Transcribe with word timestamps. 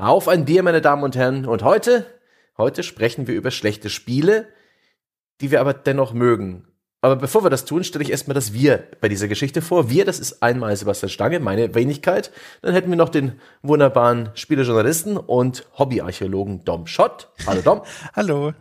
Auf 0.00 0.28
ein 0.28 0.46
Bier, 0.46 0.62
meine 0.62 0.80
Damen 0.80 1.02
und 1.02 1.14
Herren. 1.14 1.44
Und 1.44 1.62
heute, 1.62 2.06
heute 2.56 2.82
sprechen 2.82 3.26
wir 3.26 3.34
über 3.34 3.50
schlechte 3.50 3.90
Spiele, 3.90 4.46
die 5.42 5.50
wir 5.50 5.60
aber 5.60 5.74
dennoch 5.74 6.14
mögen. 6.14 6.66
Aber 7.02 7.16
bevor 7.16 7.44
wir 7.44 7.50
das 7.50 7.66
tun, 7.66 7.84
stelle 7.84 8.04
ich 8.04 8.10
erstmal 8.10 8.34
das 8.34 8.54
Wir 8.54 8.82
bei 9.02 9.10
dieser 9.10 9.28
Geschichte 9.28 9.60
vor. 9.60 9.90
Wir, 9.90 10.06
das 10.06 10.18
ist 10.18 10.42
einmal 10.42 10.74
Sebastian 10.74 11.10
Stange, 11.10 11.38
meine 11.38 11.74
Wenigkeit. 11.74 12.30
Dann 12.62 12.72
hätten 12.72 12.88
wir 12.88 12.96
noch 12.96 13.10
den 13.10 13.40
wunderbaren 13.60 14.30
Spielejournalisten 14.32 15.18
und 15.18 15.66
Hobbyarchäologen 15.76 16.64
Dom 16.64 16.86
Schott. 16.86 17.28
Hallo 17.46 17.60
Dom. 17.60 17.82
Hallo. 18.16 18.54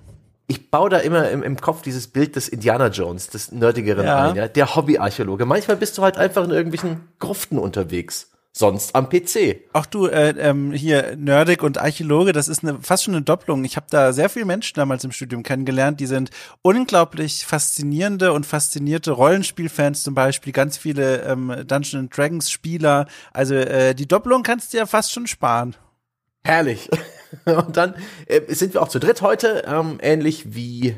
Ich 0.48 0.70
baue 0.70 0.90
da 0.90 0.98
immer 0.98 1.30
im, 1.30 1.42
im 1.42 1.56
Kopf 1.56 1.84
dieses 1.84 2.08
Bild 2.08 2.36
des 2.36 2.50
Indiana 2.50 2.88
Jones, 2.88 3.30
des 3.30 3.54
Nerdigeren 3.54 4.06
ja. 4.06 4.30
ein, 4.32 4.36
ja? 4.36 4.48
der 4.50 4.76
Hobbyarchäologe. 4.76 5.46
Manchmal 5.46 5.78
bist 5.78 5.98
du 5.98 6.02
halt 6.02 6.18
einfach 6.18 6.44
in 6.44 6.52
irgendwelchen 6.52 7.08
Gruften 7.18 7.58
unterwegs 7.58 8.30
sonst 8.52 8.96
am 8.96 9.10
PC. 9.10 9.62
Auch 9.74 9.86
du, 9.86 10.08
äh, 10.08 10.32
ähm, 10.32 10.72
hier 10.72 11.16
Nerdig 11.16 11.64
und 11.64 11.78
Archäologe, 11.78 12.34
das 12.34 12.48
ist 12.48 12.64
eine, 12.64 12.80
fast 12.82 13.04
schon 13.04 13.16
eine 13.16 13.24
Doppelung. 13.24 13.64
Ich 13.64 13.76
habe 13.76 13.88
da 13.90 14.12
sehr 14.14 14.30
viele 14.30 14.46
Menschen 14.46 14.76
damals 14.76 15.04
im 15.04 15.12
Studium 15.12 15.44
kennengelernt, 15.44 16.00
die 16.00 16.08
sind 16.08 16.32
unglaublich 16.62 17.46
faszinierende 17.46 18.34
und 18.34 18.46
faszinierte 18.46 19.12
Rollenspielfans 19.12 20.04
zum 20.04 20.16
Beispiel, 20.16 20.54
ganz 20.54 20.78
viele 20.78 21.24
ähm, 21.24 21.64
Dungeons 21.68 22.10
Dragons 22.10 22.52
Spieler. 22.52 23.08
Also 23.34 23.56
äh, 23.56 23.94
die 23.94 24.08
Doppelung 24.08 24.44
kannst 24.44 24.74
du 24.74 24.78
ja 24.78 24.86
fast 24.86 25.12
schon 25.12 25.28
sparen. 25.28 25.76
Herrlich. 26.44 26.90
und 27.46 27.78
dann 27.78 27.96
äh, 28.26 28.42
sind 28.54 28.74
wir 28.74 28.82
auch 28.82 28.88
zu 28.88 29.00
dritt 29.00 29.22
heute, 29.22 29.64
ähm, 29.68 30.00
ähnlich 30.02 30.56
wie 30.56 30.96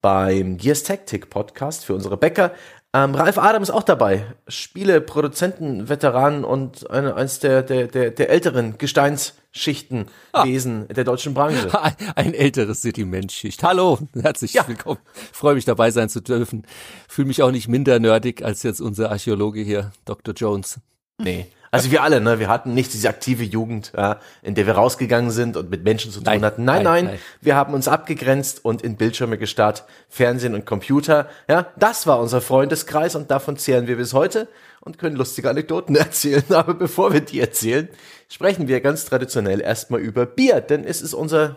beim 0.00 0.56
Gears 0.56 0.82
Tactic 0.82 1.30
Podcast 1.30 1.84
für 1.84 1.94
unsere 1.94 2.16
Bäcker 2.16 2.52
ähm, 2.94 3.14
Ralf 3.14 3.38
Adam 3.38 3.62
ist 3.62 3.70
auch 3.70 3.82
dabei. 3.82 4.26
Spiele, 4.48 5.00
Produzenten, 5.00 5.88
Veteran 5.88 6.44
und 6.44 6.90
eine, 6.90 7.14
eines 7.14 7.38
der, 7.38 7.62
der, 7.62 7.86
der, 7.86 8.10
der 8.10 8.28
älteren 8.28 8.76
Gesteinsschichten 8.76 10.06
ah. 10.32 10.44
der 10.44 11.04
deutschen 11.04 11.32
Branche. 11.32 11.70
Ein, 11.82 11.94
ein 12.16 12.34
älteres 12.34 12.82
Sedimentschicht. 12.82 13.62
Hallo, 13.62 13.98
herzlich 14.20 14.52
ja. 14.52 14.68
willkommen. 14.68 15.00
Freue 15.32 15.54
mich 15.54 15.64
dabei 15.64 15.90
sein 15.90 16.08
zu 16.08 16.20
dürfen. 16.20 16.66
Fühle 17.08 17.28
mich 17.28 17.42
auch 17.42 17.50
nicht 17.50 17.68
minder 17.68 17.98
nerdig 17.98 18.44
als 18.44 18.62
jetzt 18.62 18.80
unser 18.80 19.10
Archäologe 19.10 19.62
hier, 19.62 19.92
Dr. 20.04 20.34
Jones. 20.34 20.80
Nee. 21.18 21.46
Also 21.72 21.90
wir 21.90 22.02
alle, 22.02 22.20
ne? 22.20 22.38
Wir 22.38 22.48
hatten 22.48 22.74
nicht 22.74 22.92
diese 22.92 23.08
aktive 23.08 23.44
Jugend, 23.44 23.92
ja, 23.96 24.20
in 24.42 24.54
der 24.54 24.66
wir 24.66 24.74
rausgegangen 24.74 25.30
sind 25.30 25.56
und 25.56 25.70
mit 25.70 25.84
Menschen 25.84 26.12
zu 26.12 26.18
tun 26.18 26.26
nein, 26.26 26.44
hatten. 26.44 26.64
Nein, 26.64 26.82
nein, 26.84 27.04
nein, 27.06 27.18
wir 27.40 27.56
haben 27.56 27.72
uns 27.72 27.88
abgegrenzt 27.88 28.64
und 28.64 28.82
in 28.82 28.96
Bildschirme 28.96 29.38
gestarrt, 29.38 29.84
Fernsehen 30.10 30.54
und 30.54 30.66
Computer. 30.66 31.28
Ja, 31.48 31.66
das 31.76 32.06
war 32.06 32.20
unser 32.20 32.42
Freundeskreis 32.42 33.16
und 33.16 33.30
davon 33.30 33.56
zehren 33.56 33.86
wir 33.86 33.96
bis 33.96 34.12
heute 34.12 34.48
und 34.80 34.98
können 34.98 35.16
lustige 35.16 35.48
Anekdoten 35.48 35.96
erzählen. 35.96 36.44
Aber 36.50 36.74
bevor 36.74 37.14
wir 37.14 37.22
die 37.22 37.40
erzählen, 37.40 37.88
sprechen 38.28 38.68
wir 38.68 38.82
ganz 38.82 39.06
traditionell 39.06 39.62
erstmal 39.62 40.00
über 40.00 40.26
Bier, 40.26 40.60
denn 40.60 40.84
es 40.84 41.00
ist 41.00 41.14
unser 41.14 41.56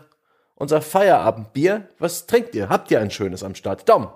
unser 0.55 0.81
Feierabendbier. 0.81 1.89
Was 1.99 2.25
trinkt 2.25 2.55
ihr? 2.55 2.69
Habt 2.69 2.89
ihr 2.89 3.01
ein 3.01 3.11
schönes 3.11 3.43
am 3.43 3.55
Start? 3.55 3.87
Dom. 3.87 4.07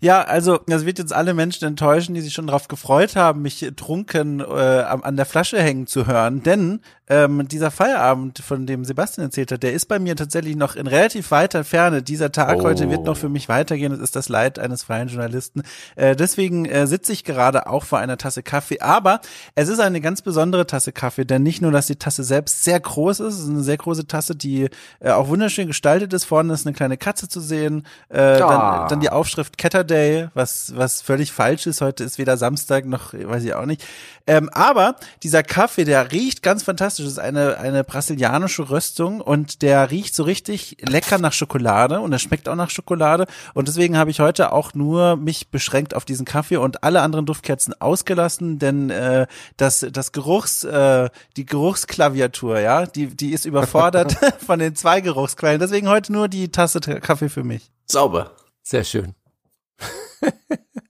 Ja, 0.00 0.22
also 0.22 0.60
das 0.66 0.86
wird 0.86 0.98
jetzt 0.98 1.12
alle 1.12 1.34
Menschen 1.34 1.66
enttäuschen, 1.66 2.14
die 2.14 2.20
sich 2.20 2.32
schon 2.32 2.46
darauf 2.46 2.68
gefreut 2.68 3.16
haben, 3.16 3.42
mich 3.42 3.68
trunken 3.74 4.40
äh, 4.40 4.44
an 4.44 5.16
der 5.16 5.26
Flasche 5.26 5.60
hängen 5.60 5.88
zu 5.88 6.06
hören. 6.06 6.42
Denn 6.44 6.80
ähm, 7.08 7.48
dieser 7.48 7.70
Feierabend, 7.70 8.38
von 8.38 8.66
dem 8.66 8.84
Sebastian 8.84 9.26
erzählt 9.26 9.50
hat, 9.50 9.62
der 9.62 9.72
ist 9.72 9.86
bei 9.86 9.98
mir 9.98 10.14
tatsächlich 10.14 10.54
noch 10.56 10.76
in 10.76 10.86
relativ 10.86 11.30
weiter 11.32 11.64
Ferne. 11.64 12.02
Dieser 12.02 12.30
Tag 12.30 12.58
oh. 12.58 12.62
heute 12.62 12.90
wird 12.90 13.04
noch 13.04 13.16
für 13.16 13.28
mich 13.28 13.48
weitergehen. 13.48 13.90
Das 13.90 14.00
ist 14.00 14.14
das 14.14 14.28
Leid 14.28 14.58
eines 14.58 14.84
freien 14.84 15.08
Journalisten. 15.08 15.62
Äh, 15.96 16.14
deswegen 16.14 16.66
äh, 16.66 16.86
sitze 16.86 17.12
ich 17.12 17.24
gerade 17.24 17.66
auch 17.66 17.84
vor 17.84 17.98
einer 17.98 18.18
Tasse 18.18 18.44
Kaffee. 18.44 18.80
Aber 18.80 19.20
es 19.56 19.68
ist 19.68 19.80
eine 19.80 20.00
ganz 20.00 20.22
besondere 20.22 20.66
Tasse 20.66 20.92
Kaffee, 20.92 21.24
denn 21.24 21.42
nicht 21.42 21.60
nur, 21.60 21.72
dass 21.72 21.88
die 21.88 21.96
Tasse 21.96 22.22
selbst 22.22 22.62
sehr 22.62 22.78
groß 22.78 23.20
ist, 23.20 23.34
es 23.34 23.40
ist 23.40 23.48
eine 23.48 23.64
sehr 23.64 23.78
große 23.78 24.06
Tasse, 24.06 24.36
die 24.36 24.68
äh, 25.00 25.10
auch 25.10 25.28
wunderschön 25.28 25.66
gestaltet 25.66 26.12
ist. 26.12 26.24
Vorne 26.24 26.52
ist 26.52 26.66
eine 26.66 26.76
kleine 26.76 26.98
Katze 26.98 27.28
zu 27.28 27.40
sehen. 27.40 27.84
Äh, 28.10 28.20
ah. 28.20 28.38
dann, 28.80 28.88
dann 28.90 29.00
die 29.00 29.10
Aufschrift 29.10 29.57
Catterday, 29.58 30.28
was, 30.34 30.72
was 30.74 31.02
völlig 31.02 31.32
falsch 31.32 31.66
ist. 31.66 31.80
Heute 31.80 32.04
ist 32.04 32.16
weder 32.16 32.36
Samstag 32.36 32.86
noch, 32.86 33.12
weiß 33.12 33.44
ich 33.44 33.54
auch 33.54 33.66
nicht. 33.66 33.84
Ähm, 34.26 34.48
aber 34.52 34.96
dieser 35.22 35.42
Kaffee, 35.42 35.84
der 35.84 36.12
riecht 36.12 36.42
ganz 36.42 36.62
fantastisch. 36.62 37.04
Das 37.04 37.12
ist 37.12 37.18
eine, 37.18 37.58
eine 37.58 37.84
brasilianische 37.84 38.70
Röstung 38.70 39.20
und 39.20 39.62
der 39.62 39.90
riecht 39.90 40.14
so 40.14 40.22
richtig 40.22 40.76
lecker 40.80 41.18
nach 41.18 41.32
Schokolade 41.32 42.00
und 42.00 42.12
er 42.12 42.18
schmeckt 42.18 42.48
auch 42.48 42.54
nach 42.54 42.70
Schokolade. 42.70 43.26
Und 43.54 43.68
deswegen 43.68 43.98
habe 43.98 44.10
ich 44.10 44.20
heute 44.20 44.52
auch 44.52 44.74
nur 44.74 45.16
mich 45.16 45.50
beschränkt 45.50 45.94
auf 45.94 46.04
diesen 46.04 46.24
Kaffee 46.24 46.56
und 46.56 46.84
alle 46.84 47.02
anderen 47.02 47.26
Duftkerzen 47.26 47.74
ausgelassen, 47.80 48.58
denn 48.58 48.90
äh, 48.90 49.26
das, 49.56 49.84
das 49.92 50.12
Geruchs, 50.12 50.64
äh, 50.64 51.10
die 51.36 51.46
Geruchsklaviatur, 51.46 52.60
ja, 52.60 52.86
die, 52.86 53.08
die 53.08 53.32
ist 53.32 53.44
überfordert 53.44 54.16
von 54.46 54.58
den 54.58 54.76
zwei 54.76 55.00
Geruchsquellen. 55.00 55.58
Deswegen 55.58 55.88
heute 55.88 56.12
nur 56.12 56.28
die 56.28 56.52
Tasse 56.52 56.80
Kaffee 56.80 57.28
für 57.28 57.44
mich. 57.44 57.70
Sauber. 57.86 58.32
Sehr 58.62 58.84
schön. 58.84 59.17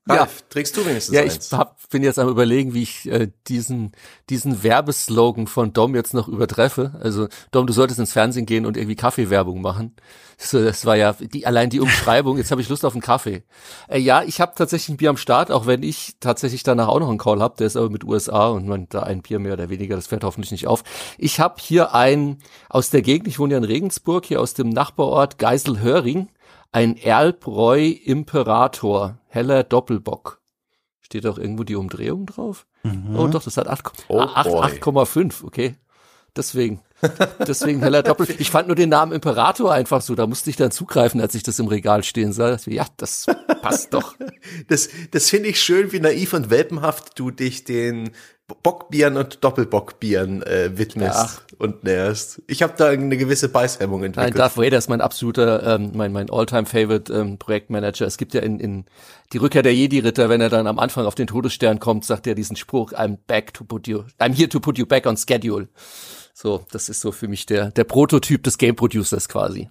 Ralf, 0.08 0.40
ja. 0.40 0.46
trägst 0.48 0.76
du 0.76 0.86
wenigstens 0.86 1.14
Ja, 1.14 1.22
ich 1.22 1.38
hab, 1.52 1.76
bin 1.90 2.02
jetzt 2.02 2.18
am 2.18 2.28
überlegen, 2.28 2.72
wie 2.72 2.82
ich 2.82 3.06
äh, 3.10 3.30
diesen, 3.46 3.92
diesen 4.30 4.62
Werbeslogan 4.62 5.46
von 5.46 5.72
Dom 5.72 5.94
jetzt 5.94 6.14
noch 6.14 6.28
übertreffe. 6.28 6.98
Also 7.00 7.28
Dom, 7.50 7.66
du 7.66 7.72
solltest 7.72 8.00
ins 8.00 8.12
Fernsehen 8.12 8.46
gehen 8.46 8.64
und 8.64 8.76
irgendwie 8.76 8.96
Kaffeewerbung 8.96 9.60
machen. 9.60 9.94
So, 10.38 10.62
das 10.62 10.86
war 10.86 10.96
ja 10.96 11.12
die, 11.12 11.46
allein 11.46 11.68
die 11.68 11.80
Umschreibung. 11.80 12.38
Jetzt 12.38 12.50
habe 12.50 12.60
ich 12.60 12.68
Lust 12.68 12.84
auf 12.84 12.94
einen 12.94 13.02
Kaffee. 13.02 13.42
Äh, 13.88 13.98
ja, 13.98 14.22
ich 14.22 14.40
habe 14.40 14.52
tatsächlich 14.54 14.90
ein 14.90 14.96
Bier 14.96 15.10
am 15.10 15.16
Start, 15.16 15.50
auch 15.50 15.66
wenn 15.66 15.82
ich 15.82 16.16
tatsächlich 16.20 16.62
danach 16.62 16.88
auch 16.88 17.00
noch 17.00 17.08
einen 17.10 17.18
Call 17.18 17.40
habe. 17.40 17.56
Der 17.58 17.66
ist 17.66 17.76
aber 17.76 17.90
mit 17.90 18.04
USA 18.04 18.48
und 18.48 18.66
man 18.66 18.88
da 18.88 19.02
ein 19.02 19.20
Bier 19.20 19.40
mehr 19.40 19.54
oder 19.54 19.68
weniger. 19.68 19.96
Das 19.96 20.06
fällt 20.06 20.24
hoffentlich 20.24 20.52
nicht 20.52 20.68
auf. 20.68 20.84
Ich 21.18 21.38
habe 21.40 21.56
hier 21.58 21.94
ein 21.94 22.38
aus 22.70 22.90
der 22.90 23.02
Gegend. 23.02 23.28
Ich 23.28 23.38
wohne 23.38 23.52
ja 23.52 23.58
in 23.58 23.64
Regensburg, 23.64 24.24
hier 24.24 24.40
aus 24.40 24.54
dem 24.54 24.70
Nachbarort 24.70 25.38
Geiselhöring 25.38 26.28
ein 26.72 26.96
Erlbräu 26.96 27.88
Imperator, 27.88 29.18
heller 29.28 29.64
Doppelbock. 29.64 30.40
Steht 31.00 31.26
auch 31.26 31.38
irgendwo 31.38 31.64
die 31.64 31.76
Umdrehung 31.76 32.26
drauf? 32.26 32.66
Mhm. 32.82 33.16
Oh 33.16 33.26
doch, 33.28 33.42
das 33.42 33.56
hat 33.56 33.68
8,5, 33.68 34.04
oh 34.08 34.20
8, 34.20 35.44
okay. 35.44 35.76
Deswegen. 36.36 36.82
Deswegen 37.46 37.80
heller 37.80 38.02
Doppel. 38.02 38.26
Ich 38.38 38.50
fand 38.50 38.68
nur 38.68 38.76
den 38.76 38.88
Namen 38.88 39.12
Imperator 39.12 39.72
einfach 39.72 40.00
so. 40.00 40.14
Da 40.14 40.26
musste 40.26 40.50
ich 40.50 40.56
dann 40.56 40.70
zugreifen, 40.70 41.20
als 41.20 41.34
ich 41.34 41.42
das 41.42 41.58
im 41.58 41.68
Regal 41.68 42.02
stehen 42.02 42.32
sah. 42.32 42.56
Ja, 42.66 42.86
das 42.96 43.26
passt 43.62 43.94
doch. 43.94 44.16
Das, 44.68 44.88
das 45.10 45.30
finde 45.30 45.48
ich 45.50 45.60
schön, 45.60 45.92
wie 45.92 46.00
naiv 46.00 46.32
und 46.32 46.50
welpenhaft 46.50 47.18
du 47.18 47.30
dich 47.30 47.64
den 47.64 48.10
Bockbieren 48.62 49.18
und 49.18 49.44
Doppelbockbieren 49.44 50.42
äh, 50.42 50.70
widmest 50.78 51.42
ja. 51.50 51.56
und 51.58 51.84
näherst. 51.84 52.40
Ich 52.46 52.62
habe 52.62 52.72
da 52.78 52.88
eine 52.88 53.18
gewisse 53.18 53.50
Beißhemmung 53.50 54.04
entwickelt. 54.04 54.34
Nein, 54.34 54.38
Darth 54.38 54.56
Vader 54.56 54.78
ist 54.78 54.88
mein 54.88 55.02
absoluter, 55.02 55.74
ähm, 55.74 55.90
mein, 55.94 56.12
mein 56.12 56.30
All-Time-Favorite 56.30 57.12
ähm, 57.12 57.38
Projektmanager. 57.38 58.06
Es 58.06 58.16
gibt 58.16 58.32
ja 58.32 58.40
in, 58.40 58.58
in 58.58 58.86
die 59.34 59.36
Rückkehr 59.36 59.62
der 59.62 59.74
Jedi-Ritter, 59.74 60.30
wenn 60.30 60.40
er 60.40 60.48
dann 60.48 60.66
am 60.66 60.78
Anfang 60.78 61.04
auf 61.04 61.14
den 61.14 61.26
Todesstern 61.26 61.78
kommt, 61.78 62.06
sagt 62.06 62.26
er 62.26 62.34
diesen 62.34 62.56
Spruch, 62.56 62.92
I'm 62.92 63.18
back 63.26 63.52
to 63.52 63.64
put 63.64 63.86
you, 63.86 64.04
I'm 64.18 64.34
here 64.34 64.48
to 64.48 64.60
put 64.60 64.78
you 64.78 64.86
back 64.86 65.04
on 65.04 65.18
schedule. 65.18 65.68
So, 66.40 66.64
das 66.70 66.88
ist 66.88 67.00
so 67.00 67.10
für 67.10 67.26
mich 67.26 67.46
der, 67.46 67.72
der 67.72 67.82
Prototyp 67.82 68.44
des 68.44 68.58
Game 68.58 68.76
Producers 68.76 69.28
quasi. 69.28 69.68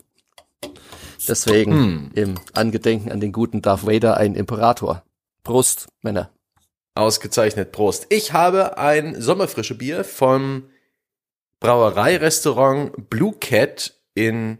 Deswegen 1.26 1.72
hm. 1.72 2.12
im 2.14 2.36
Angedenken 2.56 3.10
an 3.10 3.22
den 3.22 3.32
guten 3.32 3.62
Darth 3.62 3.88
Vader 3.88 4.18
ein 4.18 4.36
Imperator. 4.36 5.02
Prost, 5.44 5.88
Männer. 6.02 6.30
Ausgezeichnet, 6.94 7.72
Prost. 7.72 8.08
Ich 8.10 8.34
habe 8.34 8.78
ein 8.78 9.22
sommerfrische 9.22 9.76
Bier 9.76 10.04
vom 10.04 10.70
Brauereirestaurant 11.62 13.10
Blue 13.10 13.34
Cat 13.40 13.94
in 14.14 14.58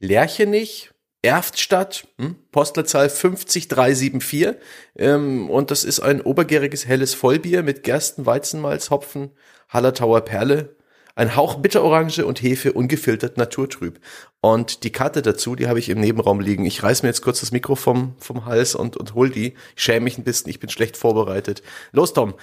Lerchenich, 0.00 0.90
Erftstadt, 1.22 2.06
hm, 2.18 2.36
Postleitzahl 2.52 3.08
50374. 3.08 4.56
Ähm, 4.96 5.50
und 5.50 5.70
das 5.70 5.84
ist 5.84 6.00
ein 6.00 6.20
obergäriges 6.20 6.86
helles 6.86 7.14
Vollbier 7.14 7.62
mit 7.62 7.82
Gersten, 7.82 8.24
Weizenmalz, 8.26 8.90
Hopfen, 8.90 9.32
Hallertauer 9.68 10.20
Perle, 10.22 10.76
ein 11.16 11.34
Hauch 11.34 11.56
Bitterorange 11.56 12.24
und 12.24 12.40
Hefe 12.40 12.72
ungefiltert 12.72 13.36
naturtrüb. 13.36 13.98
Und 14.40 14.84
die 14.84 14.92
Karte 14.92 15.20
dazu, 15.20 15.56
die 15.56 15.66
habe 15.66 15.80
ich 15.80 15.88
im 15.88 15.98
Nebenraum 15.98 16.38
liegen. 16.38 16.64
Ich 16.64 16.84
reiß 16.84 17.02
mir 17.02 17.08
jetzt 17.08 17.22
kurz 17.22 17.40
das 17.40 17.50
Mikro 17.50 17.74
vom, 17.74 18.14
vom 18.20 18.44
Hals 18.44 18.76
und, 18.76 18.96
und 18.96 19.14
hol 19.14 19.30
die. 19.30 19.54
Ich 19.74 19.82
schäme 19.82 20.04
mich 20.04 20.16
ein 20.16 20.22
bisschen, 20.22 20.48
ich 20.48 20.60
bin 20.60 20.70
schlecht 20.70 20.96
vorbereitet. 20.96 21.62
Los, 21.92 22.12
Tom. 22.12 22.34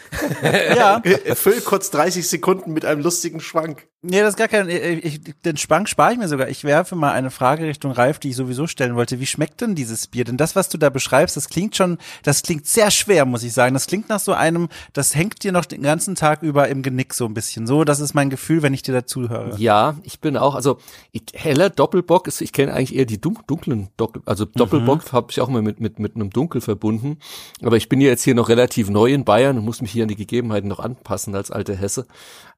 Ja. 0.76 1.02
Füll 1.36 1.62
kurz 1.62 1.92
30 1.92 2.28
Sekunden 2.28 2.74
mit 2.74 2.86
einem 2.86 3.02
lustigen 3.02 3.40
Schwank. 3.40 3.88
Nee, 4.08 4.20
das 4.20 4.30
ist 4.30 4.38
gar 4.38 4.48
kein, 4.48 4.70
ich, 4.70 5.22
den 5.44 5.58
Schwank 5.58 5.90
spare 5.90 6.14
ich 6.14 6.20
mir 6.20 6.28
sogar. 6.28 6.48
Ich 6.48 6.64
werfe 6.64 6.96
mal 6.96 7.12
eine 7.12 7.32
Frage 7.32 7.64
Richtung 7.64 7.92
Ralf, 7.92 8.20
die 8.20 8.30
ich 8.30 8.36
sowieso 8.36 8.68
stellen 8.68 8.96
wollte. 8.96 9.20
Wie 9.20 9.26
schmeckt 9.26 9.62
denn 9.62 9.74
dieses 9.74 10.06
Bier? 10.06 10.26
Denn 10.26 10.38
das, 10.38 10.56
was 10.56 10.70
du 10.70 10.78
da 10.78 10.92
beschreibst, 10.92 11.36
das 11.36 11.50
klingt 11.50 11.76
schon, 11.76 11.98
das 12.22 12.44
klingt 12.44 12.68
sehr 12.68 12.92
schwer, 12.92 13.26
muss 13.26 13.42
ich 13.42 13.54
sagen. 13.54 13.74
Das 13.74 13.88
klingt 13.88 14.10
nach 14.10 14.20
so 14.20 14.34
einem, 14.34 14.70
das 14.94 15.16
hängt 15.16 15.44
dir 15.44 15.52
noch 15.52 15.66
den 15.66 15.82
ganzen 15.82 16.14
Tag 16.14 16.44
über 16.44 16.68
im 16.68 16.84
Genick 16.84 17.16
so 17.16 17.26
ein 17.26 17.34
bisschen. 17.34 17.66
So, 17.66 17.84
das 17.84 18.00
ist 18.00 18.14
mein 18.14 18.30
Gefühl, 18.30 18.62
wenn 18.62 18.76
ich 18.76 18.84
dir 18.84 18.94
dazu 18.94 19.28
höre. 19.30 19.58
Ja, 19.58 19.96
ich 20.04 20.20
bin 20.20 20.38
auch, 20.38 20.54
also 20.54 20.78
heller 21.34 21.72
Doppelbock 21.86 22.28
ist, 22.28 22.42
ich 22.42 22.52
kenne 22.52 22.74
eigentlich 22.74 22.96
eher 22.96 23.06
die 23.06 23.22
dunklen 23.22 23.90
Doppel, 23.96 24.24
also 24.26 24.46
Doppelbock 24.46 25.06
mhm. 25.06 25.12
habe 25.12 25.28
ich 25.30 25.40
auch 25.40 25.50
mal 25.50 25.62
mit, 25.62 25.80
mit, 25.80 26.00
mit 26.00 26.16
einem 26.16 26.32
Dunkel 26.32 26.60
verbunden. 26.60 27.20
Aber 27.62 27.78
ich 27.78 27.90
bin 27.90 28.02
ja 28.02 28.08
jetzt 28.08 28.24
hier 28.24 28.34
noch 28.34 28.50
relativ 28.50 28.90
neu 28.90 29.14
in 29.14 29.24
Bayern 29.24 29.60
und 29.60 29.66
muss 29.66 29.82
mich 29.82 29.92
hier 29.92 30.02
an 30.02 30.10
die 30.10 30.16
Gegebenheiten 30.16 30.68
noch 30.68 30.80
anpassen 30.80 31.36
als 31.36 31.52
alte 31.52 31.76
Hesse. 31.76 32.08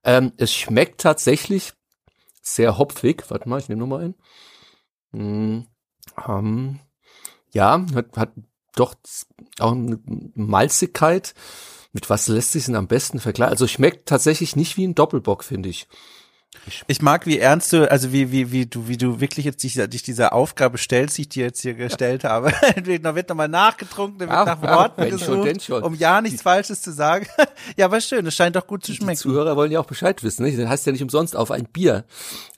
Ähm, 0.06 0.32
es 0.38 0.54
schmeckt 0.54 1.02
tatsächlich 1.02 1.74
sehr 2.42 2.78
hopfig. 2.78 3.26
Warte 3.28 3.50
mal, 3.50 3.60
ich 3.60 3.68
nehme 3.68 3.82
nochmal 3.82 4.06
ein. 4.06 4.16
Hm, 5.12 5.68
ähm, 6.26 6.80
ja, 7.52 7.86
hat, 7.94 8.16
hat 8.16 8.32
doch 8.78 8.96
auch 9.60 9.74
eine 9.74 10.00
Malzigkeit. 10.36 11.34
Mit 11.92 12.10
was 12.10 12.30
lässt 12.30 12.54
sich 12.54 12.66
denn 12.66 12.76
am 12.76 12.88
besten 12.88 13.20
vergleichen? 13.20 13.52
Also 13.52 13.68
schmeckt 13.68 14.08
tatsächlich 14.08 14.56
nicht 14.56 14.78
wie 14.78 14.88
ein 14.88 14.96
Doppelbock, 14.96 15.44
finde 15.44 15.68
ich. 15.68 15.90
Ich 16.88 17.02
mag, 17.02 17.26
wie 17.26 17.40
ernst 17.40 17.72
du, 17.72 17.90
also 17.90 18.12
wie, 18.12 18.32
wie, 18.32 18.52
wie 18.52 18.66
du, 18.66 18.88
wie 18.88 18.98
du 18.98 19.20
wirklich 19.20 19.46
jetzt 19.46 19.64
dich, 19.64 19.76
dich 19.76 20.04
dieser 20.04 20.34
Aufgabe 20.34 20.78
stellst, 20.78 21.18
die 21.18 21.22
ich 21.24 21.30
dir 21.30 21.46
jetzt 21.46 21.62
hier 21.62 21.76
gestellt 21.76 22.24
habe. 22.24 22.52
da 23.02 23.16
wird 23.16 23.30
nochmal 23.30 23.48
nachgetrunken, 23.48 24.20
da 24.20 24.26
wird 24.26 24.38
Ach, 24.38 24.46
nach 24.46 24.60
ach, 24.62 24.76
Worten 24.78 25.02
denn 25.02 25.12
gesucht, 25.12 25.62
schon. 25.64 25.84
um 25.84 25.94
ja 25.96 26.22
nichts 26.22 26.42
Falsches 26.42 26.82
zu 26.82 26.92
sagen. 26.92 27.28
ja, 27.78 27.86
aber 27.86 28.02
schön, 28.02 28.26
es 28.26 28.36
scheint 28.36 28.56
doch 28.56 28.68
gut 28.68 28.84
zu 28.86 28.92
Die 28.92 28.98
schmecken. 28.98 29.18
Zuhörer 29.18 29.56
wollen 29.56 29.72
ja 29.72 29.80
auch 29.80 29.86
Bescheid 29.86 30.24
wissen. 30.24 30.44
Ne? 30.46 30.56
Das 30.56 30.68
heißt 30.68 30.86
ja 30.86 30.92
nicht 30.92 31.04
umsonst 31.04 31.36
auf 31.36 31.52
ein 31.52 31.66
Bier. 31.66 32.06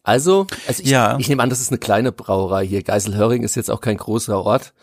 Also, 0.04 0.48
also 0.68 0.82
ich, 0.84 0.90
Ja. 0.90 1.18
ich 1.20 1.28
nehme 1.30 1.44
an, 1.44 1.50
das 1.50 1.60
ist 1.62 1.70
eine 1.72 1.78
kleine 1.80 2.12
Brauerei 2.12 2.66
hier. 2.66 2.84
Geiselhöring 2.84 3.44
ist 3.44 3.56
jetzt 3.56 3.70
auch 3.70 3.82
kein 3.82 3.98
großer 3.98 4.44
Ort. 4.44 4.74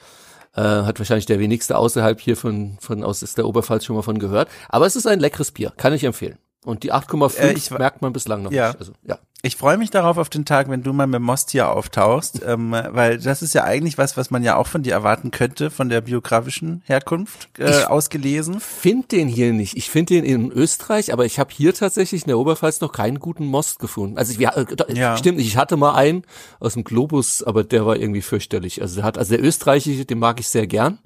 Äh, 0.55 0.61
hat 0.63 0.99
wahrscheinlich 0.99 1.27
der 1.27 1.39
wenigste 1.39 1.77
außerhalb 1.77 2.21
hier 2.21 2.37
von, 2.37 2.79
von 2.81 3.03
aus 3.05 3.23
ist 3.23 3.39
der 3.39 3.47
Oberpfalz 3.47 3.85
schon 3.85 3.97
mal 3.97 4.03
von 4.03 4.19
gehört. 4.19 4.49
Aber 4.69 4.87
es 4.87 4.97
ist 4.97 5.07
ein 5.07 5.21
leckeres 5.21 5.51
Bier, 5.53 5.73
kann 5.77 5.93
ich 5.93 6.05
empfehlen. 6.05 6.39
Und 6.67 6.83
die 6.83 6.93
8,5 6.93 7.39
Äh, 7.39 7.53
ich 7.53 7.71
merkt 7.71 8.03
man 8.03 8.13
bislang 8.13 8.43
noch 8.43 8.51
Ja. 8.53 8.69
nicht. 8.69 8.81
Also, 8.81 8.93
ja. 9.05 9.19
Ich 9.43 9.55
freue 9.55 9.77
mich 9.79 9.91
darauf 9.91 10.19
auf 10.19 10.29
den 10.29 10.45
Tag, 10.45 10.69
wenn 10.69 10.83
du 10.83 10.93
mal 10.93 11.07
mit 11.07 11.21
Most 11.23 11.51
hier 11.51 11.71
auftauchst, 11.71 12.43
ähm, 12.47 12.73
weil 12.73 13.19
das 13.19 13.41
ist 13.43 13.55
ja 13.55 13.63
eigentlich 13.63 13.97
was, 13.99 14.17
was 14.17 14.33
man 14.33 14.43
ja 14.43 14.57
auch 14.57 14.67
von 14.67 14.83
dir 14.83 14.93
erwarten 14.93 15.31
könnte, 15.31 15.71
von 15.71 15.89
der 15.89 16.01
biografischen 16.01 16.83
Herkunft 16.87 17.49
äh, 17.61 17.71
Ich- 17.71 17.87
ausgelesen. 17.87 18.59
Find 18.59 19.13
den 19.13 19.29
hier 19.29 19.53
nicht. 19.53 19.77
Ich 19.77 19.89
finde 19.91 20.15
den 20.15 20.25
in 20.25 20.51
Österreich, 20.51 21.13
aber 21.13 21.25
ich 21.25 21.39
habe 21.39 21.51
hier 21.55 21.73
tatsächlich 21.73 22.23
in 22.23 22.29
der 22.29 22.39
Oberpfalz 22.39 22.81
noch 22.81 22.91
keinen 22.91 23.21
guten 23.21 23.47
Most 23.47 23.79
gefunden. 23.79 24.19
Also 24.19 24.33
ich, 24.33 24.39
ja, 24.39 24.51
äh, 24.57 24.67
Ja. 24.93 25.17
stimmt 25.17 25.39
nicht. 25.39 25.47
Ich 25.47 25.57
hatte 25.57 25.77
mal 25.77 25.95
einen 25.95 26.25
aus 26.59 26.73
dem 26.75 26.83
Globus, 26.83 27.45
aber 27.45 27.63
der 27.63 27.87
war 27.87 27.95
irgendwie 27.97 28.23
fürchterlich. 28.23 28.83
Also 28.83 28.97
der 28.97 29.05
hat, 29.05 29.17
also 29.19 29.37
der 29.37 29.45
österreichische, 29.45 30.05
den 30.05 30.19
mag 30.19 30.41
ich 30.41 30.49
sehr 30.49 30.67
gern. 30.67 30.99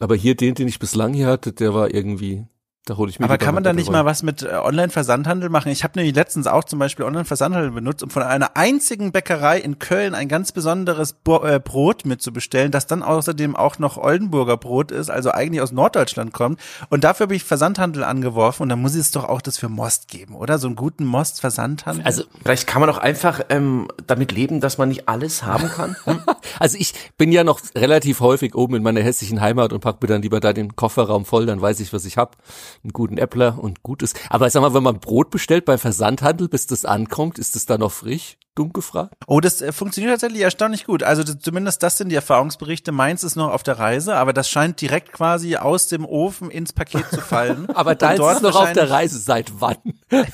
Aber 0.00 0.16
hier 0.16 0.34
den, 0.34 0.54
den 0.56 0.66
ich 0.66 0.80
bislang 0.80 1.12
hier 1.14 1.28
hatte, 1.28 1.52
der 1.52 1.74
war 1.74 1.94
irgendwie, 1.94 2.46
da 2.86 2.96
hole 2.96 3.10
ich 3.10 3.20
mir 3.20 3.26
Aber 3.26 3.36
kann 3.36 3.54
man 3.54 3.62
da 3.62 3.72
nicht 3.72 3.90
mal 3.90 4.06
was 4.06 4.22
mit 4.22 4.42
äh, 4.42 4.48
Online-Versandhandel 4.48 5.50
machen? 5.50 5.70
Ich 5.70 5.84
habe 5.84 5.98
nämlich 5.98 6.14
letztens 6.14 6.46
auch 6.46 6.64
zum 6.64 6.78
Beispiel 6.78 7.04
Online-Versandhandel 7.04 7.72
benutzt, 7.72 8.02
um 8.02 8.08
von 8.08 8.22
einer 8.22 8.56
einzigen 8.56 9.12
Bäckerei 9.12 9.58
in 9.58 9.78
Köln 9.78 10.14
ein 10.14 10.28
ganz 10.28 10.50
besonderes 10.50 11.12
Bo 11.12 11.44
äh, 11.44 11.60
Brot 11.62 12.06
mitzubestellen, 12.06 12.72
das 12.72 12.86
dann 12.86 13.02
außerdem 13.02 13.54
auch 13.54 13.78
noch 13.78 13.98
Oldenburger 13.98 14.56
Brot 14.56 14.92
ist, 14.92 15.10
also 15.10 15.30
eigentlich 15.30 15.60
aus 15.60 15.72
Norddeutschland 15.72 16.32
kommt. 16.32 16.58
Und 16.88 17.04
dafür 17.04 17.24
habe 17.24 17.36
ich 17.36 17.44
Versandhandel 17.44 18.02
angeworfen 18.02 18.62
und 18.62 18.70
dann 18.70 18.80
muss 18.80 18.94
es 18.94 19.10
doch 19.10 19.24
auch 19.24 19.42
das 19.42 19.58
für 19.58 19.68
Most 19.68 20.08
geben, 20.08 20.34
oder? 20.34 20.58
So 20.58 20.66
einen 20.66 20.76
guten 20.76 21.04
Most-Versandhandel. 21.04 22.04
Also 22.04 22.24
Vielleicht 22.42 22.66
kann 22.66 22.80
man 22.80 22.88
auch 22.88 22.98
einfach 22.98 23.42
ähm, 23.50 23.88
damit 24.06 24.32
leben, 24.32 24.60
dass 24.60 24.78
man 24.78 24.88
nicht 24.88 25.08
alles 25.08 25.42
haben 25.44 25.68
kann. 25.68 25.96
Also 26.58 26.76
ich 26.78 26.94
bin 27.16 27.32
ja 27.32 27.44
noch 27.44 27.60
relativ 27.74 28.20
häufig 28.20 28.54
oben 28.54 28.74
in 28.76 28.82
meiner 28.82 29.00
hessischen 29.00 29.40
Heimat 29.40 29.72
und 29.72 29.80
pack 29.80 30.02
mir 30.02 30.08
dann 30.08 30.22
lieber 30.22 30.40
da 30.40 30.52
den 30.52 30.76
Kofferraum 30.76 31.24
voll, 31.24 31.46
dann 31.46 31.60
weiß 31.60 31.80
ich, 31.80 31.92
was 31.92 32.04
ich 32.04 32.16
hab. 32.16 32.36
Einen 32.82 32.92
guten 32.92 33.18
Äppler 33.18 33.58
und 33.58 33.82
gutes. 33.82 34.14
Aber 34.28 34.48
sag 34.50 34.60
mal, 34.62 34.74
wenn 34.74 34.82
man 34.82 35.00
Brot 35.00 35.30
bestellt 35.30 35.64
beim 35.64 35.78
Versandhandel, 35.78 36.48
bis 36.48 36.66
das 36.66 36.84
ankommt, 36.84 37.38
ist 37.38 37.56
das 37.56 37.66
da 37.66 37.78
noch 37.78 37.92
frisch? 37.92 38.36
Dumm 38.56 38.72
gefragt. 38.72 39.14
Oh, 39.28 39.40
das 39.40 39.62
äh, 39.62 39.72
funktioniert 39.72 40.12
tatsächlich 40.12 40.42
erstaunlich 40.42 40.84
gut. 40.84 41.02
Also 41.04 41.22
das, 41.22 41.38
zumindest 41.38 41.82
das 41.82 41.96
sind 41.96 42.08
die 42.08 42.16
Erfahrungsberichte. 42.16 42.90
Meins 42.92 43.22
ist 43.24 43.36
noch 43.36 43.50
auf 43.52 43.62
der 43.62 43.78
Reise, 43.78 44.16
aber 44.16 44.32
das 44.32 44.50
scheint 44.50 44.80
direkt 44.80 45.12
quasi 45.12 45.56
aus 45.56 45.86
dem 45.88 46.04
Ofen 46.04 46.50
ins 46.50 46.72
Paket 46.72 47.06
zu 47.10 47.20
fallen. 47.20 47.68
Aber 47.74 47.94
da 47.94 48.12
ist 48.12 48.42
noch 48.42 48.56
auf 48.56 48.72
der 48.72 48.90
Reise. 48.90 49.18
Seit 49.18 49.60
wann? 49.60 49.76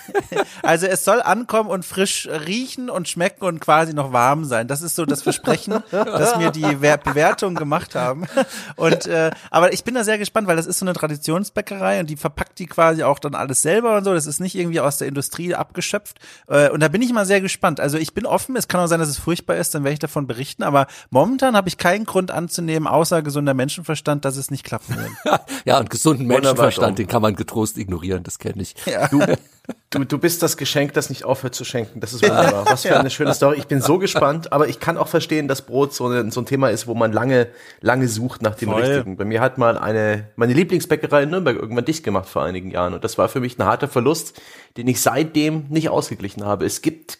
Also 0.62 0.86
es 0.86 1.04
soll 1.04 1.20
ankommen 1.22 1.70
und 1.70 1.84
frisch 1.84 2.26
riechen 2.28 2.90
und 2.90 3.08
schmecken 3.08 3.44
und 3.44 3.60
quasi 3.60 3.92
noch 3.94 4.12
warm 4.12 4.44
sein. 4.44 4.66
Das 4.68 4.82
ist 4.82 4.96
so 4.96 5.04
das 5.04 5.22
Versprechen, 5.22 5.82
das 5.90 6.36
mir 6.38 6.50
die 6.50 6.80
Wer- 6.80 6.96
Bewertung 6.98 7.54
gemacht 7.54 7.94
haben. 7.94 8.26
Und 8.76 9.06
äh, 9.06 9.30
aber 9.50 9.72
ich 9.72 9.84
bin 9.84 9.94
da 9.94 10.02
sehr 10.04 10.18
gespannt, 10.18 10.46
weil 10.48 10.56
das 10.56 10.66
ist 10.66 10.78
so 10.78 10.84
eine 10.84 10.92
Traditionsbäckerei 10.94 12.00
und 12.00 12.08
die 12.10 12.16
verpackt 12.16 12.58
die 12.58 12.66
quasi 12.66 13.02
auch 13.02 13.18
dann 13.18 13.34
alles 13.34 13.62
selber 13.62 13.96
und 13.96 14.04
so. 14.04 14.12
Das 14.14 14.26
ist 14.26 14.40
nicht 14.40 14.54
irgendwie 14.54 14.80
aus 14.80 14.98
der 14.98 15.08
Industrie 15.08 15.54
abgeschöpft. 15.54 16.18
Äh, 16.48 16.70
und 16.70 16.80
da 16.80 16.88
bin 16.88 17.02
ich 17.02 17.12
mal 17.12 17.26
sehr 17.26 17.40
gespannt. 17.40 17.80
Also 17.80 17.98
ich 17.98 18.05
bin 18.14 18.26
offen. 18.26 18.56
Es 18.56 18.68
kann 18.68 18.80
auch 18.80 18.86
sein, 18.86 19.00
dass 19.00 19.08
es 19.08 19.18
furchtbar 19.18 19.56
ist. 19.56 19.74
Dann 19.74 19.84
werde 19.84 19.94
ich 19.94 19.98
davon 19.98 20.26
berichten. 20.26 20.62
Aber 20.62 20.86
momentan 21.10 21.56
habe 21.56 21.68
ich 21.68 21.78
keinen 21.78 22.04
Grund 22.04 22.30
anzunehmen, 22.30 22.86
außer 22.86 23.22
gesunder 23.22 23.54
Menschenverstand, 23.54 24.24
dass 24.24 24.36
es 24.36 24.50
nicht 24.50 24.64
klappen 24.64 24.96
wird. 24.96 25.10
Ja, 25.64 25.78
und 25.78 25.90
gesunden 25.90 26.26
Menschenverstand, 26.26 26.98
den 26.98 27.08
kann 27.08 27.22
man 27.22 27.34
getrost 27.34 27.76
ignorieren, 27.76 28.22
das 28.22 28.38
kenne 28.38 28.62
ich. 28.62 28.76
Du, 29.10 29.20
du, 29.90 30.04
du 30.04 30.18
bist 30.18 30.42
das 30.42 30.56
Geschenk, 30.56 30.92
das 30.94 31.10
nicht 31.10 31.24
aufhört 31.24 31.54
zu 31.54 31.64
schenken. 31.64 32.00
Das 32.00 32.12
ist 32.12 32.22
wunderbar. 32.22 32.66
Was 32.66 32.82
für 32.82 32.98
eine 32.98 33.10
schöne 33.10 33.34
Story. 33.34 33.58
Ich 33.58 33.66
bin 33.66 33.80
so 33.80 33.98
gespannt, 33.98 34.52
aber 34.52 34.68
ich 34.68 34.80
kann 34.80 34.96
auch 34.96 35.08
verstehen, 35.08 35.48
dass 35.48 35.62
Brot 35.62 35.94
so, 35.94 36.06
eine, 36.06 36.30
so 36.30 36.40
ein 36.40 36.46
Thema 36.46 36.68
ist, 36.68 36.86
wo 36.86 36.94
man 36.94 37.12
lange, 37.12 37.48
lange 37.80 38.08
sucht 38.08 38.42
nach 38.42 38.54
dem 38.54 38.70
Voll. 38.70 38.82
Richtigen. 38.82 39.16
Bei 39.16 39.24
mir 39.24 39.40
hat 39.40 39.58
mal 39.58 39.78
eine, 39.78 40.28
meine 40.36 40.52
Lieblingsbäckerei 40.52 41.24
in 41.24 41.30
Nürnberg 41.30 41.56
irgendwann 41.56 41.84
dicht 41.84 42.04
gemacht 42.04 42.28
vor 42.28 42.44
einigen 42.44 42.70
Jahren. 42.70 42.94
Und 42.94 43.04
das 43.04 43.18
war 43.18 43.28
für 43.28 43.40
mich 43.40 43.58
ein 43.58 43.64
harter 43.64 43.88
Verlust, 43.88 44.40
den 44.76 44.88
ich 44.88 45.00
seitdem 45.00 45.66
nicht 45.68 45.88
ausgeglichen 45.88 46.44
habe. 46.44 46.64
Es 46.64 46.82
gibt 46.82 47.18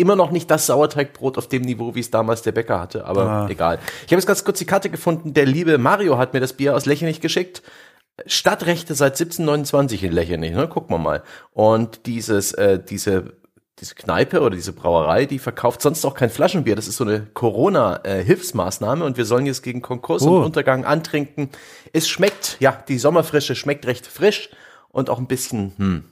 immer 0.00 0.16
noch 0.16 0.30
nicht 0.30 0.50
das 0.50 0.66
Sauerteigbrot 0.66 1.38
auf 1.38 1.46
dem 1.48 1.62
Niveau, 1.62 1.94
wie 1.94 2.00
es 2.00 2.10
damals 2.10 2.42
der 2.42 2.52
Bäcker 2.52 2.80
hatte, 2.80 3.04
aber 3.04 3.22
Ah. 3.28 3.48
egal. 3.48 3.78
Ich 4.06 4.12
habe 4.12 4.16
jetzt 4.16 4.26
ganz 4.26 4.44
kurz 4.44 4.58
die 4.58 4.64
Karte 4.66 4.90
gefunden. 4.90 5.34
Der 5.34 5.46
liebe 5.46 5.78
Mario 5.78 6.18
hat 6.18 6.32
mir 6.34 6.40
das 6.40 6.52
Bier 6.54 6.74
aus 6.74 6.86
Lechenich 6.86 7.20
geschickt. 7.20 7.62
Stadtrechte 8.26 8.94
seit 8.94 9.16
1729 9.16 10.02
in 10.04 10.12
Lechenich, 10.12 10.52
ne? 10.52 10.68
Gucken 10.68 10.94
wir 10.94 10.98
mal. 10.98 11.22
Und 11.52 12.04
dieses, 12.06 12.52
äh, 12.52 12.78
diese, 12.82 13.32
diese 13.78 13.94
Kneipe 13.94 14.40
oder 14.42 14.56
diese 14.56 14.74
Brauerei, 14.74 15.24
die 15.24 15.38
verkauft 15.38 15.80
sonst 15.80 16.04
auch 16.04 16.14
kein 16.14 16.28
Flaschenbier. 16.28 16.76
Das 16.76 16.86
ist 16.86 16.96
so 16.98 17.04
eine 17.04 17.20
Corona-Hilfsmaßnahme 17.32 19.04
und 19.04 19.16
wir 19.16 19.24
sollen 19.24 19.46
jetzt 19.46 19.62
gegen 19.62 19.80
Konkurs 19.82 20.22
Oh. 20.22 20.36
und 20.38 20.44
Untergang 20.44 20.84
antrinken. 20.84 21.48
Es 21.92 22.08
schmeckt, 22.08 22.56
ja, 22.60 22.76
die 22.88 22.98
Sommerfrische 22.98 23.54
schmeckt 23.54 23.86
recht 23.86 24.06
frisch 24.06 24.50
und 24.90 25.08
auch 25.08 25.18
ein 25.18 25.26
bisschen, 25.26 25.72
hm, 25.78 26.04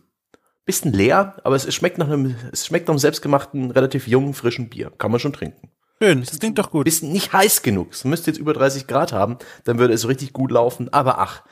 bisschen 0.69 0.93
leer, 0.93 1.37
aber 1.45 1.57
es, 1.57 1.65
es 1.65 1.75
schmeckt 1.75 1.97
nach 1.97 2.09
einem, 2.09 2.37
es 2.53 2.67
schmeckt 2.67 2.87
nach 2.89 2.93
einem 2.93 2.99
selbstgemachten, 2.99 3.71
relativ 3.71 4.07
jungen, 4.07 4.35
frischen 4.35 4.69
Bier. 4.69 4.93
Kann 4.99 5.11
man 5.11 5.19
schon 5.19 5.33
trinken. 5.33 5.71
Schön, 6.01 6.21
das 6.21 6.39
klingt 6.39 6.59
doch 6.59 6.71
gut. 6.71 6.85
Bisschen 6.85 7.11
nicht 7.11 7.33
heiß 7.33 7.63
genug. 7.63 7.93
Es 7.93 8.05
müsste 8.05 8.31
jetzt 8.31 8.39
über 8.39 8.53
30 8.53 8.87
Grad 8.87 9.15
haben, 9.15 9.39
dann 9.65 9.79
würde 9.79 9.95
es 9.95 10.07
richtig 10.07 10.35
gut 10.35 10.51
laufen. 10.51 10.93
Aber 10.93 11.19
ach, 11.19 11.43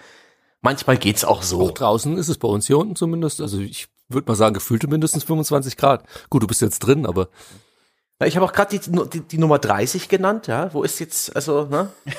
manchmal 0.60 0.98
geht's 0.98 1.24
auch 1.24 1.42
so. 1.42 1.62
Auch 1.62 1.70
draußen 1.70 2.18
ist 2.18 2.28
es 2.28 2.36
bei 2.36 2.46
uns 2.46 2.66
hier 2.66 2.76
unten 2.76 2.94
zumindest. 2.94 3.40
Also 3.40 3.58
ich 3.58 3.88
würde 4.08 4.30
mal 4.30 4.36
sagen, 4.36 4.52
gefühlte 4.52 4.86
mindestens 4.86 5.24
25 5.24 5.78
Grad. 5.78 6.04
Gut, 6.28 6.42
du 6.42 6.46
bist 6.46 6.60
jetzt 6.60 6.80
drin, 6.80 7.06
aber 7.06 7.30
Ja, 8.20 8.26
Ich 8.26 8.36
habe 8.36 8.46
auch 8.46 8.52
gerade 8.52 8.78
die, 8.78 8.90
die, 9.10 9.20
die 9.20 9.38
Nummer 9.38 9.58
30 9.58 10.08
genannt, 10.08 10.46
ja. 10.46 10.72
Wo 10.72 10.82
ist 10.82 10.98
jetzt, 11.00 11.34
also, 11.36 11.66
ne? 11.66 11.90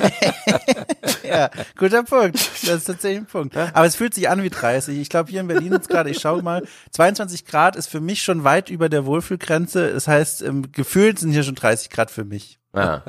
Ja, 1.27 1.49
guter 1.77 2.03
Punkt. 2.03 2.35
Das 2.35 2.77
ist 2.77 2.85
tatsächlich 2.85 3.19
ein 3.19 3.25
Punkt. 3.25 3.57
Aber 3.57 3.85
es 3.85 3.95
fühlt 3.95 4.13
sich 4.13 4.29
an 4.29 4.43
wie 4.43 4.49
30. 4.49 4.97
Ich 4.97 5.09
glaube, 5.09 5.29
hier 5.29 5.41
in 5.41 5.47
Berlin 5.47 5.73
jetzt 5.73 5.89
gerade, 5.89 6.09
ich 6.09 6.19
schaue 6.19 6.41
mal, 6.41 6.63
22 6.91 7.45
Grad 7.45 7.75
ist 7.75 7.87
für 7.87 7.99
mich 7.99 8.21
schon 8.23 8.43
weit 8.43 8.69
über 8.69 8.89
der 8.89 9.05
Wohlfühlgrenze. 9.05 9.91
Das 9.91 10.07
heißt, 10.07 10.41
ähm, 10.43 10.71
gefühlt 10.71 11.19
sind 11.19 11.31
hier 11.31 11.43
schon 11.43 11.55
30 11.55 11.89
Grad 11.89 12.11
für 12.11 12.23
mich. 12.23 12.59
Ja. 12.75 13.03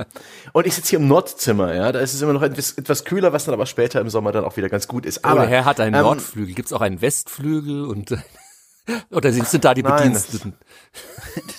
Und 0.52 0.66
ich 0.66 0.74
sitze 0.74 0.90
hier 0.90 0.98
im 0.98 1.08
Nordzimmer, 1.08 1.74
ja. 1.74 1.92
Da 1.92 2.00
ist 2.00 2.14
es 2.14 2.22
immer 2.22 2.32
noch 2.32 2.42
etwas, 2.42 2.72
etwas 2.72 3.04
kühler, 3.04 3.32
was 3.32 3.44
dann 3.44 3.54
aber 3.54 3.66
später 3.66 4.00
im 4.00 4.08
Sommer 4.08 4.32
dann 4.32 4.44
auch 4.44 4.56
wieder 4.56 4.68
ganz 4.68 4.88
gut 4.88 5.06
ist. 5.06 5.24
aber 5.24 5.40
der 5.42 5.48
Herr 5.50 5.64
hat 5.64 5.78
einen 5.78 5.94
ähm, 5.94 6.02
Nordflügel. 6.02 6.54
Gibt's 6.54 6.72
auch 6.72 6.80
einen 6.80 7.00
Westflügel 7.00 7.84
und 7.84 8.16
oder 9.10 9.32
sind 9.32 9.64
da 9.64 9.74
die 9.74 9.82
Nein, 9.82 10.12
das- 10.12 10.26
Bediensteten? 10.26 10.54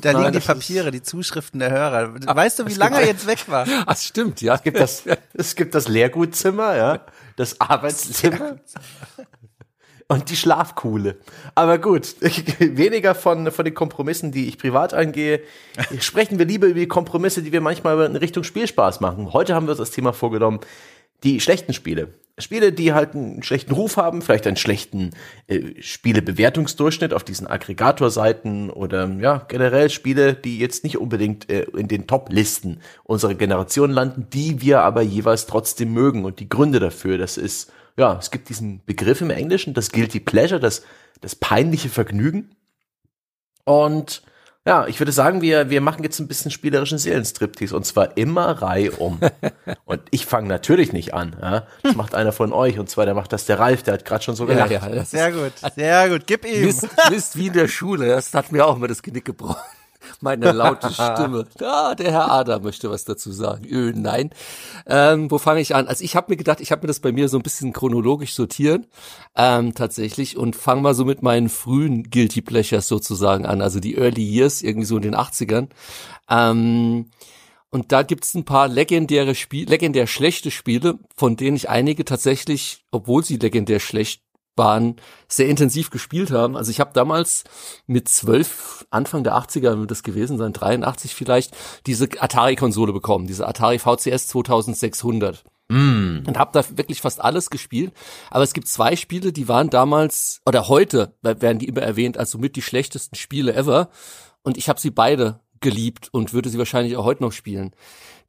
Da 0.02 0.10
liegen 0.12 0.24
Nein, 0.24 0.34
die 0.34 0.40
das 0.40 0.48
Papiere, 0.48 0.92
die 0.92 1.02
Zuschriften 1.02 1.60
der 1.60 1.72
Hörer. 1.72 2.14
Weißt 2.36 2.60
du, 2.60 2.68
wie 2.68 2.74
lange 2.74 3.00
er 3.02 3.08
jetzt 3.08 3.28
weg 3.28 3.48
war? 3.48 3.66
Ach, 3.86 3.98
stimmt, 3.98 4.42
ja. 4.42 4.56
Es 4.56 4.64
gibt 4.64 4.80
das, 4.80 5.04
es 5.34 5.56
gibt 5.56 5.76
das 5.76 5.88
Lehrgutzimmer, 5.88 6.76
ja. 6.76 7.06
Das 7.36 7.60
Arbeitszimmer. 7.62 8.58
Und 10.08 10.30
die 10.32 10.36
Schlafkuhle. 10.36 11.18
Aber 11.54 11.78
gut, 11.78 12.16
weniger 12.60 13.14
von, 13.14 13.52
von 13.52 13.64
den 13.64 13.76
Kompromissen, 13.76 14.32
die 14.32 14.48
ich 14.48 14.58
privat 14.58 14.94
eingehe. 14.94 15.42
Sprechen 16.00 16.40
wir 16.40 16.46
lieber 16.46 16.66
über 16.68 16.80
die 16.80 16.88
Kompromisse, 16.88 17.44
die 17.44 17.52
wir 17.52 17.62
manchmal 17.62 18.06
in 18.06 18.16
Richtung 18.16 18.44
Spielspaß 18.44 19.02
machen. 19.02 19.32
Heute 19.34 19.54
haben 19.54 19.68
wir 19.68 19.72
uns 19.72 19.78
das 19.80 19.92
Thema 19.92 20.12
vorgenommen, 20.12 20.62
die 21.24 21.40
schlechten 21.40 21.74
Spiele. 21.74 22.14
Spiele, 22.40 22.72
die 22.72 22.94
halt 22.94 23.16
einen 23.16 23.44
schlechten 23.44 23.74
Ruf 23.74 23.98
haben, 23.98 24.22
vielleicht 24.22 24.48
einen 24.48 24.58
schlechten 24.58 25.12
äh, 25.48 25.82
Spielebewertungsdurchschnitt 25.82 27.14
auf 27.14 27.24
diesen 27.24 27.48
Aggregatorseiten 27.48 28.70
oder 28.70 29.10
ja, 29.20 29.46
generell 29.48 29.90
Spiele, 29.90 30.34
die 30.34 30.60
jetzt 30.60 30.84
nicht 30.84 30.98
unbedingt 30.98 31.50
äh, 31.50 31.64
in 31.76 31.88
den 31.88 32.08
Top-Listen 32.08 32.82
unserer 33.04 33.36
Generation 33.36 33.92
landen, 33.92 34.28
die 34.32 34.62
wir 34.62 34.82
aber 34.82 35.02
jeweils 35.02 35.46
trotzdem 35.46 35.94
mögen. 35.94 36.26
Und 36.26 36.40
die 36.40 36.50
Gründe 36.50 36.80
dafür, 36.80 37.18
das 37.18 37.38
ist, 37.38 37.72
ja, 37.98 38.18
es 38.18 38.32
gibt 38.32 38.50
diesen 38.50 38.82
Begriff 38.86 39.22
im 39.22 39.30
Englischen, 39.30 39.74
das 39.74 39.92
Guilty 39.92 40.20
Pleasure, 40.20 40.60
das, 40.60 40.84
das 41.22 41.36
peinliche 41.36 41.90
Vergnügen. 41.90 42.56
Und 43.66 44.24
Ja, 44.70 44.86
ich 44.86 45.00
würde 45.00 45.12
sagen, 45.12 45.42
wir, 45.42 45.72
wir 45.72 45.82
machen 45.82 46.04
jetzt 46.04 46.20
ein 46.20 46.28
bisschen 46.28 46.52
spielerischen 46.52 47.00
Seelenstriptease 47.00 47.76
und 47.76 47.88
zwar 47.88 48.16
immer 48.18 48.62
reihum. 48.62 49.20
und 49.86 50.02
ich 50.12 50.28
fange 50.28 50.48
natürlich 50.48 50.94
nicht 50.94 51.16
an. 51.16 51.36
Ja? 51.42 51.64
Das 51.82 51.96
macht 51.96 52.14
einer 52.14 52.32
von 52.32 52.54
euch 52.54 52.78
und 52.78 52.88
zwar 52.88 53.06
der 53.06 53.16
macht 53.16 53.34
das 53.34 53.46
der 53.46 53.58
Ralf, 53.58 53.82
der 53.82 53.96
hat 53.96 54.06
gerade 54.06 54.24
schon 54.24 54.36
so 54.36 54.48
Ja, 54.48 54.68
gelacht. 54.68 54.72
ja, 54.72 54.90
das 54.90 55.10
Sehr 55.10 55.32
gut, 55.32 55.54
sehr 55.76 56.10
gut. 56.10 56.28
Gib 56.28 56.46
ihm. 56.46 56.66
Mist, 56.66 56.88
Mist 57.10 57.36
wie 57.36 57.48
in 57.48 57.54
der 57.54 57.68
Schule. 57.68 58.10
Das 58.10 58.32
hat 58.36 58.52
mir 58.52 58.64
auch 58.64 58.78
mal 58.78 58.86
das 58.86 59.02
Genick 59.02 59.26
gebrochen. 59.26 59.58
Meine 60.22 60.52
laute 60.52 60.92
Stimme. 60.92 61.46
Ah, 61.62 61.96
der 61.96 62.12
Herr 62.12 62.32
Adam 62.32 62.64
möchte 62.64 62.90
was 62.90 63.06
dazu 63.06 63.32
sagen. 63.32 63.66
Öh, 63.66 63.94
nein. 63.96 64.32
Ähm, 64.86 65.30
wo 65.32 65.38
fange 65.38 65.62
ich 65.62 65.76
an? 65.76 65.88
Also 65.88 66.04
ich 66.04 66.16
habe 66.16 66.32
mir 66.32 66.38
gedacht, 66.38 66.62
ich 66.62 66.72
habe 66.72 66.82
mir 66.82 66.88
das 66.88 67.00
bei 67.00 67.12
mir 67.12 67.30
so 67.30 67.38
ein 67.38 67.44
bisschen 67.44 67.74
chronologisch 67.74 68.34
sortieren, 68.34 68.88
ähm, 69.36 69.74
tatsächlich, 69.76 70.38
und 70.38 70.56
fange 70.56 70.82
mal 70.82 70.94
so 70.94 71.06
mit 71.06 71.22
meinen 71.22 71.50
frühen 71.50 72.10
Guilty 72.10 72.42
Pleasures 72.42 72.88
sozusagen 72.88 73.46
an, 73.46 73.62
also 73.62 73.80
die 73.80 73.96
Early 73.96 74.24
Years, 74.24 74.62
irgendwie 74.62 74.86
so 74.86 74.98
in 74.98 75.04
den 75.04 75.16
80ern. 75.16 75.70
Ähm, 76.30 77.10
und 77.72 77.92
da 77.92 78.02
gibt's 78.04 78.34
ein 78.34 78.46
paar 78.46 78.68
legendäre 78.68 79.36
Spiele, 79.36 79.70
legendär 79.70 80.08
schlechte 80.08 80.50
Spiele, 80.50 80.98
von 81.16 81.38
denen 81.38 81.56
ich 81.56 81.70
einige 81.70 82.04
tatsächlich, 82.04 82.84
obwohl 82.92 83.24
sie 83.24 83.38
legendär 83.38 83.80
schlecht 83.80 84.24
waren, 84.60 84.98
sehr 85.28 85.50
intensiv 85.50 85.90
gespielt 85.90 86.30
haben. 86.30 86.56
Also 86.56 86.70
ich 86.70 86.80
habe 86.80 86.92
damals 86.94 87.46
mit 87.88 88.08
zwölf, 88.08 88.86
Anfang 88.92 89.24
der 89.24 89.34
80er, 89.34 89.80
wird 89.80 89.90
das 89.90 90.04
gewesen 90.04 90.38
sein, 90.38 90.54
83 90.54 91.16
vielleicht, 91.16 91.58
diese 91.88 92.08
Atari-Konsole 92.20 92.94
bekommen, 92.94 93.26
diese 93.26 93.48
Atari 93.48 93.80
VCS 93.80 94.28
2600 94.28 95.44
und 96.26 96.38
habe 96.38 96.52
da 96.54 96.78
wirklich 96.78 97.02
fast 97.02 97.22
alles 97.22 97.50
gespielt. 97.50 97.94
Aber 98.32 98.44
es 98.44 98.54
gibt 98.54 98.68
zwei 98.68 98.96
Spiele, 98.96 99.32
die 99.32 99.48
waren 99.48 99.70
damals 99.70 100.42
oder 100.46 100.68
heute 100.68 101.16
werden 101.22 101.60
die 101.60 101.68
immer 101.68 101.82
erwähnt 101.82 102.18
als 102.18 102.32
somit 102.32 102.56
die 102.56 102.62
schlechtesten 102.62 103.16
Spiele 103.16 103.54
ever. 103.54 103.90
Und 104.44 104.58
ich 104.58 104.70
habe 104.70 104.80
sie 104.80 104.92
beide 104.92 105.40
geliebt 105.60 106.10
und 106.12 106.34
würde 106.34 106.50
sie 106.50 106.58
wahrscheinlich 106.58 106.98
auch 106.98 107.06
heute 107.06 107.24
noch 107.24 107.34
spielen. 107.34 107.76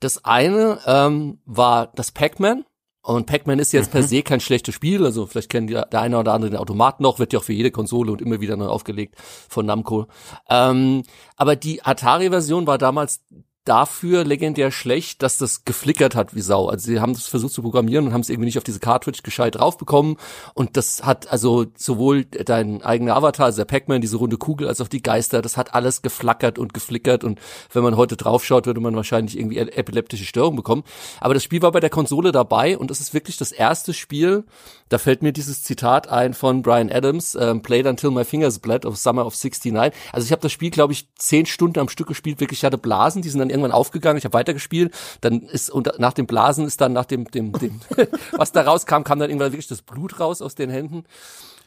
Das 0.00 0.24
eine 0.24 0.80
ähm, 0.86 1.38
war 1.44 1.92
das 1.94 2.12
Pac-Man. 2.12 2.64
Und 3.14 3.26
Pac-Man 3.26 3.58
ist 3.58 3.72
jetzt 3.72 3.90
per 3.90 4.02
se 4.02 4.22
kein 4.22 4.40
schlechtes 4.40 4.74
Spiel, 4.74 5.04
also 5.04 5.26
vielleicht 5.26 5.50
kennen 5.50 5.66
die, 5.66 5.74
der 5.74 6.00
eine 6.00 6.18
oder 6.18 6.32
andere 6.32 6.50
den 6.50 6.58
Automaten 6.58 7.02
noch, 7.02 7.18
wird 7.18 7.32
ja 7.32 7.40
auch 7.40 7.44
für 7.44 7.52
jede 7.52 7.70
Konsole 7.70 8.12
und 8.12 8.22
immer 8.22 8.40
wieder 8.40 8.56
neu 8.56 8.66
aufgelegt 8.66 9.16
von 9.48 9.66
Namco. 9.66 10.06
Ähm, 10.48 11.02
aber 11.36 11.56
die 11.56 11.82
Atari-Version 11.82 12.66
war 12.66 12.78
damals 12.78 13.20
dafür 13.64 14.24
legendär 14.24 14.70
schlecht, 14.70 15.22
dass 15.22 15.36
das 15.36 15.64
geflickert 15.64 16.14
hat 16.14 16.34
wie 16.34 16.40
Sau. 16.40 16.68
Also 16.68 16.86
sie 16.86 17.00
haben 17.00 17.12
das 17.12 17.26
versucht 17.26 17.52
zu 17.52 17.62
programmieren 17.62 18.06
und 18.06 18.12
haben 18.12 18.22
es 18.22 18.30
irgendwie 18.30 18.46
nicht 18.46 18.58
auf 18.58 18.64
diese 18.64 18.80
Cartridge 18.80 19.20
gescheit 19.22 19.56
draufbekommen. 19.56 20.16
Und 20.54 20.76
das 20.76 21.04
hat 21.04 21.30
also 21.30 21.66
sowohl 21.76 22.24
dein 22.24 22.82
eigener 22.82 23.16
Avatar, 23.16 23.46
also 23.46 23.58
der 23.58 23.66
Pac-Man, 23.66 24.00
diese 24.00 24.16
runde 24.16 24.38
Kugel, 24.38 24.66
als 24.66 24.80
auch 24.80 24.88
die 24.88 25.02
Geister, 25.02 25.42
das 25.42 25.56
hat 25.56 25.74
alles 25.74 26.00
geflackert 26.00 26.58
und 26.58 26.72
geflickert. 26.72 27.22
Und 27.22 27.38
wenn 27.72 27.82
man 27.82 27.96
heute 27.96 28.16
draufschaut, 28.16 28.66
würde 28.66 28.80
man 28.80 28.96
wahrscheinlich 28.96 29.38
irgendwie 29.38 29.58
epileptische 29.58 30.24
Störung 30.24 30.56
bekommen. 30.56 30.82
Aber 31.20 31.34
das 31.34 31.44
Spiel 31.44 31.60
war 31.60 31.72
bei 31.72 31.80
der 31.80 31.90
Konsole 31.90 32.32
dabei 32.32 32.78
und 32.78 32.90
das 32.90 33.00
ist 33.00 33.12
wirklich 33.12 33.36
das 33.36 33.52
erste 33.52 33.92
Spiel, 33.92 34.44
da 34.90 34.98
fällt 34.98 35.22
mir 35.22 35.32
dieses 35.32 35.62
Zitat 35.62 36.08
ein 36.08 36.34
von 36.34 36.62
Brian 36.62 36.90
Adams, 36.90 37.36
ähm, 37.36 37.62
Played 37.62 37.86
Until 37.86 38.10
My 38.10 38.24
Fingers 38.24 38.58
Bled 38.58 38.84
of 38.84 38.98
Summer 38.98 39.24
of 39.24 39.34
69. 39.34 39.98
Also 40.12 40.26
ich 40.26 40.32
habe 40.32 40.42
das 40.42 40.52
Spiel, 40.52 40.70
glaube 40.70 40.92
ich, 40.92 41.08
zehn 41.14 41.46
Stunden 41.46 41.78
am 41.78 41.88
Stück 41.88 42.08
gespielt, 42.08 42.40
wirklich, 42.40 42.58
ich 42.58 42.64
hatte 42.64 42.76
Blasen, 42.76 43.22
die 43.22 43.28
sind 43.30 43.38
dann 43.38 43.50
irgendwann 43.50 43.72
aufgegangen, 43.72 44.18
ich 44.18 44.24
habe 44.24 44.34
weitergespielt, 44.34 44.92
dann 45.20 45.42
ist, 45.42 45.70
und 45.70 45.92
nach 45.98 46.12
dem 46.12 46.26
Blasen 46.26 46.66
ist 46.66 46.80
dann 46.80 46.92
nach 46.92 47.04
dem, 47.04 47.30
dem, 47.30 47.52
dem 47.52 47.80
was 48.32 48.50
da 48.52 48.62
rauskam, 48.62 49.04
kam 49.04 49.20
dann 49.20 49.30
irgendwann 49.30 49.52
wirklich 49.52 49.68
das 49.68 49.82
Blut 49.82 50.18
raus 50.18 50.42
aus 50.42 50.56
den 50.56 50.70
Händen. 50.70 51.04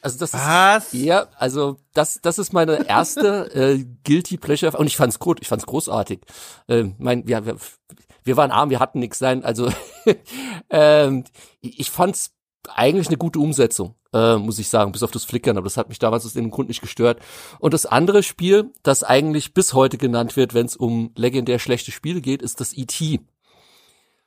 Also 0.02 0.20
das 0.20 0.34
Was? 0.34 0.94
ist 0.94 1.02
ja, 1.02 1.28
also 1.38 1.78
das 1.94 2.20
das 2.22 2.38
ist 2.38 2.52
meine 2.52 2.90
erste 2.90 3.56
äh, 3.56 3.86
guilty 4.04 4.36
pleasure 4.36 4.78
und 4.78 4.88
ich 4.88 4.98
fand's 4.98 5.18
gut, 5.18 5.40
ich 5.42 5.48
fand's 5.48 5.66
großartig. 5.66 6.20
Äh, 6.68 6.90
mein 6.98 7.26
ja, 7.26 7.46
wir, 7.46 7.56
wir 8.26 8.36
waren 8.36 8.52
arm, 8.52 8.70
wir 8.70 8.82
hatten 8.82 9.00
nichts 9.00 9.18
sein, 9.18 9.46
also 9.46 9.72
ähm, 10.70 11.24
ich 11.62 11.90
fand's 11.90 12.34
eigentlich 12.70 13.08
eine 13.08 13.18
gute 13.18 13.40
Umsetzung, 13.40 13.96
äh, 14.14 14.38
muss 14.38 14.60
ich 14.60 14.70
sagen, 14.70 14.92
bis 14.92 15.04
auf 15.04 15.12
das 15.12 15.26
Flickern, 15.26 15.58
aber 15.58 15.66
das 15.66 15.78
hat 15.78 15.90
mich 15.90 16.00
damals 16.00 16.26
aus 16.26 16.34
dem 16.34 16.52
Grund 16.52 16.70
nicht 16.70 16.82
gestört. 16.82 17.20
Und 17.60 17.74
das 17.74 17.86
andere 17.86 18.24
Spiel, 18.24 18.72
das 18.84 19.04
eigentlich 19.04 19.54
bis 19.54 19.74
heute 19.74 19.98
genannt 19.98 20.36
wird, 20.36 20.54
wenn 20.54 20.66
es 20.66 20.76
um 20.76 21.12
legendär 21.16 21.60
schlechte 21.60 21.92
Spiele 21.92 22.22
geht, 22.22 22.42
ist 22.42 22.60
das 22.60 22.76
E.T. 22.76 23.20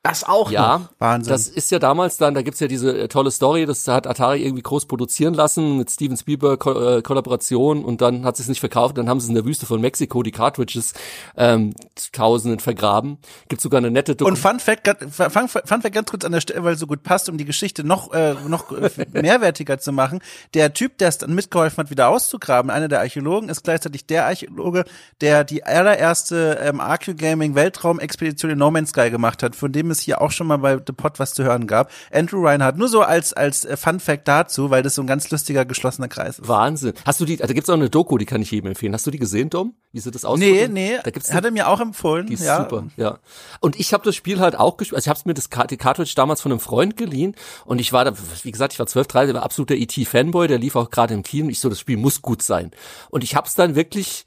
Das 0.03 0.23
auch 0.23 0.47
noch. 0.47 0.53
Ja, 0.53 0.89
Wahnsinn. 0.99 1.33
das 1.33 1.49
ist 1.49 1.71
ja 1.73 1.81
damals 1.81 2.17
dann, 2.17 2.35
da 2.35 2.43
gibt's 2.43 2.61
ja 2.61 2.69
diese 2.69 2.97
äh, 2.97 3.09
tolle 3.09 3.33
Story, 3.33 3.67
das 3.67 3.89
hat 3.89 4.07
Atari 4.07 4.45
irgendwie 4.45 4.63
groß 4.63 4.87
produzieren 4.87 5.35
lassen 5.35 5.79
mit 5.79 5.91
Steven 5.91 6.17
Spielberg 6.17 6.61
Ko 6.61 6.99
äh, 6.99 7.03
Kollaboration 7.03 7.85
und 7.85 8.01
dann 8.01 8.25
hat 8.25 8.37
sie 8.37 8.45
es 8.45 8.49
nicht 8.49 8.61
verkauft, 8.61 8.97
dann 8.99 9.09
haben 9.09 9.19
sie 9.19 9.29
in 9.29 9.35
der 9.35 9.45
Wüste 9.45 9.67
von 9.67 9.81
Mexiko 9.81 10.23
die 10.23 10.31
Cartridges 10.31 10.95
ähm, 11.37 11.75
zu 11.97 12.13
Tausenden 12.13 12.61
vergraben. 12.61 13.19
Gibt 13.49 13.61
sogar 13.61 13.79
eine 13.79 13.91
nette 13.91 14.15
Doku 14.15 14.31
Und 14.31 14.37
Fun 14.37 14.61
Fact, 14.61 14.87
Fun, 15.11 15.49
Fun 15.49 15.49
Fact 15.49 15.93
ganz 15.93 16.09
kurz 16.09 16.25
an 16.25 16.31
der 16.31 16.41
Stelle, 16.41 16.63
weil 16.63 16.75
es 16.75 16.81
so 16.81 16.87
gut 16.87 17.03
passt, 17.03 17.29
um 17.29 17.37
die 17.37 17.45
Geschichte 17.45 17.83
noch, 17.83 18.13
äh, 18.13 18.35
noch 18.47 18.71
äh, 18.71 18.91
mehrwertiger 19.13 19.79
zu 19.79 19.91
machen. 19.91 20.21
Der 20.55 20.73
Typ, 20.73 20.99
der 20.99 21.09
es 21.09 21.19
dann 21.19 21.35
mitgeholfen 21.35 21.79
hat, 21.79 21.91
wieder 21.91 22.09
auszugraben, 22.11 22.71
einer 22.71 22.87
der 22.87 23.01
Archäologen, 23.01 23.49
ist 23.49 23.65
gleichzeitig 23.65 24.07
der 24.07 24.27
Archäologe, 24.27 24.85
der 25.21 25.43
die 25.43 25.65
allererste 25.65 26.61
ähm, 26.63 26.81
AQ 26.81 27.17
Gaming 27.17 27.57
Weltraumexpedition 27.57 28.53
in 28.53 28.59
No 28.59 28.71
Man's 28.71 28.91
Sky 28.91 29.11
gemacht 29.11 29.43
hat, 29.43 29.57
von 29.57 29.73
dem 29.73 29.91
es 29.91 29.96
hier 30.01 30.21
auch 30.21 30.31
schon 30.31 30.47
mal 30.47 30.59
bei 30.59 30.79
The 30.85 30.93
Pod 30.93 31.19
was 31.19 31.35
zu 31.35 31.45
hören 31.45 31.67
gab. 31.67 31.91
Andrew 32.13 32.45
Reinhardt, 32.45 32.77
nur 32.77 32.89
so 32.89 33.03
als, 33.03 33.33
als 33.33 33.65
äh, 33.65 33.77
Fun 33.77 34.01
Fact 34.01 34.29
dazu, 34.29 34.71
weil 34.71 34.83
das 34.83 34.95
so 34.95 35.03
ein 35.03 35.07
ganz 35.07 35.31
lustiger, 35.31 35.65
geschlossener 35.65 36.09
Kreis 36.09 36.39
ist. 36.39 36.49
Wahnsinn. 36.49 36.95
Hast 37.05 37.21
du 37.21 37.25
die, 37.25 37.37
da 37.37 37.47
gibt's 37.47 37.71
auch 37.71 37.75
eine 37.75 37.91
Doku, 37.91 38.19
die 38.19 38.27
kann 38.27 38.43
ich 38.43 38.51
jedem 38.51 38.69
empfehlen. 38.69 38.95
Hast 38.95 39.07
du 39.07 39.11
die 39.11 39.19
gesehen, 39.19 39.51
Dom? 39.51 39.75
Wie 39.93 40.01
sie 40.01 40.11
das 40.11 40.25
aussieht? 40.25 40.71
Nee, 40.73 40.93
nee, 40.93 40.99
Da 41.03 41.11
gibt's 41.11 41.33
hat 41.33 41.45
er 41.45 41.51
mir 41.51 41.69
auch 41.69 41.81
empfohlen. 41.81 42.27
Die 42.27 42.35
ist 42.35 42.45
ja. 42.45 42.59
super, 42.59 42.87
ja. 42.97 43.19
Und 43.61 43.79
ich 43.79 43.93
habe 43.93 44.05
das 44.05 44.15
Spiel 44.15 44.41
halt 44.41 44.57
auch 44.57 44.77
gespielt. 44.77 44.97
Also 44.97 45.11
ich 45.11 45.17
habe 45.17 45.29
mir 45.29 45.35
das 45.35 45.49
die 45.71 45.77
Cartridge 45.77 46.13
damals 46.17 46.41
von 46.41 46.53
einem 46.53 46.61
Freund 46.61 46.97
geliehen 46.97 47.35
und 47.65 47.81
ich 47.81 47.93
war 47.93 48.05
da, 48.05 48.13
wie 48.43 48.53
gesagt, 48.53 48.73
ich 48.73 48.79
war 48.79 48.87
12, 48.87 49.07
13, 49.07 49.35
war 49.35 49.43
absoluter 49.43 49.75
ET-Fanboy, 49.75 50.49
der 50.49 50.59
lief 50.59 50.77
auch 50.77 50.91
gerade 50.91 51.15
im 51.15 51.23
Kino. 51.23 51.49
Ich 51.49 51.61
so, 51.61 51.69
das 51.69 51.81
Spiel 51.81 51.97
muss 51.97 52.23
gut 52.23 52.43
sein. 52.43 52.71
Und 53.11 53.25
ich 53.25 53.35
habe 53.35 53.47
es 53.47 53.55
dann 53.55 53.75
wirklich 53.75 54.27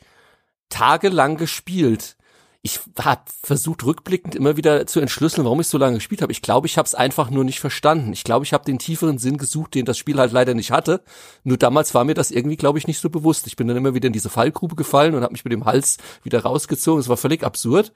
tagelang 0.70 1.38
gespielt. 1.38 2.16
Ich 2.62 2.82
habe 3.00 3.22
versucht 3.42 3.86
rückblickend 3.86 4.36
immer 4.36 4.58
wieder 4.58 4.86
zu 4.86 5.00
entschlüsseln, 5.00 5.46
warum 5.46 5.62
ich 5.62 5.68
so 5.68 5.78
lange 5.78 5.96
gespielt 5.96 6.22
habe. 6.22 6.34
Ich 6.34 6.42
glaube, 6.42 6.68
ich 6.68 6.78
habe 6.78 6.86
es 6.86 6.94
einfach 6.94 7.30
nur 7.30 7.46
nicht 7.46 7.62
verstanden. 7.62 8.12
Ich 8.12 8.26
glaube, 8.26 8.44
ich 8.44 8.52
habe 8.52 8.66
den 8.66 8.80
tieferen 8.80 9.18
Sinn 9.18 9.38
gesucht, 9.38 9.76
den 9.76 9.86
das 9.86 9.98
Spiel 9.98 10.20
halt 10.20 10.34
leider 10.34 10.54
nicht 10.54 10.72
hatte. 10.72 11.02
Nur 11.46 11.56
damals 11.58 11.94
war 11.94 12.04
mir 12.04 12.16
das 12.16 12.32
irgendwie, 12.32 12.58
glaube 12.58 12.78
ich, 12.78 12.86
nicht 12.86 13.00
so 13.00 13.10
bewusst. 13.10 13.48
Ich 13.48 13.56
bin 13.56 13.68
dann 13.70 13.78
immer 13.78 13.94
wieder 13.94 14.08
in 14.08 14.14
diese 14.14 14.30
Fallgrube 14.30 14.76
gefallen 14.76 15.16
und 15.16 15.24
habe 15.24 15.32
mich 15.32 15.46
mit 15.46 15.54
dem 15.54 15.64
Hals 15.64 15.98
wieder 16.24 16.42
rausgezogen. 16.44 17.00
Es 17.00 17.08
war 17.08 17.18
völlig 17.18 17.44
absurd 17.44 17.94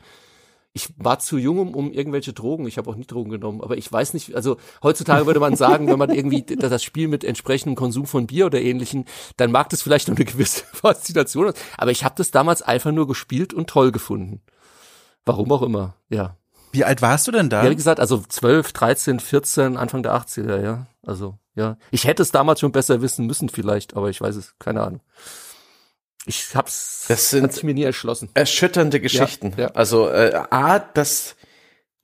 ich 0.74 0.89
war 0.98 1.20
zu 1.20 1.38
jung, 1.38 1.60
um, 1.60 1.75
um 1.75 1.91
irgendwelche 1.91 2.34
Drogen. 2.34 2.65
Ich 2.65 2.77
habe 2.77 2.89
auch 2.89 2.96
nie 2.96 3.05
Drogen 3.05 3.29
genommen, 3.29 3.62
aber 3.62 3.77
ich 3.77 3.91
weiß 3.91 4.15
nicht. 4.15 4.36
Also 4.36 4.58
heutzutage 4.82 5.27
würde 5.27 5.39
man 5.39 5.55
sagen, 5.55 5.88
wenn 5.88 6.00
man 6.00 6.10
irgendwie 6.10 6.41
das 6.43 6.84
Spiel 6.84 7.08
mit 7.08 7.24
entsprechendem 7.24 7.75
Konsum 7.75 8.08
von 8.08 8.25
Bier 8.25 8.48
oder 8.48 8.60
ähnlichen, 8.60 9.05
dann 9.38 9.51
mag 9.51 9.70
das 9.70 9.84
vielleicht 9.84 10.08
noch 10.08 10.15
eine 10.15 10.25
gewisse 10.25 10.63
Faszination. 10.74 11.53
Aber 11.77 11.91
ich 11.91 12.03
habe 12.03 12.15
das 12.17 12.32
damals 12.32 12.63
einfach 12.63 12.91
nur 12.91 13.08
gespielt 13.08 13.53
und 13.53 13.70
toll 13.70 13.91
gefunden. 13.91 14.41
Warum 15.25 15.51
auch 15.51 15.62
immer, 15.62 15.96
ja. 16.10 16.36
Wie 16.72 16.84
alt 16.84 17.01
warst 17.01 17.27
du 17.27 17.32
denn 17.32 17.50
da? 17.50 17.63
Ja, 17.63 17.70
wie 17.70 17.75
gesagt, 17.75 18.00
also 18.00 18.18
12, 18.27 18.74
13, 18.74 19.20
14, 19.20 19.77
Anfang 19.77 20.01
der 20.03 20.13
80er, 20.15 20.62
ja. 20.62 20.88
Also, 21.06 21.38
ja. 21.56 21.77
Ich 21.92 22.06
hätte 22.06 22.24
es 22.24 22.32
damals 22.32 22.60
schon 22.60 22.72
besser 22.72 23.01
wissen 23.01 23.25
müssen 23.27 23.48
vielleicht, 23.50 23.96
aber 23.96 24.10
ich 24.10 24.20
weiß 24.22 24.36
es, 24.36 24.56
keine 24.60 24.82
Ahnung. 24.82 25.01
Ich 26.25 26.56
hab's, 26.56 27.06
Das 27.10 27.30
sind- 27.30 27.44
hat 27.44 27.53
sich 27.53 27.63
mir 27.63 27.74
nie 27.74 27.84
erschlossen. 27.84 28.30
Erschütternde 28.34 29.00
Geschichten. 29.01 29.53
ja. 29.58 29.68
Also 29.72 30.08
äh, 30.10 30.34
A, 30.50 30.80
dass, 30.80 31.36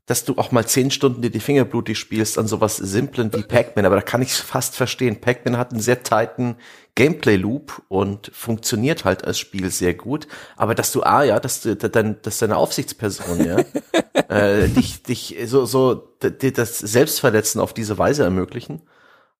dass 0.09 0.25
du 0.25 0.37
auch 0.37 0.51
mal 0.51 0.65
zehn 0.65 0.89
Stunden 0.89 1.21
dir 1.21 1.29
die 1.29 1.39
Finger 1.39 1.65
blutig 1.65 1.99
spielst 1.99 2.39
an 2.39 2.47
sowas 2.47 2.77
Simplen 2.77 3.31
wie 3.31 3.43
Pac-Man, 3.43 3.85
aber 3.85 3.95
da 3.95 4.01
kann 4.01 4.23
ich 4.23 4.33
fast 4.33 4.75
verstehen. 4.75 5.21
Pac-Man 5.21 5.55
hat 5.55 5.71
einen 5.71 5.81
sehr 5.81 6.01
tighten 6.01 6.55
Gameplay-Loop 6.95 7.83
und 7.89 8.31
funktioniert 8.33 9.05
halt 9.05 9.23
als 9.23 9.37
Spiel 9.37 9.69
sehr 9.69 9.93
gut. 9.93 10.27
Aber 10.57 10.73
dass 10.73 10.91
du 10.91 11.03
A, 11.03 11.23
ja, 11.23 11.39
dass 11.39 11.61
du 11.61 11.75
dass 11.75 12.39
deine 12.39 12.57
Aufsichtsperson, 12.57 13.45
ja, 13.45 13.59
äh, 14.29 14.67
dich, 14.69 15.03
dich 15.03 15.37
so, 15.45 15.65
so 15.65 15.93
dir 16.23 16.53
das 16.53 16.79
Selbstverletzen 16.79 17.61
auf 17.61 17.75
diese 17.75 17.99
Weise 17.99 18.23
ermöglichen, 18.23 18.81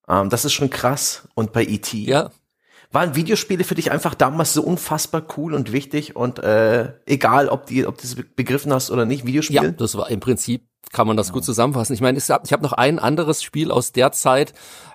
ähm, 0.07 0.29
das 0.29 0.45
ist 0.45 0.53
schon 0.53 0.69
krass. 0.69 1.27
Und 1.33 1.51
bei 1.51 1.63
E.T. 1.63 1.97
Ja, 1.97 2.29
Waren 2.91 3.15
Videospiele 3.15 3.63
für 3.63 3.75
dich 3.75 3.91
einfach 3.91 4.15
damals 4.15 4.53
so 4.53 4.63
unfassbar 4.63 5.23
cool 5.37 5.53
und 5.53 5.71
wichtig 5.71 6.15
und 6.15 6.39
äh, 6.39 6.93
egal, 7.05 7.47
ob 7.47 7.67
die, 7.67 7.85
ob 7.85 7.97
du 7.97 8.03
es 8.03 8.15
begriffen 8.15 8.73
hast 8.73 8.89
oder 8.89 9.05
nicht, 9.05 9.27
Videospiele? 9.27 9.65
Ja, 9.65 9.71
das 9.71 9.95
war 9.95 10.09
im 10.09 10.19
Prinzip 10.19 10.67
kann 10.91 11.07
man 11.07 11.17
das 11.17 11.31
gut 11.31 11.43
zusammenfassen. 11.43 11.93
Ich 11.93 12.01
meine, 12.01 12.17
ich 12.17 12.29
habe 12.29 12.63
noch 12.63 12.73
ein 12.73 12.97
anderes 12.97 13.43
Spiel 13.43 13.71
aus 13.71 13.91
der 13.91 14.11
Zeit, 14.11 14.53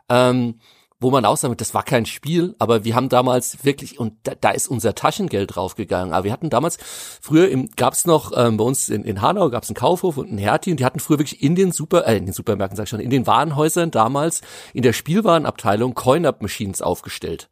ähm, 0.09 0.59
wo 1.01 1.11
man 1.11 1.25
auch 1.25 1.37
sagt, 1.37 1.61
das 1.61 1.75
war 1.75 1.83
kein 1.83 2.07
Spiel, 2.07 2.55
aber 2.59 2.85
wir 2.85 2.95
haben 2.95 3.09
damals 3.09 3.65
wirklich 3.65 4.01
und 4.01 4.15
da, 4.23 4.33
da 4.41 4.51
ist 4.51 4.69
unser 4.69 4.95
Taschengeld 4.95 5.55
draufgegangen. 5.55 6.15
Aber 6.15 6.25
wir 6.25 6.33
hatten 6.33 6.51
damals 6.51 6.79
früher 7.21 7.49
im 7.49 7.69
gab's 7.77 8.07
noch 8.07 8.33
ähm, 8.35 8.57
bei 8.57 8.65
uns 8.65 8.89
in, 8.89 9.05
in 9.05 9.21
Hanau 9.21 9.51
gab's 9.51 9.69
einen 9.69 9.77
Kaufhof 9.77 10.17
und 10.17 10.29
einen 10.29 10.39
Hertie 10.39 10.71
und 10.71 10.81
die 10.81 10.85
hatten 10.85 11.01
früher 11.01 11.19
wirklich 11.19 11.43
in 11.43 11.55
den 11.55 11.73
Super 11.73 12.07
äh, 12.07 12.17
in 12.17 12.27
den 12.27 12.33
Supermärkten 12.33 12.77
sag 12.77 12.85
ich 12.85 12.91
schon, 12.91 13.01
in 13.01 13.11
den 13.11 13.27
Warenhäusern 13.27 13.91
damals 13.91 14.41
in 14.73 14.83
der 14.83 14.93
Spielwarenabteilung 14.93 15.95
Coin-Up 15.95 16.43
Machines 16.43 16.81
aufgestellt. 16.81 17.51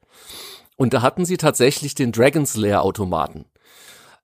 Und 0.77 0.95
da 0.95 1.03
hatten 1.03 1.25
sie 1.25 1.37
tatsächlich 1.37 1.95
den 1.95 2.13
Dragon's 2.13 2.57
Lair 2.57 2.83
Automaten. 2.83 3.47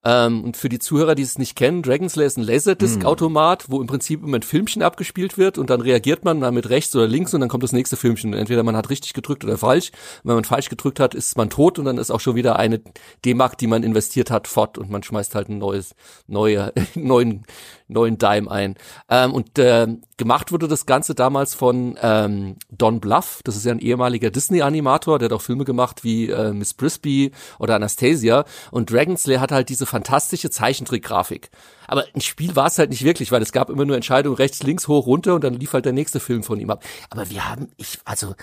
Ähm, 0.04 0.44
und 0.44 0.56
für 0.56 0.68
die 0.68 0.78
Zuhörer, 0.78 1.16
die 1.16 1.22
es 1.22 1.38
nicht 1.38 1.56
kennen, 1.56 1.82
Dragon 1.82 2.08
Slayer 2.08 2.26
ist 2.26 2.38
ein 2.38 2.44
Laserdisc-Automat, 2.44 3.68
wo 3.68 3.80
im 3.80 3.88
Prinzip 3.88 4.22
immer 4.22 4.38
ein 4.38 4.42
Filmchen 4.42 4.82
abgespielt 4.82 5.36
wird 5.36 5.58
und 5.58 5.70
dann 5.70 5.80
reagiert 5.80 6.24
man 6.24 6.40
dann 6.40 6.54
mit 6.54 6.70
rechts 6.70 6.94
oder 6.94 7.08
links 7.08 7.34
und 7.34 7.40
dann 7.40 7.48
kommt 7.48 7.64
das 7.64 7.72
nächste 7.72 7.96
Filmchen. 7.96 8.32
entweder 8.32 8.62
man 8.62 8.76
hat 8.76 8.90
richtig 8.90 9.12
gedrückt 9.12 9.44
oder 9.44 9.58
falsch. 9.58 9.90
Und 10.22 10.28
wenn 10.28 10.36
man 10.36 10.44
falsch 10.44 10.68
gedrückt 10.68 11.00
hat, 11.00 11.14
ist 11.14 11.36
man 11.36 11.50
tot 11.50 11.80
und 11.80 11.84
dann 11.84 11.98
ist 11.98 12.12
auch 12.12 12.20
schon 12.20 12.36
wieder 12.36 12.58
eine 12.58 12.80
D-Mark, 13.24 13.58
die 13.58 13.66
man 13.66 13.82
investiert 13.82 14.30
hat, 14.30 14.46
fort 14.46 14.78
und 14.78 14.88
man 14.88 15.02
schmeißt 15.02 15.34
halt 15.34 15.48
ein 15.48 15.58
neues, 15.58 15.96
neue, 16.28 16.72
neuen, 16.94 17.44
neuen 17.88 18.18
Dime 18.18 18.50
ein. 18.50 18.76
Ähm, 19.08 19.32
und 19.32 19.58
äh, 19.58 19.88
gemacht 20.16 20.52
wurde 20.52 20.68
das 20.68 20.86
Ganze 20.86 21.14
damals 21.14 21.54
von 21.54 21.98
ähm, 22.00 22.56
Don 22.70 23.00
Bluff. 23.00 23.40
Das 23.44 23.56
ist 23.56 23.64
ja 23.64 23.72
ein 23.72 23.80
ehemaliger 23.80 24.30
Disney-Animator, 24.30 25.18
der 25.18 25.26
hat 25.26 25.32
auch 25.32 25.42
Filme 25.42 25.64
gemacht 25.64 26.04
wie 26.04 26.30
äh, 26.30 26.52
Miss 26.52 26.74
Brisby 26.74 27.32
oder 27.58 27.76
Anastasia. 27.76 28.44
Und 28.70 28.90
Dragon 28.92 29.16
Slayer 29.16 29.40
hat 29.40 29.52
halt 29.52 29.68
diese 29.68 29.86
fantastische 29.86 30.50
Zeichentrickgrafik. 30.50 31.50
Aber 31.86 32.04
ein 32.14 32.20
Spiel 32.20 32.54
war 32.54 32.66
es 32.66 32.78
halt 32.78 32.90
nicht 32.90 33.04
wirklich, 33.04 33.32
weil 33.32 33.42
es 33.42 33.52
gab 33.52 33.70
immer 33.70 33.84
nur 33.84 33.96
Entscheidungen 33.96 34.36
rechts, 34.36 34.62
links, 34.62 34.88
hoch, 34.88 35.06
runter 35.06 35.34
und 35.34 35.42
dann 35.42 35.54
lief 35.54 35.72
halt 35.72 35.86
der 35.86 35.92
nächste 35.92 36.20
Film 36.20 36.42
von 36.42 36.60
ihm 36.60 36.70
ab. 36.70 36.84
Aber 37.10 37.30
wir 37.30 37.48
haben, 37.48 37.68
ich, 37.76 37.98
also, 38.04 38.34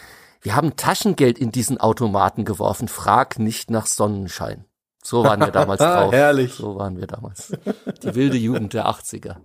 wir 0.42 0.56
haben 0.56 0.76
Taschengeld 0.76 1.40
in 1.40 1.52
diesen 1.52 1.80
Automaten 1.80 2.46
geworfen. 2.46 2.88
Frag 2.88 3.40
nicht 3.40 3.70
nach 3.72 3.86
Sonnenschein. 3.86 4.66
So 5.06 5.24
waren 5.24 5.40
wir 5.40 5.52
damals 5.52 5.80
drauf. 5.82 6.12
Herrlich. 6.12 6.56
So 6.56 6.76
waren 6.78 6.98
wir 6.98 7.06
damals. 7.06 7.54
Die 8.02 8.16
wilde 8.16 8.38
Jugend 8.38 8.74
der 8.74 8.88
80er. 8.88 9.36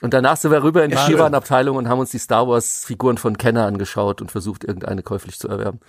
Und 0.00 0.14
danach 0.14 0.36
sind 0.36 0.50
wir 0.50 0.62
rüber 0.62 0.82
in 0.82 0.90
die 0.90 0.96
Skiwarenabteilung 0.96 1.76
und 1.76 1.88
haben 1.88 2.00
uns 2.00 2.10
die 2.10 2.18
Star 2.18 2.48
Wars 2.48 2.84
Figuren 2.84 3.18
von 3.18 3.36
Kenner 3.36 3.66
angeschaut 3.66 4.22
und 4.22 4.30
versucht, 4.30 4.64
irgendeine 4.64 5.02
käuflich 5.02 5.38
zu 5.38 5.48
erwerben. 5.48 5.80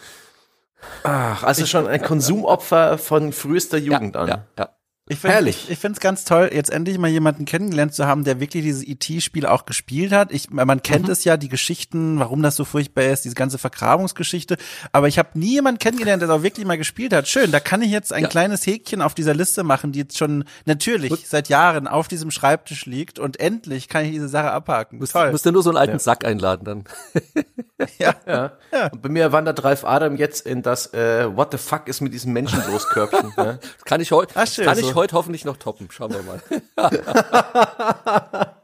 Ach, 1.04 1.44
also 1.44 1.66
schon 1.66 1.88
ein 1.88 2.02
Konsumopfer 2.02 2.98
von 2.98 3.32
frühester 3.32 3.78
Jugend 3.78 4.16
ja, 4.16 4.22
an. 4.22 4.28
Ja, 4.28 4.44
ja. 4.60 4.70
Ich 5.10 5.20
finde 5.20 5.50
ich, 5.50 5.70
ich 5.70 5.80
finde 5.80 5.96
es 5.96 6.00
ganz 6.02 6.26
toll, 6.26 6.50
jetzt 6.54 6.70
endlich 6.70 6.98
mal 6.98 7.08
jemanden 7.10 7.46
kennengelernt 7.46 7.94
zu 7.94 8.06
haben, 8.08 8.24
der 8.26 8.40
wirklich 8.42 8.64
dieses 8.64 8.84
ET-Spiel 8.86 9.46
auch 9.46 9.66
gespielt 9.66 10.12
hat. 10.12 10.32
Ich, 10.34 10.50
man 10.50 10.84
kennt 10.84 11.06
Mhm. 11.06 11.12
es 11.12 11.24
ja, 11.24 11.38
die 11.38 11.48
Geschichten, 11.48 12.20
warum 12.20 12.42
das 12.44 12.56
so 12.58 12.66
furchtbar 12.66 13.04
ist, 13.06 13.24
diese 13.24 13.36
ganze 13.36 13.58
Vergrabungsgeschichte. 13.58 14.58
Aber 14.92 15.08
ich 15.08 15.18
habe 15.18 15.30
nie 15.40 15.54
jemanden 15.54 15.80
kennengelernt, 15.80 16.22
der 16.22 16.30
es 16.30 16.36
auch 16.36 16.44
wirklich 16.44 16.66
mal 16.66 16.78
gespielt 16.78 17.14
hat. 17.14 17.28
Schön, 17.28 17.52
da 17.52 17.60
kann 17.62 17.82
ich 17.82 17.92
jetzt 17.92 18.12
ein 18.12 18.24
Ja. 18.24 18.28
kleines 18.30 18.66
Häkchen 18.68 19.02
auf 19.02 19.14
dieser 19.14 19.34
Liste 19.34 19.64
machen, 19.64 19.94
die 19.94 20.00
jetzt 20.00 20.18
schon 20.18 20.44
natürlich 20.66 21.10
Gut. 21.10 21.26
seit 21.26 21.48
Jahren 21.48 21.88
auf 21.88 22.08
diesem 22.10 22.30
Schreibtisch 22.30 22.86
liegt. 22.86 23.18
Und 23.18 23.40
endlich 23.40 23.88
kann 23.88 24.04
ich 24.04 24.12
diese 24.12 24.28
Sache 24.28 24.52
abhaken. 24.52 25.00
Musst, 25.00 25.14
toll. 25.14 25.32
musst 25.32 25.46
du 25.46 25.52
nur 25.52 25.64
so 25.64 25.70
einen 25.70 25.78
alten 25.78 26.00
Sack 26.00 26.26
einladen 26.26 26.66
dann. 26.66 26.84
ja. 27.98 28.16
Ja. 28.28 28.52
Und 28.92 29.02
bei 29.02 29.10
mir 29.10 29.32
wandert 29.32 29.64
Ralf 29.64 29.86
Adam 29.86 30.18
jetzt 30.18 30.46
in 30.46 30.62
das 30.64 30.94
äh, 30.94 31.34
What 31.36 31.52
the 31.52 31.58
fuck 31.58 31.88
ist 31.88 32.02
mit 32.02 32.14
diesem 32.14 32.34
Menschen 32.34 32.62
los 32.70 32.88
Körbchen. 32.90 33.32
ne? 33.38 33.60
Kann 33.86 34.02
ich 34.02 34.12
heute, 34.12 34.34
kann 34.34 34.80
ich. 34.80 34.96
Heute 34.98 35.16
hoffentlich 35.16 35.46
noch 35.46 35.58
toppen. 35.58 35.88
Schauen 35.92 36.14
wir 36.14 36.24
mal. 36.24 36.42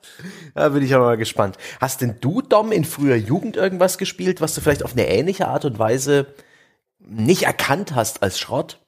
Da 0.53 0.69
bin 0.69 0.83
ich 0.83 0.93
aber 0.93 1.05
mal 1.05 1.17
gespannt. 1.17 1.57
Hast 1.79 2.01
denn 2.01 2.17
du, 2.21 2.41
Dom, 2.41 2.71
in 2.71 2.85
früher 2.85 3.15
Jugend 3.15 3.55
irgendwas 3.57 3.97
gespielt, 3.97 4.41
was 4.41 4.53
du 4.53 4.61
vielleicht 4.61 4.83
auf 4.83 4.91
eine 4.93 5.07
ähnliche 5.07 5.47
Art 5.47 5.65
und 5.65 5.79
Weise 5.79 6.27
nicht 6.99 7.43
erkannt 7.43 7.95
hast 7.95 8.21
als 8.21 8.37
Schrott? 8.37 8.82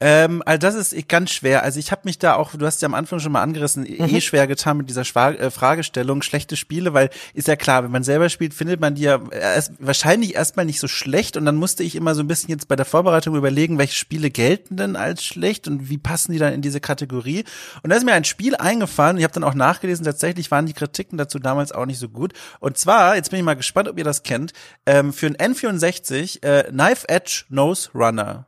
Ähm, 0.00 0.42
also 0.46 0.58
das 0.58 0.76
ist 0.76 1.08
ganz 1.08 1.32
schwer. 1.32 1.64
Also 1.64 1.80
ich 1.80 1.90
habe 1.90 2.02
mich 2.04 2.18
da 2.18 2.34
auch, 2.34 2.54
du 2.54 2.64
hast 2.64 2.80
ja 2.82 2.86
am 2.86 2.94
Anfang 2.94 3.18
schon 3.18 3.32
mal 3.32 3.42
angerissen, 3.42 3.84
eh 3.84 4.20
schwer 4.20 4.46
getan 4.46 4.76
mit 4.76 4.88
dieser 4.88 5.04
Schwa 5.04 5.30
äh, 5.30 5.50
Fragestellung, 5.50 6.22
schlechte 6.22 6.56
Spiele, 6.56 6.94
weil 6.94 7.10
ist 7.34 7.48
ja 7.48 7.56
klar, 7.56 7.82
wenn 7.82 7.90
man 7.90 8.04
selber 8.04 8.28
spielt, 8.28 8.54
findet 8.54 8.80
man 8.80 8.94
die 8.94 9.02
ja 9.02 9.20
erst, 9.32 9.72
wahrscheinlich 9.80 10.36
erstmal 10.36 10.66
nicht 10.66 10.78
so 10.78 10.86
schlecht 10.86 11.36
und 11.36 11.44
dann 11.44 11.56
musste 11.56 11.82
ich 11.82 11.96
immer 11.96 12.14
so 12.14 12.22
ein 12.22 12.28
bisschen 12.28 12.50
jetzt 12.50 12.68
bei 12.68 12.76
der 12.76 12.84
Vorbereitung 12.84 13.34
überlegen, 13.34 13.78
welche 13.78 13.96
Spiele 13.96 14.30
gelten 14.30 14.76
denn 14.76 14.94
als 14.94 15.24
schlecht 15.24 15.66
und 15.66 15.90
wie 15.90 15.98
passen 15.98 16.30
die 16.30 16.38
dann 16.38 16.52
in 16.52 16.62
diese 16.62 16.80
Kategorie. 16.80 17.44
Und 17.82 17.90
da 17.90 17.96
ist 17.96 18.04
mir 18.04 18.14
ein 18.14 18.24
Spiel 18.24 18.54
eingefallen, 18.54 19.18
ich 19.18 19.24
habe 19.24 19.34
dann 19.34 19.44
auch 19.44 19.54
nachgelesen, 19.54 20.04
tatsächlich 20.04 20.52
waren 20.52 20.66
die 20.66 20.74
Kritiken 20.74 21.18
dazu 21.18 21.40
damals 21.40 21.72
auch 21.72 21.86
nicht 21.86 21.98
so 21.98 22.08
gut. 22.08 22.34
Und 22.60 22.78
zwar, 22.78 23.16
jetzt 23.16 23.30
bin 23.30 23.40
ich 23.40 23.44
mal 23.44 23.56
gespannt, 23.56 23.88
ob 23.88 23.98
ihr 23.98 24.04
das 24.04 24.22
kennt, 24.22 24.52
ähm, 24.86 25.12
für 25.12 25.26
ein 25.26 25.36
N64 25.36 26.44
äh, 26.44 26.70
Knife 26.70 27.08
Edge 27.08 27.44
Nose 27.48 27.90
Runner. 27.94 28.46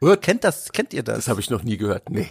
Gut. 0.00 0.22
Kennt 0.22 0.44
das, 0.44 0.72
kennt 0.72 0.92
ihr 0.94 1.02
das? 1.02 1.16
Das 1.16 1.28
habe 1.28 1.40
ich 1.40 1.50
noch 1.50 1.62
nie 1.62 1.76
gehört. 1.76 2.10
Nee. 2.10 2.30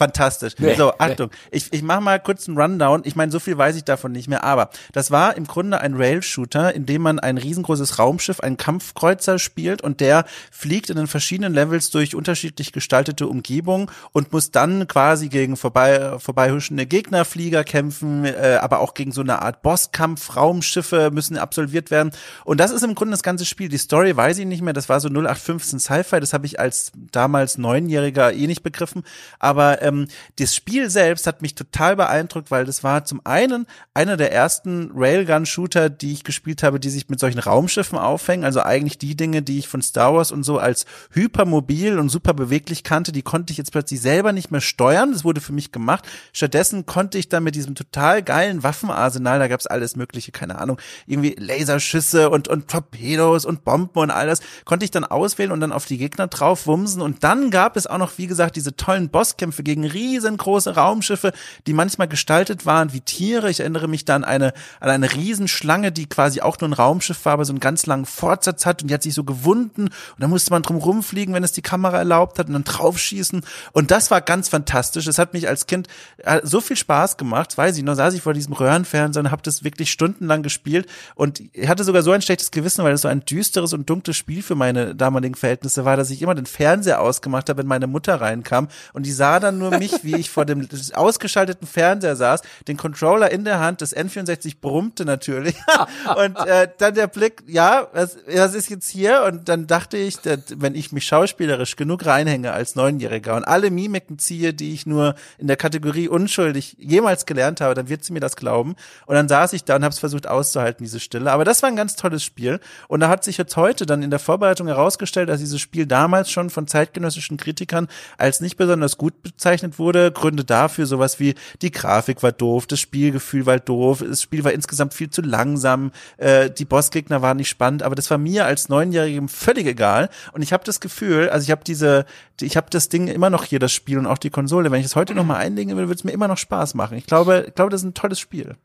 Fantastisch. 0.00 0.54
Nee, 0.56 0.76
so, 0.76 0.86
nee. 0.86 0.94
Achtung. 0.96 1.30
Ich, 1.50 1.70
ich 1.74 1.82
mache 1.82 2.00
mal 2.00 2.18
kurz 2.18 2.48
einen 2.48 2.56
Rundown. 2.56 3.02
Ich 3.04 3.16
meine, 3.16 3.30
so 3.30 3.38
viel 3.38 3.58
weiß 3.58 3.76
ich 3.76 3.84
davon 3.84 4.12
nicht 4.12 4.28
mehr, 4.28 4.44
aber 4.44 4.70
das 4.94 5.10
war 5.10 5.36
im 5.36 5.46
Grunde 5.46 5.78
ein 5.78 5.92
Rail-Shooter, 5.94 6.74
in 6.74 6.86
dem 6.86 7.02
man 7.02 7.18
ein 7.18 7.36
riesengroßes 7.36 7.98
Raumschiff, 7.98 8.40
einen 8.40 8.56
Kampfkreuzer 8.56 9.38
spielt 9.38 9.82
und 9.82 10.00
der 10.00 10.24
fliegt 10.50 10.88
in 10.88 10.96
den 10.96 11.06
verschiedenen 11.06 11.52
Levels 11.52 11.90
durch 11.90 12.14
unterschiedlich 12.14 12.72
gestaltete 12.72 13.26
Umgebungen 13.26 13.90
und 14.12 14.32
muss 14.32 14.50
dann 14.50 14.88
quasi 14.88 15.28
gegen 15.28 15.58
vorbei, 15.58 16.18
vorbeihuschende 16.18 16.86
Gegnerflieger 16.86 17.62
kämpfen, 17.62 18.24
äh, 18.24 18.58
aber 18.58 18.80
auch 18.80 18.94
gegen 18.94 19.12
so 19.12 19.20
eine 19.20 19.42
Art 19.42 19.60
Bosskampf, 19.60 20.34
Raumschiffe 20.34 21.10
müssen 21.12 21.36
absolviert 21.36 21.90
werden. 21.90 22.12
Und 22.46 22.58
das 22.58 22.70
ist 22.70 22.84
im 22.84 22.94
Grunde 22.94 23.10
das 23.10 23.22
ganze 23.22 23.44
Spiel. 23.44 23.68
Die 23.68 23.76
Story 23.76 24.16
weiß 24.16 24.38
ich 24.38 24.46
nicht 24.46 24.62
mehr, 24.62 24.72
das 24.72 24.88
war 24.88 24.98
so 24.98 25.10
0815 25.10 25.78
Sci-Fi, 25.78 26.20
das 26.20 26.32
habe 26.32 26.46
ich 26.46 26.58
als 26.58 26.90
damals 27.12 27.58
Neunjähriger 27.58 28.32
eh 28.32 28.46
nicht 28.46 28.62
begriffen, 28.62 29.02
aber 29.38 29.82
ähm, 29.90 30.08
das 30.38 30.54
Spiel 30.54 30.90
selbst 30.90 31.26
hat 31.26 31.42
mich 31.42 31.54
total 31.54 31.96
beeindruckt, 31.96 32.50
weil 32.50 32.64
das 32.64 32.82
war 32.82 33.04
zum 33.04 33.20
einen 33.24 33.66
einer 33.94 34.16
der 34.16 34.32
ersten 34.32 34.90
Railgun-Shooter, 34.94 35.90
die 35.90 36.12
ich 36.12 36.24
gespielt 36.24 36.62
habe, 36.62 36.80
die 36.80 36.90
sich 36.90 37.08
mit 37.08 37.20
solchen 37.20 37.38
Raumschiffen 37.38 37.98
aufhängen, 37.98 38.44
also 38.44 38.62
eigentlich 38.62 38.98
die 38.98 39.16
Dinge, 39.16 39.42
die 39.42 39.58
ich 39.58 39.68
von 39.68 39.82
Star 39.82 40.14
Wars 40.14 40.32
und 40.32 40.42
so 40.42 40.58
als 40.58 40.86
hypermobil 41.12 41.98
und 41.98 42.08
super 42.08 42.34
beweglich 42.34 42.84
kannte, 42.84 43.12
die 43.12 43.22
konnte 43.22 43.52
ich 43.52 43.58
jetzt 43.58 43.72
plötzlich 43.72 44.00
selber 44.00 44.32
nicht 44.32 44.50
mehr 44.50 44.60
steuern, 44.60 45.12
das 45.12 45.24
wurde 45.24 45.40
für 45.40 45.52
mich 45.52 45.72
gemacht. 45.72 46.04
Stattdessen 46.32 46.86
konnte 46.86 47.18
ich 47.18 47.28
dann 47.28 47.44
mit 47.44 47.54
diesem 47.54 47.74
total 47.74 48.22
geilen 48.22 48.62
Waffenarsenal, 48.62 49.38
da 49.38 49.48
gab's 49.48 49.66
alles 49.66 49.96
mögliche, 49.96 50.32
keine 50.32 50.58
Ahnung, 50.58 50.78
irgendwie 51.06 51.36
Laserschüsse 51.38 52.30
und, 52.30 52.48
und 52.48 52.68
Torpedos 52.68 53.44
und 53.44 53.64
Bomben 53.64 53.98
und 53.98 54.10
all 54.10 54.26
das, 54.26 54.40
konnte 54.64 54.84
ich 54.84 54.90
dann 54.90 55.04
auswählen 55.04 55.52
und 55.52 55.60
dann 55.60 55.72
auf 55.72 55.86
die 55.86 55.98
Gegner 55.98 56.26
drauf 56.26 56.66
wumsen. 56.66 57.02
Und 57.02 57.24
dann 57.24 57.50
gab 57.50 57.76
es 57.76 57.86
auch 57.86 57.98
noch, 57.98 58.18
wie 58.18 58.26
gesagt, 58.26 58.56
diese 58.56 58.76
tollen 58.76 59.08
Bosskämpfe 59.10 59.62
gegen 59.70 59.86
riesengroße 59.86 60.74
Raumschiffe, 60.74 61.32
die 61.68 61.72
manchmal 61.72 62.08
gestaltet 62.08 62.66
waren 62.66 62.92
wie 62.92 63.00
Tiere. 63.00 63.50
Ich 63.50 63.60
erinnere 63.60 63.86
mich 63.86 64.04
dann 64.04 64.24
an 64.24 64.40
eine, 64.40 64.52
an 64.80 64.90
eine 64.90 65.12
Riesenschlange, 65.12 65.92
die 65.92 66.06
quasi 66.06 66.40
auch 66.40 66.58
nur 66.60 66.70
ein 66.70 66.72
Raumschiff 66.72 67.24
war, 67.24 67.34
aber 67.34 67.44
so 67.44 67.52
einen 67.52 67.60
ganz 67.60 67.86
langen 67.86 68.06
Fortsatz 68.06 68.66
hat 68.66 68.82
und 68.82 68.88
die 68.88 68.94
hat 68.94 69.02
sich 69.02 69.14
so 69.14 69.22
gewunden 69.22 69.84
und 69.84 69.92
da 70.18 70.26
musste 70.26 70.50
man 70.50 70.62
drum 70.62 70.76
rumfliegen, 70.76 71.34
wenn 71.34 71.44
es 71.44 71.52
die 71.52 71.62
Kamera 71.62 71.98
erlaubt 71.98 72.38
hat 72.38 72.48
und 72.48 72.54
dann 72.54 72.64
draufschießen 72.64 73.42
und 73.72 73.90
das 73.90 74.10
war 74.10 74.20
ganz 74.20 74.48
fantastisch. 74.48 75.06
Es 75.06 75.18
hat 75.18 75.34
mich 75.34 75.46
als 75.46 75.66
Kind 75.66 75.86
äh, 76.18 76.40
so 76.42 76.60
viel 76.60 76.76
Spaß 76.76 77.16
gemacht, 77.16 77.56
weiß 77.56 77.76
ich 77.76 77.84
noch, 77.84 77.94
saß 77.94 78.14
ich 78.14 78.22
vor 78.22 78.34
diesem 78.34 78.54
Röhrenfernseher 78.54 79.22
und 79.22 79.30
habe 79.30 79.42
das 79.42 79.62
wirklich 79.62 79.90
stundenlang 79.92 80.42
gespielt 80.42 80.88
und 81.14 81.42
hatte 81.66 81.84
sogar 81.84 82.02
so 82.02 82.10
ein 82.10 82.22
schlechtes 82.22 82.50
Gewissen, 82.50 82.84
weil 82.84 82.94
es 82.94 83.02
so 83.02 83.08
ein 83.08 83.24
düsteres 83.24 83.72
und 83.72 83.88
dunkles 83.88 84.16
Spiel 84.16 84.42
für 84.42 84.54
meine 84.54 84.94
damaligen 84.94 85.34
Verhältnisse 85.34 85.84
war, 85.84 85.96
dass 85.96 86.10
ich 86.10 86.22
immer 86.22 86.34
den 86.34 86.46
Fernseher 86.46 87.00
ausgemacht 87.00 87.48
habe, 87.48 87.58
wenn 87.58 87.66
meine 87.66 87.86
Mutter 87.86 88.20
reinkam 88.20 88.68
und 88.92 89.06
die 89.06 89.12
sah 89.12 89.38
dann 89.38 89.59
nur 89.60 89.78
mich, 89.78 90.02
wie 90.02 90.16
ich 90.16 90.30
vor 90.30 90.44
dem 90.44 90.68
ausgeschalteten 90.94 91.68
Fernseher 91.68 92.16
saß, 92.16 92.42
den 92.66 92.76
Controller 92.76 93.30
in 93.30 93.44
der 93.44 93.60
Hand, 93.60 93.80
das 93.80 93.96
N64 93.96 94.56
brummte 94.60 95.04
natürlich 95.04 95.54
und 96.16 96.36
äh, 96.46 96.68
dann 96.78 96.94
der 96.94 97.06
Blick, 97.06 97.44
ja, 97.46 97.86
was, 97.92 98.18
was 98.26 98.54
ist 98.54 98.68
jetzt 98.70 98.88
hier? 98.88 99.22
Und 99.22 99.48
dann 99.48 99.66
dachte 99.68 99.96
ich, 99.96 100.16
wenn 100.56 100.74
ich 100.74 100.90
mich 100.90 101.06
schauspielerisch 101.06 101.76
genug 101.76 102.04
reinhänge 102.06 102.52
als 102.52 102.74
Neunjähriger 102.74 103.36
und 103.36 103.44
alle 103.44 103.70
Mimiken 103.70 104.18
ziehe, 104.18 104.52
die 104.52 104.72
ich 104.74 104.86
nur 104.86 105.14
in 105.38 105.46
der 105.46 105.56
Kategorie 105.56 106.08
unschuldig 106.08 106.76
jemals 106.78 107.26
gelernt 107.26 107.60
habe, 107.60 107.74
dann 107.74 107.88
wird 107.88 108.04
sie 108.04 108.12
mir 108.12 108.20
das 108.20 108.36
glauben. 108.36 108.74
Und 109.06 109.14
dann 109.14 109.28
saß 109.28 109.52
ich 109.52 109.64
da 109.64 109.76
und 109.76 109.84
habe 109.84 109.92
es 109.92 109.98
versucht 109.98 110.26
auszuhalten, 110.26 110.84
diese 110.84 110.98
Stille. 110.98 111.30
Aber 111.30 111.44
das 111.44 111.62
war 111.62 111.68
ein 111.68 111.76
ganz 111.76 111.94
tolles 111.94 112.24
Spiel. 112.24 112.60
Und 112.88 113.00
da 113.00 113.08
hat 113.08 113.22
sich 113.22 113.38
jetzt 113.38 113.56
heute 113.56 113.86
dann 113.86 114.02
in 114.02 114.10
der 114.10 114.18
Vorbereitung 114.18 114.66
herausgestellt, 114.66 115.28
dass 115.28 115.40
dieses 115.40 115.60
Spiel 115.60 115.86
damals 115.86 116.30
schon 116.30 116.50
von 116.50 116.66
zeitgenössischen 116.66 117.36
Kritikern 117.36 117.88
als 118.18 118.40
nicht 118.40 118.56
besonders 118.56 118.96
gut 118.96 119.22
bezeichnet 119.22 119.49
wurde. 119.78 120.12
Gründe 120.12 120.44
dafür 120.44 120.86
sowas 120.86 121.20
wie 121.20 121.34
die 121.62 121.70
Grafik 121.70 122.22
war 122.22 122.32
doof, 122.32 122.66
das 122.66 122.80
Spielgefühl 122.80 123.46
war 123.46 123.58
doof, 123.58 124.04
das 124.06 124.22
Spiel 124.22 124.44
war 124.44 124.52
insgesamt 124.52 124.94
viel 124.94 125.10
zu 125.10 125.22
langsam, 125.22 125.92
äh, 126.16 126.50
die 126.50 126.64
Bossgegner 126.64 127.22
waren 127.22 127.36
nicht 127.36 127.48
spannend, 127.48 127.82
aber 127.82 127.94
das 127.94 128.10
war 128.10 128.18
mir 128.18 128.46
als 128.46 128.68
Neunjährigem 128.68 129.28
völlig 129.28 129.66
egal. 129.66 130.08
Und 130.32 130.42
ich 130.42 130.52
habe 130.52 130.64
das 130.64 130.80
Gefühl, 130.80 131.28
also 131.28 131.44
ich 131.44 131.50
habe 131.50 131.64
diese, 131.64 132.04
ich 132.40 132.56
habe 132.56 132.68
das 132.70 132.88
Ding 132.88 133.08
immer 133.08 133.30
noch 133.30 133.44
hier, 133.44 133.58
das 133.58 133.72
Spiel 133.72 133.98
und 133.98 134.06
auch 134.06 134.18
die 134.18 134.30
Konsole. 134.30 134.70
Wenn 134.70 134.80
ich 134.80 134.86
es 134.86 134.96
heute 134.96 135.14
noch 135.14 135.24
mal 135.24 135.36
einlegen 135.36 135.72
würde, 135.72 135.88
würde 135.88 135.98
es 135.98 136.04
mir 136.04 136.12
immer 136.12 136.28
noch 136.28 136.38
Spaß 136.38 136.74
machen. 136.74 136.96
Ich 136.96 137.06
glaube, 137.06 137.46
ich 137.48 137.54
glaube, 137.54 137.70
das 137.70 137.82
ist 137.82 137.86
ein 137.88 137.94
tolles 137.94 138.20
Spiel. 138.20 138.56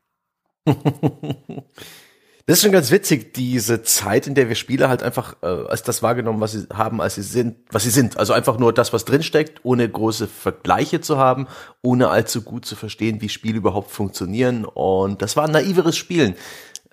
Das 2.48 2.60
ist 2.60 2.64
schon 2.64 2.72
ganz 2.72 2.92
witzig, 2.92 3.34
diese 3.34 3.82
Zeit, 3.82 4.28
in 4.28 4.36
der 4.36 4.48
wir 4.50 4.56
Spiele 4.56 4.88
halt 4.88 5.02
einfach 5.02 5.38
äh, 5.42 5.48
als 5.48 5.82
das 5.82 6.04
wahrgenommen, 6.04 6.42
was 6.42 6.52
sie 6.52 6.68
haben, 6.72 7.02
als 7.02 7.16
sie 7.16 7.24
sind, 7.24 7.58
was 7.72 7.84
sie 7.84 7.90
sind. 7.90 8.18
Also 8.18 8.34
einfach 8.34 8.60
nur 8.60 8.72
das, 8.72 8.94
was 8.94 9.04
drinsteckt, 9.04 9.62
ohne 9.64 9.90
große 9.90 10.28
Vergleiche 10.28 11.02
zu 11.02 11.18
haben, 11.18 11.48
ohne 11.82 12.10
allzu 12.10 12.44
gut 12.44 12.68
zu 12.68 12.76
verstehen, 12.76 13.20
wie 13.20 13.30
Spiele 13.30 13.58
überhaupt 13.58 13.90
funktionieren. 13.90 14.64
Und 14.64 15.24
das 15.24 15.36
war 15.36 15.46
ein 15.46 15.52
naiveres 15.52 15.98
Spielen. 15.98 16.36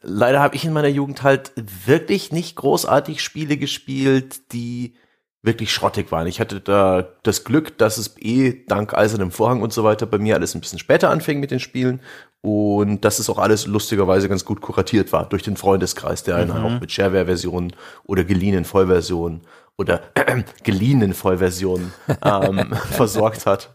Leider 0.01 0.41
habe 0.41 0.57
ich 0.57 0.65
in 0.65 0.73
meiner 0.73 0.89
Jugend 0.89 1.23
halt 1.23 1.53
wirklich 1.85 2.33
nicht 2.33 2.57
großartig 2.57 3.23
Spiele 3.23 3.59
gespielt, 3.59 4.53
die 4.53 4.95
wirklich 5.43 5.73
schrottig 5.73 6.13
waren. 6.13 6.27
Ich 6.29 6.41
hatte 6.41 6.61
da 6.61 7.09
das 7.25 7.45
Glück, 7.45 7.77
dass 7.77 7.99
es 7.99 8.15
eh 8.19 8.65
dank 8.69 8.95
Eisernem 8.95 9.33
Vorhang 9.33 9.61
und 9.61 9.73
so 9.73 9.83
weiter 9.83 10.07
bei 10.07 10.19
mir 10.19 10.37
alles 10.37 10.55
ein 10.55 10.61
bisschen 10.61 10.79
später 10.79 11.11
anfing 11.11 11.41
mit 11.41 11.51
den 11.51 11.59
Spielen 11.59 12.01
und 12.43 13.05
dass 13.05 13.19
es 13.19 13.29
auch 13.29 13.39
alles 13.39 13.67
lustigerweise 13.67 14.29
ganz 14.29 14.45
gut 14.45 14.61
kuratiert 14.61 15.13
war 15.13 15.29
durch 15.29 15.43
den 15.43 15.57
Freundeskreis, 15.57 16.23
der 16.23 16.37
einen 16.37 16.53
auch 16.53 16.81
mit 16.81 16.93
Shareware-Versionen 16.93 17.73
oder 18.05 18.25
geliehenen 18.25 18.65
Vollversionen 18.65 19.43
oder 19.77 20.03
äh, 20.15 20.43
geliehenen 20.63 21.13
Vollversionen 21.13 21.93
ähm, 22.25 22.73
versorgt 22.91 23.47
hat. 23.47 23.75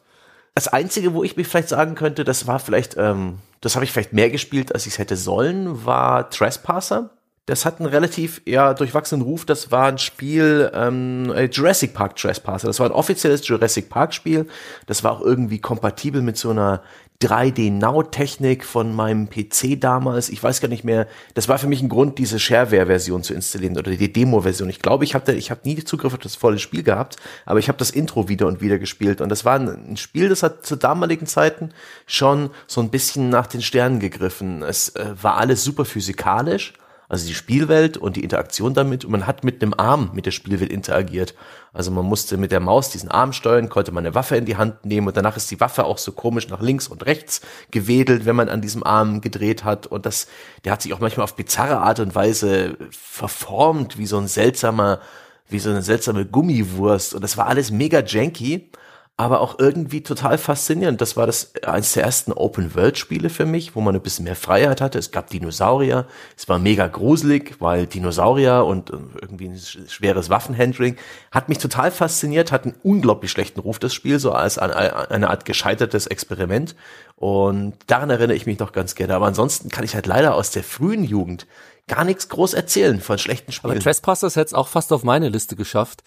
Das 0.56 0.68
Einzige, 0.68 1.14
wo 1.14 1.24
ich 1.24 1.38
mich 1.38 1.48
vielleicht 1.48 1.70
sagen 1.70 1.96
könnte, 1.96 2.24
das 2.24 2.48
war 2.48 2.60
vielleicht, 2.60 2.98
ähm, 2.98 3.40
das 3.62 3.76
habe 3.76 3.86
ich 3.86 3.92
vielleicht 3.92 4.14
mehr 4.14 4.30
gespielt, 4.30 4.74
als 4.74 4.86
ich 4.86 4.94
es 4.94 5.00
hätte 5.00 5.16
sollen, 5.16 5.86
war 5.86 6.30
Trespasser. 6.30 7.12
Das 7.48 7.66
hat 7.66 7.80
einen 7.80 7.90
relativ 7.90 8.42
ja, 8.46 8.74
durchwachsenen 8.74 9.22
Ruf. 9.22 9.46
Das 9.46 9.72
war 9.72 9.88
ein 9.88 9.98
Spiel, 9.98 10.70
ähm, 10.74 11.32
äh, 11.34 11.46
Jurassic 11.46 11.94
Park 11.94 12.18
Trespasser. 12.18 12.68
Das 12.68 12.80
war 12.82 12.88
ein 12.88 12.92
offizielles 12.92 13.48
Jurassic 13.48 13.90
Park 13.90 14.14
Spiel. 14.14 14.48
Das 14.86 15.06
war 15.06 15.14
auch 15.14 15.22
irgendwie 15.22 15.60
kompatibel 15.60 16.22
mit 16.22 16.38
so 16.38 16.50
einer 16.50 16.82
3D-Now-Technik 17.22 18.66
von 18.66 18.94
meinem 18.94 19.30
PC 19.30 19.80
damals. 19.80 20.28
Ich 20.28 20.44
weiß 20.44 20.60
gar 20.60 20.68
nicht 20.68 20.84
mehr. 20.84 21.08
Das 21.36 21.48
war 21.48 21.58
für 21.58 21.68
mich 21.68 21.82
ein 21.82 21.88
Grund, 21.88 22.20
diese 22.20 22.38
Shareware-Version 22.38 23.24
zu 23.24 23.34
installieren 23.34 23.78
oder 23.78 23.92
die 23.92 24.12
Demo-Version. 24.12 24.70
Ich 24.70 24.82
glaube, 24.82 25.06
ich 25.06 25.16
habe 25.16 25.32
ich 25.32 25.50
hab 25.50 25.64
nie 25.64 25.82
Zugriff 25.86 26.14
auf 26.14 26.20
das 26.20 26.36
volle 26.36 26.60
Spiel 26.60 26.84
gehabt, 26.84 27.16
aber 27.46 27.60
ich 27.60 27.70
habe 27.70 27.78
das 27.78 27.92
Intro 27.92 28.28
wieder 28.28 28.48
und 28.48 28.60
wieder 28.60 28.78
gespielt. 28.78 29.22
Und 29.22 29.30
das 29.30 29.46
war 29.46 29.56
ein, 29.56 29.92
ein, 29.92 29.98
Spiel, 29.98 30.28
das 30.28 30.44
hat 30.44 30.66
zu 30.66 30.76
damaligen 30.76 31.28
Zeiten 31.28 31.70
schon 32.08 32.50
so 32.68 32.82
ein 32.82 32.90
bisschen 32.90 33.30
nach 33.30 33.48
den 33.48 33.62
Sternen 33.62 34.02
gegriffen. 34.02 34.64
Es 34.64 34.90
äh, 34.90 35.16
war 35.22 35.38
alles 35.38 35.64
super 35.64 35.86
physikalisch 35.86 36.74
also 37.10 37.26
die 37.26 37.36
Spielwelt 37.36 37.96
und 37.96 38.18
die 38.18 38.24
Interaktion 38.24 38.74
damit. 38.74 39.06
Und 39.06 39.12
man 39.12 39.28
hat 39.28 39.44
mit 39.44 39.62
einem 39.62 39.74
Arm 39.76 40.12
mit 40.14 40.26
der 40.26 40.32
Spielwelt 40.32 40.72
interagiert. 40.72 41.36
Also 41.72 41.90
man 41.92 42.06
musste 42.06 42.38
mit 42.38 42.52
der 42.52 42.60
Maus 42.60 42.90
diesen 42.90 43.10
Arm 43.10 43.32
steuern, 43.32 43.70
konnte 43.70 43.94
man 43.94 44.06
eine 44.06 44.16
Waffe 44.16 44.36
in 44.36 44.46
die 44.46 44.58
Hand 44.58 44.86
nehmen 44.86 45.08
und 45.08 45.16
danach 45.16 45.38
ist 45.38 45.50
die 45.50 45.60
Waffe 45.60 45.86
auch 45.86 45.98
so 45.98 46.12
komisch 46.12 46.50
nach 46.50 46.62
links 46.62 46.88
und 46.88 47.06
rechts 47.06 47.42
gewedelt, 47.72 48.26
wenn 48.26 48.36
man 48.36 48.50
an 48.50 48.62
diesem 48.62 48.84
Arm 48.84 49.22
gedreht 49.22 49.64
hat. 49.64 49.88
Und 49.88 50.06
das, 50.06 50.28
der 50.66 50.74
hat 50.74 50.82
sich 50.82 50.94
auch 50.94 51.00
manchmal 51.00 51.24
auf 51.24 51.36
bizarre 51.36 51.78
Art 51.78 52.00
und 52.00 52.14
Weise 52.14 52.78
verformt, 52.92 53.98
wie 53.98 54.08
so 54.08 54.18
ein 54.18 54.28
seltsamer, 54.28 55.00
wie 55.48 55.60
so 55.60 55.70
eine 55.70 55.82
seltsame 55.82 56.26
Gummiwurst. 56.26 57.14
Und 57.14 57.24
das 57.24 57.38
war 57.38 57.48
alles 57.48 57.72
mega 57.72 58.02
janky 58.02 58.70
aber 59.20 59.42
auch 59.42 59.58
irgendwie 59.58 60.04
total 60.04 60.38
faszinierend. 60.38 61.02
Das 61.02 61.18
war 61.18 61.26
das 61.26 61.52
eines 61.64 61.94
der 61.94 62.04
ersten 62.04 62.32
Open-World-Spiele 62.32 63.32
für 63.32 63.48
mich, 63.48 63.76
wo 63.76 63.82
man 63.82 63.96
ein 63.96 64.02
bisschen 64.02 64.26
mehr 64.26 64.36
Freiheit 64.36 64.80
hatte. 64.80 65.00
Es 65.00 65.10
gab 65.10 65.32
Dinosaurier, 65.32 66.06
es 66.38 66.48
war 66.48 66.60
mega 66.60 66.86
gruselig, 66.86 67.56
weil 67.58 67.88
Dinosaurier 67.88 68.64
und 68.64 68.92
äh, 68.92 68.98
irgendwie 69.20 69.48
ein 69.50 69.58
schweres 69.58 70.30
Waffenhandling 70.30 70.98
hat 71.32 71.50
mich 71.50 71.58
total 71.58 71.90
fasziniert, 71.90 72.52
hat 72.52 72.66
einen 72.66 72.76
unglaublich 72.84 73.32
schlechten 73.32 73.60
Ruf, 73.60 73.80
das 73.80 73.92
Spiel, 73.92 74.20
so 74.20 74.34
als 74.34 74.60
eine 74.60 75.32
Art 75.32 75.46
gescheitertes 75.46 76.06
Experiment. 76.06 76.76
Und 77.16 77.74
daran 77.88 78.12
erinnere 78.12 78.38
ich 78.38 78.46
mich 78.46 78.60
noch 78.60 78.72
ganz 78.72 78.94
gerne. 78.94 79.16
Aber 79.16 79.26
ansonsten 79.26 79.70
kann 79.70 79.84
ich 79.84 79.96
halt 79.96 80.06
leider 80.06 80.36
aus 80.36 80.52
der 80.52 80.64
frühen 80.64 81.04
Jugend 81.04 81.48
gar 81.88 82.04
nichts 82.04 82.30
groß 82.30 82.54
erzählen 82.54 83.02
von 83.02 83.18
schlechten 83.18 83.52
Spielen. 83.52 83.72
Aber 83.72 83.80
Trespassers 83.80 84.36
hätte 84.36 84.48
es 84.48 84.54
auch 84.54 84.68
fast 84.68 84.94
auf 84.94 85.04
meine 85.04 85.30
Liste 85.30 85.56
geschafft. 85.56 86.04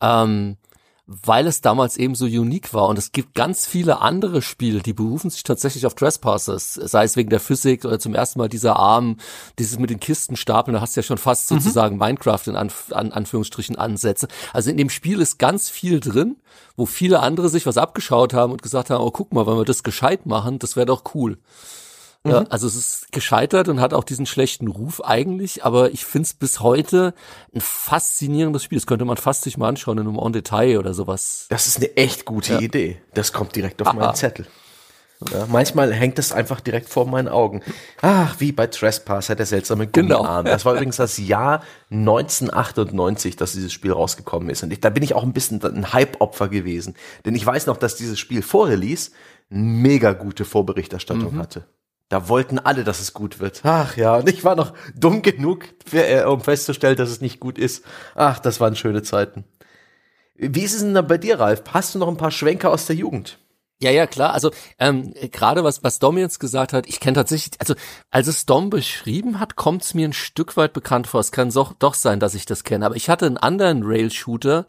Ähm 0.00 0.56
weil 1.06 1.46
es 1.46 1.60
damals 1.60 1.98
eben 1.98 2.14
so 2.14 2.24
unique 2.24 2.72
war. 2.72 2.88
Und 2.88 2.98
es 2.98 3.12
gibt 3.12 3.34
ganz 3.34 3.66
viele 3.66 4.00
andere 4.00 4.40
Spiele, 4.40 4.80
die 4.80 4.94
berufen 4.94 5.28
sich 5.28 5.42
tatsächlich 5.42 5.84
auf 5.84 5.94
Trespassers, 5.94 6.74
sei 6.74 7.04
es 7.04 7.16
wegen 7.16 7.28
der 7.28 7.40
Physik 7.40 7.84
oder 7.84 7.98
zum 7.98 8.14
ersten 8.14 8.38
Mal 8.38 8.48
dieser 8.48 8.76
Arm, 8.76 9.18
dieses 9.58 9.78
mit 9.78 9.90
den 9.90 10.00
Kistenstapeln, 10.00 10.74
da 10.74 10.80
hast 10.80 10.96
du 10.96 11.00
ja 11.00 11.04
schon 11.04 11.18
fast 11.18 11.50
mhm. 11.50 11.56
sozusagen 11.56 11.98
Minecraft 11.98 12.46
in 12.46 12.56
Anf 12.56 12.90
an 12.92 13.12
Anführungsstrichen 13.12 13.76
Ansätze. 13.76 14.28
Also 14.52 14.70
in 14.70 14.78
dem 14.78 14.88
Spiel 14.88 15.20
ist 15.20 15.38
ganz 15.38 15.68
viel 15.68 16.00
drin, 16.00 16.36
wo 16.76 16.86
viele 16.86 17.20
andere 17.20 17.50
sich 17.50 17.66
was 17.66 17.76
abgeschaut 17.76 18.32
haben 18.32 18.52
und 18.52 18.62
gesagt 18.62 18.88
haben, 18.88 19.04
oh 19.04 19.10
guck 19.10 19.32
mal, 19.34 19.46
wenn 19.46 19.56
wir 19.56 19.64
das 19.64 19.82
gescheit 19.82 20.24
machen, 20.24 20.58
das 20.58 20.76
wäre 20.76 20.86
doch 20.86 21.02
cool. 21.14 21.38
Ja, 22.26 22.40
mhm. 22.40 22.46
also 22.48 22.66
es 22.66 22.74
ist 22.74 23.12
gescheitert 23.12 23.68
und 23.68 23.80
hat 23.80 23.92
auch 23.92 24.04
diesen 24.04 24.24
schlechten 24.24 24.68
Ruf 24.68 25.02
eigentlich, 25.04 25.64
aber 25.64 25.90
ich 25.90 26.06
finde 26.06 26.26
es 26.26 26.34
bis 26.34 26.60
heute 26.60 27.12
ein 27.54 27.60
faszinierendes 27.60 28.64
Spiel. 28.64 28.78
Das 28.78 28.86
könnte 28.86 29.04
man 29.04 29.18
fast 29.18 29.42
sich 29.42 29.58
mal 29.58 29.68
anschauen 29.68 29.98
in 29.98 30.08
einem 30.08 30.18
On 30.18 30.32
Detail 30.32 30.78
oder 30.78 30.94
sowas. 30.94 31.46
Das 31.50 31.66
ist 31.66 31.76
eine 31.76 31.94
echt 31.96 32.24
gute 32.24 32.54
ja. 32.54 32.60
Idee. 32.60 33.02
Das 33.12 33.32
kommt 33.34 33.54
direkt 33.54 33.82
auf 33.82 33.88
Aha. 33.88 33.94
meinen 33.94 34.14
Zettel. 34.14 34.46
Ja, 35.32 35.46
manchmal 35.48 35.92
hängt 35.92 36.18
es 36.18 36.32
einfach 36.32 36.60
direkt 36.60 36.88
vor 36.88 37.06
meinen 37.06 37.28
Augen. 37.28 37.62
Ach, 38.00 38.40
wie 38.40 38.52
bei 38.52 38.66
Trespasser, 38.66 39.34
der 39.34 39.46
seltsame 39.46 39.86
Gummiarm. 39.86 40.44
Genau. 40.44 40.54
Das 40.54 40.64
war 40.64 40.74
übrigens 40.74 40.96
das 40.96 41.18
Jahr 41.18 41.62
1998, 41.90 43.36
dass 43.36 43.52
dieses 43.52 43.72
Spiel 43.72 43.92
rausgekommen 43.92 44.50
ist. 44.50 44.62
Und 44.62 44.72
ich, 44.72 44.80
da 44.80 44.90
bin 44.90 45.02
ich 45.02 45.14
auch 45.14 45.22
ein 45.22 45.32
bisschen 45.32 45.62
ein 45.62 45.92
Hype-Opfer 45.92 46.48
gewesen. 46.48 46.94
Denn 47.24 47.34
ich 47.34 47.46
weiß 47.46 47.66
noch, 47.66 47.76
dass 47.76 47.96
dieses 47.96 48.18
Spiel 48.18 48.42
vor 48.42 48.68
Release 48.68 49.12
mega 49.48 50.12
gute 50.12 50.44
Vorberichterstattung 50.44 51.34
mhm. 51.34 51.38
hatte. 51.38 51.64
Da 52.08 52.28
wollten 52.28 52.58
alle, 52.58 52.84
dass 52.84 53.00
es 53.00 53.14
gut 53.14 53.40
wird. 53.40 53.62
Ach 53.64 53.96
ja, 53.96 54.16
und 54.16 54.28
ich 54.28 54.44
war 54.44 54.56
noch 54.56 54.74
dumm 54.94 55.22
genug, 55.22 55.64
für, 55.84 56.06
äh, 56.06 56.24
um 56.24 56.40
festzustellen, 56.40 56.96
dass 56.96 57.10
es 57.10 57.20
nicht 57.20 57.40
gut 57.40 57.58
ist. 57.58 57.84
Ach, 58.14 58.38
das 58.38 58.60
waren 58.60 58.76
schöne 58.76 59.02
Zeiten. 59.02 59.44
Wie 60.36 60.62
ist 60.62 60.74
es 60.74 60.80
denn 60.80 60.94
da 60.94 61.02
bei 61.02 61.18
dir, 61.18 61.38
Ralf? 61.38 61.62
Hast 61.72 61.94
du 61.94 61.98
noch 61.98 62.08
ein 62.08 62.16
paar 62.16 62.30
Schwenker 62.30 62.70
aus 62.70 62.86
der 62.86 62.96
Jugend? 62.96 63.38
Ja, 63.80 63.90
ja, 63.90 64.06
klar. 64.06 64.32
Also 64.32 64.50
ähm, 64.78 65.12
gerade 65.32 65.64
was, 65.64 65.82
was 65.82 65.98
Dom 65.98 66.16
jetzt 66.18 66.40
gesagt 66.40 66.72
hat, 66.72 66.86
ich 66.86 67.00
kenne 67.00 67.16
tatsächlich, 67.16 67.60
also 67.60 67.74
als 68.10 68.28
es 68.28 68.46
Dom 68.46 68.70
beschrieben 68.70 69.40
hat, 69.40 69.56
kommt 69.56 69.82
es 69.82 69.94
mir 69.94 70.08
ein 70.08 70.12
Stück 70.12 70.56
weit 70.56 70.72
bekannt 70.72 71.06
vor. 71.06 71.20
Es 71.20 71.32
kann 71.32 71.50
doch, 71.50 71.72
doch 71.74 71.94
sein, 71.94 72.20
dass 72.20 72.34
ich 72.34 72.46
das 72.46 72.64
kenne. 72.64 72.86
Aber 72.86 72.96
ich 72.96 73.08
hatte 73.08 73.26
einen 73.26 73.36
anderen 73.36 73.82
Rail-Shooter, 73.84 74.66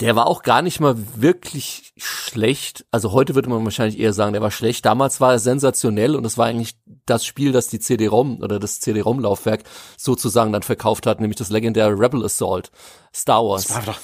der 0.00 0.14
war 0.14 0.28
auch 0.28 0.42
gar 0.42 0.62
nicht 0.62 0.78
mal 0.78 0.94
wirklich 1.16 1.92
schlecht. 1.96 2.86
Also 2.92 3.12
heute 3.12 3.34
würde 3.34 3.50
man 3.50 3.64
wahrscheinlich 3.64 3.98
eher 3.98 4.12
sagen, 4.12 4.32
der 4.32 4.42
war 4.42 4.52
schlecht. 4.52 4.84
Damals 4.84 5.20
war 5.20 5.32
er 5.32 5.38
sensationell 5.40 6.14
und 6.14 6.24
es 6.24 6.38
war 6.38 6.46
eigentlich 6.46 6.78
das 7.04 7.24
Spiel, 7.24 7.50
das 7.50 7.66
die 7.66 7.80
CD-ROM 7.80 8.40
oder 8.40 8.60
das 8.60 8.78
CD-ROM-Laufwerk 8.80 9.64
sozusagen 9.96 10.52
dann 10.52 10.62
verkauft 10.62 11.06
hat, 11.06 11.20
nämlich 11.20 11.38
das 11.38 11.50
legendäre 11.50 11.98
Rebel 11.98 12.24
Assault. 12.24 12.70
Star 13.12 13.42
Wars. 13.44 13.66
Das 13.66 13.76
war 13.76 13.94
doch, 13.94 14.00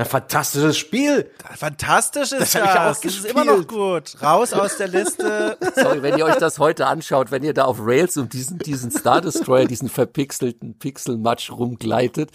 ein 0.00 0.06
fantastisches 0.06 0.78
Spiel. 0.78 1.30
Fantastisch 1.56 2.32
ist 2.32 2.40
das. 2.40 2.52
das. 2.52 2.62
Ich 2.62 2.70
auch 2.70 3.00
das 3.00 3.04
ist 3.04 3.26
immer 3.26 3.44
noch 3.44 3.66
gut. 3.66 4.16
Raus 4.22 4.52
aus 4.52 4.78
der 4.78 4.88
Liste. 4.88 5.58
Sorry, 5.74 6.02
wenn 6.02 6.16
ihr 6.16 6.24
euch 6.24 6.36
das 6.36 6.58
heute 6.58 6.86
anschaut, 6.86 7.30
wenn 7.30 7.42
ihr 7.42 7.52
da 7.52 7.64
auf 7.64 7.78
Rails 7.80 8.16
um 8.16 8.28
diesen, 8.28 8.58
diesen 8.58 8.90
Star 8.90 9.20
Destroyer, 9.20 9.66
diesen 9.66 9.88
verpixelten 9.88 10.78
Pixelmatsch 10.78 11.50
rumgleitet. 11.50 12.30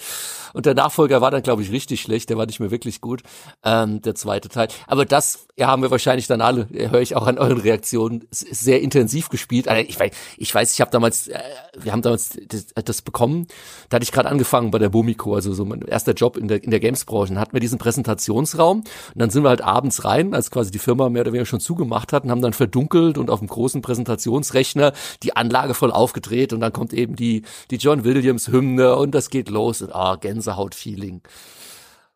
Und 0.53 0.65
der 0.65 0.75
Nachfolger 0.75 1.21
war 1.21 1.31
dann, 1.31 1.41
glaube 1.41 1.63
ich, 1.63 1.71
richtig 1.71 2.01
schlecht. 2.01 2.29
Der 2.29 2.37
war 2.37 2.45
nicht 2.45 2.59
mehr 2.59 2.71
wirklich 2.71 3.01
gut. 3.01 3.23
Ähm, 3.63 4.01
der 4.01 4.15
zweite 4.15 4.49
Teil. 4.49 4.67
Aber 4.87 5.05
das 5.05 5.47
ja, 5.57 5.67
haben 5.67 5.81
wir 5.81 5.89
wahrscheinlich 5.89 6.27
dann 6.27 6.41
alle, 6.41 6.67
höre 6.69 7.01
ich 7.01 7.15
auch 7.15 7.27
an 7.27 7.37
euren 7.37 7.59
Reaktionen, 7.59 8.27
sehr 8.29 8.81
intensiv 8.81 9.29
gespielt. 9.29 9.67
Also 9.67 9.83
ich 9.87 9.99
weiß, 9.99 10.11
ich, 10.37 10.53
weiß, 10.53 10.73
ich 10.73 10.81
habe 10.81 10.91
damals, 10.91 11.29
äh, 11.29 11.39
wir 11.77 11.93
haben 11.93 12.01
damals 12.01 12.37
das, 12.47 12.67
das 12.73 13.01
bekommen. 13.01 13.47
Da 13.89 13.95
hatte 13.95 14.03
ich 14.03 14.11
gerade 14.11 14.29
angefangen 14.29 14.71
bei 14.71 14.79
der 14.79 14.89
Bumiko, 14.89 15.33
also 15.33 15.53
so 15.53 15.63
mein 15.65 15.81
erster 15.81 16.13
Job 16.13 16.37
in 16.37 16.47
der, 16.47 16.63
in 16.63 16.71
der 16.71 16.79
Games-Branche 16.79 17.33
wir 17.55 17.61
diesen 17.61 17.79
Präsentationsraum. 17.79 18.79
Und 18.79 18.85
dann 19.15 19.31
sind 19.31 19.43
wir 19.43 19.49
halt 19.49 19.61
abends 19.61 20.05
rein, 20.05 20.33
als 20.35 20.51
quasi 20.51 20.69
die 20.69 20.79
Firma 20.79 21.09
mehr 21.09 21.21
oder 21.21 21.33
weniger 21.33 21.47
schon 21.47 21.59
zugemacht 21.59 22.13
hat 22.13 22.23
und 22.23 22.31
haben 22.31 22.41
dann 22.41 22.53
verdunkelt 22.53 23.17
und 23.17 23.29
auf 23.29 23.39
dem 23.39 23.47
großen 23.47 23.81
Präsentationsrechner 23.81 24.93
die 25.23 25.35
Anlage 25.35 25.73
voll 25.73 25.91
aufgedreht. 25.91 26.53
Und 26.53 26.59
dann 26.59 26.73
kommt 26.73 26.93
eben 26.93 27.15
die, 27.15 27.41
die 27.71 27.77
John 27.77 28.03
Williams 28.03 28.49
Hymne 28.49 28.95
und 28.95 29.15
das 29.15 29.29
geht 29.29 29.49
los. 29.49 29.81
Und 29.81 29.95
ah, 29.95 30.15
Gänsehaut-Feeling. 30.15 31.21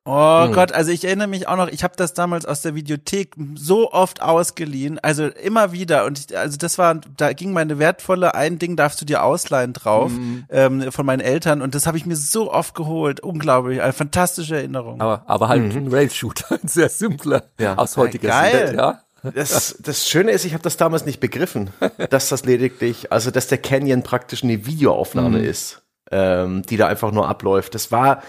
Oh 0.06 0.46
hm. 0.46 0.54
Gott, 0.54 0.72
also 0.72 0.92
ich 0.92 1.04
erinnere 1.04 1.28
mich 1.28 1.48
auch 1.48 1.58
noch, 1.58 1.68
ich 1.68 1.84
habe 1.84 1.94
das 1.96 2.14
damals 2.14 2.46
aus 2.46 2.62
der 2.62 2.74
Videothek 2.74 3.36
so 3.56 3.92
oft 3.92 4.22
ausgeliehen, 4.22 4.98
also 5.00 5.28
immer 5.28 5.72
wieder 5.72 6.06
und 6.06 6.20
ich, 6.20 6.38
also 6.38 6.58
das 6.58 6.78
war, 6.78 6.96
da 6.96 7.34
ging 7.34 7.52
meine 7.52 7.80
wertvolle 7.80 8.34
ein 8.34 8.60
Ding 8.60 8.76
darfst 8.76 9.02
du 9.02 9.06
dir 9.06 9.24
ausleihen 9.24 9.74
drauf 9.74 10.12
hm. 10.12 10.46
ähm, 10.50 10.92
von 10.92 11.06
meinen 11.06 11.20
Eltern 11.20 11.62
und 11.62 11.76
das 11.76 11.86
habe 11.86 11.98
ich 11.98 12.06
mir 12.06 12.16
so 12.16 12.52
oft 12.52 12.76
geholt, 12.76 13.20
unglaublich, 13.20 13.82
eine 13.82 13.94
fantastische 13.94 14.56
Erinnerung. 14.56 15.02
Aber, 15.02 15.24
aber 15.28 15.50
halt 15.50 15.74
mhm. 15.74 15.86
ein 15.86 15.88
Rail-Shooter, 15.90 16.60
ein 16.64 16.68
sehr 16.68 16.90
simpler 16.90 17.44
ja. 17.60 17.78
aus 17.78 17.98
heutiger 17.98 18.30
Geil. 18.30 18.68
Sicht, 18.68 18.80
ja. 18.80 19.02
Das, 19.36 19.78
das 19.80 20.08
Schöne 20.08 20.32
ist, 20.32 20.46
ich 20.46 20.54
habe 20.54 20.64
das 20.64 20.78
damals 20.78 21.06
nicht 21.06 21.20
begriffen, 21.20 21.72
dass 22.10 22.30
das 22.30 22.46
lediglich, 22.46 23.12
also 23.12 23.32
dass 23.32 23.48
der 23.48 23.58
Canyon 23.58 24.04
praktisch 24.04 24.44
eine 24.44 24.66
Videoaufnahme 24.66 25.40
mhm. 25.40 25.44
ist, 25.44 25.82
ähm, 26.12 26.64
die 26.64 26.78
da 26.78 26.88
einfach 26.88 27.12
nur 27.12 27.28
abläuft. 27.28 27.76
Das 27.76 27.92
war 27.92 28.24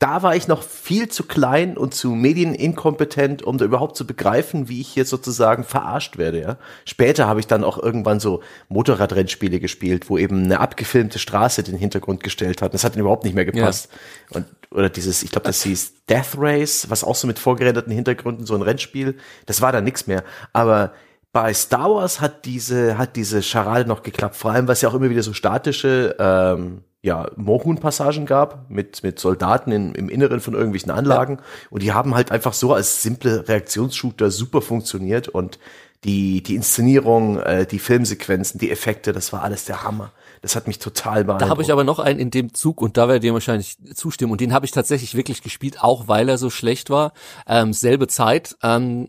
da 0.00 0.22
war 0.22 0.34
ich 0.34 0.48
noch 0.48 0.62
viel 0.62 1.10
zu 1.10 1.24
klein 1.24 1.76
und 1.76 1.92
zu 1.92 2.14
medieninkompetent, 2.14 3.42
um 3.42 3.58
da 3.58 3.66
überhaupt 3.66 3.96
zu 3.96 4.06
begreifen, 4.06 4.70
wie 4.70 4.80
ich 4.80 4.88
hier 4.88 5.04
sozusagen 5.04 5.62
verarscht 5.62 6.16
werde. 6.16 6.40
Ja? 6.40 6.56
Später 6.86 7.26
habe 7.26 7.38
ich 7.38 7.46
dann 7.46 7.62
auch 7.62 7.76
irgendwann 7.76 8.18
so 8.18 8.42
Motorradrennspiele 8.70 9.60
gespielt, 9.60 10.08
wo 10.08 10.16
eben 10.16 10.44
eine 10.44 10.58
abgefilmte 10.58 11.18
Straße 11.18 11.62
den 11.62 11.76
Hintergrund 11.76 12.22
gestellt 12.22 12.62
hat. 12.62 12.72
Das 12.72 12.82
hat 12.82 12.96
überhaupt 12.96 13.24
nicht 13.24 13.34
mehr 13.34 13.44
gepasst. 13.44 13.90
Ja. 14.30 14.38
Und 14.38 14.46
oder 14.70 14.88
dieses, 14.88 15.22
ich 15.22 15.32
glaube, 15.32 15.46
das 15.46 15.62
hieß 15.64 16.06
Death 16.08 16.34
Race, 16.38 16.88
was 16.88 17.04
auch 17.04 17.14
so 17.16 17.26
mit 17.26 17.38
vorgerenderten 17.38 17.92
Hintergründen 17.92 18.46
so 18.46 18.54
ein 18.54 18.62
Rennspiel. 18.62 19.18
Das 19.44 19.60
war 19.60 19.70
da 19.70 19.82
nichts 19.82 20.06
mehr. 20.06 20.24
Aber 20.54 20.94
bei 21.32 21.52
Star 21.52 21.90
Wars 21.90 22.22
hat 22.22 22.46
diese 22.46 22.96
hat 22.96 23.16
diese 23.16 23.42
Charade 23.42 23.86
noch 23.86 24.02
geklappt. 24.02 24.36
Vor 24.36 24.52
allem, 24.52 24.66
was 24.66 24.80
ja 24.80 24.88
auch 24.88 24.94
immer 24.94 25.10
wieder 25.10 25.22
so 25.22 25.34
statische 25.34 26.16
ähm, 26.18 26.84
ja, 27.02 27.30
Mohun-Passagen 27.36 28.26
gab 28.26 28.70
mit, 28.70 29.02
mit 29.02 29.18
Soldaten 29.18 29.72
in, 29.72 29.94
im 29.94 30.08
Inneren 30.08 30.40
von 30.40 30.54
irgendwelchen 30.54 30.90
Anlagen. 30.90 31.36
Ja. 31.36 31.44
Und 31.70 31.82
die 31.82 31.92
haben 31.92 32.14
halt 32.14 32.30
einfach 32.30 32.52
so 32.52 32.74
als 32.74 33.02
simple 33.02 33.48
Reaktionsshooter 33.48 34.30
super 34.30 34.60
funktioniert 34.60 35.28
und 35.28 35.58
die, 36.04 36.42
die 36.42 36.54
Inszenierung, 36.54 37.38
äh, 37.40 37.66
die 37.66 37.78
Filmsequenzen, 37.78 38.58
die 38.58 38.70
Effekte, 38.70 39.12
das 39.12 39.32
war 39.32 39.42
alles 39.42 39.64
der 39.66 39.82
Hammer. 39.82 40.12
Das 40.42 40.56
hat 40.56 40.66
mich 40.66 40.78
total 40.78 41.24
beeindruckt. 41.24 41.42
Da 41.42 41.48
habe 41.50 41.62
ich 41.62 41.70
aber 41.70 41.84
noch 41.84 41.98
einen 41.98 42.18
in 42.18 42.30
dem 42.30 42.54
Zug 42.54 42.80
und 42.80 42.96
da 42.96 43.08
werdet 43.08 43.24
ihr 43.24 43.34
wahrscheinlich 43.34 43.76
zustimmen 43.94 44.32
und 44.32 44.40
den 44.40 44.54
habe 44.54 44.64
ich 44.64 44.72
tatsächlich 44.72 45.14
wirklich 45.14 45.42
gespielt, 45.42 45.82
auch 45.82 46.08
weil 46.08 46.30
er 46.30 46.38
so 46.38 46.48
schlecht 46.48 46.88
war. 46.88 47.12
Ähm, 47.46 47.74
selbe 47.74 48.08
Zeit 48.08 48.56
ähm, 48.62 49.08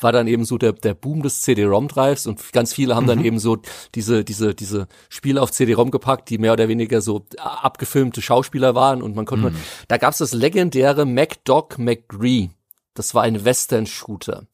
war 0.00 0.12
dann 0.12 0.26
eben 0.26 0.44
so 0.44 0.58
der, 0.58 0.72
der 0.72 0.94
Boom 0.94 1.22
des 1.22 1.40
CD-ROM-Drives 1.40 2.26
und 2.26 2.52
ganz 2.52 2.72
viele 2.72 2.94
haben 2.94 3.06
dann 3.06 3.20
mhm. 3.20 3.24
eben 3.24 3.38
so 3.38 3.58
diese, 3.94 4.24
diese, 4.24 4.54
diese 4.54 4.86
Spiele 5.08 5.40
auf 5.42 5.50
CD-ROM 5.50 5.90
gepackt, 5.90 6.30
die 6.30 6.38
mehr 6.38 6.52
oder 6.52 6.68
weniger 6.68 7.00
so 7.00 7.26
abgefilmte 7.38 8.22
Schauspieler 8.22 8.74
waren 8.74 9.02
und 9.02 9.16
man 9.16 9.24
konnte, 9.24 9.50
mhm. 9.50 9.56
da 9.88 9.96
gab 9.96 10.12
es 10.12 10.18
das 10.18 10.32
legendäre 10.32 11.04
MacDoc 11.04 11.78
McGree. 11.78 12.48
Das 12.94 13.14
war 13.14 13.22
ein 13.22 13.44
Western-Shooter. 13.44 14.44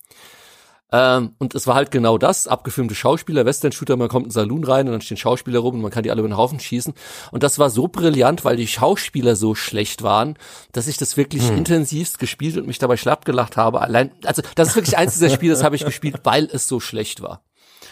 Ähm, 0.95 1.33
und 1.39 1.57
es 1.57 1.67
war 1.67 1.75
halt 1.75 1.91
genau 1.91 2.19
das, 2.19 2.47
abgefilmte 2.47 2.95
Schauspieler, 2.95 3.45
Western-Shooter, 3.45 3.97
man 3.97 4.07
kommt 4.07 4.27
in 4.27 4.29
den 4.29 4.35
Saloon 4.35 4.63
rein 4.63 4.87
und 4.87 4.93
dann 4.93 5.01
stehen 5.01 5.17
Schauspieler 5.17 5.59
rum 5.59 5.75
und 5.75 5.81
man 5.83 5.91
kann 5.91 6.05
die 6.05 6.13
alle 6.13 6.21
über 6.21 6.29
den 6.29 6.37
Haufen 6.37 6.61
schießen. 6.61 6.95
Und 7.33 7.43
das 7.43 7.59
war 7.59 7.69
so 7.69 7.89
brillant, 7.89 8.45
weil 8.45 8.55
die 8.55 8.69
Schauspieler 8.69 9.35
so 9.35 9.57
schlecht 9.57 10.05
waren, 10.05 10.39
dass 10.71 10.87
ich 10.87 10.97
das 10.97 11.17
wirklich 11.17 11.49
hm. 11.49 11.59
intensivst 11.59 12.21
gespielt 12.21 12.57
und 12.59 12.69
mich 12.69 12.79
dabei 12.79 12.97
schlapp 12.97 13.25
gelacht 13.25 13.57
habe. 13.57 13.81
Allein, 13.81 14.13
also 14.25 14.43
das 14.55 14.69
ist 14.69 14.77
wirklich 14.77 14.97
eins 14.97 15.15
dieser 15.15 15.31
Spiele, 15.31 15.55
das 15.55 15.65
habe 15.65 15.75
ich 15.75 15.85
gespielt, 15.85 16.21
weil 16.23 16.49
es 16.53 16.69
so 16.69 16.79
schlecht 16.79 17.23
war. 17.23 17.43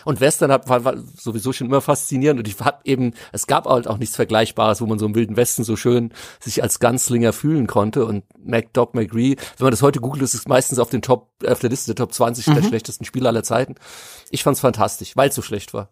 Und 0.05 0.21
Western 0.21 0.53
hat, 0.53 0.69
war, 0.69 0.85
war 0.85 0.95
sowieso 1.19 1.53
schon 1.53 1.67
immer 1.67 1.81
faszinierend 1.81 2.41
und 2.41 2.49
ich 2.49 2.59
hab 2.61 2.87
eben, 2.87 3.15
es 3.33 3.47
gab 3.47 3.67
halt 3.67 3.87
auch 3.87 3.99
nichts 3.99 4.17
Vergleichbares, 4.17 4.81
wo 4.81 4.87
man 4.87 4.99
so 4.99 5.07
im 5.07 5.15
Wilden 5.15 5.37
Westen 5.37 5.65
so 5.65 5.77
schön 5.77 6.13
sich 6.41 6.63
als 6.63 6.79
Ganzlinger 6.79 7.33
fühlen 7.33 7.67
konnte 7.67 8.05
und 8.07 8.25
MacDoc 8.39 8.95
McGree, 8.95 9.37
wenn 9.59 9.65
man 9.65 9.71
das 9.71 9.83
heute 9.83 10.01
googelt, 10.01 10.23
ist 10.23 10.35
es 10.35 10.47
meistens 10.47 10.79
auf 10.79 10.91
den 10.91 11.03
Top, 11.03 11.31
auf 11.47 11.61
der 11.61 11.71
Liste 11.71 11.95
der 11.95 12.05
Top 12.05 12.13
20 12.13 12.47
mhm. 12.47 12.55
der 12.55 12.63
schlechtesten 12.63 13.05
Spiele 13.05 13.29
aller 13.29 13.43
Zeiten. 13.43 13.75
Ich 14.31 14.43
fand's 14.43 14.61
fantastisch, 14.61 15.17
weil 15.17 15.29
es 15.29 15.35
so 15.35 15.43
schlecht 15.43 15.75
war. 15.75 15.91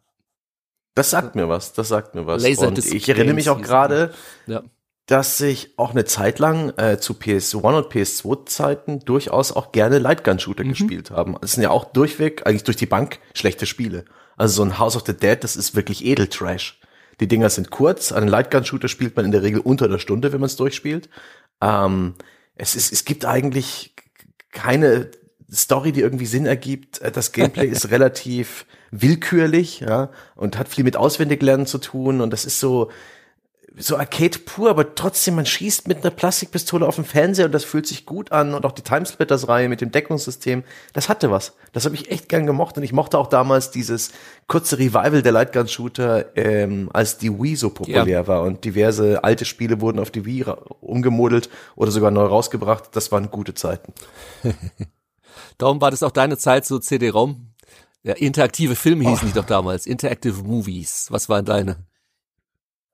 Das 0.94 1.10
sagt 1.10 1.36
mir 1.36 1.48
was, 1.48 1.72
das 1.72 1.88
sagt 1.88 2.14
mir 2.14 2.26
was. 2.26 2.42
Laser 2.42 2.68
und 2.68 2.78
ich 2.78 3.08
erinnere 3.08 3.34
mich 3.34 3.48
auch 3.48 3.62
gerade, 3.62 4.12
ja 4.46 4.62
dass 5.10 5.40
ich 5.40 5.74
auch 5.76 5.90
eine 5.90 6.04
Zeit 6.04 6.38
lang 6.38 6.72
äh, 6.78 6.98
zu 7.00 7.14
PS1 7.14 7.76
und 7.76 7.92
PS2 7.92 8.46
Zeiten 8.46 9.00
durchaus 9.00 9.50
auch 9.50 9.72
gerne 9.72 9.98
Lightgun 9.98 10.38
Shooter 10.38 10.62
mhm. 10.62 10.68
gespielt 10.68 11.10
haben. 11.10 11.36
Das 11.40 11.52
sind 11.52 11.64
ja 11.64 11.70
auch 11.70 11.86
durchweg, 11.86 12.46
eigentlich 12.46 12.62
durch 12.62 12.76
die 12.76 12.86
Bank, 12.86 13.18
schlechte 13.34 13.66
Spiele. 13.66 14.04
Also 14.36 14.54
so 14.54 14.62
ein 14.62 14.78
House 14.78 14.94
of 14.94 15.02
the 15.04 15.16
Dead, 15.16 15.42
das 15.42 15.56
ist 15.56 15.74
wirklich 15.74 16.04
Edeltrash. 16.04 16.78
Die 17.18 17.26
Dinger 17.26 17.50
sind 17.50 17.70
kurz. 17.70 18.12
Einen 18.12 18.28
Lightgun 18.28 18.64
Shooter 18.64 18.86
spielt 18.86 19.16
man 19.16 19.24
in 19.24 19.32
der 19.32 19.42
Regel 19.42 19.60
unter 19.60 19.88
der 19.88 19.98
Stunde, 19.98 20.32
wenn 20.32 20.38
man 20.38 20.46
es 20.46 20.54
durchspielt. 20.54 21.08
Ähm, 21.60 22.14
es, 22.54 22.76
ist, 22.76 22.92
es 22.92 23.04
gibt 23.04 23.24
eigentlich 23.24 23.96
keine 24.52 25.10
Story, 25.52 25.90
die 25.90 26.02
irgendwie 26.02 26.26
Sinn 26.26 26.46
ergibt. 26.46 27.00
Äh, 27.00 27.10
das 27.10 27.32
Gameplay 27.32 27.66
ist 27.68 27.90
relativ 27.90 28.64
willkürlich, 28.92 29.80
ja, 29.80 30.10
und 30.36 30.56
hat 30.56 30.68
viel 30.68 30.84
mit 30.84 30.96
Auswendiglernen 30.96 31.66
zu 31.66 31.78
tun. 31.78 32.20
Und 32.20 32.30
das 32.30 32.44
ist 32.44 32.60
so, 32.60 32.92
so 33.76 33.96
Arcade 33.96 34.38
pur, 34.40 34.70
aber 34.70 34.94
trotzdem, 34.94 35.36
man 35.36 35.46
schießt 35.46 35.86
mit 35.86 35.98
einer 35.98 36.10
Plastikpistole 36.10 36.86
auf 36.86 36.96
den 36.96 37.04
Fernseher 37.04 37.46
und 37.46 37.52
das 37.52 37.64
fühlt 37.64 37.86
sich 37.86 38.04
gut 38.04 38.32
an 38.32 38.54
und 38.54 38.66
auch 38.66 38.72
die 38.72 38.82
Timesplitters-Reihe 38.82 39.68
mit 39.68 39.80
dem 39.80 39.92
Deckungssystem, 39.92 40.64
das 40.92 41.08
hatte 41.08 41.30
was. 41.30 41.54
Das 41.72 41.84
habe 41.84 41.94
ich 41.94 42.10
echt 42.10 42.28
gern 42.28 42.46
gemocht 42.46 42.76
und 42.76 42.82
ich 42.82 42.92
mochte 42.92 43.18
auch 43.18 43.28
damals 43.28 43.70
dieses 43.70 44.10
kurze 44.48 44.78
Revival 44.78 45.22
der 45.22 45.32
Lightgun-Shooter, 45.32 46.36
ähm, 46.36 46.90
als 46.92 47.18
die 47.18 47.30
Wii 47.30 47.56
so 47.56 47.70
populär 47.70 48.06
ja. 48.06 48.26
war 48.26 48.42
und 48.42 48.64
diverse 48.64 49.22
alte 49.22 49.44
Spiele 49.44 49.80
wurden 49.80 50.00
auf 50.00 50.10
die 50.10 50.24
Wii 50.24 50.46
umgemodelt 50.80 51.48
oder 51.76 51.92
sogar 51.92 52.10
neu 52.10 52.24
rausgebracht. 52.24 52.90
Das 52.92 53.12
waren 53.12 53.30
gute 53.30 53.54
Zeiten. 53.54 53.92
Darum 55.58 55.80
war 55.80 55.90
das 55.90 56.02
auch 56.02 56.10
deine 56.10 56.38
Zeit, 56.38 56.66
so 56.66 56.78
CD-ROM? 56.78 57.46
Ja, 58.02 58.14
interaktive 58.14 58.76
Filme 58.76 59.08
hießen 59.08 59.28
oh. 59.28 59.32
die 59.32 59.38
doch 59.38 59.46
damals, 59.46 59.86
Interactive 59.86 60.42
Movies. 60.42 61.08
Was 61.10 61.28
waren 61.28 61.44
deine? 61.44 61.76